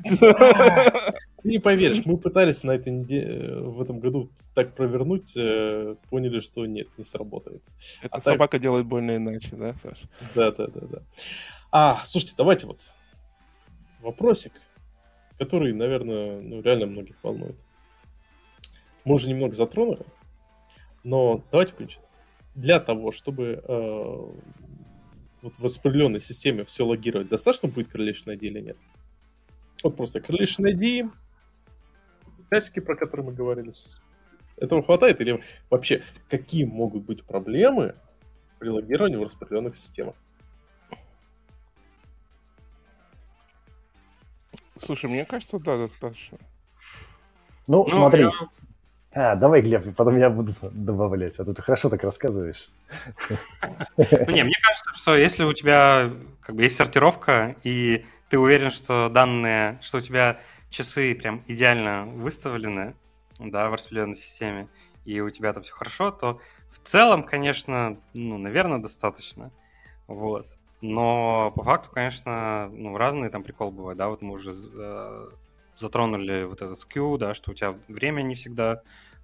Ты 0.04 1.50
не 1.52 1.60
поверишь, 1.60 2.04
мы 2.06 2.18
пытались 2.18 2.64
на 2.64 2.72
этой 2.72 2.92
неделе, 2.92 3.60
в 3.62 3.82
этом 3.82 4.00
году 4.00 4.32
так 4.56 4.74
провернуть, 4.74 5.38
э, 5.38 5.96
поняли, 6.10 6.40
что 6.40 6.66
нет, 6.66 6.88
не 6.98 7.04
сработает. 7.04 7.62
Это 8.02 8.16
а 8.16 8.22
собака 8.22 8.54
так... 8.54 8.62
делает 8.62 8.88
больно 8.88 9.16
иначе, 9.16 9.56
да, 9.56 9.76
Саша? 9.82 10.10
Да, 10.34 10.52
да, 10.52 10.68
да, 10.68 10.88
да. 10.88 11.02
А, 11.72 12.02
слушайте, 12.04 12.34
давайте 12.38 12.66
вот 12.66 12.90
вопросик, 14.02 14.54
который, 15.38 15.74
наверное, 15.74 16.41
ну, 16.41 16.62
реально 16.62 16.88
многих 16.88 17.16
волнует. 17.24 17.64
Мы 19.03 19.16
уже 19.16 19.30
немного 19.30 19.53
затронули, 19.53 20.06
но 21.03 21.44
давайте 21.52 21.74
понимать, 21.74 21.99
для 22.56 22.80
того, 22.80 23.12
чтобы 23.12 23.62
э, 23.64 24.26
вот 25.41 25.60
в 25.60 25.64
распределенной 25.64 26.22
системе 26.22 26.66
все 26.66 26.86
логировать, 26.86 27.30
достаточно 27.30 27.70
будет 27.70 27.94
correlation 27.94 28.34
ID 28.34 28.40
или 28.40 28.62
нет? 28.62 28.78
Вот 29.84 29.98
просто 29.98 30.20
Correlation 30.20 30.66
ID, 30.66 31.12
классики, 32.49 32.80
про 32.80 32.95
которые 32.95 33.28
мы 33.28 33.34
говорили. 33.34 33.72
Этого 34.57 34.82
хватает 34.82 35.22
или 35.22 35.44
вообще 35.70 36.02
какие 36.30 36.64
могут 36.64 37.03
быть 37.03 37.24
проблемы 37.24 37.95
при 38.57 38.70
логировании 38.70 39.18
в 39.18 39.24
распределенных 39.24 39.76
системах? 39.76 40.16
Слушай, 44.77 45.10
мне 45.10 45.26
кажется, 45.26 45.60
да, 45.60 45.77
достаточно. 45.77 46.38
Ну, 47.68 47.85
ну 47.85 47.89
смотри. 47.89 48.23
Я... 48.23 48.31
А, 49.15 49.35
давай, 49.35 49.61
Глеб, 49.61 49.95
потом 49.95 50.18
я 50.18 50.30
буду 50.30 50.53
добавлять, 50.72 51.39
а 51.39 51.45
то 51.45 51.53
ты 51.53 51.61
хорошо 51.61 51.89
так 51.89 52.03
рассказываешь. 52.03 52.69
Ну, 53.30 54.34
не, 54.34 54.43
мне 54.43 54.56
кажется, 54.61 54.91
что 54.95 55.15
если 55.15 55.45
у 55.45 55.53
тебя 55.53 56.11
как 56.41 56.56
бы 56.56 56.64
есть 56.64 56.76
сортировка, 56.76 57.56
и 57.64 58.06
ты 58.30 58.38
уверен, 58.38 58.72
что 58.72 59.10
данные, 59.10 59.80
что 59.81 59.99
у 59.99 60.02
тебя 60.02 60.41
часы 60.69 61.15
прям 61.15 61.43
идеально 61.47 62.06
выставлены, 62.06 62.93
да, 63.39 63.69
в 63.69 63.73
распределенной 63.73 64.18
системе, 64.18 64.68
и 65.06 65.22
у 65.22 65.30
тебя 65.30 65.53
там 65.53 65.64
все 65.64 65.73
хорошо, 65.73 66.11
то 66.11 66.41
в 66.69 66.80
целом, 66.80 67.23
конечно, 67.23 67.97
ну, 68.14 68.38
наверное, 68.38 68.80
достаточно. 68.80 69.52
Вот. 70.07 70.47
Но 70.88 71.52
по 71.56 71.64
факту, 71.64 71.90
конечно, 71.91 72.70
ну, 72.72 72.95
разные 72.98 73.32
там 73.32 73.44
приколы 73.44 73.72
бывают, 73.72 73.98
да, 73.98 74.10
вот 74.10 74.22
мы 74.22 74.34
уже 74.34 74.53
э, 74.53 75.30
затронули 75.78 76.44
вот 76.44 76.62
этот 76.62 76.78
skew, 76.78 77.18
да, 77.18 77.34
что 77.34 77.52
у 77.52 77.53
тебя 77.53 77.76
время 77.88 78.22
не 78.22 78.36
всегда 78.36 78.82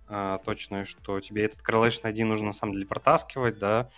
э, 0.10 0.40
точное, 0.44 0.86
что 0.86 1.20
тебе 1.20 1.46
этот 1.46 1.62
correlation 1.62 2.04
ID 2.04 2.26
нужно 2.26 2.48
на 2.48 2.54
самом 2.54 2.74
деле 2.74 2.88
протаскивать, 2.88 3.60
да, 3.60 3.90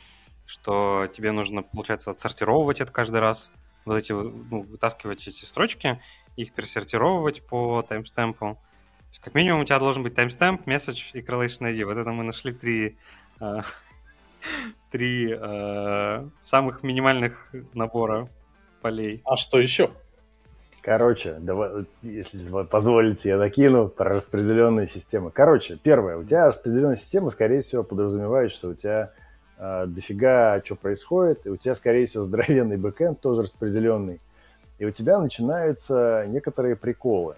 что 0.45 1.07
тебе 1.13 1.31
нужно, 1.31 1.63
получается, 1.63 2.11
отсортировывать 2.11 2.81
это 2.81 2.91
каждый 2.91 3.21
раз, 3.21 3.51
вот 3.85 3.95
эти, 3.95 4.11
ну, 4.11 4.61
вытаскивать 4.63 5.25
эти 5.25 5.45
строчки, 5.45 6.01
их 6.35 6.51
пересортировывать 6.51 7.45
по 7.47 7.81
таймстемпу. 7.81 8.57
как 9.23 9.35
минимум 9.35 9.61
у 9.61 9.65
тебя 9.65 9.79
должен 9.79 10.03
быть 10.03 10.15
таймстемп, 10.15 10.67
message 10.67 11.11
и 11.13 11.21
correlation 11.21 11.71
ID. 11.71 11.85
Вот 11.85 11.97
это 11.97 12.11
мы 12.11 12.23
нашли 12.23 12.51
три, 12.51 12.97
э, 13.39 13.61
три 14.93 15.35
э, 15.35 16.27
самых 16.43 16.83
минимальных 16.83 17.51
набора 17.73 18.29
полей. 18.79 19.23
А 19.25 19.35
что 19.37 19.57
еще? 19.57 19.89
Короче, 20.83 21.37
давай, 21.39 21.85
если 22.03 22.37
позволите, 22.65 23.29
я 23.29 23.37
докину 23.39 23.87
про 23.87 24.15
распределенные 24.15 24.85
системы. 24.85 25.31
Короче, 25.31 25.79
первое, 25.81 26.17
у 26.17 26.23
тебя 26.23 26.45
распределенная 26.45 26.95
система, 26.95 27.31
скорее 27.31 27.61
всего, 27.61 27.81
подразумевает, 27.81 28.51
что 28.51 28.69
у 28.69 28.73
тебя 28.75 29.11
э, 29.57 29.85
дофига 29.87 30.61
что 30.63 30.75
происходит, 30.75 31.47
и 31.47 31.49
у 31.49 31.55
тебя, 31.55 31.73
скорее 31.73 32.05
всего, 32.05 32.21
здоровенный 32.23 32.77
бэкэнд 32.77 33.19
тоже 33.19 33.41
распределенный, 33.41 34.21
и 34.77 34.85
у 34.85 34.91
тебя 34.91 35.19
начинаются 35.19 36.25
некоторые 36.27 36.75
приколы. 36.75 37.33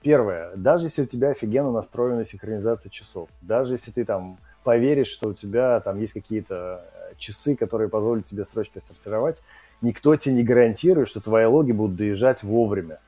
Первое, 0.00 0.52
даже 0.56 0.86
если 0.86 1.02
у 1.02 1.06
тебя 1.06 1.30
офигенно 1.30 1.70
настроена 1.70 2.24
синхронизация 2.24 2.88
часов, 2.88 3.28
даже 3.42 3.74
если 3.74 3.90
ты 3.90 4.06
там 4.06 4.38
поверишь, 4.62 5.08
что 5.08 5.28
у 5.28 5.34
тебя 5.34 5.78
там 5.80 6.00
есть 6.00 6.14
какие-то 6.14 6.84
часы, 7.18 7.56
которые 7.56 7.88
позволят 7.88 8.24
тебе 8.24 8.44
строчки 8.44 8.78
сортировать, 8.78 9.42
никто 9.80 10.14
тебе 10.16 10.36
не 10.36 10.42
гарантирует, 10.42 11.08
что 11.08 11.20
твои 11.20 11.46
логи 11.46 11.72
будут 11.72 11.96
доезжать 11.96 12.42
вовремя. 12.42 12.98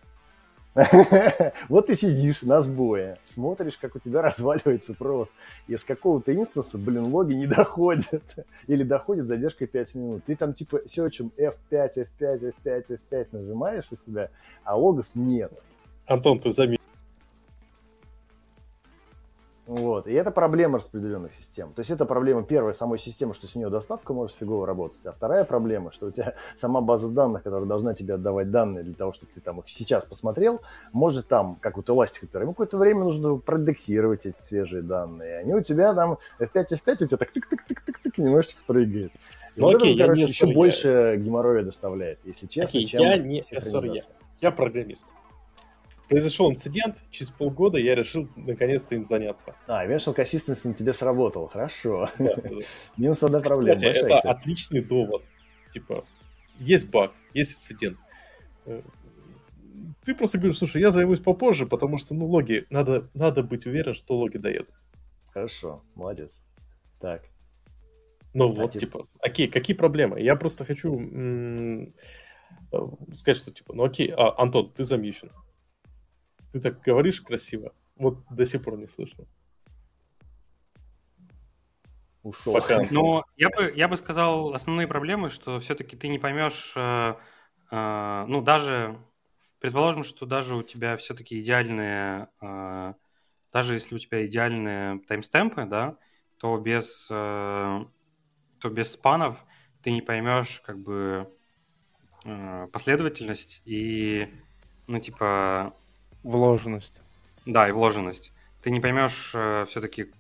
Вот 1.68 1.86
ты 1.86 1.96
сидишь 1.96 2.42
на 2.42 2.60
сбое, 2.60 3.18
смотришь, 3.24 3.78
как 3.78 3.96
у 3.96 3.98
тебя 3.98 4.22
разваливается 4.22 4.94
провод, 4.94 5.30
и 5.68 5.76
с 5.76 5.84
какого-то 5.84 6.34
инстанса, 6.34 6.76
блин, 6.78 7.04
логи 7.04 7.32
не 7.34 7.46
доходят. 7.46 8.22
Или 8.66 8.82
доходит 8.82 9.26
задержкой 9.26 9.68
5 9.68 9.94
минут. 9.94 10.24
Ты 10.26 10.36
там 10.36 10.52
типа 10.52 10.82
серчем 10.86 11.32
F5, 11.38 12.06
F5, 12.20 12.54
F5, 12.64 12.98
F5 13.10 13.26
нажимаешь 13.32 13.86
у 13.90 13.96
себя, 13.96 14.30
а 14.64 14.76
логов 14.76 15.06
нет. 15.14 15.52
Антон, 16.06 16.38
ты 16.38 16.52
заметил, 16.52 16.75
вот. 19.66 20.06
И 20.06 20.12
это 20.12 20.30
проблема 20.30 20.78
распределенных 20.78 21.34
систем. 21.34 21.72
То 21.74 21.80
есть 21.80 21.90
это 21.90 22.05
проблема 22.05 22.44
первая 22.44 22.72
самой 22.72 23.01
системы, 23.01 23.34
что 23.34 23.48
с 23.48 23.56
нее 23.56 23.68
доставка 23.68 24.12
может 24.12 24.36
фигово 24.36 24.64
работать. 24.64 25.05
А 25.06 25.12
вторая 25.12 25.44
проблема, 25.44 25.90
что 25.90 26.06
у 26.06 26.10
тебя 26.12 26.34
сама 26.56 26.80
база 26.80 27.09
данных, 27.09 27.43
которая 27.43 27.66
должна 27.66 27.93
тебе 27.93 28.14
отдавать 28.14 28.52
данные 28.52 28.84
для 28.84 28.94
того, 28.94 29.12
чтобы 29.12 29.32
ты 29.34 29.40
там 29.40 29.59
их 29.59 29.68
сейчас 29.68 30.05
посмотрел, 30.05 30.60
может 30.93 31.26
там, 31.26 31.56
как 31.60 31.76
вот 31.76 31.88
Elastic, 31.88 32.28
ему 32.40 32.52
какое-то 32.52 32.78
время 32.78 33.01
нужно 33.01 33.36
продексировать 33.38 34.24
эти 34.24 34.36
свежие 34.36 34.82
данные. 34.82 35.38
Они 35.38 35.52
у 35.52 35.62
тебя 35.62 35.93
там 35.94 36.18
F5, 36.38 36.66
F5, 36.84 37.05
у 37.05 37.06
тебя 37.06 37.16
так 37.16 37.32
тык-тык-тык-тык-тык 37.32 38.12
немножечко 38.18 38.60
прыгает. 38.66 39.10
И 39.56 39.60
ну, 39.60 39.66
вот 39.66 39.76
окей, 39.76 39.97
это, 39.97 40.05
короче, 40.05 40.22
еще 40.22 40.47
больше 40.47 41.16
геморроя 41.18 41.64
доставляет, 41.64 42.20
если 42.24 42.47
честно, 42.47 42.68
окей, 42.68 42.86
чем 42.86 43.01
я 43.01 43.16
не 43.16 43.40
SRE, 43.40 44.01
я 44.40 44.51
программист. 44.52 45.06
Произошел 46.08 46.50
инцидент, 46.50 47.02
через 47.10 47.30
полгода 47.30 47.78
я 47.78 47.94
решил 47.94 48.28
наконец-то 48.36 48.94
им 48.94 49.04
заняться. 49.04 49.54
А, 49.66 49.86
Eventual 49.86 50.16
Consistency 50.16 50.68
на 50.68 50.74
тебе 50.74 50.92
сработал, 50.92 51.48
хорошо. 51.48 52.08
Минус 52.96 53.22
одна 53.22 53.40
проблема. 53.40 53.76
Кстати, 53.76 53.98
это 53.98 54.18
отличный 54.30 54.82
довод. 54.82 55.24
Типа, 55.72 56.04
есть 56.58 56.88
баг, 56.88 57.12
есть 57.34 57.58
инцидент. 57.58 57.98
Э, 58.64 58.82
ты 60.04 60.14
просто 60.14 60.38
говоришь, 60.38 60.58
слушай, 60.58 60.80
я 60.80 60.90
займусь 60.90 61.20
попозже, 61.20 61.66
потому 61.66 61.98
что, 61.98 62.14
ну, 62.14 62.26
логи, 62.26 62.66
надо, 62.70 63.08
надо 63.14 63.42
быть 63.42 63.66
уверен, 63.66 63.94
что 63.94 64.16
логи 64.16 64.36
доедут. 64.38 64.74
Хорошо, 65.32 65.82
молодец. 65.94 66.42
Так. 67.00 67.24
Ну 68.32 68.44
а 68.44 68.52
вот, 68.52 68.72
типа, 68.72 68.80
типа, 68.80 69.08
окей, 69.20 69.48
какие 69.48 69.76
проблемы? 69.76 70.20
Я 70.20 70.36
просто 70.36 70.64
хочу 70.64 70.98
м- 70.98 71.94
э, 72.72 72.78
сказать, 73.14 73.40
что, 73.42 73.50
типа, 73.50 73.74
ну 73.74 73.84
окей, 73.84 74.12
а, 74.16 74.34
Антон, 74.40 74.70
ты 74.72 74.84
замьючен. 74.84 75.30
Ты 76.56 76.62
так 76.62 76.80
говоришь 76.80 77.20
красиво, 77.20 77.74
вот 77.96 78.24
до 78.30 78.46
сих 78.46 78.62
пор 78.62 78.78
не 78.78 78.86
слышно. 78.86 79.26
Ушел. 82.22 82.54
Пока. 82.54 82.82
Но 82.90 83.26
я 83.36 83.50
бы, 83.50 83.70
я 83.76 83.88
бы 83.88 83.98
сказал, 83.98 84.54
основные 84.54 84.88
проблемы, 84.88 85.28
что 85.28 85.60
все-таки 85.60 85.96
ты 85.98 86.08
не 86.08 86.18
поймешь, 86.18 86.72
э, 86.74 87.14
э, 87.70 88.24
ну, 88.26 88.40
даже, 88.40 88.98
предположим, 89.60 90.02
что 90.02 90.24
даже 90.24 90.56
у 90.56 90.62
тебя 90.62 90.96
все-таки 90.96 91.38
идеальные, 91.42 92.28
э, 92.40 92.94
даже 93.52 93.74
если 93.74 93.94
у 93.94 93.98
тебя 93.98 94.24
идеальные 94.24 95.00
таймстемпы, 95.00 95.66
да, 95.66 95.98
то 96.38 96.56
без, 96.56 97.06
э, 97.10 97.84
то 98.60 98.68
без 98.70 98.92
спанов 98.92 99.44
ты 99.82 99.90
не 99.90 100.00
поймешь, 100.00 100.62
как 100.64 100.78
бы, 100.78 101.30
э, 102.24 102.66
последовательность 102.72 103.60
и, 103.66 104.32
ну, 104.86 105.00
типа, 105.00 105.76
Вложенность. 106.26 107.00
Да, 107.44 107.68
и 107.68 107.72
вложенность. 107.72 108.32
Ты 108.60 108.72
не 108.72 108.80
поймешь 108.80 109.30
э, 109.32 109.64
все-таки, 109.68 110.10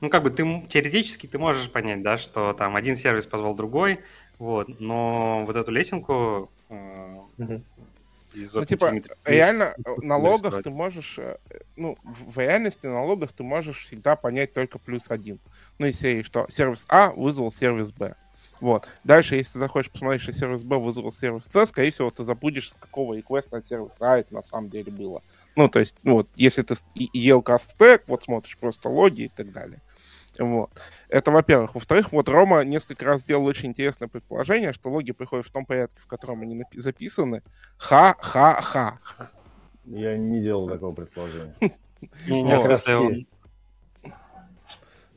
ну 0.00 0.08
как 0.08 0.22
бы 0.22 0.30
ты 0.30 0.42
теоретически 0.70 1.26
ты 1.26 1.38
можешь 1.38 1.70
понять, 1.70 2.02
да, 2.02 2.16
что 2.16 2.54
там 2.54 2.76
один 2.76 2.96
сервис 2.96 3.26
позвал 3.26 3.54
другой, 3.54 4.00
вот, 4.38 4.80
но 4.80 5.44
вот 5.44 5.56
эту 5.56 5.70
лесенку 5.70 6.50
э, 6.70 7.18
угу. 7.36 7.62
из 8.32 8.54
ну, 8.54 8.64
типа, 8.64 8.90
реально 9.26 9.74
э, 9.84 9.94
на 9.98 10.16
логах 10.16 10.62
ты 10.62 10.70
можешь, 10.70 11.18
э, 11.18 11.36
ну, 11.76 11.98
в 12.04 12.38
реальности 12.38 12.86
на 12.86 13.04
логах 13.04 13.32
ты 13.34 13.42
можешь 13.42 13.84
всегда 13.84 14.16
понять 14.16 14.54
только 14.54 14.78
плюс 14.78 15.10
один. 15.10 15.38
Ну, 15.76 15.84
из 15.84 16.00
серии, 16.00 16.22
что 16.22 16.46
сервис 16.48 16.86
А 16.88 17.10
вызвал 17.10 17.52
сервис 17.52 17.92
Б. 17.92 18.14
Вот. 18.60 18.86
Дальше, 19.04 19.36
если 19.36 19.54
ты 19.54 19.58
захочешь 19.58 19.90
посмотреть, 19.90 20.22
что 20.22 20.34
сервис 20.34 20.62
B 20.62 20.76
вызвал 20.76 21.12
сервис 21.12 21.44
C, 21.44 21.66
скорее 21.66 21.90
всего, 21.90 22.10
ты 22.10 22.24
забудешь, 22.24 22.70
с 22.70 22.74
какого 22.74 23.14
реквеста 23.14 23.56
от 23.56 23.66
сервиса 23.66 24.12
А 24.12 24.18
это 24.18 24.34
на 24.34 24.42
самом 24.42 24.68
деле 24.70 24.92
было. 24.92 25.22
Ну, 25.56 25.68
то 25.68 25.80
есть, 25.80 25.96
ну, 26.02 26.14
вот, 26.14 26.28
если 26.36 26.62
ты 26.62 26.74
ел 26.94 27.44
стек, 27.68 28.04
вот 28.06 28.22
смотришь 28.22 28.56
просто 28.58 28.88
логи 28.88 29.22
и 29.22 29.28
так 29.28 29.52
далее. 29.52 29.80
Вот. 30.38 30.70
Это, 31.08 31.30
во-первых. 31.30 31.74
Во-вторых, 31.74 32.12
вот 32.12 32.28
Рома 32.28 32.62
несколько 32.62 33.04
раз 33.04 33.22
сделал 33.22 33.44
очень 33.44 33.70
интересное 33.70 34.08
предположение, 34.08 34.72
что 34.72 34.90
логи 34.90 35.12
приходят 35.12 35.46
в 35.46 35.50
том 35.50 35.66
порядке, 35.66 36.00
в 36.00 36.06
котором 36.06 36.42
они 36.42 36.64
записаны. 36.74 37.42
Ха-ха-ха. 37.76 38.98
Я 39.84 40.16
не 40.16 40.40
делал 40.40 40.68
такого 40.68 40.94
предположения. 40.94 41.54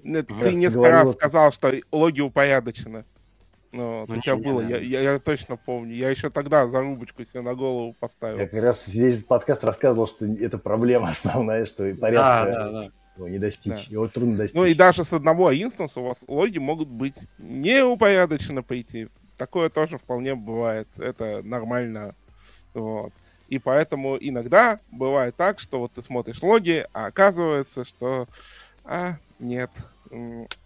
Ты 0.03 0.53
несколько 0.53 0.89
раз 0.89 1.13
сказал, 1.13 1.53
что 1.53 1.73
логи 1.91 2.21
упорядочены. 2.21 3.05
Ну, 3.73 4.05
ну, 4.07 4.17
у 4.17 4.21
тебя 4.21 4.35
было, 4.35 4.61
я, 4.61 4.77
я, 4.77 5.01
я 5.01 5.19
точно 5.19 5.57
помню. 5.57 5.95
Я 5.95 6.11
еще 6.11 6.29
тогда 6.29 6.67
зарубочку 6.67 7.25
себе 7.25 7.41
на 7.41 7.55
голову 7.55 7.95
поставил. 7.99 8.37
Я 8.37 8.47
как 8.47 8.61
раз 8.61 8.87
весь 8.87 9.23
подкаст 9.23 9.63
рассказывал, 9.63 10.05
что 10.05 10.27
это 10.27 10.59
проблема 10.59 11.09
основная, 11.09 11.65
что 11.65 11.83
порядка 11.95 12.51
да, 12.51 12.71
да, 12.71 12.91
да. 13.17 13.29
не 13.29 13.39
достичь. 13.39 13.87
Да. 13.87 13.93
Его 13.93 14.07
трудно 14.07 14.37
достичь. 14.37 14.55
Ну 14.55 14.65
и 14.65 14.75
даже 14.75 15.03
с 15.03 15.11
одного 15.11 15.51
инстанса 15.51 16.01
у 16.01 16.03
вас 16.03 16.17
логи 16.27 16.59
могут 16.59 16.87
быть 16.87 17.15
неупорядоченно 17.39 18.61
пойти. 18.61 19.09
Такое 19.37 19.69
тоже 19.69 19.97
вполне 19.97 20.35
бывает. 20.35 20.87
Это 20.97 21.41
нормально. 21.43 22.13
Вот. 22.75 23.11
И 23.49 23.57
поэтому 23.57 24.17
иногда 24.19 24.79
бывает 24.91 25.35
так, 25.35 25.59
что 25.59 25.79
вот 25.79 25.93
ты 25.93 26.03
смотришь 26.03 26.43
логи, 26.43 26.85
а 26.93 27.07
оказывается, 27.07 27.85
что 27.85 28.27
а, 28.85 29.17
нет, 29.39 29.71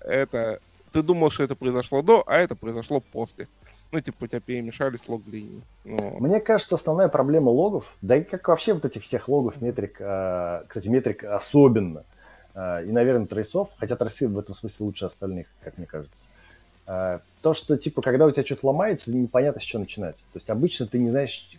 это 0.01 0.59
ты 0.91 1.01
думал, 1.01 1.31
что 1.31 1.43
это 1.43 1.55
произошло 1.55 2.01
до, 2.01 2.23
а 2.25 2.37
это 2.37 2.55
произошло 2.55 2.99
после. 2.99 3.47
Ну, 3.91 4.01
типа, 4.01 4.25
у 4.25 4.27
тебя 4.27 4.41
перемешались 4.41 5.07
лог-линии. 5.07 5.61
Ну. 5.85 6.17
Мне 6.19 6.41
кажется, 6.41 6.75
основная 6.75 7.07
проблема 7.07 7.49
логов, 7.49 7.95
да 8.01 8.17
и 8.17 8.23
как 8.23 8.47
вообще 8.49 8.73
вот 8.73 8.83
этих 8.83 9.03
всех 9.03 9.29
логов, 9.29 9.61
метрик, 9.61 9.95
э, 9.99 10.63
кстати, 10.67 10.89
метрик 10.89 11.23
особенно, 11.23 12.03
э, 12.53 12.85
и, 12.85 12.91
наверное, 12.91 13.27
трейсов, 13.27 13.69
хотя 13.77 13.95
трейсы 13.95 14.27
в 14.27 14.37
этом 14.37 14.53
смысле 14.55 14.87
лучше 14.87 15.05
остальных, 15.05 15.47
как 15.61 15.77
мне 15.77 15.87
кажется. 15.87 16.25
Э, 16.85 17.19
то, 17.41 17.53
что, 17.53 17.77
типа, 17.77 18.01
когда 18.01 18.25
у 18.25 18.31
тебя 18.31 18.45
что-то 18.45 18.67
ломается, 18.67 19.13
непонятно, 19.13 19.61
с 19.61 19.63
чего 19.63 19.79
начинать. 19.79 20.17
То 20.17 20.35
есть 20.35 20.49
обычно 20.49 20.85
ты 20.85 20.99
не 20.99 21.07
знаешь, 21.07 21.57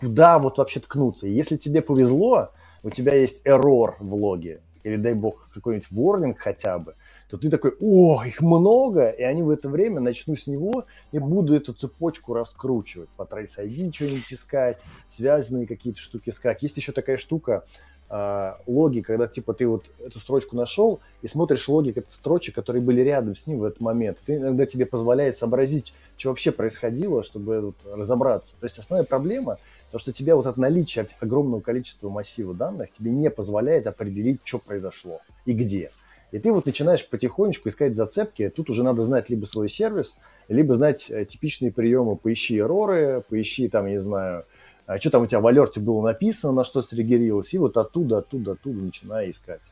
куда 0.00 0.40
вот 0.40 0.58
вообще 0.58 0.80
ткнуться. 0.80 1.28
И 1.28 1.32
если 1.32 1.56
тебе 1.56 1.82
повезло, 1.82 2.50
у 2.82 2.90
тебя 2.90 3.14
есть 3.14 3.46
error 3.46 3.94
в 4.00 4.14
логе, 4.14 4.60
или, 4.82 4.96
дай 4.96 5.14
бог, 5.14 5.48
какой-нибудь 5.54 5.88
warning 5.92 6.34
хотя 6.36 6.80
бы, 6.80 6.96
то 7.28 7.36
ты 7.38 7.50
такой, 7.50 7.74
о, 7.80 8.22
их 8.24 8.40
много, 8.40 9.08
и 9.08 9.22
они 9.22 9.42
в 9.42 9.50
это 9.50 9.68
время 9.68 10.00
начну 10.00 10.36
с 10.36 10.46
него 10.46 10.86
и 11.12 11.18
буду 11.18 11.54
эту 11.54 11.72
цепочку 11.72 12.34
раскручивать, 12.34 13.08
по 13.16 13.22
Trace 13.22 13.58
ID 13.58 13.92
что-нибудь 13.92 14.32
искать, 14.32 14.84
связанные 15.08 15.66
какие-то 15.66 16.00
штуки 16.00 16.30
искать. 16.30 16.62
Есть 16.62 16.76
еще 16.76 16.92
такая 16.92 17.16
штука, 17.16 17.64
э, 18.10 18.52
логи, 18.66 19.00
когда 19.00 19.26
типа 19.26 19.54
ты 19.54 19.66
вот 19.66 19.86
эту 19.98 20.20
строчку 20.20 20.56
нашел 20.56 21.00
и 21.22 21.26
смотришь 21.26 21.68
логи 21.68 21.94
строчек, 22.08 22.54
которые 22.54 22.82
были 22.82 23.00
рядом 23.00 23.36
с 23.36 23.46
ним 23.46 23.58
в 23.60 23.64
этот 23.64 23.80
момент. 23.80 24.18
Это 24.22 24.36
иногда 24.36 24.66
тебе 24.66 24.86
позволяет 24.86 25.36
сообразить, 25.36 25.94
что 26.16 26.28
вообще 26.28 26.52
происходило, 26.52 27.22
чтобы 27.22 27.60
вот 27.60 27.76
разобраться. 27.84 28.54
То 28.60 28.66
есть 28.66 28.78
основная 28.78 29.04
проблема 29.04 29.58
то, 29.90 29.98
что 29.98 30.12
тебе 30.12 30.34
вот 30.34 30.46
это 30.46 30.60
наличие 30.60 31.06
огромного 31.20 31.60
количества 31.60 32.08
массива 32.08 32.52
данных 32.52 32.90
тебе 32.92 33.12
не 33.12 33.30
позволяет 33.30 33.86
определить, 33.86 34.40
что 34.42 34.58
произошло 34.58 35.20
и 35.46 35.52
где. 35.52 35.90
И 36.34 36.40
ты 36.40 36.52
вот 36.52 36.66
начинаешь 36.66 37.08
потихонечку 37.08 37.68
искать 37.68 37.94
зацепки. 37.94 38.48
Тут 38.48 38.68
уже 38.68 38.82
надо 38.82 39.04
знать 39.04 39.30
либо 39.30 39.44
свой 39.44 39.68
сервис, 39.68 40.18
либо 40.48 40.74
знать 40.74 41.08
э, 41.08 41.24
типичные 41.24 41.70
приемы. 41.70 42.16
Поищи 42.16 42.58
эроры, 42.58 43.22
поищи 43.28 43.68
там, 43.68 43.86
я 43.86 43.92
не 43.92 44.00
знаю, 44.00 44.44
а 44.84 44.98
что 44.98 45.10
там 45.10 45.22
у 45.22 45.26
тебя 45.28 45.38
в 45.38 45.46
алерте 45.46 45.78
было 45.78 46.02
написано, 46.02 46.52
на 46.52 46.64
что 46.64 46.82
срегерилось, 46.82 47.54
и 47.54 47.58
вот 47.58 47.76
оттуда, 47.76 48.18
оттуда, 48.18 48.52
оттуда 48.52 48.80
начинай 48.80 49.30
искать. 49.30 49.62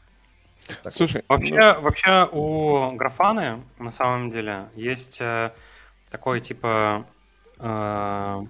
Так 0.85 0.93
Слушай, 0.93 1.25
вот. 1.29 1.41
вообще, 1.41 1.81
вообще 1.81 2.29
у 2.31 2.93
графаны 2.93 3.65
на 3.81 3.93
самом 3.93 4.31
деле 4.31 4.69
есть 4.77 5.21
э, 5.21 5.51
такой 6.13 6.41
типа 6.41 7.07
э, 7.59 8.41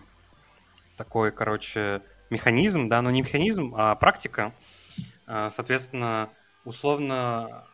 такой, 0.98 1.32
короче, 1.32 2.02
механизм, 2.28 2.90
да, 2.90 3.00
но 3.00 3.10
не 3.10 3.22
механизм, 3.22 3.72
а 3.74 3.94
практика. 3.94 4.52
Э, 5.26 5.48
соответственно, 5.50 6.28
условно 6.66 7.64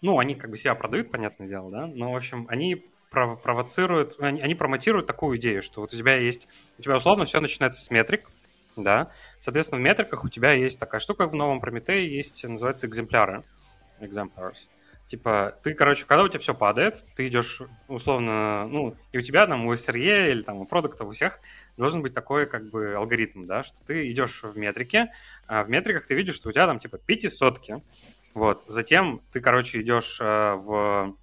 ну, 0.00 0.18
они 0.18 0.34
как 0.34 0.50
бы 0.50 0.56
себя 0.56 0.74
продают, 0.74 1.10
понятное 1.10 1.48
дело, 1.48 1.70
да, 1.70 1.86
но, 1.86 2.12
в 2.12 2.16
общем, 2.16 2.46
они 2.48 2.84
провоцируют, 3.10 4.16
они, 4.18 4.40
они 4.40 4.54
промотируют 4.54 5.06
такую 5.06 5.38
идею, 5.38 5.62
что 5.62 5.80
вот 5.80 5.94
у 5.94 5.96
тебя 5.96 6.16
есть, 6.16 6.46
у 6.78 6.82
тебя 6.82 6.96
условно 6.96 7.24
все 7.24 7.40
начинается 7.40 7.80
с 7.80 7.90
метрик, 7.90 8.30
да, 8.76 9.10
соответственно, 9.38 9.80
в 9.80 9.84
метриках 9.84 10.24
у 10.24 10.28
тебя 10.28 10.52
есть 10.52 10.78
такая 10.78 11.00
штука 11.00 11.26
в 11.26 11.34
новом 11.34 11.60
Прометее, 11.60 12.14
есть, 12.14 12.44
называется 12.44 12.86
экземпляры, 12.86 13.44
exemplars. 14.00 14.70
Типа, 15.08 15.58
ты, 15.62 15.72
короче, 15.72 16.04
когда 16.04 16.22
у 16.22 16.28
тебя 16.28 16.38
все 16.38 16.54
падает, 16.54 17.02
ты 17.16 17.28
идешь, 17.28 17.62
условно, 17.88 18.68
ну, 18.68 18.94
и 19.10 19.16
у 19.16 19.22
тебя 19.22 19.46
там 19.46 19.64
у 19.64 19.72
SRE 19.72 20.30
или 20.30 20.42
там 20.42 20.58
у 20.58 20.66
продукта 20.66 21.04
у 21.04 21.12
всех 21.12 21.40
должен 21.78 22.02
быть 22.02 22.12
такой, 22.12 22.44
как 22.44 22.68
бы, 22.68 22.92
алгоритм, 22.94 23.46
да, 23.46 23.62
что 23.62 23.82
ты 23.86 24.10
идешь 24.10 24.42
в 24.42 24.58
метрике, 24.58 25.10
а 25.46 25.64
в 25.64 25.70
метриках 25.70 26.06
ты 26.06 26.14
видишь, 26.14 26.34
что 26.34 26.50
у 26.50 26.52
тебя 26.52 26.66
там, 26.66 26.78
типа, 26.78 26.98
пятисотки, 26.98 27.82
вот. 28.34 28.64
Затем 28.68 29.20
ты, 29.32 29.40
короче, 29.40 29.80
идешь 29.80 30.18
э, 30.20 30.54
в... 30.54 31.16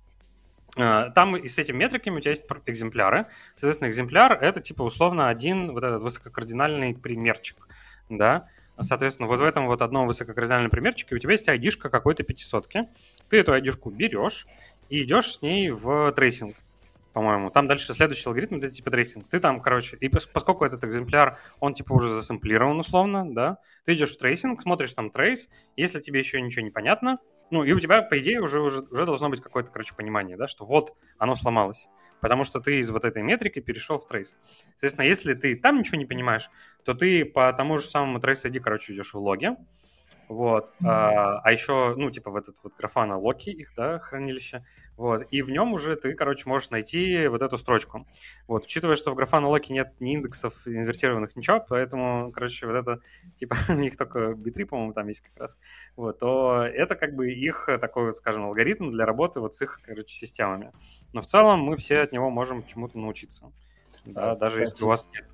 Э, 0.77 1.11
там 1.13 1.37
и 1.37 1.47
с 1.47 1.57
этими 1.57 1.77
метриками 1.77 2.17
у 2.17 2.19
тебя 2.19 2.31
есть 2.31 2.45
экземпляры. 2.65 3.27
Соответственно, 3.55 3.89
экземпляр— 3.89 4.33
это 4.41 4.61
типа 4.61 4.81
условно 4.81 5.29
один 5.29 5.71
вот 5.71 5.83
этот 5.83 6.01
высококардинальный 6.01 6.93
примерчик, 6.95 7.67
да. 8.09 8.47
Соответственно, 8.79 9.27
вот 9.27 9.39
в 9.39 9.43
этом 9.43 9.67
вот 9.67 9.81
одном 9.81 10.07
высококардинальном 10.07 10.69
примерчике 10.69 11.15
у 11.15 11.17
тебя 11.17 11.33
есть 11.33 11.47
айдишка 11.47 11.89
какой-то 11.89 12.23
пятисотки. 12.23 12.89
Ты 13.29 13.39
эту 13.39 13.53
айдишку 13.53 13.89
берешь 13.89 14.47
и 14.89 15.03
идешь 15.03 15.35
с 15.35 15.41
ней 15.41 15.71
в 15.71 16.11
трейсинг 16.11 16.57
по-моему. 17.15 17.49
Там 17.49 17.65
дальше 17.65 17.93
следующий 17.93 18.27
алгоритм, 18.27 18.57
это 18.57 18.69
типа 18.69 18.91
трейсинг. 18.91 19.29
Ты 19.29 19.39
там, 19.39 19.61
короче, 19.61 19.95
и 19.95 20.09
поскольку 20.09 20.65
этот 20.65 20.83
экземпляр, 20.83 21.39
он 21.61 21.73
типа 21.73 21.93
уже 21.93 22.09
засэмплирован 22.09 22.77
условно, 22.77 23.25
да, 23.33 23.59
ты 23.85 23.93
идешь 23.93 24.13
в 24.13 24.17
трейсинг, 24.17 24.61
смотришь 24.61 24.93
там 24.93 25.09
трейс, 25.09 25.47
если 25.77 26.01
тебе 26.01 26.19
еще 26.19 26.41
ничего 26.41 26.65
не 26.65 26.71
понятно, 26.71 27.19
Ну, 27.51 27.63
и 27.63 27.71
у 27.73 27.79
тебя, 27.79 28.01
по 28.01 28.17
идее, 28.19 28.41
уже, 28.41 28.59
уже, 28.59 28.81
уже 28.81 29.05
должно 29.05 29.29
быть 29.29 29.39
какое-то, 29.39 29.71
короче, 29.71 29.95
понимание, 29.95 30.35
да, 30.35 30.47
что 30.47 30.65
вот 30.65 30.97
оно 31.17 31.35
сломалось, 31.35 31.87
потому 32.19 32.43
что 32.43 32.59
ты 32.59 32.79
из 32.79 32.89
вот 32.89 33.05
этой 33.05 33.23
метрики 33.23 33.61
перешел 33.61 33.97
в 33.97 34.05
трейс. 34.07 34.35
Соответственно, 34.71 35.05
если 35.05 35.35
ты 35.35 35.55
там 35.55 35.77
ничего 35.77 35.97
не 35.97 36.05
понимаешь, 36.05 36.49
то 36.83 36.93
ты 36.93 37.23
по 37.23 37.53
тому 37.53 37.77
же 37.77 37.87
самому 37.87 38.19
trace 38.19 38.43
ID, 38.43 38.59
короче, 38.59 38.93
идешь 38.93 39.13
в 39.13 39.19
логи, 39.19 39.55
вот. 40.27 40.73
А, 40.83 41.39
а 41.39 41.51
еще, 41.51 41.93
ну, 41.95 42.09
типа 42.09 42.31
в 42.31 42.35
этот 42.35 42.55
вот 42.63 42.73
графана 42.75 43.17
локи 43.17 43.49
их, 43.49 43.73
да, 43.75 43.99
хранилище. 43.99 44.65
Вот. 44.97 45.27
И 45.29 45.41
в 45.41 45.49
нем 45.49 45.73
уже 45.73 45.95
ты, 45.95 46.13
короче, 46.13 46.49
можешь 46.49 46.69
найти 46.69 47.27
вот 47.27 47.41
эту 47.41 47.57
строчку. 47.57 48.07
Вот. 48.47 48.65
Учитывая, 48.65 48.95
что 48.95 49.11
в 49.11 49.15
графана 49.15 49.47
локи 49.47 49.71
нет 49.71 49.93
ни 49.99 50.13
индексов 50.13 50.67
инвертированных, 50.67 51.35
ничего, 51.35 51.63
поэтому, 51.67 52.31
короче, 52.31 52.65
вот 52.65 52.75
это, 52.75 53.01
типа, 53.35 53.55
у 53.69 53.73
них 53.73 53.97
только 53.97 54.31
B3, 54.31 54.65
по-моему, 54.65 54.93
там 54.93 55.07
есть 55.07 55.21
как 55.21 55.37
раз. 55.37 55.57
Вот. 55.95 56.19
То 56.19 56.63
это 56.63 56.95
как 56.95 57.15
бы 57.15 57.31
их 57.31 57.69
такой, 57.79 58.05
вот, 58.05 58.17
скажем, 58.17 58.45
алгоритм 58.45 58.91
для 58.91 59.05
работы 59.05 59.39
вот 59.39 59.55
с 59.55 59.61
их, 59.61 59.79
короче, 59.83 60.15
системами. 60.15 60.71
Но 61.13 61.21
в 61.21 61.27
целом 61.27 61.61
мы 61.61 61.77
все 61.77 61.99
от 61.99 62.11
него 62.11 62.29
можем 62.29 62.65
чему-то 62.65 62.97
научиться. 62.97 63.51
Да, 64.05 64.31
а, 64.31 64.35
даже 64.35 64.53
кстати, 64.53 64.71
если 64.71 64.85
у 64.85 64.87
вас 64.87 65.07
нет 65.13 65.25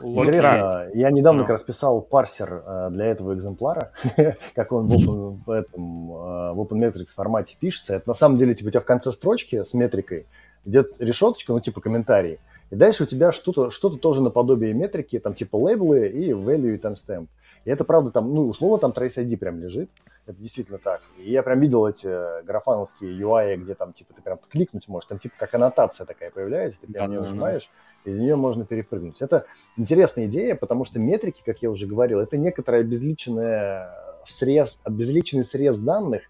Интересно, 0.00 0.50
да. 0.50 0.86
я 0.94 1.10
недавно 1.10 1.42
как 1.42 1.50
раз 1.50 1.62
писал 1.62 2.00
парсер 2.02 2.62
э, 2.64 2.88
для 2.90 3.06
этого 3.06 3.34
экземпляра, 3.34 3.92
как 4.54 4.72
он 4.72 4.86
в, 4.86 4.92
open, 4.92 5.40
в, 5.44 5.50
этом, 5.50 6.12
э, 6.12 6.52
в 6.52 6.60
OpenMetrics 6.60 7.14
формате 7.14 7.56
пишется. 7.58 7.96
Это 7.96 8.08
на 8.08 8.14
самом 8.14 8.38
деле, 8.38 8.54
типа, 8.54 8.68
у 8.68 8.70
тебя 8.70 8.80
в 8.80 8.84
конце 8.84 9.12
строчки 9.12 9.64
с 9.64 9.74
метрикой 9.74 10.26
идет 10.64 10.94
решеточка, 10.98 11.52
ну, 11.52 11.60
типа, 11.60 11.80
комментарий. 11.80 12.38
И 12.70 12.76
дальше 12.76 13.04
у 13.04 13.06
тебя 13.06 13.32
что-то 13.32 13.70
что 13.70 13.90
тоже 13.90 14.22
наподобие 14.22 14.74
метрики, 14.74 15.18
там, 15.18 15.34
типа, 15.34 15.56
лейблы 15.56 16.08
и 16.08 16.30
value 16.30 16.74
и 16.74 16.78
timestamp. 16.78 17.26
И 17.68 17.70
это, 17.70 17.84
правда, 17.84 18.10
там, 18.10 18.32
ну, 18.32 18.48
условно, 18.48 18.78
там 18.78 18.92
Trace 18.92 19.22
ID 19.22 19.36
прям 19.36 19.60
лежит. 19.60 19.90
Это 20.24 20.40
действительно 20.40 20.78
так. 20.78 21.02
И 21.18 21.30
я 21.30 21.42
прям 21.42 21.60
видел 21.60 21.86
эти 21.86 22.42
графановские 22.42 23.10
UI, 23.20 23.56
где 23.56 23.74
там, 23.74 23.92
типа, 23.92 24.14
ты 24.14 24.22
прям 24.22 24.38
кликнуть 24.50 24.88
можешь, 24.88 25.06
там, 25.06 25.18
типа, 25.18 25.34
как 25.38 25.54
аннотация 25.54 26.06
такая 26.06 26.30
появляется, 26.30 26.80
ты 26.80 26.90
прям 26.90 27.04
да, 27.04 27.12
нее 27.12 27.20
нажимаешь, 27.20 27.70
из 28.06 28.18
нее 28.18 28.36
можно 28.36 28.64
перепрыгнуть. 28.64 29.20
Это 29.20 29.44
интересная 29.76 30.24
идея, 30.28 30.54
потому 30.54 30.86
что 30.86 30.98
метрики, 30.98 31.42
как 31.44 31.58
я 31.58 31.70
уже 31.70 31.86
говорил, 31.86 32.20
это 32.20 32.38
некоторый 32.38 32.80
обезличенный 32.80 33.86
срез, 34.24 34.80
обезличенный 34.84 35.44
срез 35.44 35.76
данных 35.76 36.22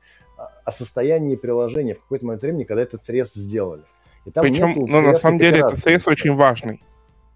о 0.65 0.73
состоянии 0.73 1.37
приложения 1.37 1.95
в 1.95 2.01
какой-то 2.01 2.27
момент 2.27 2.43
времени, 2.43 2.65
когда 2.65 2.83
этот 2.83 3.05
срез 3.05 3.33
сделали. 3.33 3.85
И 4.25 4.33
там 4.33 4.43
Причем, 4.43 4.75
ну, 4.75 5.01
на 5.01 5.15
самом 5.15 5.39
деле, 5.39 5.59
этот 5.61 5.79
срез 5.79 6.09
очень 6.09 6.35
важный. 6.35 6.83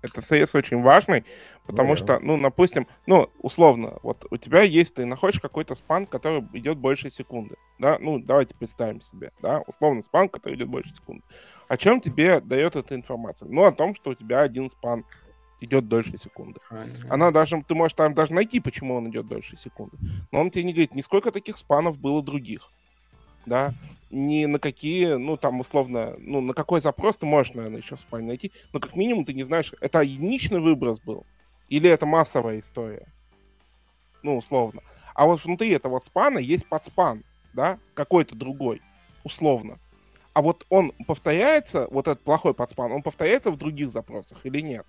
Это 0.03 0.21
CS 0.21 0.59
очень 0.59 0.83
важный, 0.83 1.25
потому 1.67 1.97
что, 1.97 2.19
ну, 2.21 2.41
допустим, 2.41 2.87
ну, 3.07 3.31
условно, 3.39 3.99
вот 4.03 4.27
у 4.31 4.37
тебя 4.37 4.63
есть, 4.63 4.95
ты 4.95 5.07
находишь 5.07 5.41
какой-то 5.41 5.75
спан, 5.75 6.07
который 6.07 6.47
идет 6.53 6.79
больше 6.79 7.11
секунды, 7.11 7.57
да, 7.79 7.99
ну, 8.01 8.19
давайте 8.19 8.55
представим 8.55 9.01
себе, 9.01 9.33
да, 9.41 9.63
условно 9.67 10.03
спан, 10.03 10.29
который 10.29 10.57
идет 10.57 10.69
больше 10.69 10.95
секунды. 10.95 11.23
О 11.69 11.77
чем 11.77 12.01
тебе 12.01 12.41
дает 12.41 12.77
эта 12.77 12.95
информация? 12.95 13.49
Ну, 13.49 13.65
о 13.65 13.73
том, 13.73 13.95
что 13.95 14.11
у 14.11 14.15
тебя 14.15 14.43
один 14.43 14.71
спан 14.71 15.05
идет 15.61 15.87
дольше 15.87 16.19
секунды. 16.19 16.61
Она 17.09 17.31
даже, 17.31 17.63
ты 17.67 17.75
можешь 17.75 17.95
там 17.95 18.15
даже 18.15 18.33
найти, 18.33 18.59
почему 18.59 18.97
он 18.97 19.09
идет 19.09 19.29
дольше 19.29 19.57
секунды. 19.57 19.97
Но 20.33 20.41
он 20.41 20.51
тебе 20.51 20.65
не 20.65 20.73
говорит, 20.73 20.95
ни 20.95 21.03
сколько 21.03 21.31
таких 21.31 21.57
спанов 21.57 21.99
было 21.99 22.23
других 22.23 22.69
да, 23.47 23.75
ни 24.11 24.45
на 24.47 24.59
какие, 24.59 25.15
ну, 25.15 25.37
там, 25.37 25.61
условно, 25.61 26.15
ну, 26.19 26.41
на 26.41 26.55
какой 26.55 26.81
запрос 26.81 27.17
ты 27.17 27.27
можешь, 27.27 27.55
наверное, 27.55 27.81
еще 27.81 27.97
в 27.97 28.01
спане 28.01 28.27
найти, 28.27 28.53
но 28.73 28.81
как 28.81 28.95
минимум 28.95 29.25
ты 29.25 29.35
не 29.35 29.45
знаешь, 29.45 29.73
это 29.81 30.03
единичный 30.03 30.61
выброс 30.61 31.01
был 31.01 31.27
или 31.73 31.89
это 31.89 32.05
массовая 32.05 32.61
история, 32.61 33.07
ну, 34.23 34.37
условно. 34.37 34.83
А 35.15 35.25
вот 35.25 35.43
внутри 35.43 35.71
этого 35.71 36.01
спана 36.01 36.37
есть 36.37 36.67
подспан, 36.67 37.25
да, 37.55 37.79
какой-то 37.95 38.35
другой, 38.35 38.83
условно. 39.25 39.79
А 40.35 40.43
вот 40.43 40.67
он 40.69 40.93
повторяется, 41.07 41.89
вот 41.91 42.09
этот 42.09 42.23
плохой 42.25 42.53
подспан, 42.53 42.93
он 42.93 43.03
повторяется 43.03 43.51
в 43.51 43.57
других 43.57 43.91
запросах 43.91 44.45
или 44.45 44.61
нет? 44.61 44.85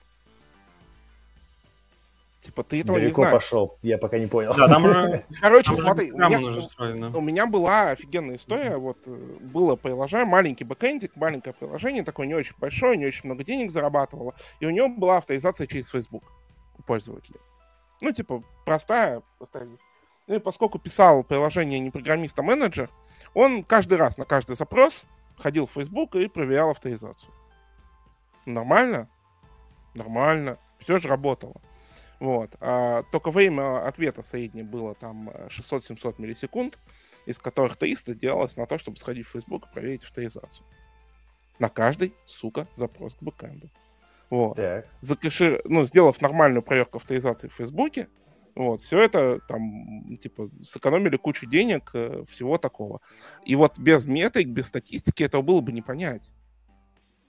Типа, 2.42 2.66
ты 2.66 2.82
этого 2.82 3.00
Далеко 3.00 3.22
не 3.22 3.28
знаешь. 3.30 3.44
пошел, 3.44 3.78
я 3.82 3.98
пока 3.98 4.20
не 4.20 4.28
понял. 4.28 4.54
Да, 4.54 4.68
там 4.68 4.84
уже... 4.84 5.24
Короче, 5.40 5.74
там 5.74 5.78
смотри, 5.78 6.12
у 6.12 6.18
меня, 6.18 7.18
у 7.18 7.22
меня 7.22 7.46
была 7.46 7.92
офигенная 7.92 8.36
история, 8.36 8.76
вот, 8.76 8.98
э, 9.06 9.38
было 9.40 9.78
приложение, 9.78 10.26
маленький 10.26 10.66
бэкэндик, 10.66 11.16
маленькое 11.16 11.56
приложение, 11.58 12.04
такое 12.04 12.28
не 12.28 12.34
очень 12.34 12.56
большое, 12.60 12.98
не 12.98 13.06
очень 13.06 13.22
много 13.24 13.46
денег 13.46 13.72
зарабатывало, 13.72 14.36
и 14.60 14.66
у 14.66 14.70
него 14.70 14.90
была 14.90 15.20
авторизация 15.20 15.66
через 15.66 15.88
Facebook 15.88 16.26
пользователей. 16.82 17.40
Ну, 18.02 18.12
типа, 18.12 18.44
простая, 18.66 19.22
простая 19.38 19.68
Ну, 20.28 20.36
и 20.36 20.40
поскольку 20.40 20.80
писал 20.80 21.24
приложение 21.24 21.80
не 21.80 21.92
программист, 21.92 22.38
а 22.40 22.44
менеджер, 22.44 22.90
он 23.34 23.64
каждый 23.64 23.98
раз 23.98 24.18
на 24.18 24.26
каждый 24.26 24.56
запрос 24.56 25.06
ходил 25.38 25.68
в 25.68 25.72
Facebook 25.72 26.16
и 26.16 26.28
проверял 26.28 26.70
авторизацию. 26.70 27.32
Нормально? 28.46 29.10
Нормально. 29.94 30.58
Все 30.80 31.00
же 31.00 31.08
работало. 31.08 31.62
Вот. 32.20 32.56
А, 32.60 33.04
только 33.12 33.32
время 33.32 33.86
ответа 33.86 34.24
среднее 34.24 34.64
было 34.64 34.96
там 34.96 35.30
600-700 35.30 36.16
миллисекунд, 36.18 36.78
из 37.26 37.40
которых 37.40 37.78
300 37.78 38.16
делалось 38.16 38.58
на 38.58 38.66
то, 38.66 38.78
чтобы 38.78 38.98
сходить 38.98 39.28
в 39.28 39.32
Facebook 39.32 39.66
и 39.66 39.74
проверить 39.74 40.04
авторизацию. 40.04 40.66
На 41.60 41.70
каждый, 41.70 42.14
сука, 42.26 42.68
запрос 42.76 43.16
к 43.16 43.22
бэкэнду. 43.22 43.70
Вот. 44.34 44.56
Так. 44.56 44.88
Закэши... 45.02 45.62
Ну, 45.66 45.86
сделав 45.86 46.20
нормальную 46.20 46.64
проверку 46.64 46.98
авторизации 46.98 47.50
в 47.50 47.54
Фейсбуке, 47.54 48.08
вот, 48.56 48.82
все 48.82 49.00
это 49.00 49.40
там, 49.48 50.16
типа, 50.18 50.50
сэкономили 50.64 51.18
кучу 51.18 51.46
денег, 51.46 51.92
э, 51.94 52.24
всего 52.28 52.58
такого. 52.58 53.00
И 53.46 53.56
вот 53.56 53.78
без 53.78 54.06
метрик, 54.06 54.48
без 54.48 54.68
статистики 54.68 55.22
этого 55.22 55.44
было 55.44 55.62
бы 55.62 55.72
не 55.72 55.84
понять. 55.84 56.34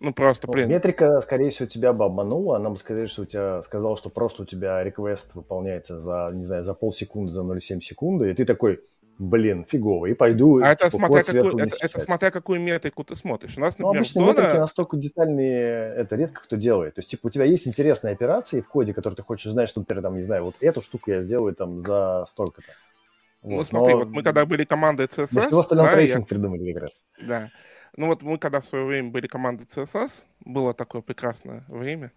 Ну, 0.00 0.14
просто, 0.14 0.46
блин. 0.48 0.70
Метрика, 0.70 1.20
скорее 1.20 1.50
всего, 1.50 1.68
тебя 1.68 1.92
бы 1.92 2.06
обманула. 2.06 2.56
Она 2.56 2.70
бы 2.70 2.78
сказала, 2.78 3.06
что 3.06 3.22
у 3.22 3.26
тебя 3.26 3.60
сказала, 3.60 3.98
что 3.98 4.08
просто 4.08 4.42
у 4.42 4.46
тебя 4.46 4.82
реквест 4.82 5.34
выполняется 5.34 6.00
за, 6.00 6.30
не 6.32 6.44
знаю, 6.44 6.64
за 6.64 6.72
полсекунды, 6.72 7.32
за 7.32 7.42
0,7 7.42 7.80
секунды, 7.80 8.30
и 8.30 8.34
ты 8.34 8.46
такой, 8.46 8.80
блин, 9.18 9.64
фигово, 9.64 10.06
и 10.06 10.14
пойду 10.14 10.60
а 10.62 10.72
это, 10.72 10.90
типа, 10.90 11.06
смотря 11.06 11.22
какую, 11.24 11.58
это, 11.58 11.76
это 11.80 12.00
смотря 12.00 12.30
какую 12.30 12.60
метрику 12.60 13.04
ты 13.04 13.16
смотришь. 13.16 13.56
У 13.56 13.60
нас, 13.60 13.78
ну, 13.78 13.86
например, 13.86 13.94
ну, 13.94 13.98
обычно 13.98 14.20
Dona... 14.20 14.44
метрики 14.44 14.58
настолько 14.58 14.96
детальные, 14.96 15.94
это 15.96 16.16
редко 16.16 16.42
кто 16.42 16.56
делает. 16.56 16.94
То 16.94 17.00
есть, 17.00 17.10
типа, 17.10 17.28
у 17.28 17.30
тебя 17.30 17.44
есть 17.44 17.66
интересные 17.66 18.12
операции 18.12 18.60
в 18.60 18.68
коде, 18.68 18.94
которые 18.94 19.16
ты 19.16 19.22
хочешь 19.22 19.52
знать, 19.52 19.68
что, 19.68 19.80
например, 19.80 20.02
там, 20.02 20.16
не 20.16 20.22
знаю, 20.22 20.44
вот 20.44 20.56
эту 20.60 20.82
штуку 20.82 21.10
я 21.10 21.20
сделаю 21.20 21.54
там 21.54 21.80
за 21.80 22.24
столько-то. 22.28 22.72
Ну, 23.42 23.56
вот, 23.56 23.72
ну, 23.72 23.78
смотри, 23.78 23.94
но... 23.94 24.00
вот 24.00 24.08
мы 24.08 24.22
когда 24.22 24.46
были 24.46 24.64
командой 24.64 25.06
CSS... 25.06 25.28
Для 25.30 25.42
всего 25.42 25.60
остального 25.60 25.90
да, 25.90 25.94
трейсинг 25.96 26.20
я... 26.20 26.26
придумали 26.26 26.72
как 26.72 26.82
раз. 26.82 27.04
Да. 27.20 27.50
Ну 27.96 28.08
вот 28.08 28.22
мы 28.22 28.38
когда 28.38 28.60
в 28.60 28.64
свое 28.64 28.84
время 28.84 29.10
были 29.10 29.28
командой 29.28 29.68
CSS, 29.72 30.24
было 30.44 30.74
такое 30.74 31.00
прекрасное 31.00 31.64
время 31.68 32.10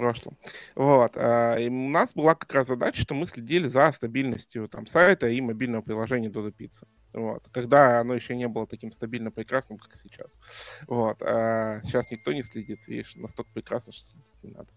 прошлом. 0.00 0.38
Вот. 0.74 1.12
А, 1.16 1.56
и 1.56 1.68
у 1.68 1.88
нас 1.90 2.14
была 2.14 2.34
как 2.34 2.52
раз 2.54 2.68
задача, 2.68 3.02
что 3.02 3.14
мы 3.14 3.26
следили 3.26 3.68
за 3.68 3.92
стабильностью 3.92 4.66
там, 4.68 4.86
сайта 4.86 5.28
и 5.28 5.40
мобильного 5.42 5.82
приложения 5.82 6.30
Dodo 6.30 6.54
Pizza. 6.56 6.86
Вот. 7.12 7.46
Когда 7.52 8.00
оно 8.00 8.14
еще 8.14 8.34
не 8.34 8.48
было 8.48 8.66
таким 8.66 8.92
стабильно 8.92 9.30
прекрасным, 9.30 9.78
как 9.78 9.94
сейчас. 9.96 10.38
Вот. 10.86 11.22
А 11.22 11.82
сейчас 11.84 12.10
никто 12.10 12.32
не 12.32 12.42
следит, 12.42 12.88
видишь, 12.88 13.14
настолько 13.16 13.52
прекрасно, 13.52 13.92
что 13.92 14.06
следить 14.06 14.42
не 14.42 14.50
надо 14.52 14.68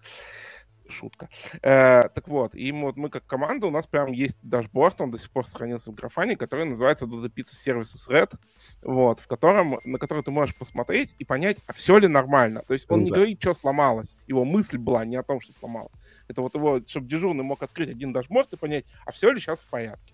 шутка. 0.89 1.29
Э, 1.61 2.09
так 2.09 2.27
вот, 2.27 2.55
и 2.55 2.71
вот 2.71 2.97
мы 2.97 3.09
как 3.09 3.25
команда, 3.25 3.67
у 3.67 3.71
нас 3.71 3.87
прям 3.87 4.11
есть 4.11 4.37
дашборд, 4.41 5.01
он 5.01 5.11
до 5.11 5.17
сих 5.17 5.29
пор 5.31 5.47
сохранился 5.47 5.91
в 5.91 5.95
графане, 5.95 6.35
который 6.35 6.65
называется 6.65 7.05
Dodo 7.05 7.31
Pizza 7.33 7.53
Services 7.53 8.09
Red, 8.09 8.33
вот, 8.81 9.19
в 9.19 9.27
котором, 9.27 9.79
на 9.85 9.97
который 9.97 10.23
ты 10.23 10.31
можешь 10.31 10.55
посмотреть 10.55 11.15
и 11.19 11.25
понять, 11.25 11.57
а 11.67 11.73
все 11.73 11.97
ли 11.97 12.07
нормально. 12.07 12.63
То 12.67 12.73
есть 12.73 12.85
он 12.89 12.99
ну, 12.99 13.05
не 13.05 13.11
да. 13.11 13.17
говорит, 13.17 13.41
что 13.41 13.53
сломалось. 13.53 14.15
Его 14.27 14.45
мысль 14.45 14.77
была 14.77 15.05
не 15.05 15.15
о 15.15 15.23
том, 15.23 15.41
что 15.41 15.53
сломалось. 15.57 15.93
Это 16.27 16.41
вот 16.41 16.55
его, 16.55 16.81
чтобы 16.85 17.07
дежурный 17.07 17.43
мог 17.43 17.61
открыть 17.63 17.89
один 17.89 18.13
дашборд 18.13 18.51
и 18.53 18.57
понять, 18.57 18.85
а 19.05 19.11
все 19.11 19.31
ли 19.31 19.39
сейчас 19.39 19.61
в 19.61 19.67
порядке. 19.67 20.13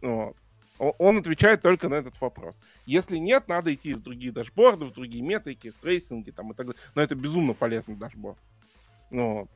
Вот. 0.00 0.36
Он 0.78 1.18
отвечает 1.18 1.62
только 1.62 1.88
на 1.88 1.94
этот 1.94 2.20
вопрос. 2.20 2.60
Если 2.86 3.16
нет, 3.18 3.46
надо 3.46 3.72
идти 3.72 3.94
в 3.94 4.02
другие 4.02 4.32
дашборды, 4.32 4.86
в 4.86 4.92
другие 4.92 5.22
метрики, 5.22 5.70
в 5.70 5.76
трейсинги 5.76 6.30
там 6.30 6.50
и 6.50 6.54
так 6.54 6.66
далее. 6.66 6.80
Но 6.96 7.02
это 7.02 7.14
безумно 7.14 7.54
полезный 7.54 7.94
дашборд. 7.94 8.38
Ну, 9.10 9.40
вот. 9.40 9.50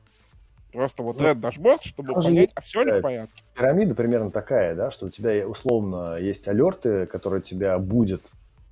Просто 0.71 1.01
вот 1.01 1.19
ну, 1.19 1.27
этот 1.27 1.39
дашборд, 1.39 1.83
чтобы 1.83 2.13
понять, 2.13 2.51
а 2.55 2.61
все 2.61 2.83
ли 2.83 2.99
в 2.99 3.01
порядке. 3.01 3.43
Пирамида 3.55 3.95
примерно 3.95 4.31
такая, 4.31 4.75
да, 4.75 4.91
что 4.91 5.07
у 5.07 5.09
тебя 5.09 5.47
условно 5.47 6.17
есть 6.17 6.47
алерты, 6.47 7.05
которые 7.05 7.41
тебя 7.41 7.79
будут, 7.79 8.21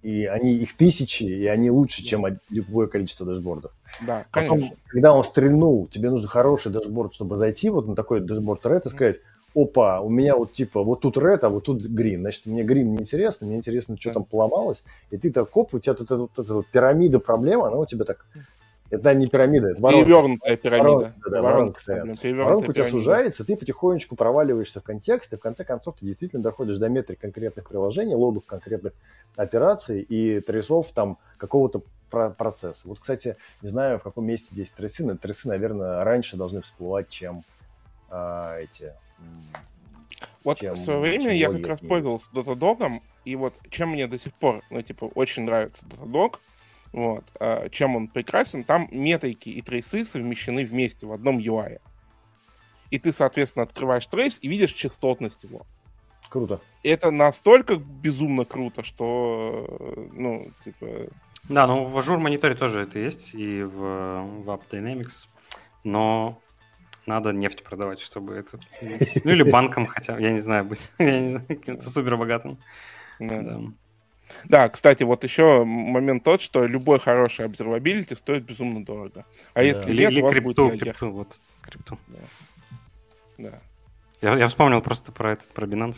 и 0.02 0.26
они 0.26 0.54
их 0.54 0.76
тысячи, 0.78 1.24
и 1.24 1.48
они 1.48 1.72
лучше, 1.72 2.04
чем 2.04 2.26
любое 2.50 2.88
количество 2.88 3.26
дашбордов. 3.26 3.72
Да, 4.06 4.26
Потом, 4.32 4.60
конечно. 4.60 4.78
когда 4.88 5.14
он 5.14 5.24
стрельнул, 5.24 5.88
тебе 5.88 6.10
нужен 6.10 6.28
хороший 6.28 6.72
дашборд, 6.72 7.16
чтобы 7.16 7.38
зайти 7.38 7.70
вот 7.70 7.88
на 7.88 7.96
такой 7.96 8.20
дашборд 8.20 8.64
Red 8.66 8.84
и 8.86 8.90
сказать, 8.90 9.18
опа, 9.56 10.02
у 10.02 10.10
меня 10.10 10.36
вот 10.36 10.54
типа 10.54 10.84
вот 10.84 11.02
тут 11.02 11.18
Red, 11.18 11.40
а 11.42 11.50
вот 11.50 11.64
тут 11.64 11.86
Green. 11.86 12.20
Значит, 12.20 12.46
мне 12.46 12.64
Green 12.64 12.84
не 12.84 12.98
интересно, 12.98 13.48
мне 13.48 13.56
интересно, 13.56 13.98
что 14.00 14.12
там 14.12 14.26
поломалось. 14.26 14.84
И 15.10 15.18
ты 15.18 15.32
так, 15.32 15.56
оп, 15.56 15.74
у 15.74 15.80
тебя 15.80 15.94
тут 15.94 16.12
эта 16.12 16.54
вот 16.54 16.68
пирамида 16.68 17.20
проблем, 17.20 17.64
она 17.64 17.78
у 17.78 17.86
тебя 17.86 18.04
так 18.04 18.26
Это 18.96 19.14
не 19.14 19.28
пирамида, 19.28 19.72
это 19.72 19.82
воронка. 19.82 20.06
Перевернутая 20.06 20.58
пирамида. 20.58 20.84
Воронка, 20.86 21.30
да, 21.30 21.42
воронка, 21.42 21.82
воронка, 21.88 22.28
воронка 22.28 22.70
у 22.70 22.74
тебя 22.74 22.86
сужается, 22.86 23.46
ты 23.46 23.56
потихонечку 23.56 24.16
проваливаешься 24.16 24.82
в 24.82 24.84
контекст, 24.84 25.34
и 25.34 25.38
в 25.38 25.40
конце 25.40 25.64
концов 25.64 25.98
ты 26.00 26.06
действительно 26.06 26.44
доходишь 26.44 26.78
до 26.78 26.90
метрик 26.90 27.20
конкретных 27.20 27.68
приложений, 27.68 28.16
логов 28.16 28.46
конкретных 28.46 28.94
операций 29.36 30.02
и 30.02 30.40
трейсов 30.40 30.92
там 30.92 31.18
какого-то 31.38 31.82
процесса. 32.10 32.88
Вот, 32.88 33.00
кстати, 33.00 33.36
не 33.62 33.70
знаю, 33.70 34.00
в 34.00 34.04
каком 34.04 34.26
месте 34.26 34.50
здесь 34.52 34.72
трейсы, 34.72 35.16
трейсы, 35.16 35.48
наверное, 35.48 36.04
раньше 36.04 36.38
должны 36.38 36.62
всплывать, 36.62 37.10
чем 37.10 37.44
а, 38.10 38.58
эти... 38.60 38.94
Вот 40.44 40.60
чем, 40.60 40.76
в 40.76 40.78
свое 40.78 41.00
время 41.00 41.36
я 41.36 41.52
как 41.52 41.66
раз 41.66 41.80
пользовался 41.80 42.28
Datadog, 42.34 43.02
и 43.26 43.36
вот 43.36 43.54
чем 43.70 43.90
мне 43.90 44.08
до 44.08 44.20
сих 44.20 44.34
пор, 44.36 44.62
ну, 44.70 44.82
типа, 44.82 45.06
очень 45.16 45.44
нравится 45.44 45.86
Datadog, 45.88 46.36
вот, 46.96 47.26
а, 47.42 47.68
чем 47.70 47.98
он 47.98 48.08
прекрасен, 48.08 48.64
там 48.64 48.88
метрики 48.90 49.50
и 49.50 49.62
трейсы 49.62 50.06
совмещены 50.06 50.66
вместе 50.66 51.06
в 51.06 51.12
одном 51.12 51.40
UI. 51.40 51.82
И 52.90 53.00
ты, 53.00 53.12
соответственно, 53.12 53.64
открываешь 53.64 54.06
трейс 54.06 54.40
и 54.42 54.48
видишь 54.48 54.72
частотность 54.72 55.44
его. 55.44 55.66
Круто. 56.30 56.62
Это 56.84 57.12
настолько 57.12 57.76
безумно 57.76 58.46
круто, 58.46 58.86
что, 58.86 60.08
ну, 60.14 60.52
типа... 60.64 61.08
Да, 61.50 61.68
ну 61.68 61.84
в 61.84 61.98
Azure 61.98 62.18
мониторе 62.18 62.56
тоже 62.56 62.84
это 62.84 62.98
есть, 62.98 63.34
и 63.34 63.62
в, 63.62 63.76
в 63.76 64.50
App 64.50 64.62
Dynamics, 64.72 65.28
но 65.84 66.40
надо 67.06 67.34
нефть 67.34 67.64
продавать, 67.64 68.00
чтобы 68.00 68.36
это... 68.36 68.58
Ну 69.26 69.32
или 69.32 69.44
банком 69.44 69.86
хотя 69.86 70.18
я 70.18 70.32
не 70.32 70.40
знаю, 70.40 70.64
быть, 70.64 70.90
я 70.98 71.20
не 71.20 71.30
знаю, 71.32 71.46
каким-то 71.46 71.90
супер 71.90 72.16
богатым. 72.16 72.58
Да. 73.20 73.42
да. 73.42 73.62
Да, 74.46 74.70
кстати, 74.70 75.04
вот 75.04 75.24
еще 75.24 75.64
момент 75.66 76.24
тот, 76.24 76.42
что 76.42 76.66
любой 76.66 77.00
хороший 77.00 77.46
observability 77.46 78.16
стоит 78.16 78.44
безумно 78.44 78.84
дорого. 78.84 79.26
А 79.54 79.60
да. 79.60 79.62
если 79.62 79.90
или, 79.92 80.02
нет, 80.02 80.12
или 80.12 80.22
у 80.22 80.24
вас 80.24 80.34
крипту, 80.34 80.66
будет 80.68 80.80
крипту, 80.80 81.12
вот, 81.12 81.40
крипту. 81.62 82.00
Да. 82.08 82.20
да. 83.38 83.62
Я, 84.22 84.36
я 84.38 84.48
вспомнил 84.48 84.82
просто 84.82 85.12
про 85.12 85.34
этот, 85.34 85.48
про 85.48 85.68
Binance. 85.68 85.98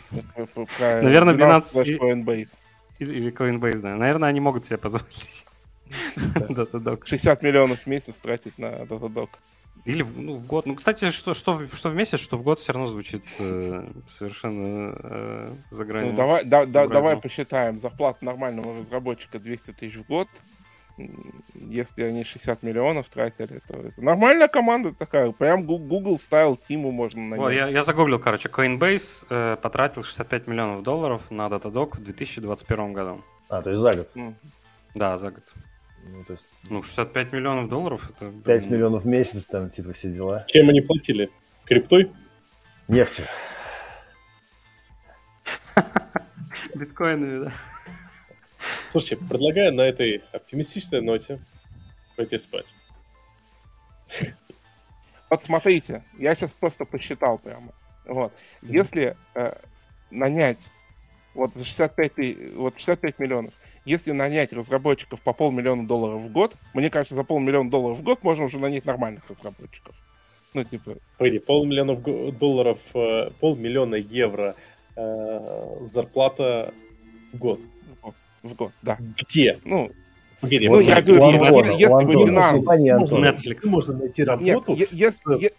Про 0.54 1.02
Наверное, 1.02 1.34
Binance, 1.34 1.74
Binance 1.74 1.84
и... 1.84 1.96
Coinbase. 1.96 2.54
Или 2.98 3.32
Coinbase, 3.32 3.80
да. 3.80 3.96
Наверное, 3.96 4.28
они 4.28 4.40
могут 4.40 4.66
себе 4.66 4.76
позволить. 4.76 5.46
Datadog. 6.16 7.06
60 7.06 7.42
миллионов 7.42 7.80
в 7.80 7.86
месяц 7.86 8.16
тратить 8.16 8.58
на 8.58 8.82
Datadog. 8.84 9.30
Или 9.88 10.02
в, 10.02 10.20
ну, 10.20 10.34
в 10.34 10.46
год. 10.46 10.66
Ну, 10.66 10.74
кстати, 10.74 11.10
что, 11.10 11.32
что, 11.32 11.66
что 11.72 11.88
в 11.88 11.94
месяц, 11.94 12.20
что 12.20 12.36
в 12.36 12.42
год 12.42 12.60
все 12.60 12.74
равно 12.74 12.88
звучит 12.88 13.22
э, 13.38 13.90
совершенно 14.18 14.94
э, 15.02 15.54
за 15.70 15.84
гранью. 15.86 16.10
Ну, 16.10 16.16
давай, 16.16 16.44
да, 16.44 16.66
да, 16.66 16.86
давай 16.86 17.16
посчитаем. 17.16 17.78
Зарплата 17.78 18.22
нормального 18.22 18.76
разработчика 18.76 19.38
200 19.38 19.72
тысяч 19.72 19.96
в 19.96 20.06
год. 20.06 20.28
Если 21.54 22.02
они 22.02 22.22
60 22.22 22.62
миллионов 22.62 23.08
тратили, 23.08 23.62
то 23.66 23.78
это 23.78 24.02
нормальная 24.02 24.48
команда 24.48 24.92
такая. 24.92 25.32
Прям 25.32 25.64
Google 25.64 26.16
Style 26.16 26.58
Тиму 26.68 26.90
можно 26.90 27.22
нанять. 27.22 27.38
Вот, 27.38 27.50
я, 27.50 27.68
я 27.68 27.82
загуглил, 27.82 28.18
короче. 28.18 28.50
Coinbase 28.50 29.24
э, 29.30 29.56
потратил 29.56 30.02
65 30.02 30.48
миллионов 30.48 30.82
долларов 30.82 31.22
на 31.30 31.46
Datadog 31.46 31.96
в 31.96 32.04
2021 32.04 32.92
году. 32.92 33.24
А, 33.48 33.62
то 33.62 33.70
есть 33.70 33.80
за 33.80 33.92
год? 33.92 34.12
Mm. 34.14 34.34
Да, 34.94 35.16
за 35.16 35.30
год. 35.30 35.44
Ну, 36.12 36.24
то 36.24 36.32
есть... 36.32 36.48
ну, 36.68 36.82
65 36.82 37.32
миллионов 37.32 37.68
долларов 37.68 38.10
это... 38.10 38.30
5 38.30 38.70
миллионов 38.70 39.04
в 39.04 39.06
месяц, 39.06 39.46
там, 39.46 39.70
типа, 39.70 39.92
все 39.92 40.12
дела. 40.12 40.44
Чем 40.48 40.68
они 40.68 40.80
платили? 40.80 41.30
Криптой? 41.64 42.10
Нефтью. 42.88 43.26
Биткоинами, 46.74 47.44
да. 47.44 47.52
Слушайте, 48.90 49.16
предлагаю 49.16 49.74
на 49.74 49.82
этой 49.82 50.22
оптимистичной 50.32 51.02
ноте 51.02 51.38
пойти 52.16 52.38
спать. 52.38 52.72
Вот 55.30 55.44
смотрите, 55.44 56.02
я 56.16 56.34
сейчас 56.34 56.52
просто 56.52 56.86
посчитал 56.86 57.38
прямо. 57.38 57.72
Вот. 58.06 58.32
Если 58.62 59.14
э, 59.34 59.52
нанять 60.10 60.58
вот 61.34 61.52
65, 61.54 62.54
вот 62.54 62.78
65 62.78 63.18
миллионов, 63.18 63.52
если 63.88 64.12
нанять 64.12 64.52
разработчиков 64.52 65.20
по 65.22 65.32
полмиллиона 65.32 65.86
долларов 65.86 66.20
в 66.22 66.30
год, 66.30 66.54
мне 66.74 66.90
кажется, 66.90 67.14
за 67.14 67.24
полмиллиона 67.24 67.70
долларов 67.70 67.98
в 67.98 68.02
год 68.02 68.22
можно 68.22 68.44
уже 68.44 68.58
нанять 68.58 68.84
нормальных 68.84 69.28
разработчиков. 69.30 69.94
Ну, 70.52 70.64
типа... 70.64 70.96
Погоди, 71.16 71.38
полмиллиона 71.38 71.96
долларов, 72.32 72.80
э, 72.94 73.30
полмиллиона 73.40 73.94
евро 73.94 74.54
э, 74.96 75.76
зарплата 75.82 76.74
в 77.32 77.38
год. 77.38 77.60
В 78.42 78.54
год, 78.54 78.72
да. 78.82 78.98
Где? 79.16 79.58
Ну, 79.64 79.90
Погоди, 80.40 80.68
ну, 80.68 80.80
я 80.80 81.00
говорю, 81.00 81.72
если 81.72 82.04
бы 82.04 82.12
Netflix. 83.16 83.58
Можно 83.64 83.98
найти 83.98 84.22
работу. 84.22 84.76
Нет, 84.76 84.92
если, 84.92 85.52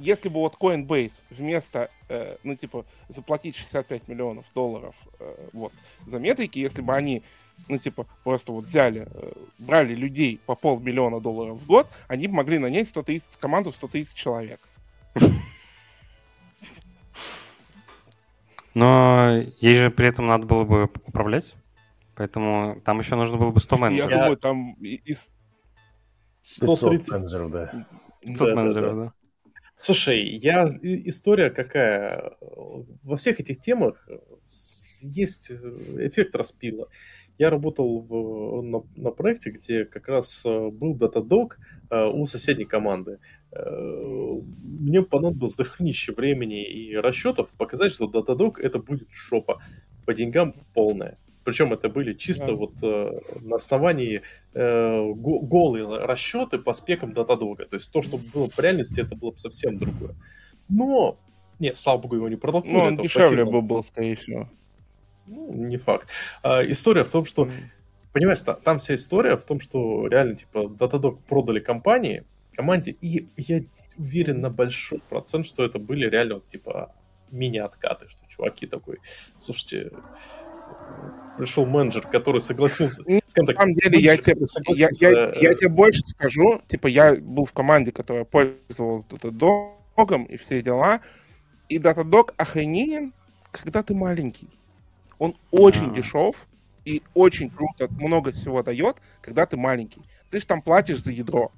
если 0.00 0.28
бы 0.28 0.36
вот 0.36 0.56
Coinbase 0.58 1.12
вместо, 1.30 1.90
э, 2.08 2.36
ну, 2.42 2.54
типа, 2.56 2.84
заплатить 3.08 3.56
65 3.56 4.08
миллионов 4.08 4.46
долларов 4.54 4.94
э, 5.18 5.48
вот, 5.52 5.72
за 6.06 6.18
метрики, 6.18 6.58
если 6.58 6.80
бы 6.80 6.94
они, 6.94 7.22
ну, 7.68 7.78
типа, 7.78 8.06
просто 8.24 8.52
вот 8.52 8.64
взяли, 8.64 9.06
э, 9.10 9.32
брали 9.58 9.94
людей 9.94 10.40
по 10.46 10.54
полмиллиона 10.54 11.20
долларов 11.20 11.58
в 11.58 11.66
год, 11.66 11.86
они 12.08 12.28
бы 12.28 12.34
могли 12.34 12.58
нанять 12.58 12.88
100 12.88 13.02
тысяч, 13.02 13.24
команду 13.38 13.70
в 13.70 13.76
100 13.76 13.88
тысяч 13.88 14.14
человек. 14.14 14.60
Но 18.74 19.42
ей 19.60 19.74
же 19.74 19.90
при 19.90 20.08
этом 20.08 20.26
надо 20.26 20.46
было 20.46 20.64
бы 20.64 20.84
управлять, 20.84 21.54
поэтому 22.14 22.80
там 22.84 23.00
еще 23.00 23.16
нужно 23.16 23.36
было 23.36 23.50
бы 23.50 23.60
100 23.60 23.78
менеджеров. 23.78 24.10
Я 24.10 24.16
думаю, 24.16 24.36
там 24.36 24.72
из... 24.74 25.28
130 26.40 27.12
менеджеров, 27.12 27.50
да. 27.50 27.86
500 28.22 28.56
менеджеров, 28.56 28.96
да. 28.96 29.12
Слушай, 29.82 30.36
я 30.36 30.68
история 30.82 31.48
какая? 31.48 32.36
Во 33.02 33.16
всех 33.16 33.40
этих 33.40 33.62
темах 33.62 34.06
есть 35.00 35.50
э, 35.50 35.54
эффект 36.06 36.34
распила. 36.34 36.88
Я 37.38 37.48
работал 37.48 38.00
в, 38.00 38.60
на, 38.60 38.82
на 38.96 39.10
проекте, 39.10 39.48
где 39.48 39.86
как 39.86 40.08
раз 40.08 40.44
э, 40.44 40.68
был 40.68 40.98
э, 41.00 42.04
у 42.12 42.26
соседней 42.26 42.66
команды. 42.66 43.20
Мне 43.52 45.02
понадобилось 45.02 45.56
дохренище 45.56 46.12
времени 46.12 46.62
и 46.62 46.94
расчетов 46.96 47.48
показать, 47.56 47.92
что 47.92 48.04
Datadog 48.04 48.60
это 48.60 48.80
будет 48.80 49.08
шопа. 49.10 49.62
По 50.04 50.12
деньгам 50.12 50.54
полная. 50.74 51.16
Причем 51.44 51.72
это 51.72 51.88
были 51.88 52.12
чисто 52.12 52.46
да. 52.46 52.52
вот 52.52 52.72
э, 52.82 53.20
на 53.40 53.56
основании 53.56 54.22
э, 54.52 55.12
голые 55.14 56.04
расчеты 56.04 56.58
по 56.58 56.74
спекам 56.74 57.12
Datadog. 57.12 57.64
То 57.64 57.76
есть 57.76 57.90
то, 57.90 58.02
что 58.02 58.18
было 58.18 58.50
в 58.50 58.58
реальности, 58.58 59.00
это 59.00 59.16
было 59.16 59.30
бы 59.30 59.38
совсем 59.38 59.78
другое. 59.78 60.14
Но, 60.68 61.18
нет, 61.58 61.78
слава 61.78 61.98
богу, 61.98 62.16
его 62.16 62.28
не 62.28 62.36
продолжили. 62.36 62.72
Ну, 62.72 62.78
он 62.80 62.96
дешевле 62.96 63.44
бы 63.44 63.62
был, 63.62 63.82
скорее 63.82 64.16
всего. 64.16 64.48
Ну, 65.26 65.52
не 65.52 65.76
факт. 65.76 66.10
А, 66.42 66.62
история 66.62 67.04
в 67.04 67.10
том, 67.10 67.24
что, 67.24 67.44
mm. 67.44 67.52
понимаешь, 68.12 68.40
та, 68.40 68.54
там 68.54 68.78
вся 68.78 68.94
история 68.94 69.36
в 69.36 69.42
том, 69.42 69.60
что 69.60 70.06
реально, 70.08 70.36
типа, 70.36 70.58
Datadog 70.58 71.18
продали 71.28 71.60
компании, 71.60 72.24
команде, 72.54 72.96
и 73.00 73.28
я 73.36 73.62
уверен 73.96 74.40
на 74.40 74.50
большой 74.50 75.00
процент, 75.08 75.46
что 75.46 75.64
это 75.64 75.78
были 75.78 76.08
реально, 76.08 76.34
вот, 76.34 76.46
типа, 76.46 76.94
мини-откаты, 77.30 78.08
что 78.08 78.26
чуваки 78.28 78.66
такой, 78.66 78.98
слушайте, 79.36 79.92
пришел 81.40 81.64
менеджер, 81.64 82.06
который 82.06 82.40
согласился... 82.40 83.02
Так, 83.02 83.48
на 83.48 83.54
самом 83.54 83.74
деле, 83.74 83.98
я 83.98 84.16
тебе, 84.18 84.36
я, 84.74 84.88
я, 84.92 85.32
я 85.32 85.54
тебе 85.54 85.68
больше 85.70 86.02
скажу. 86.02 86.60
Типа, 86.68 86.86
я 86.86 87.14
был 87.14 87.46
в 87.46 87.52
команде, 87.52 87.92
которая 87.92 88.24
пользовалась 88.24 89.06
Datadog 89.06 90.26
и 90.28 90.36
все 90.36 90.60
дела. 90.62 91.00
И 91.70 91.78
Datadog 91.78 92.34
охрененен, 92.36 93.14
когда 93.50 93.82
ты 93.82 93.94
маленький. 93.94 94.48
Он 95.18 95.34
очень 95.50 95.86
А-а-а. 95.86 95.94
дешев 95.94 96.46
и 96.84 97.02
очень 97.14 97.50
круто, 97.50 97.88
много 97.88 98.32
всего 98.32 98.62
дает, 98.62 98.96
когда 99.22 99.46
ты 99.46 99.56
маленький. 99.56 100.02
Ты 100.30 100.40
же 100.40 100.46
там 100.46 100.60
платишь 100.60 101.02
за 101.02 101.10
ядро. 101.10 101.50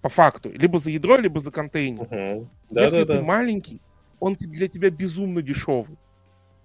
По 0.00 0.08
факту. 0.08 0.50
Либо 0.52 0.78
за 0.78 0.90
ядро, 0.90 1.16
либо 1.16 1.40
за 1.40 1.50
контейнер. 1.50 2.02
Угу. 2.02 2.48
Да, 2.70 2.84
Если 2.84 3.02
да, 3.02 3.14
ты 3.14 3.18
да. 3.18 3.22
маленький, 3.22 3.80
он 4.20 4.34
для 4.34 4.68
тебя 4.68 4.90
безумно 4.90 5.42
дешевый. 5.42 5.96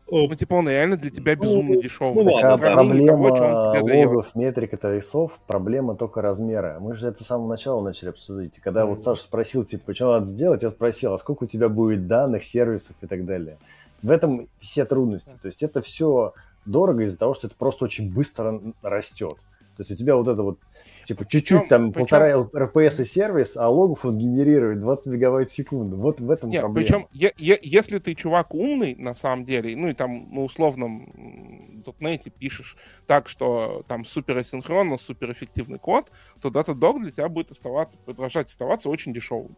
Ну, 0.09 0.35
типа, 0.35 0.55
он 0.55 0.69
реально 0.69 0.97
для 0.97 1.09
тебя 1.09 1.35
безумно 1.35 1.75
ну, 1.75 1.81
дешевый. 1.81 2.23
Ну, 2.23 2.33
ладно, 2.33 2.57
проблема 2.57 3.35
того, 3.35 3.77
логов, 3.81 4.35
метрик 4.35 4.73
и 4.73 4.77
трейсов, 4.77 5.39
проблема 5.47 5.95
только 5.95 6.21
размера. 6.21 6.77
Мы 6.79 6.93
же 6.95 7.07
это 7.07 7.23
с 7.23 7.27
самого 7.27 7.47
начала 7.47 7.81
начали 7.81 8.09
обсудить. 8.09 8.57
И 8.57 8.61
когда 8.61 8.81
mm. 8.81 8.85
вот 8.87 9.01
Саша 9.01 9.23
спросил, 9.23 9.63
типа, 9.63 9.95
что 9.95 10.13
надо 10.13 10.25
сделать, 10.27 10.61
я 10.61 10.69
спросил, 10.69 11.13
а 11.13 11.17
сколько 11.17 11.45
у 11.45 11.47
тебя 11.47 11.69
будет 11.69 12.07
данных, 12.07 12.43
сервисов 12.43 12.95
и 13.01 13.07
так 13.07 13.25
далее. 13.25 13.57
В 14.01 14.11
этом 14.11 14.49
все 14.59 14.85
трудности. 14.85 15.35
То 15.41 15.47
есть 15.47 15.63
это 15.63 15.81
все 15.81 16.33
дорого 16.65 17.03
из-за 17.03 17.17
того, 17.17 17.33
что 17.33 17.47
это 17.47 17.55
просто 17.55 17.85
очень 17.85 18.13
быстро 18.13 18.61
растет. 18.81 19.37
То 19.77 19.81
есть 19.81 19.91
у 19.91 19.95
тебя 19.95 20.15
вот 20.15 20.27
это 20.27 20.43
вот 20.43 20.59
Типа 21.03 21.25
чуть-чуть 21.25 21.67
там 21.67 21.91
причем... 21.91 22.07
полтора 22.07 22.65
РПС 22.65 22.99
и 23.01 23.05
сервис, 23.05 23.57
а 23.57 23.69
логов 23.69 24.05
он 24.05 24.17
генерирует 24.17 24.79
20 24.79 25.07
мегабайт 25.13 25.49
в 25.49 25.53
секунду. 25.53 25.97
Вот 25.97 26.19
в 26.19 26.29
этом 26.31 26.49
Нет, 26.49 26.61
проблема. 26.61 26.87
Причем, 26.87 27.07
е- 27.11 27.33
е- 27.37 27.59
если 27.61 27.99
ты 27.99 28.15
чувак 28.15 28.53
умный, 28.53 28.95
на 28.95 29.15
самом 29.15 29.45
деле, 29.45 29.75
ну 29.75 29.89
и 29.89 29.93
там 29.93 30.33
на 30.33 30.41
условном 30.41 31.83
.NET 31.99 32.31
пишешь 32.37 32.77
так, 33.05 33.27
что 33.27 33.83
там 33.87 34.05
супер 34.05 34.37
асинхронно, 34.37 34.97
супер 34.97 35.31
эффективный 35.31 35.79
код, 35.79 36.11
то 36.41 36.49
Datadog 36.49 36.99
для 36.99 37.11
тебя 37.11 37.29
будет 37.29 37.51
оставаться, 37.51 37.97
продолжать 38.05 38.47
оставаться 38.47 38.89
очень 38.89 39.13
дешевым 39.13 39.57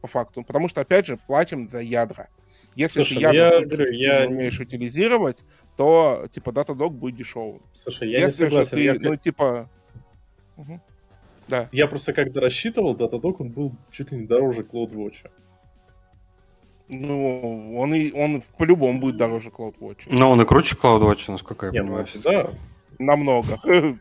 по 0.00 0.08
факту. 0.08 0.42
Потому 0.42 0.68
что, 0.68 0.80
опять 0.80 1.06
же, 1.06 1.18
платим 1.26 1.68
за 1.68 1.80
ядра. 1.80 2.28
Если 2.76 3.02
Слушай, 3.02 3.16
ты 3.16 3.20
ядра 3.20 3.58
я, 3.58 3.60
говорю, 3.66 3.92
я... 3.92 4.26
умеешь 4.26 4.60
утилизировать, 4.60 5.42
то, 5.76 6.26
типа, 6.30 6.50
Datadog 6.50 6.90
будет 6.90 7.16
дешевым. 7.16 7.62
Слушай, 7.72 8.10
я 8.10 8.26
Если 8.26 8.44
не 8.44 8.50
согласен. 8.50 8.76
Ты, 8.76 8.82
я... 8.82 8.94
ну, 8.98 9.16
типа... 9.16 9.68
Угу. 10.60 10.80
Да. 11.48 11.68
Я 11.72 11.86
просто 11.86 12.12
когда 12.12 12.40
рассчитывал, 12.40 12.94
Datadog, 12.94 13.36
он 13.40 13.48
был 13.48 13.72
чуть 13.90 14.12
ли 14.12 14.18
не 14.18 14.26
дороже 14.26 14.62
CloudWatch. 14.62 15.30
Ну, 16.88 17.76
он, 17.78 17.94
и, 17.94 18.12
он 18.12 18.42
по-любому 18.58 19.00
будет 19.00 19.16
дороже 19.16 19.48
CloudWatch. 19.50 20.06
Но 20.06 20.30
он 20.30 20.40
и 20.40 20.44
круче 20.44 20.76
CloudWatch, 20.76 21.30
насколько 21.30 21.66
я 21.66 21.72
Не, 21.72 21.82
понимаю. 21.82 22.06
Ну, 22.14 22.20
да. 22.22 22.50
Намного. 22.98 23.58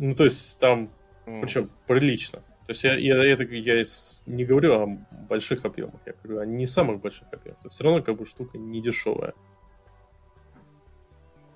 Ну, 0.00 0.14
то 0.14 0.22
есть 0.22 0.60
там, 0.60 0.90
причем 1.24 1.70
прилично. 1.88 2.38
То 2.38 2.70
есть 2.70 2.84
я, 2.84 2.94
я, 2.94 3.24
я, 3.24 3.36
я 3.36 3.84
не 4.26 4.44
говорю 4.44 4.74
о 4.74 4.86
больших 5.28 5.64
объемах, 5.64 6.00
я 6.06 6.12
говорю 6.22 6.40
о 6.40 6.46
не 6.46 6.66
самых 6.66 7.00
больших 7.00 7.26
объемах. 7.32 7.60
То 7.62 7.68
все 7.68 7.82
равно 7.82 8.00
как 8.00 8.16
бы 8.16 8.24
штука 8.24 8.58
не 8.58 8.80
дешевая. 8.80 9.34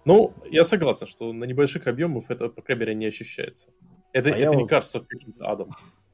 Ну, 0.04 0.34
я 0.50 0.64
согласен, 0.64 1.06
что 1.06 1.32
на 1.32 1.44
небольших 1.44 1.86
объемах 1.86 2.24
это, 2.28 2.48
по 2.48 2.62
крайней 2.62 2.80
мере, 2.80 2.94
не 2.94 3.06
ощущается. 3.06 3.70
Это, 4.12 4.30
а 4.30 4.32
это 4.32 4.54
не 4.56 4.62
вот... 4.62 4.68
кажется 4.68 5.00
каким-то 5.00 5.48
адом. 5.48 5.70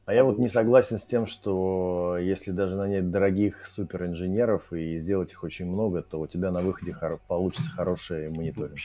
А 0.08 0.14
я 0.14 0.24
вот 0.24 0.38
не 0.38 0.48
согласен 0.48 0.98
с 0.98 1.04
тем, 1.04 1.26
что 1.26 2.16
если 2.18 2.50
даже 2.50 2.76
нанять 2.76 3.10
дорогих 3.10 3.66
суперинженеров 3.66 4.72
и 4.72 4.98
сделать 4.98 5.32
их 5.32 5.44
очень 5.44 5.66
много, 5.66 6.00
то 6.00 6.18
у 6.18 6.26
тебя 6.26 6.50
на 6.50 6.60
выходе 6.60 6.94
хор- 6.94 7.20
получится 7.28 7.70
хороший 7.70 8.30
мониторинг. 8.30 8.78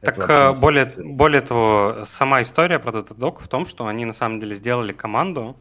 Так 0.00 0.18
э, 0.30 0.52
более, 0.60 0.88
более 1.02 1.40
того, 1.40 2.04
сама 2.06 2.42
история 2.42 2.78
про 2.78 2.92
Datadog 2.92 3.42
в 3.42 3.48
том, 3.48 3.66
что 3.66 3.88
они 3.88 4.04
на 4.04 4.12
самом 4.12 4.38
деле 4.38 4.54
сделали 4.54 4.92
команду, 4.92 5.56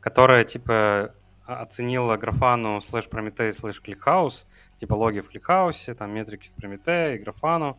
которая 0.00 0.42
типа 0.42 1.14
оценила 1.46 2.16
графану 2.16 2.80
слэш 2.80 3.06
Prometheus 3.06 3.52
слэш 3.52 3.80
ClickHouse, 3.86 4.46
типа 4.80 4.94
логи 4.94 5.20
в 5.20 5.30
ClickHouse, 5.30 5.94
там 5.94 6.12
метрики 6.12 6.50
в 6.56 6.64
и 6.64 7.18
графану. 7.18 7.78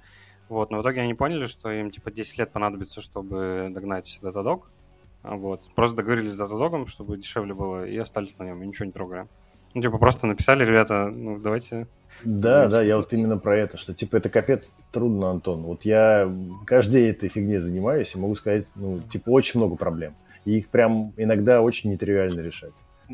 Вот, 0.52 0.70
но 0.70 0.80
в 0.80 0.82
итоге 0.82 1.00
они 1.00 1.14
поняли, 1.14 1.46
что 1.46 1.72
им 1.72 1.92
типа 1.92 2.12
10 2.12 2.38
лет 2.40 2.52
понадобится, 2.52 3.00
чтобы 3.00 3.70
догнать 3.72 4.20
Datadog. 4.22 4.64
А 5.24 5.38
вот. 5.38 5.62
Просто 5.76 5.96
договорились 5.96 6.34
с 6.34 6.36
датадогом, 6.36 6.88
чтобы 6.88 7.16
дешевле 7.16 7.54
было, 7.54 7.88
и 7.88 7.98
остались 7.98 8.38
на 8.38 8.44
нем, 8.44 8.62
и 8.62 8.68
ничего 8.68 8.86
не 8.86 8.92
трогаем. 8.92 9.30
Ну, 9.74 9.82
типа, 9.82 9.98
просто 9.98 10.28
написали, 10.28 10.66
ребята, 10.66 11.06
ну, 11.08 11.40
давайте... 11.40 11.88
Да, 12.26 12.68
да, 12.68 12.84
я 12.84 12.98
вот 12.98 13.14
именно 13.14 13.38
про 13.38 13.60
это, 13.60 13.78
что, 13.78 13.94
типа, 13.94 14.18
это 14.18 14.28
капец 14.28 14.76
трудно, 14.92 15.30
Антон. 15.30 15.62
Вот 15.62 15.86
я 15.86 16.30
каждый 16.66 17.04
день 17.04 17.12
этой 17.12 17.30
фигней 17.30 17.60
занимаюсь 17.60 18.14
и 18.14 18.20
могу 18.20 18.36
сказать, 18.36 18.68
ну, 18.76 19.00
типа, 19.00 19.30
очень 19.30 19.62
много 19.62 19.78
проблем. 19.78 20.16
И 20.44 20.58
их 20.58 20.68
прям 20.68 21.14
иногда 21.16 21.62
очень 21.62 21.92
нетривиально 21.92 22.42
решать. 22.42 22.74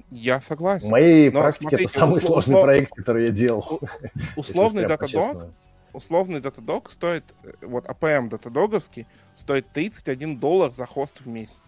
Я 0.10 0.42
согласен. 0.42 0.88
В 0.88 0.90
моей 0.90 1.30
Но, 1.30 1.42
практике 1.42 1.70
смотрите, 1.70 1.84
это 1.92 2.00
самый 2.00 2.18
услов... 2.18 2.44
сложный 2.46 2.64
проект, 2.64 2.92
который 2.96 3.26
я 3.26 3.32
делал. 3.32 3.80
Условный 4.36 4.88
датадог, 4.88 5.52
условный 5.98 6.40
датадог 6.40 6.92
стоит, 6.92 7.24
э, 7.44 7.54
вот 7.62 7.86
APM 7.86 8.30
датадоговский, 8.30 9.06
стоит 9.36 9.68
31 9.74 10.38
доллар 10.40 10.72
за 10.74 10.86
хост 10.86 11.22
в 11.22 11.28
месяц 11.28 11.62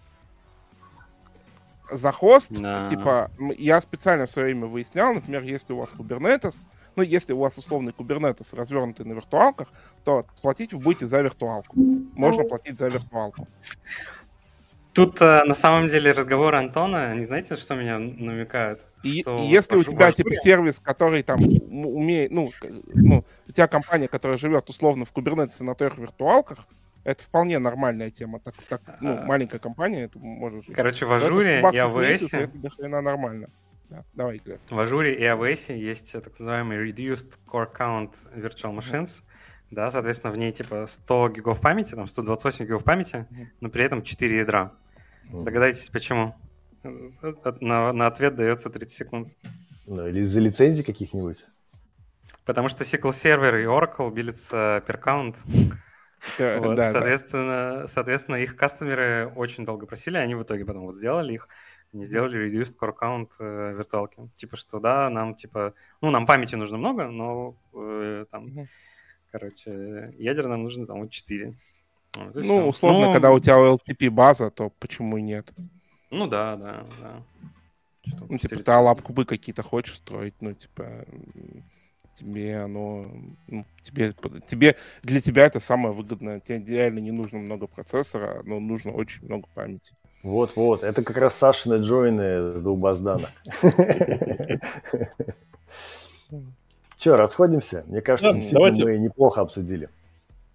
за 1.91 2.11
хост, 2.11 2.51
да. 2.51 2.88
типа, 2.88 3.31
я 3.57 3.81
специально 3.81 4.26
в 4.26 4.31
свое 4.31 4.47
время 4.47 4.68
выяснял, 4.68 5.14
например, 5.14 5.43
если 5.43 5.73
у 5.73 5.77
вас 5.77 5.89
Kubernetes, 5.97 6.65
ну, 6.95 7.03
если 7.03 7.34
у 7.34 7.39
вас 7.39 7.57
условный 7.57 7.93
Kubernetes 7.97 8.56
развернутый 8.56 9.06
на 9.06 9.14
виртуалках, 9.14 9.69
то 10.03 10.26
платить 10.41 10.73
вы 10.73 10.80
будете 10.80 11.07
за 11.07 11.22
виртуалку. 11.22 11.76
Можно 11.76 12.43
платить 12.43 12.77
за 12.77 12.89
виртуалку. 12.89 13.47
Тут 14.93 15.22
э, 15.22 15.43
на 15.45 15.53
самом 15.53 15.88
деле 15.88 16.11
разговор 16.11 16.56
Антона, 16.56 17.14
не 17.14 17.26
знаете, 17.26 17.56
что 17.56 17.76
меня 17.76 17.99
намекают? 17.99 18.81
И, 19.03 19.22
что 19.22 19.38
если 19.38 19.77
у 19.77 19.84
тебя 19.84 20.11
типа 20.11 20.35
сервис, 20.35 20.80
который 20.80 21.23
там 21.23 21.39
умеет, 21.41 22.31
ну, 22.31 22.51
ну, 22.93 23.23
у 23.49 23.51
тебя 23.51 23.67
компания, 23.67 24.07
которая 24.07 24.38
живет 24.38 24.69
условно 24.69 25.05
в 25.05 25.11
Kubernetes 25.11 25.63
на 25.63 25.73
трех 25.73 25.97
виртуалках, 25.97 26.59
это 27.03 27.23
вполне 27.23 27.57
нормальная 27.57 28.11
тема. 28.11 28.39
Так, 28.39 28.53
так 28.69 28.81
ну, 29.01 29.17
а... 29.17 29.26
маленькая 29.26 29.57
компания, 29.57 30.03
это 30.03 30.19
может 30.19 30.65
жить. 30.65 30.76
Короче, 30.76 31.05
в 31.05 31.11
Ажуре 31.11 31.59
и 31.59 31.63
AWS... 31.63 32.38
Это 32.38 32.89
до 32.89 33.01
нормально. 33.01 33.49
Да, 33.89 34.05
давай, 34.13 34.38
Глеб. 34.38 34.59
В 34.69 34.80
Ажуре 34.80 35.15
и 35.15 35.23
AWS 35.23 35.76
есть 35.76 36.11
так 36.11 36.38
называемый 36.38 36.77
Reduced 36.77 37.34
Core 37.47 37.67
Count 37.76 38.11
Virtual 38.35 38.77
Machines. 38.77 39.05
Mm-hmm. 39.05 39.23
Да, 39.71 39.89
соответственно, 39.89 40.31
в 40.31 40.38
ней 40.38 40.51
типа 40.51 40.85
100 40.88 41.30
гигов 41.30 41.59
памяти, 41.59 41.95
там 41.95 42.07
128 42.07 42.65
гигов 42.65 42.84
памяти, 42.84 43.27
mm-hmm. 43.31 43.45
но 43.61 43.69
при 43.69 43.84
этом 43.84 44.03
4 44.03 44.38
ядра. 44.38 44.73
Mm-hmm. 45.31 45.43
Догадайтесь, 45.43 45.89
почему? 45.89 46.35
На, 46.84 47.93
на 47.93 48.05
ответ 48.05 48.35
дается 48.35 48.69
30 48.69 48.91
секунд. 48.91 49.30
Ну, 49.88 50.07
или 50.07 50.21
из-за 50.21 50.39
лицензий 50.39 50.84
каких-нибудь. 50.84 51.45
Потому 52.49 52.67
что 52.67 52.84
SQL 52.84 53.11
Server 53.11 53.61
и 53.61 53.65
Oracle 53.65 54.11
билятся 54.11 54.84
per 54.88 54.99
count. 54.99 55.35
Вот, 56.38 56.76
да, 56.76 56.91
соответственно, 56.91 57.77
да. 57.81 57.88
соответственно, 57.88 58.35
их 58.35 58.57
кастомеры 58.57 59.31
очень 59.38 59.65
долго 59.65 59.85
просили, 59.85 60.17
они 60.17 60.35
в 60.35 60.43
итоге 60.43 60.65
потом 60.65 60.81
вот 60.81 60.97
сделали 60.97 61.35
их, 61.35 61.47
не 61.93 62.03
сделали 62.03 62.45
reduced 62.45 62.76
core 62.76 62.93
count 62.99 63.30
э, 63.39 63.73
виртуалки. 63.77 64.30
Типа, 64.35 64.57
что 64.57 64.81
да, 64.81 65.09
нам 65.09 65.34
типа, 65.34 65.76
ну, 66.01 66.09
нам 66.09 66.26
памяти 66.26 66.55
нужно 66.55 66.77
много, 66.77 67.07
но 67.07 67.55
э, 67.73 68.26
там, 68.31 68.47
mm-hmm. 68.47 68.67
короче, 69.31 70.13
ядер 70.17 70.47
нам 70.47 70.63
нужно 70.63 70.85
там 70.85 71.01
вот 71.01 71.11
4. 71.11 71.55
Вот, 72.17 72.35
ну, 72.35 72.41
все. 72.41 72.65
условно, 72.65 73.05
ну, 73.05 73.13
когда 73.13 73.31
у 73.31 73.39
тебя 73.39 73.57
LTP 73.57 74.09
база, 74.09 74.49
то 74.49 74.71
почему 74.80 75.15
и 75.17 75.21
нет? 75.21 75.53
Ну 76.09 76.27
да, 76.27 76.57
да, 76.57 76.85
да. 76.99 77.23
ну, 78.27 78.38
типа, 78.38 78.57
ты 78.57 78.71
лапкубы 78.71 79.23
какие-то 79.23 79.63
хочешь 79.63 79.95
строить, 79.95 80.34
ну, 80.41 80.53
типа, 80.53 81.05
тебе 82.19 82.57
оно, 82.57 83.05
ну, 83.47 83.65
тебе, 83.83 84.13
тебе, 84.47 84.75
для 85.03 85.21
тебя 85.21 85.45
это 85.45 85.59
самое 85.59 85.93
выгодное. 85.93 86.39
Тебе 86.39 86.63
реально 86.65 86.99
не 86.99 87.11
нужно 87.11 87.39
много 87.39 87.67
процессора, 87.67 88.41
но 88.45 88.59
нужно 88.59 88.91
очень 88.91 89.25
много 89.25 89.47
памяти. 89.53 89.93
Вот-вот, 90.23 90.83
это 90.83 91.01
как 91.03 91.17
раз 91.17 91.35
Сашины 91.35 91.75
джойны 91.75 92.59
с 92.59 92.61
двух 92.61 92.77
баз 92.77 92.99
данных. 92.99 93.31
Че, 96.97 97.15
расходимся? 97.15 97.85
Мне 97.87 98.01
кажется, 98.01 98.37
давайте. 98.51 98.83
мы 98.83 98.97
неплохо 98.97 99.39
обсудили. 99.41 99.89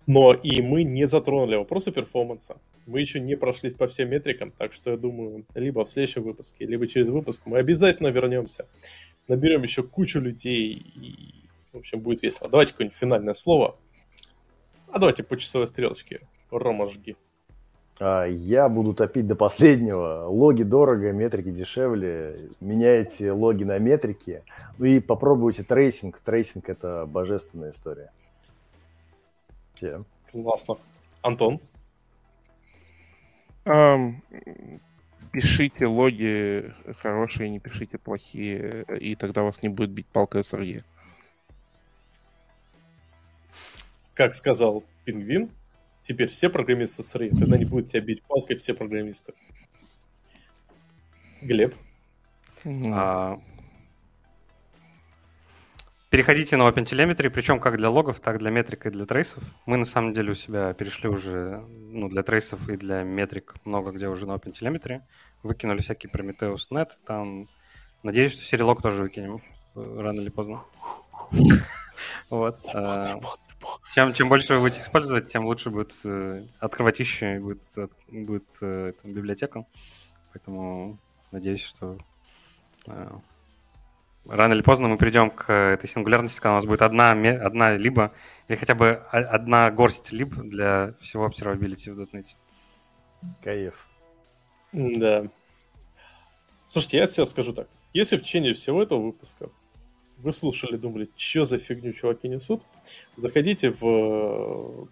Но 0.06 0.34
и 0.34 0.60
мы 0.60 0.82
не 0.84 1.06
затронули 1.06 1.56
вопросы 1.56 1.90
перформанса. 1.90 2.56
Мы 2.86 3.00
еще 3.00 3.20
не 3.20 3.36
прошлись 3.36 3.72
по 3.72 3.86
всем 3.88 4.10
метрикам, 4.10 4.50
так 4.50 4.74
что 4.74 4.90
я 4.90 4.98
думаю, 4.98 5.46
либо 5.54 5.86
в 5.86 5.90
следующем 5.90 6.24
выпуске, 6.24 6.66
либо 6.66 6.86
через 6.86 7.08
выпуск 7.08 7.42
мы 7.46 7.56
обязательно 7.56 8.08
вернемся. 8.08 8.66
Наберем 9.28 9.62
еще 9.62 9.82
кучу 9.82 10.20
людей 10.20 10.74
и 10.74 11.43
в 11.74 11.78
общем, 11.78 12.00
будет 12.00 12.22
весело. 12.22 12.48
Давайте 12.48 12.72
какое-нибудь 12.72 12.96
финальное 12.96 13.34
слово. 13.34 13.76
А 14.88 14.98
давайте 14.98 15.24
по 15.24 15.36
часовой 15.36 15.66
стрелочке. 15.66 16.20
Рома, 16.50 16.88
жги. 16.88 17.16
А, 17.98 18.24
я 18.24 18.68
буду 18.68 18.94
топить 18.94 19.26
до 19.26 19.34
последнего. 19.34 20.26
Логи 20.28 20.62
дорого, 20.62 21.12
метрики 21.12 21.50
дешевле. 21.50 22.48
Меняйте 22.60 23.32
логи 23.32 23.64
на 23.64 23.78
метрики. 23.78 24.44
Ну 24.78 24.86
и 24.86 25.00
попробуйте 25.00 25.64
трейсинг. 25.64 26.20
Трейсинг– 26.20 26.68
это 26.70 27.06
божественная 27.06 27.72
история. 27.72 28.12
Все. 29.74 30.04
Классно. 30.30 30.78
Антон? 31.22 31.60
Um, 33.64 34.16
пишите 35.32 35.86
логи 35.86 36.72
хорошие, 37.00 37.48
не 37.48 37.58
пишите 37.58 37.96
плохие, 37.96 38.84
и 39.00 39.16
тогда 39.16 39.42
вас 39.42 39.62
не 39.62 39.70
будет 39.70 39.90
бить 39.90 40.06
палка 40.06 40.40
SRE. 40.40 40.84
Как 44.14 44.34
сказал 44.34 44.84
Пингвин, 45.04 45.50
теперь 46.02 46.28
все 46.28 46.48
программисты 46.48 47.02
сырые, 47.02 47.30
тогда 47.30 47.58
не 47.58 47.64
будет 47.64 47.90
тебя 47.90 48.00
бить 48.00 48.22
палкой 48.22 48.56
все 48.56 48.74
программисты. 48.74 49.34
Глеб? 51.42 51.74
А... 52.64 53.40
Переходите 56.10 56.56
на 56.56 56.68
OpenTelemetry, 56.68 57.28
причем 57.28 57.58
как 57.58 57.76
для 57.76 57.90
логов, 57.90 58.20
так 58.20 58.38
для 58.38 58.50
метрик 58.50 58.86
и 58.86 58.90
для 58.90 59.04
трейсов. 59.04 59.42
Мы 59.66 59.76
на 59.76 59.84
самом 59.84 60.14
деле 60.14 60.30
у 60.30 60.34
себя 60.34 60.72
перешли 60.72 61.08
уже 61.08 61.64
ну, 61.90 62.08
для 62.08 62.22
трейсов 62.22 62.68
и 62.68 62.76
для 62.76 63.02
метрик 63.02 63.56
много 63.64 63.90
где 63.90 64.06
уже 64.06 64.24
на 64.24 64.36
OpenTelemetry. 64.36 65.02
Выкинули 65.42 65.80
всякие 65.80 66.10
Prometheus 66.12 66.68
Net, 66.70 66.90
там... 67.04 67.48
Надеюсь, 68.04 68.32
что 68.32 68.44
сериалог 68.44 68.80
тоже 68.80 69.02
выкинем 69.02 69.42
рано 69.74 70.20
или 70.20 70.30
поздно. 70.30 70.62
Вот. 72.30 72.58
Чем, 73.94 74.12
чем 74.12 74.28
больше 74.28 74.54
вы 74.54 74.60
будете 74.60 74.80
использовать, 74.80 75.28
тем 75.28 75.44
лучше 75.44 75.70
будет 75.70 75.92
э, 76.04 76.44
открывать 76.58 76.98
еще 76.98 77.36
и 77.36 77.38
будет, 77.38 77.62
будет 78.08 78.48
э, 78.60 78.92
эту 78.96 79.08
библиотеку. 79.08 79.68
Поэтому 80.32 80.98
надеюсь, 81.30 81.62
что 81.62 81.98
э, 82.86 83.10
рано 84.26 84.52
или 84.52 84.62
поздно 84.62 84.88
мы 84.88 84.98
придем 84.98 85.30
к 85.30 85.52
этой 85.52 85.88
сингулярности, 85.88 86.40
когда 86.40 86.52
у 86.52 86.54
нас 86.56 86.64
будет 86.64 86.82
одна, 86.82 87.10
одна 87.10 87.76
либо, 87.76 88.12
или 88.48 88.56
хотя 88.56 88.74
бы 88.74 88.94
одна 89.10 89.70
горсть 89.70 90.12
либ 90.12 90.34
для 90.34 90.94
всего 91.00 91.26
observability 91.26 91.92
в 91.92 92.00
.NET. 92.00 92.26
Кайф. 93.42 93.88
Да. 94.72 95.26
Слушайте, 96.68 96.98
я 96.98 97.06
сейчас 97.06 97.30
скажу 97.30 97.52
так. 97.52 97.68
Если 97.92 98.16
в 98.16 98.22
течение 98.22 98.54
всего 98.54 98.82
этого 98.82 99.00
выпуска 99.00 99.50
вы 100.24 100.32
слушали, 100.32 100.76
думали, 100.76 101.06
что 101.16 101.44
за 101.44 101.58
фигню 101.58 101.92
чуваки 101.92 102.28
несут, 102.28 102.62
заходите 103.16 103.70
в, 103.70 103.82
в 103.82 104.88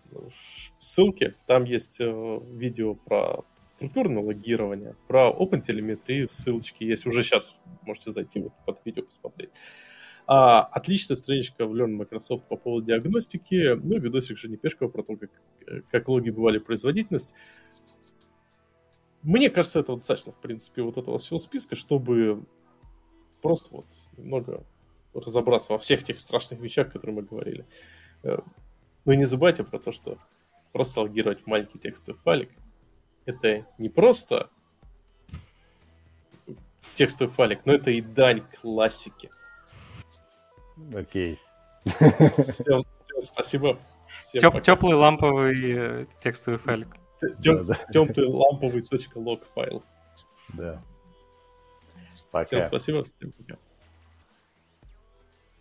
ссылки, 0.79 1.35
там 1.47 1.65
есть 1.65 2.01
э, 2.01 2.41
видео 2.53 2.95
про 2.95 3.45
структурное 3.67 4.23
логирование, 4.23 4.95
про 5.09 5.31
OpenTelemetry, 5.31 6.27
ссылочки 6.27 6.85
есть, 6.85 7.07
уже 7.07 7.23
сейчас 7.23 7.57
можете 7.81 8.11
зайти 8.11 8.41
вот 8.41 8.53
под 8.67 8.81
видео 8.85 9.05
посмотреть. 9.05 9.51
А, 10.27 10.61
отличная 10.65 11.17
страничка 11.17 11.67
в 11.67 11.75
Learn 11.75 11.93
Microsoft 11.93 12.47
по 12.47 12.57
поводу 12.57 12.87
диагностики, 12.87 13.75
ну 13.75 13.97
и 13.97 14.01
видосик 14.01 14.37
Жени 14.37 14.59
Пешкова 14.59 14.91
про 14.91 15.03
то, 15.03 15.17
как, 15.17 15.31
как 15.91 16.09
логи 16.09 16.29
бывали 16.29 16.59
производительность. 16.59 17.35
Мне 19.23 19.49
кажется, 19.49 19.81
этого 19.81 19.97
достаточно, 19.97 20.33
в 20.33 20.41
принципе, 20.41 20.83
вот 20.83 20.99
этого 20.99 21.17
всего 21.17 21.39
списка, 21.39 21.75
чтобы 21.75 22.45
просто 23.41 23.77
вот 23.77 23.87
немного 24.19 24.65
разобраться 25.15 25.73
во 25.73 25.79
всех 25.79 26.05
тех 26.05 26.21
страшных 26.21 26.61
вещах, 26.61 26.93
которые 26.93 27.17
мы 27.17 27.23
говорили. 27.23 27.67
Э, 28.23 28.39
но 29.05 29.13
и 29.13 29.17
не 29.17 29.25
забывайте 29.25 29.65
про 29.65 29.79
то, 29.79 29.93
что 29.93 30.19
просто 30.73 31.01
логировать 31.01 31.47
маленький 31.47 31.79
текстовый 31.79 32.21
файлик 32.23 32.51
это 33.25 33.67
не 33.79 33.89
просто 33.89 34.51
текстовый 36.95 37.33
файлик, 37.33 37.65
но 37.67 37.75
это 37.75 37.91
и 37.91 38.01
дань 38.01 38.43
классики. 38.61 39.31
Окей. 40.95 41.39
Всем, 41.85 42.83
всем 43.01 43.21
спасибо. 43.21 43.79
Всем 44.21 44.41
Теп, 44.41 44.63
теплый 44.63 44.95
ламповый 44.95 46.03
э, 46.03 46.07
текстовый 46.23 46.59
файлик. 46.59 46.97
Тем, 47.41 47.67
да, 47.67 47.75
да. 47.75 47.87
Теплый 47.93 48.27
ламповый 48.27 48.83
.log 48.83 49.43
файл. 49.55 49.83
Да. 50.53 50.83
Пока. 52.31 52.45
Всем 52.45 52.63
спасибо, 52.63 53.05
всем 53.05 53.33
пока. 53.33 53.59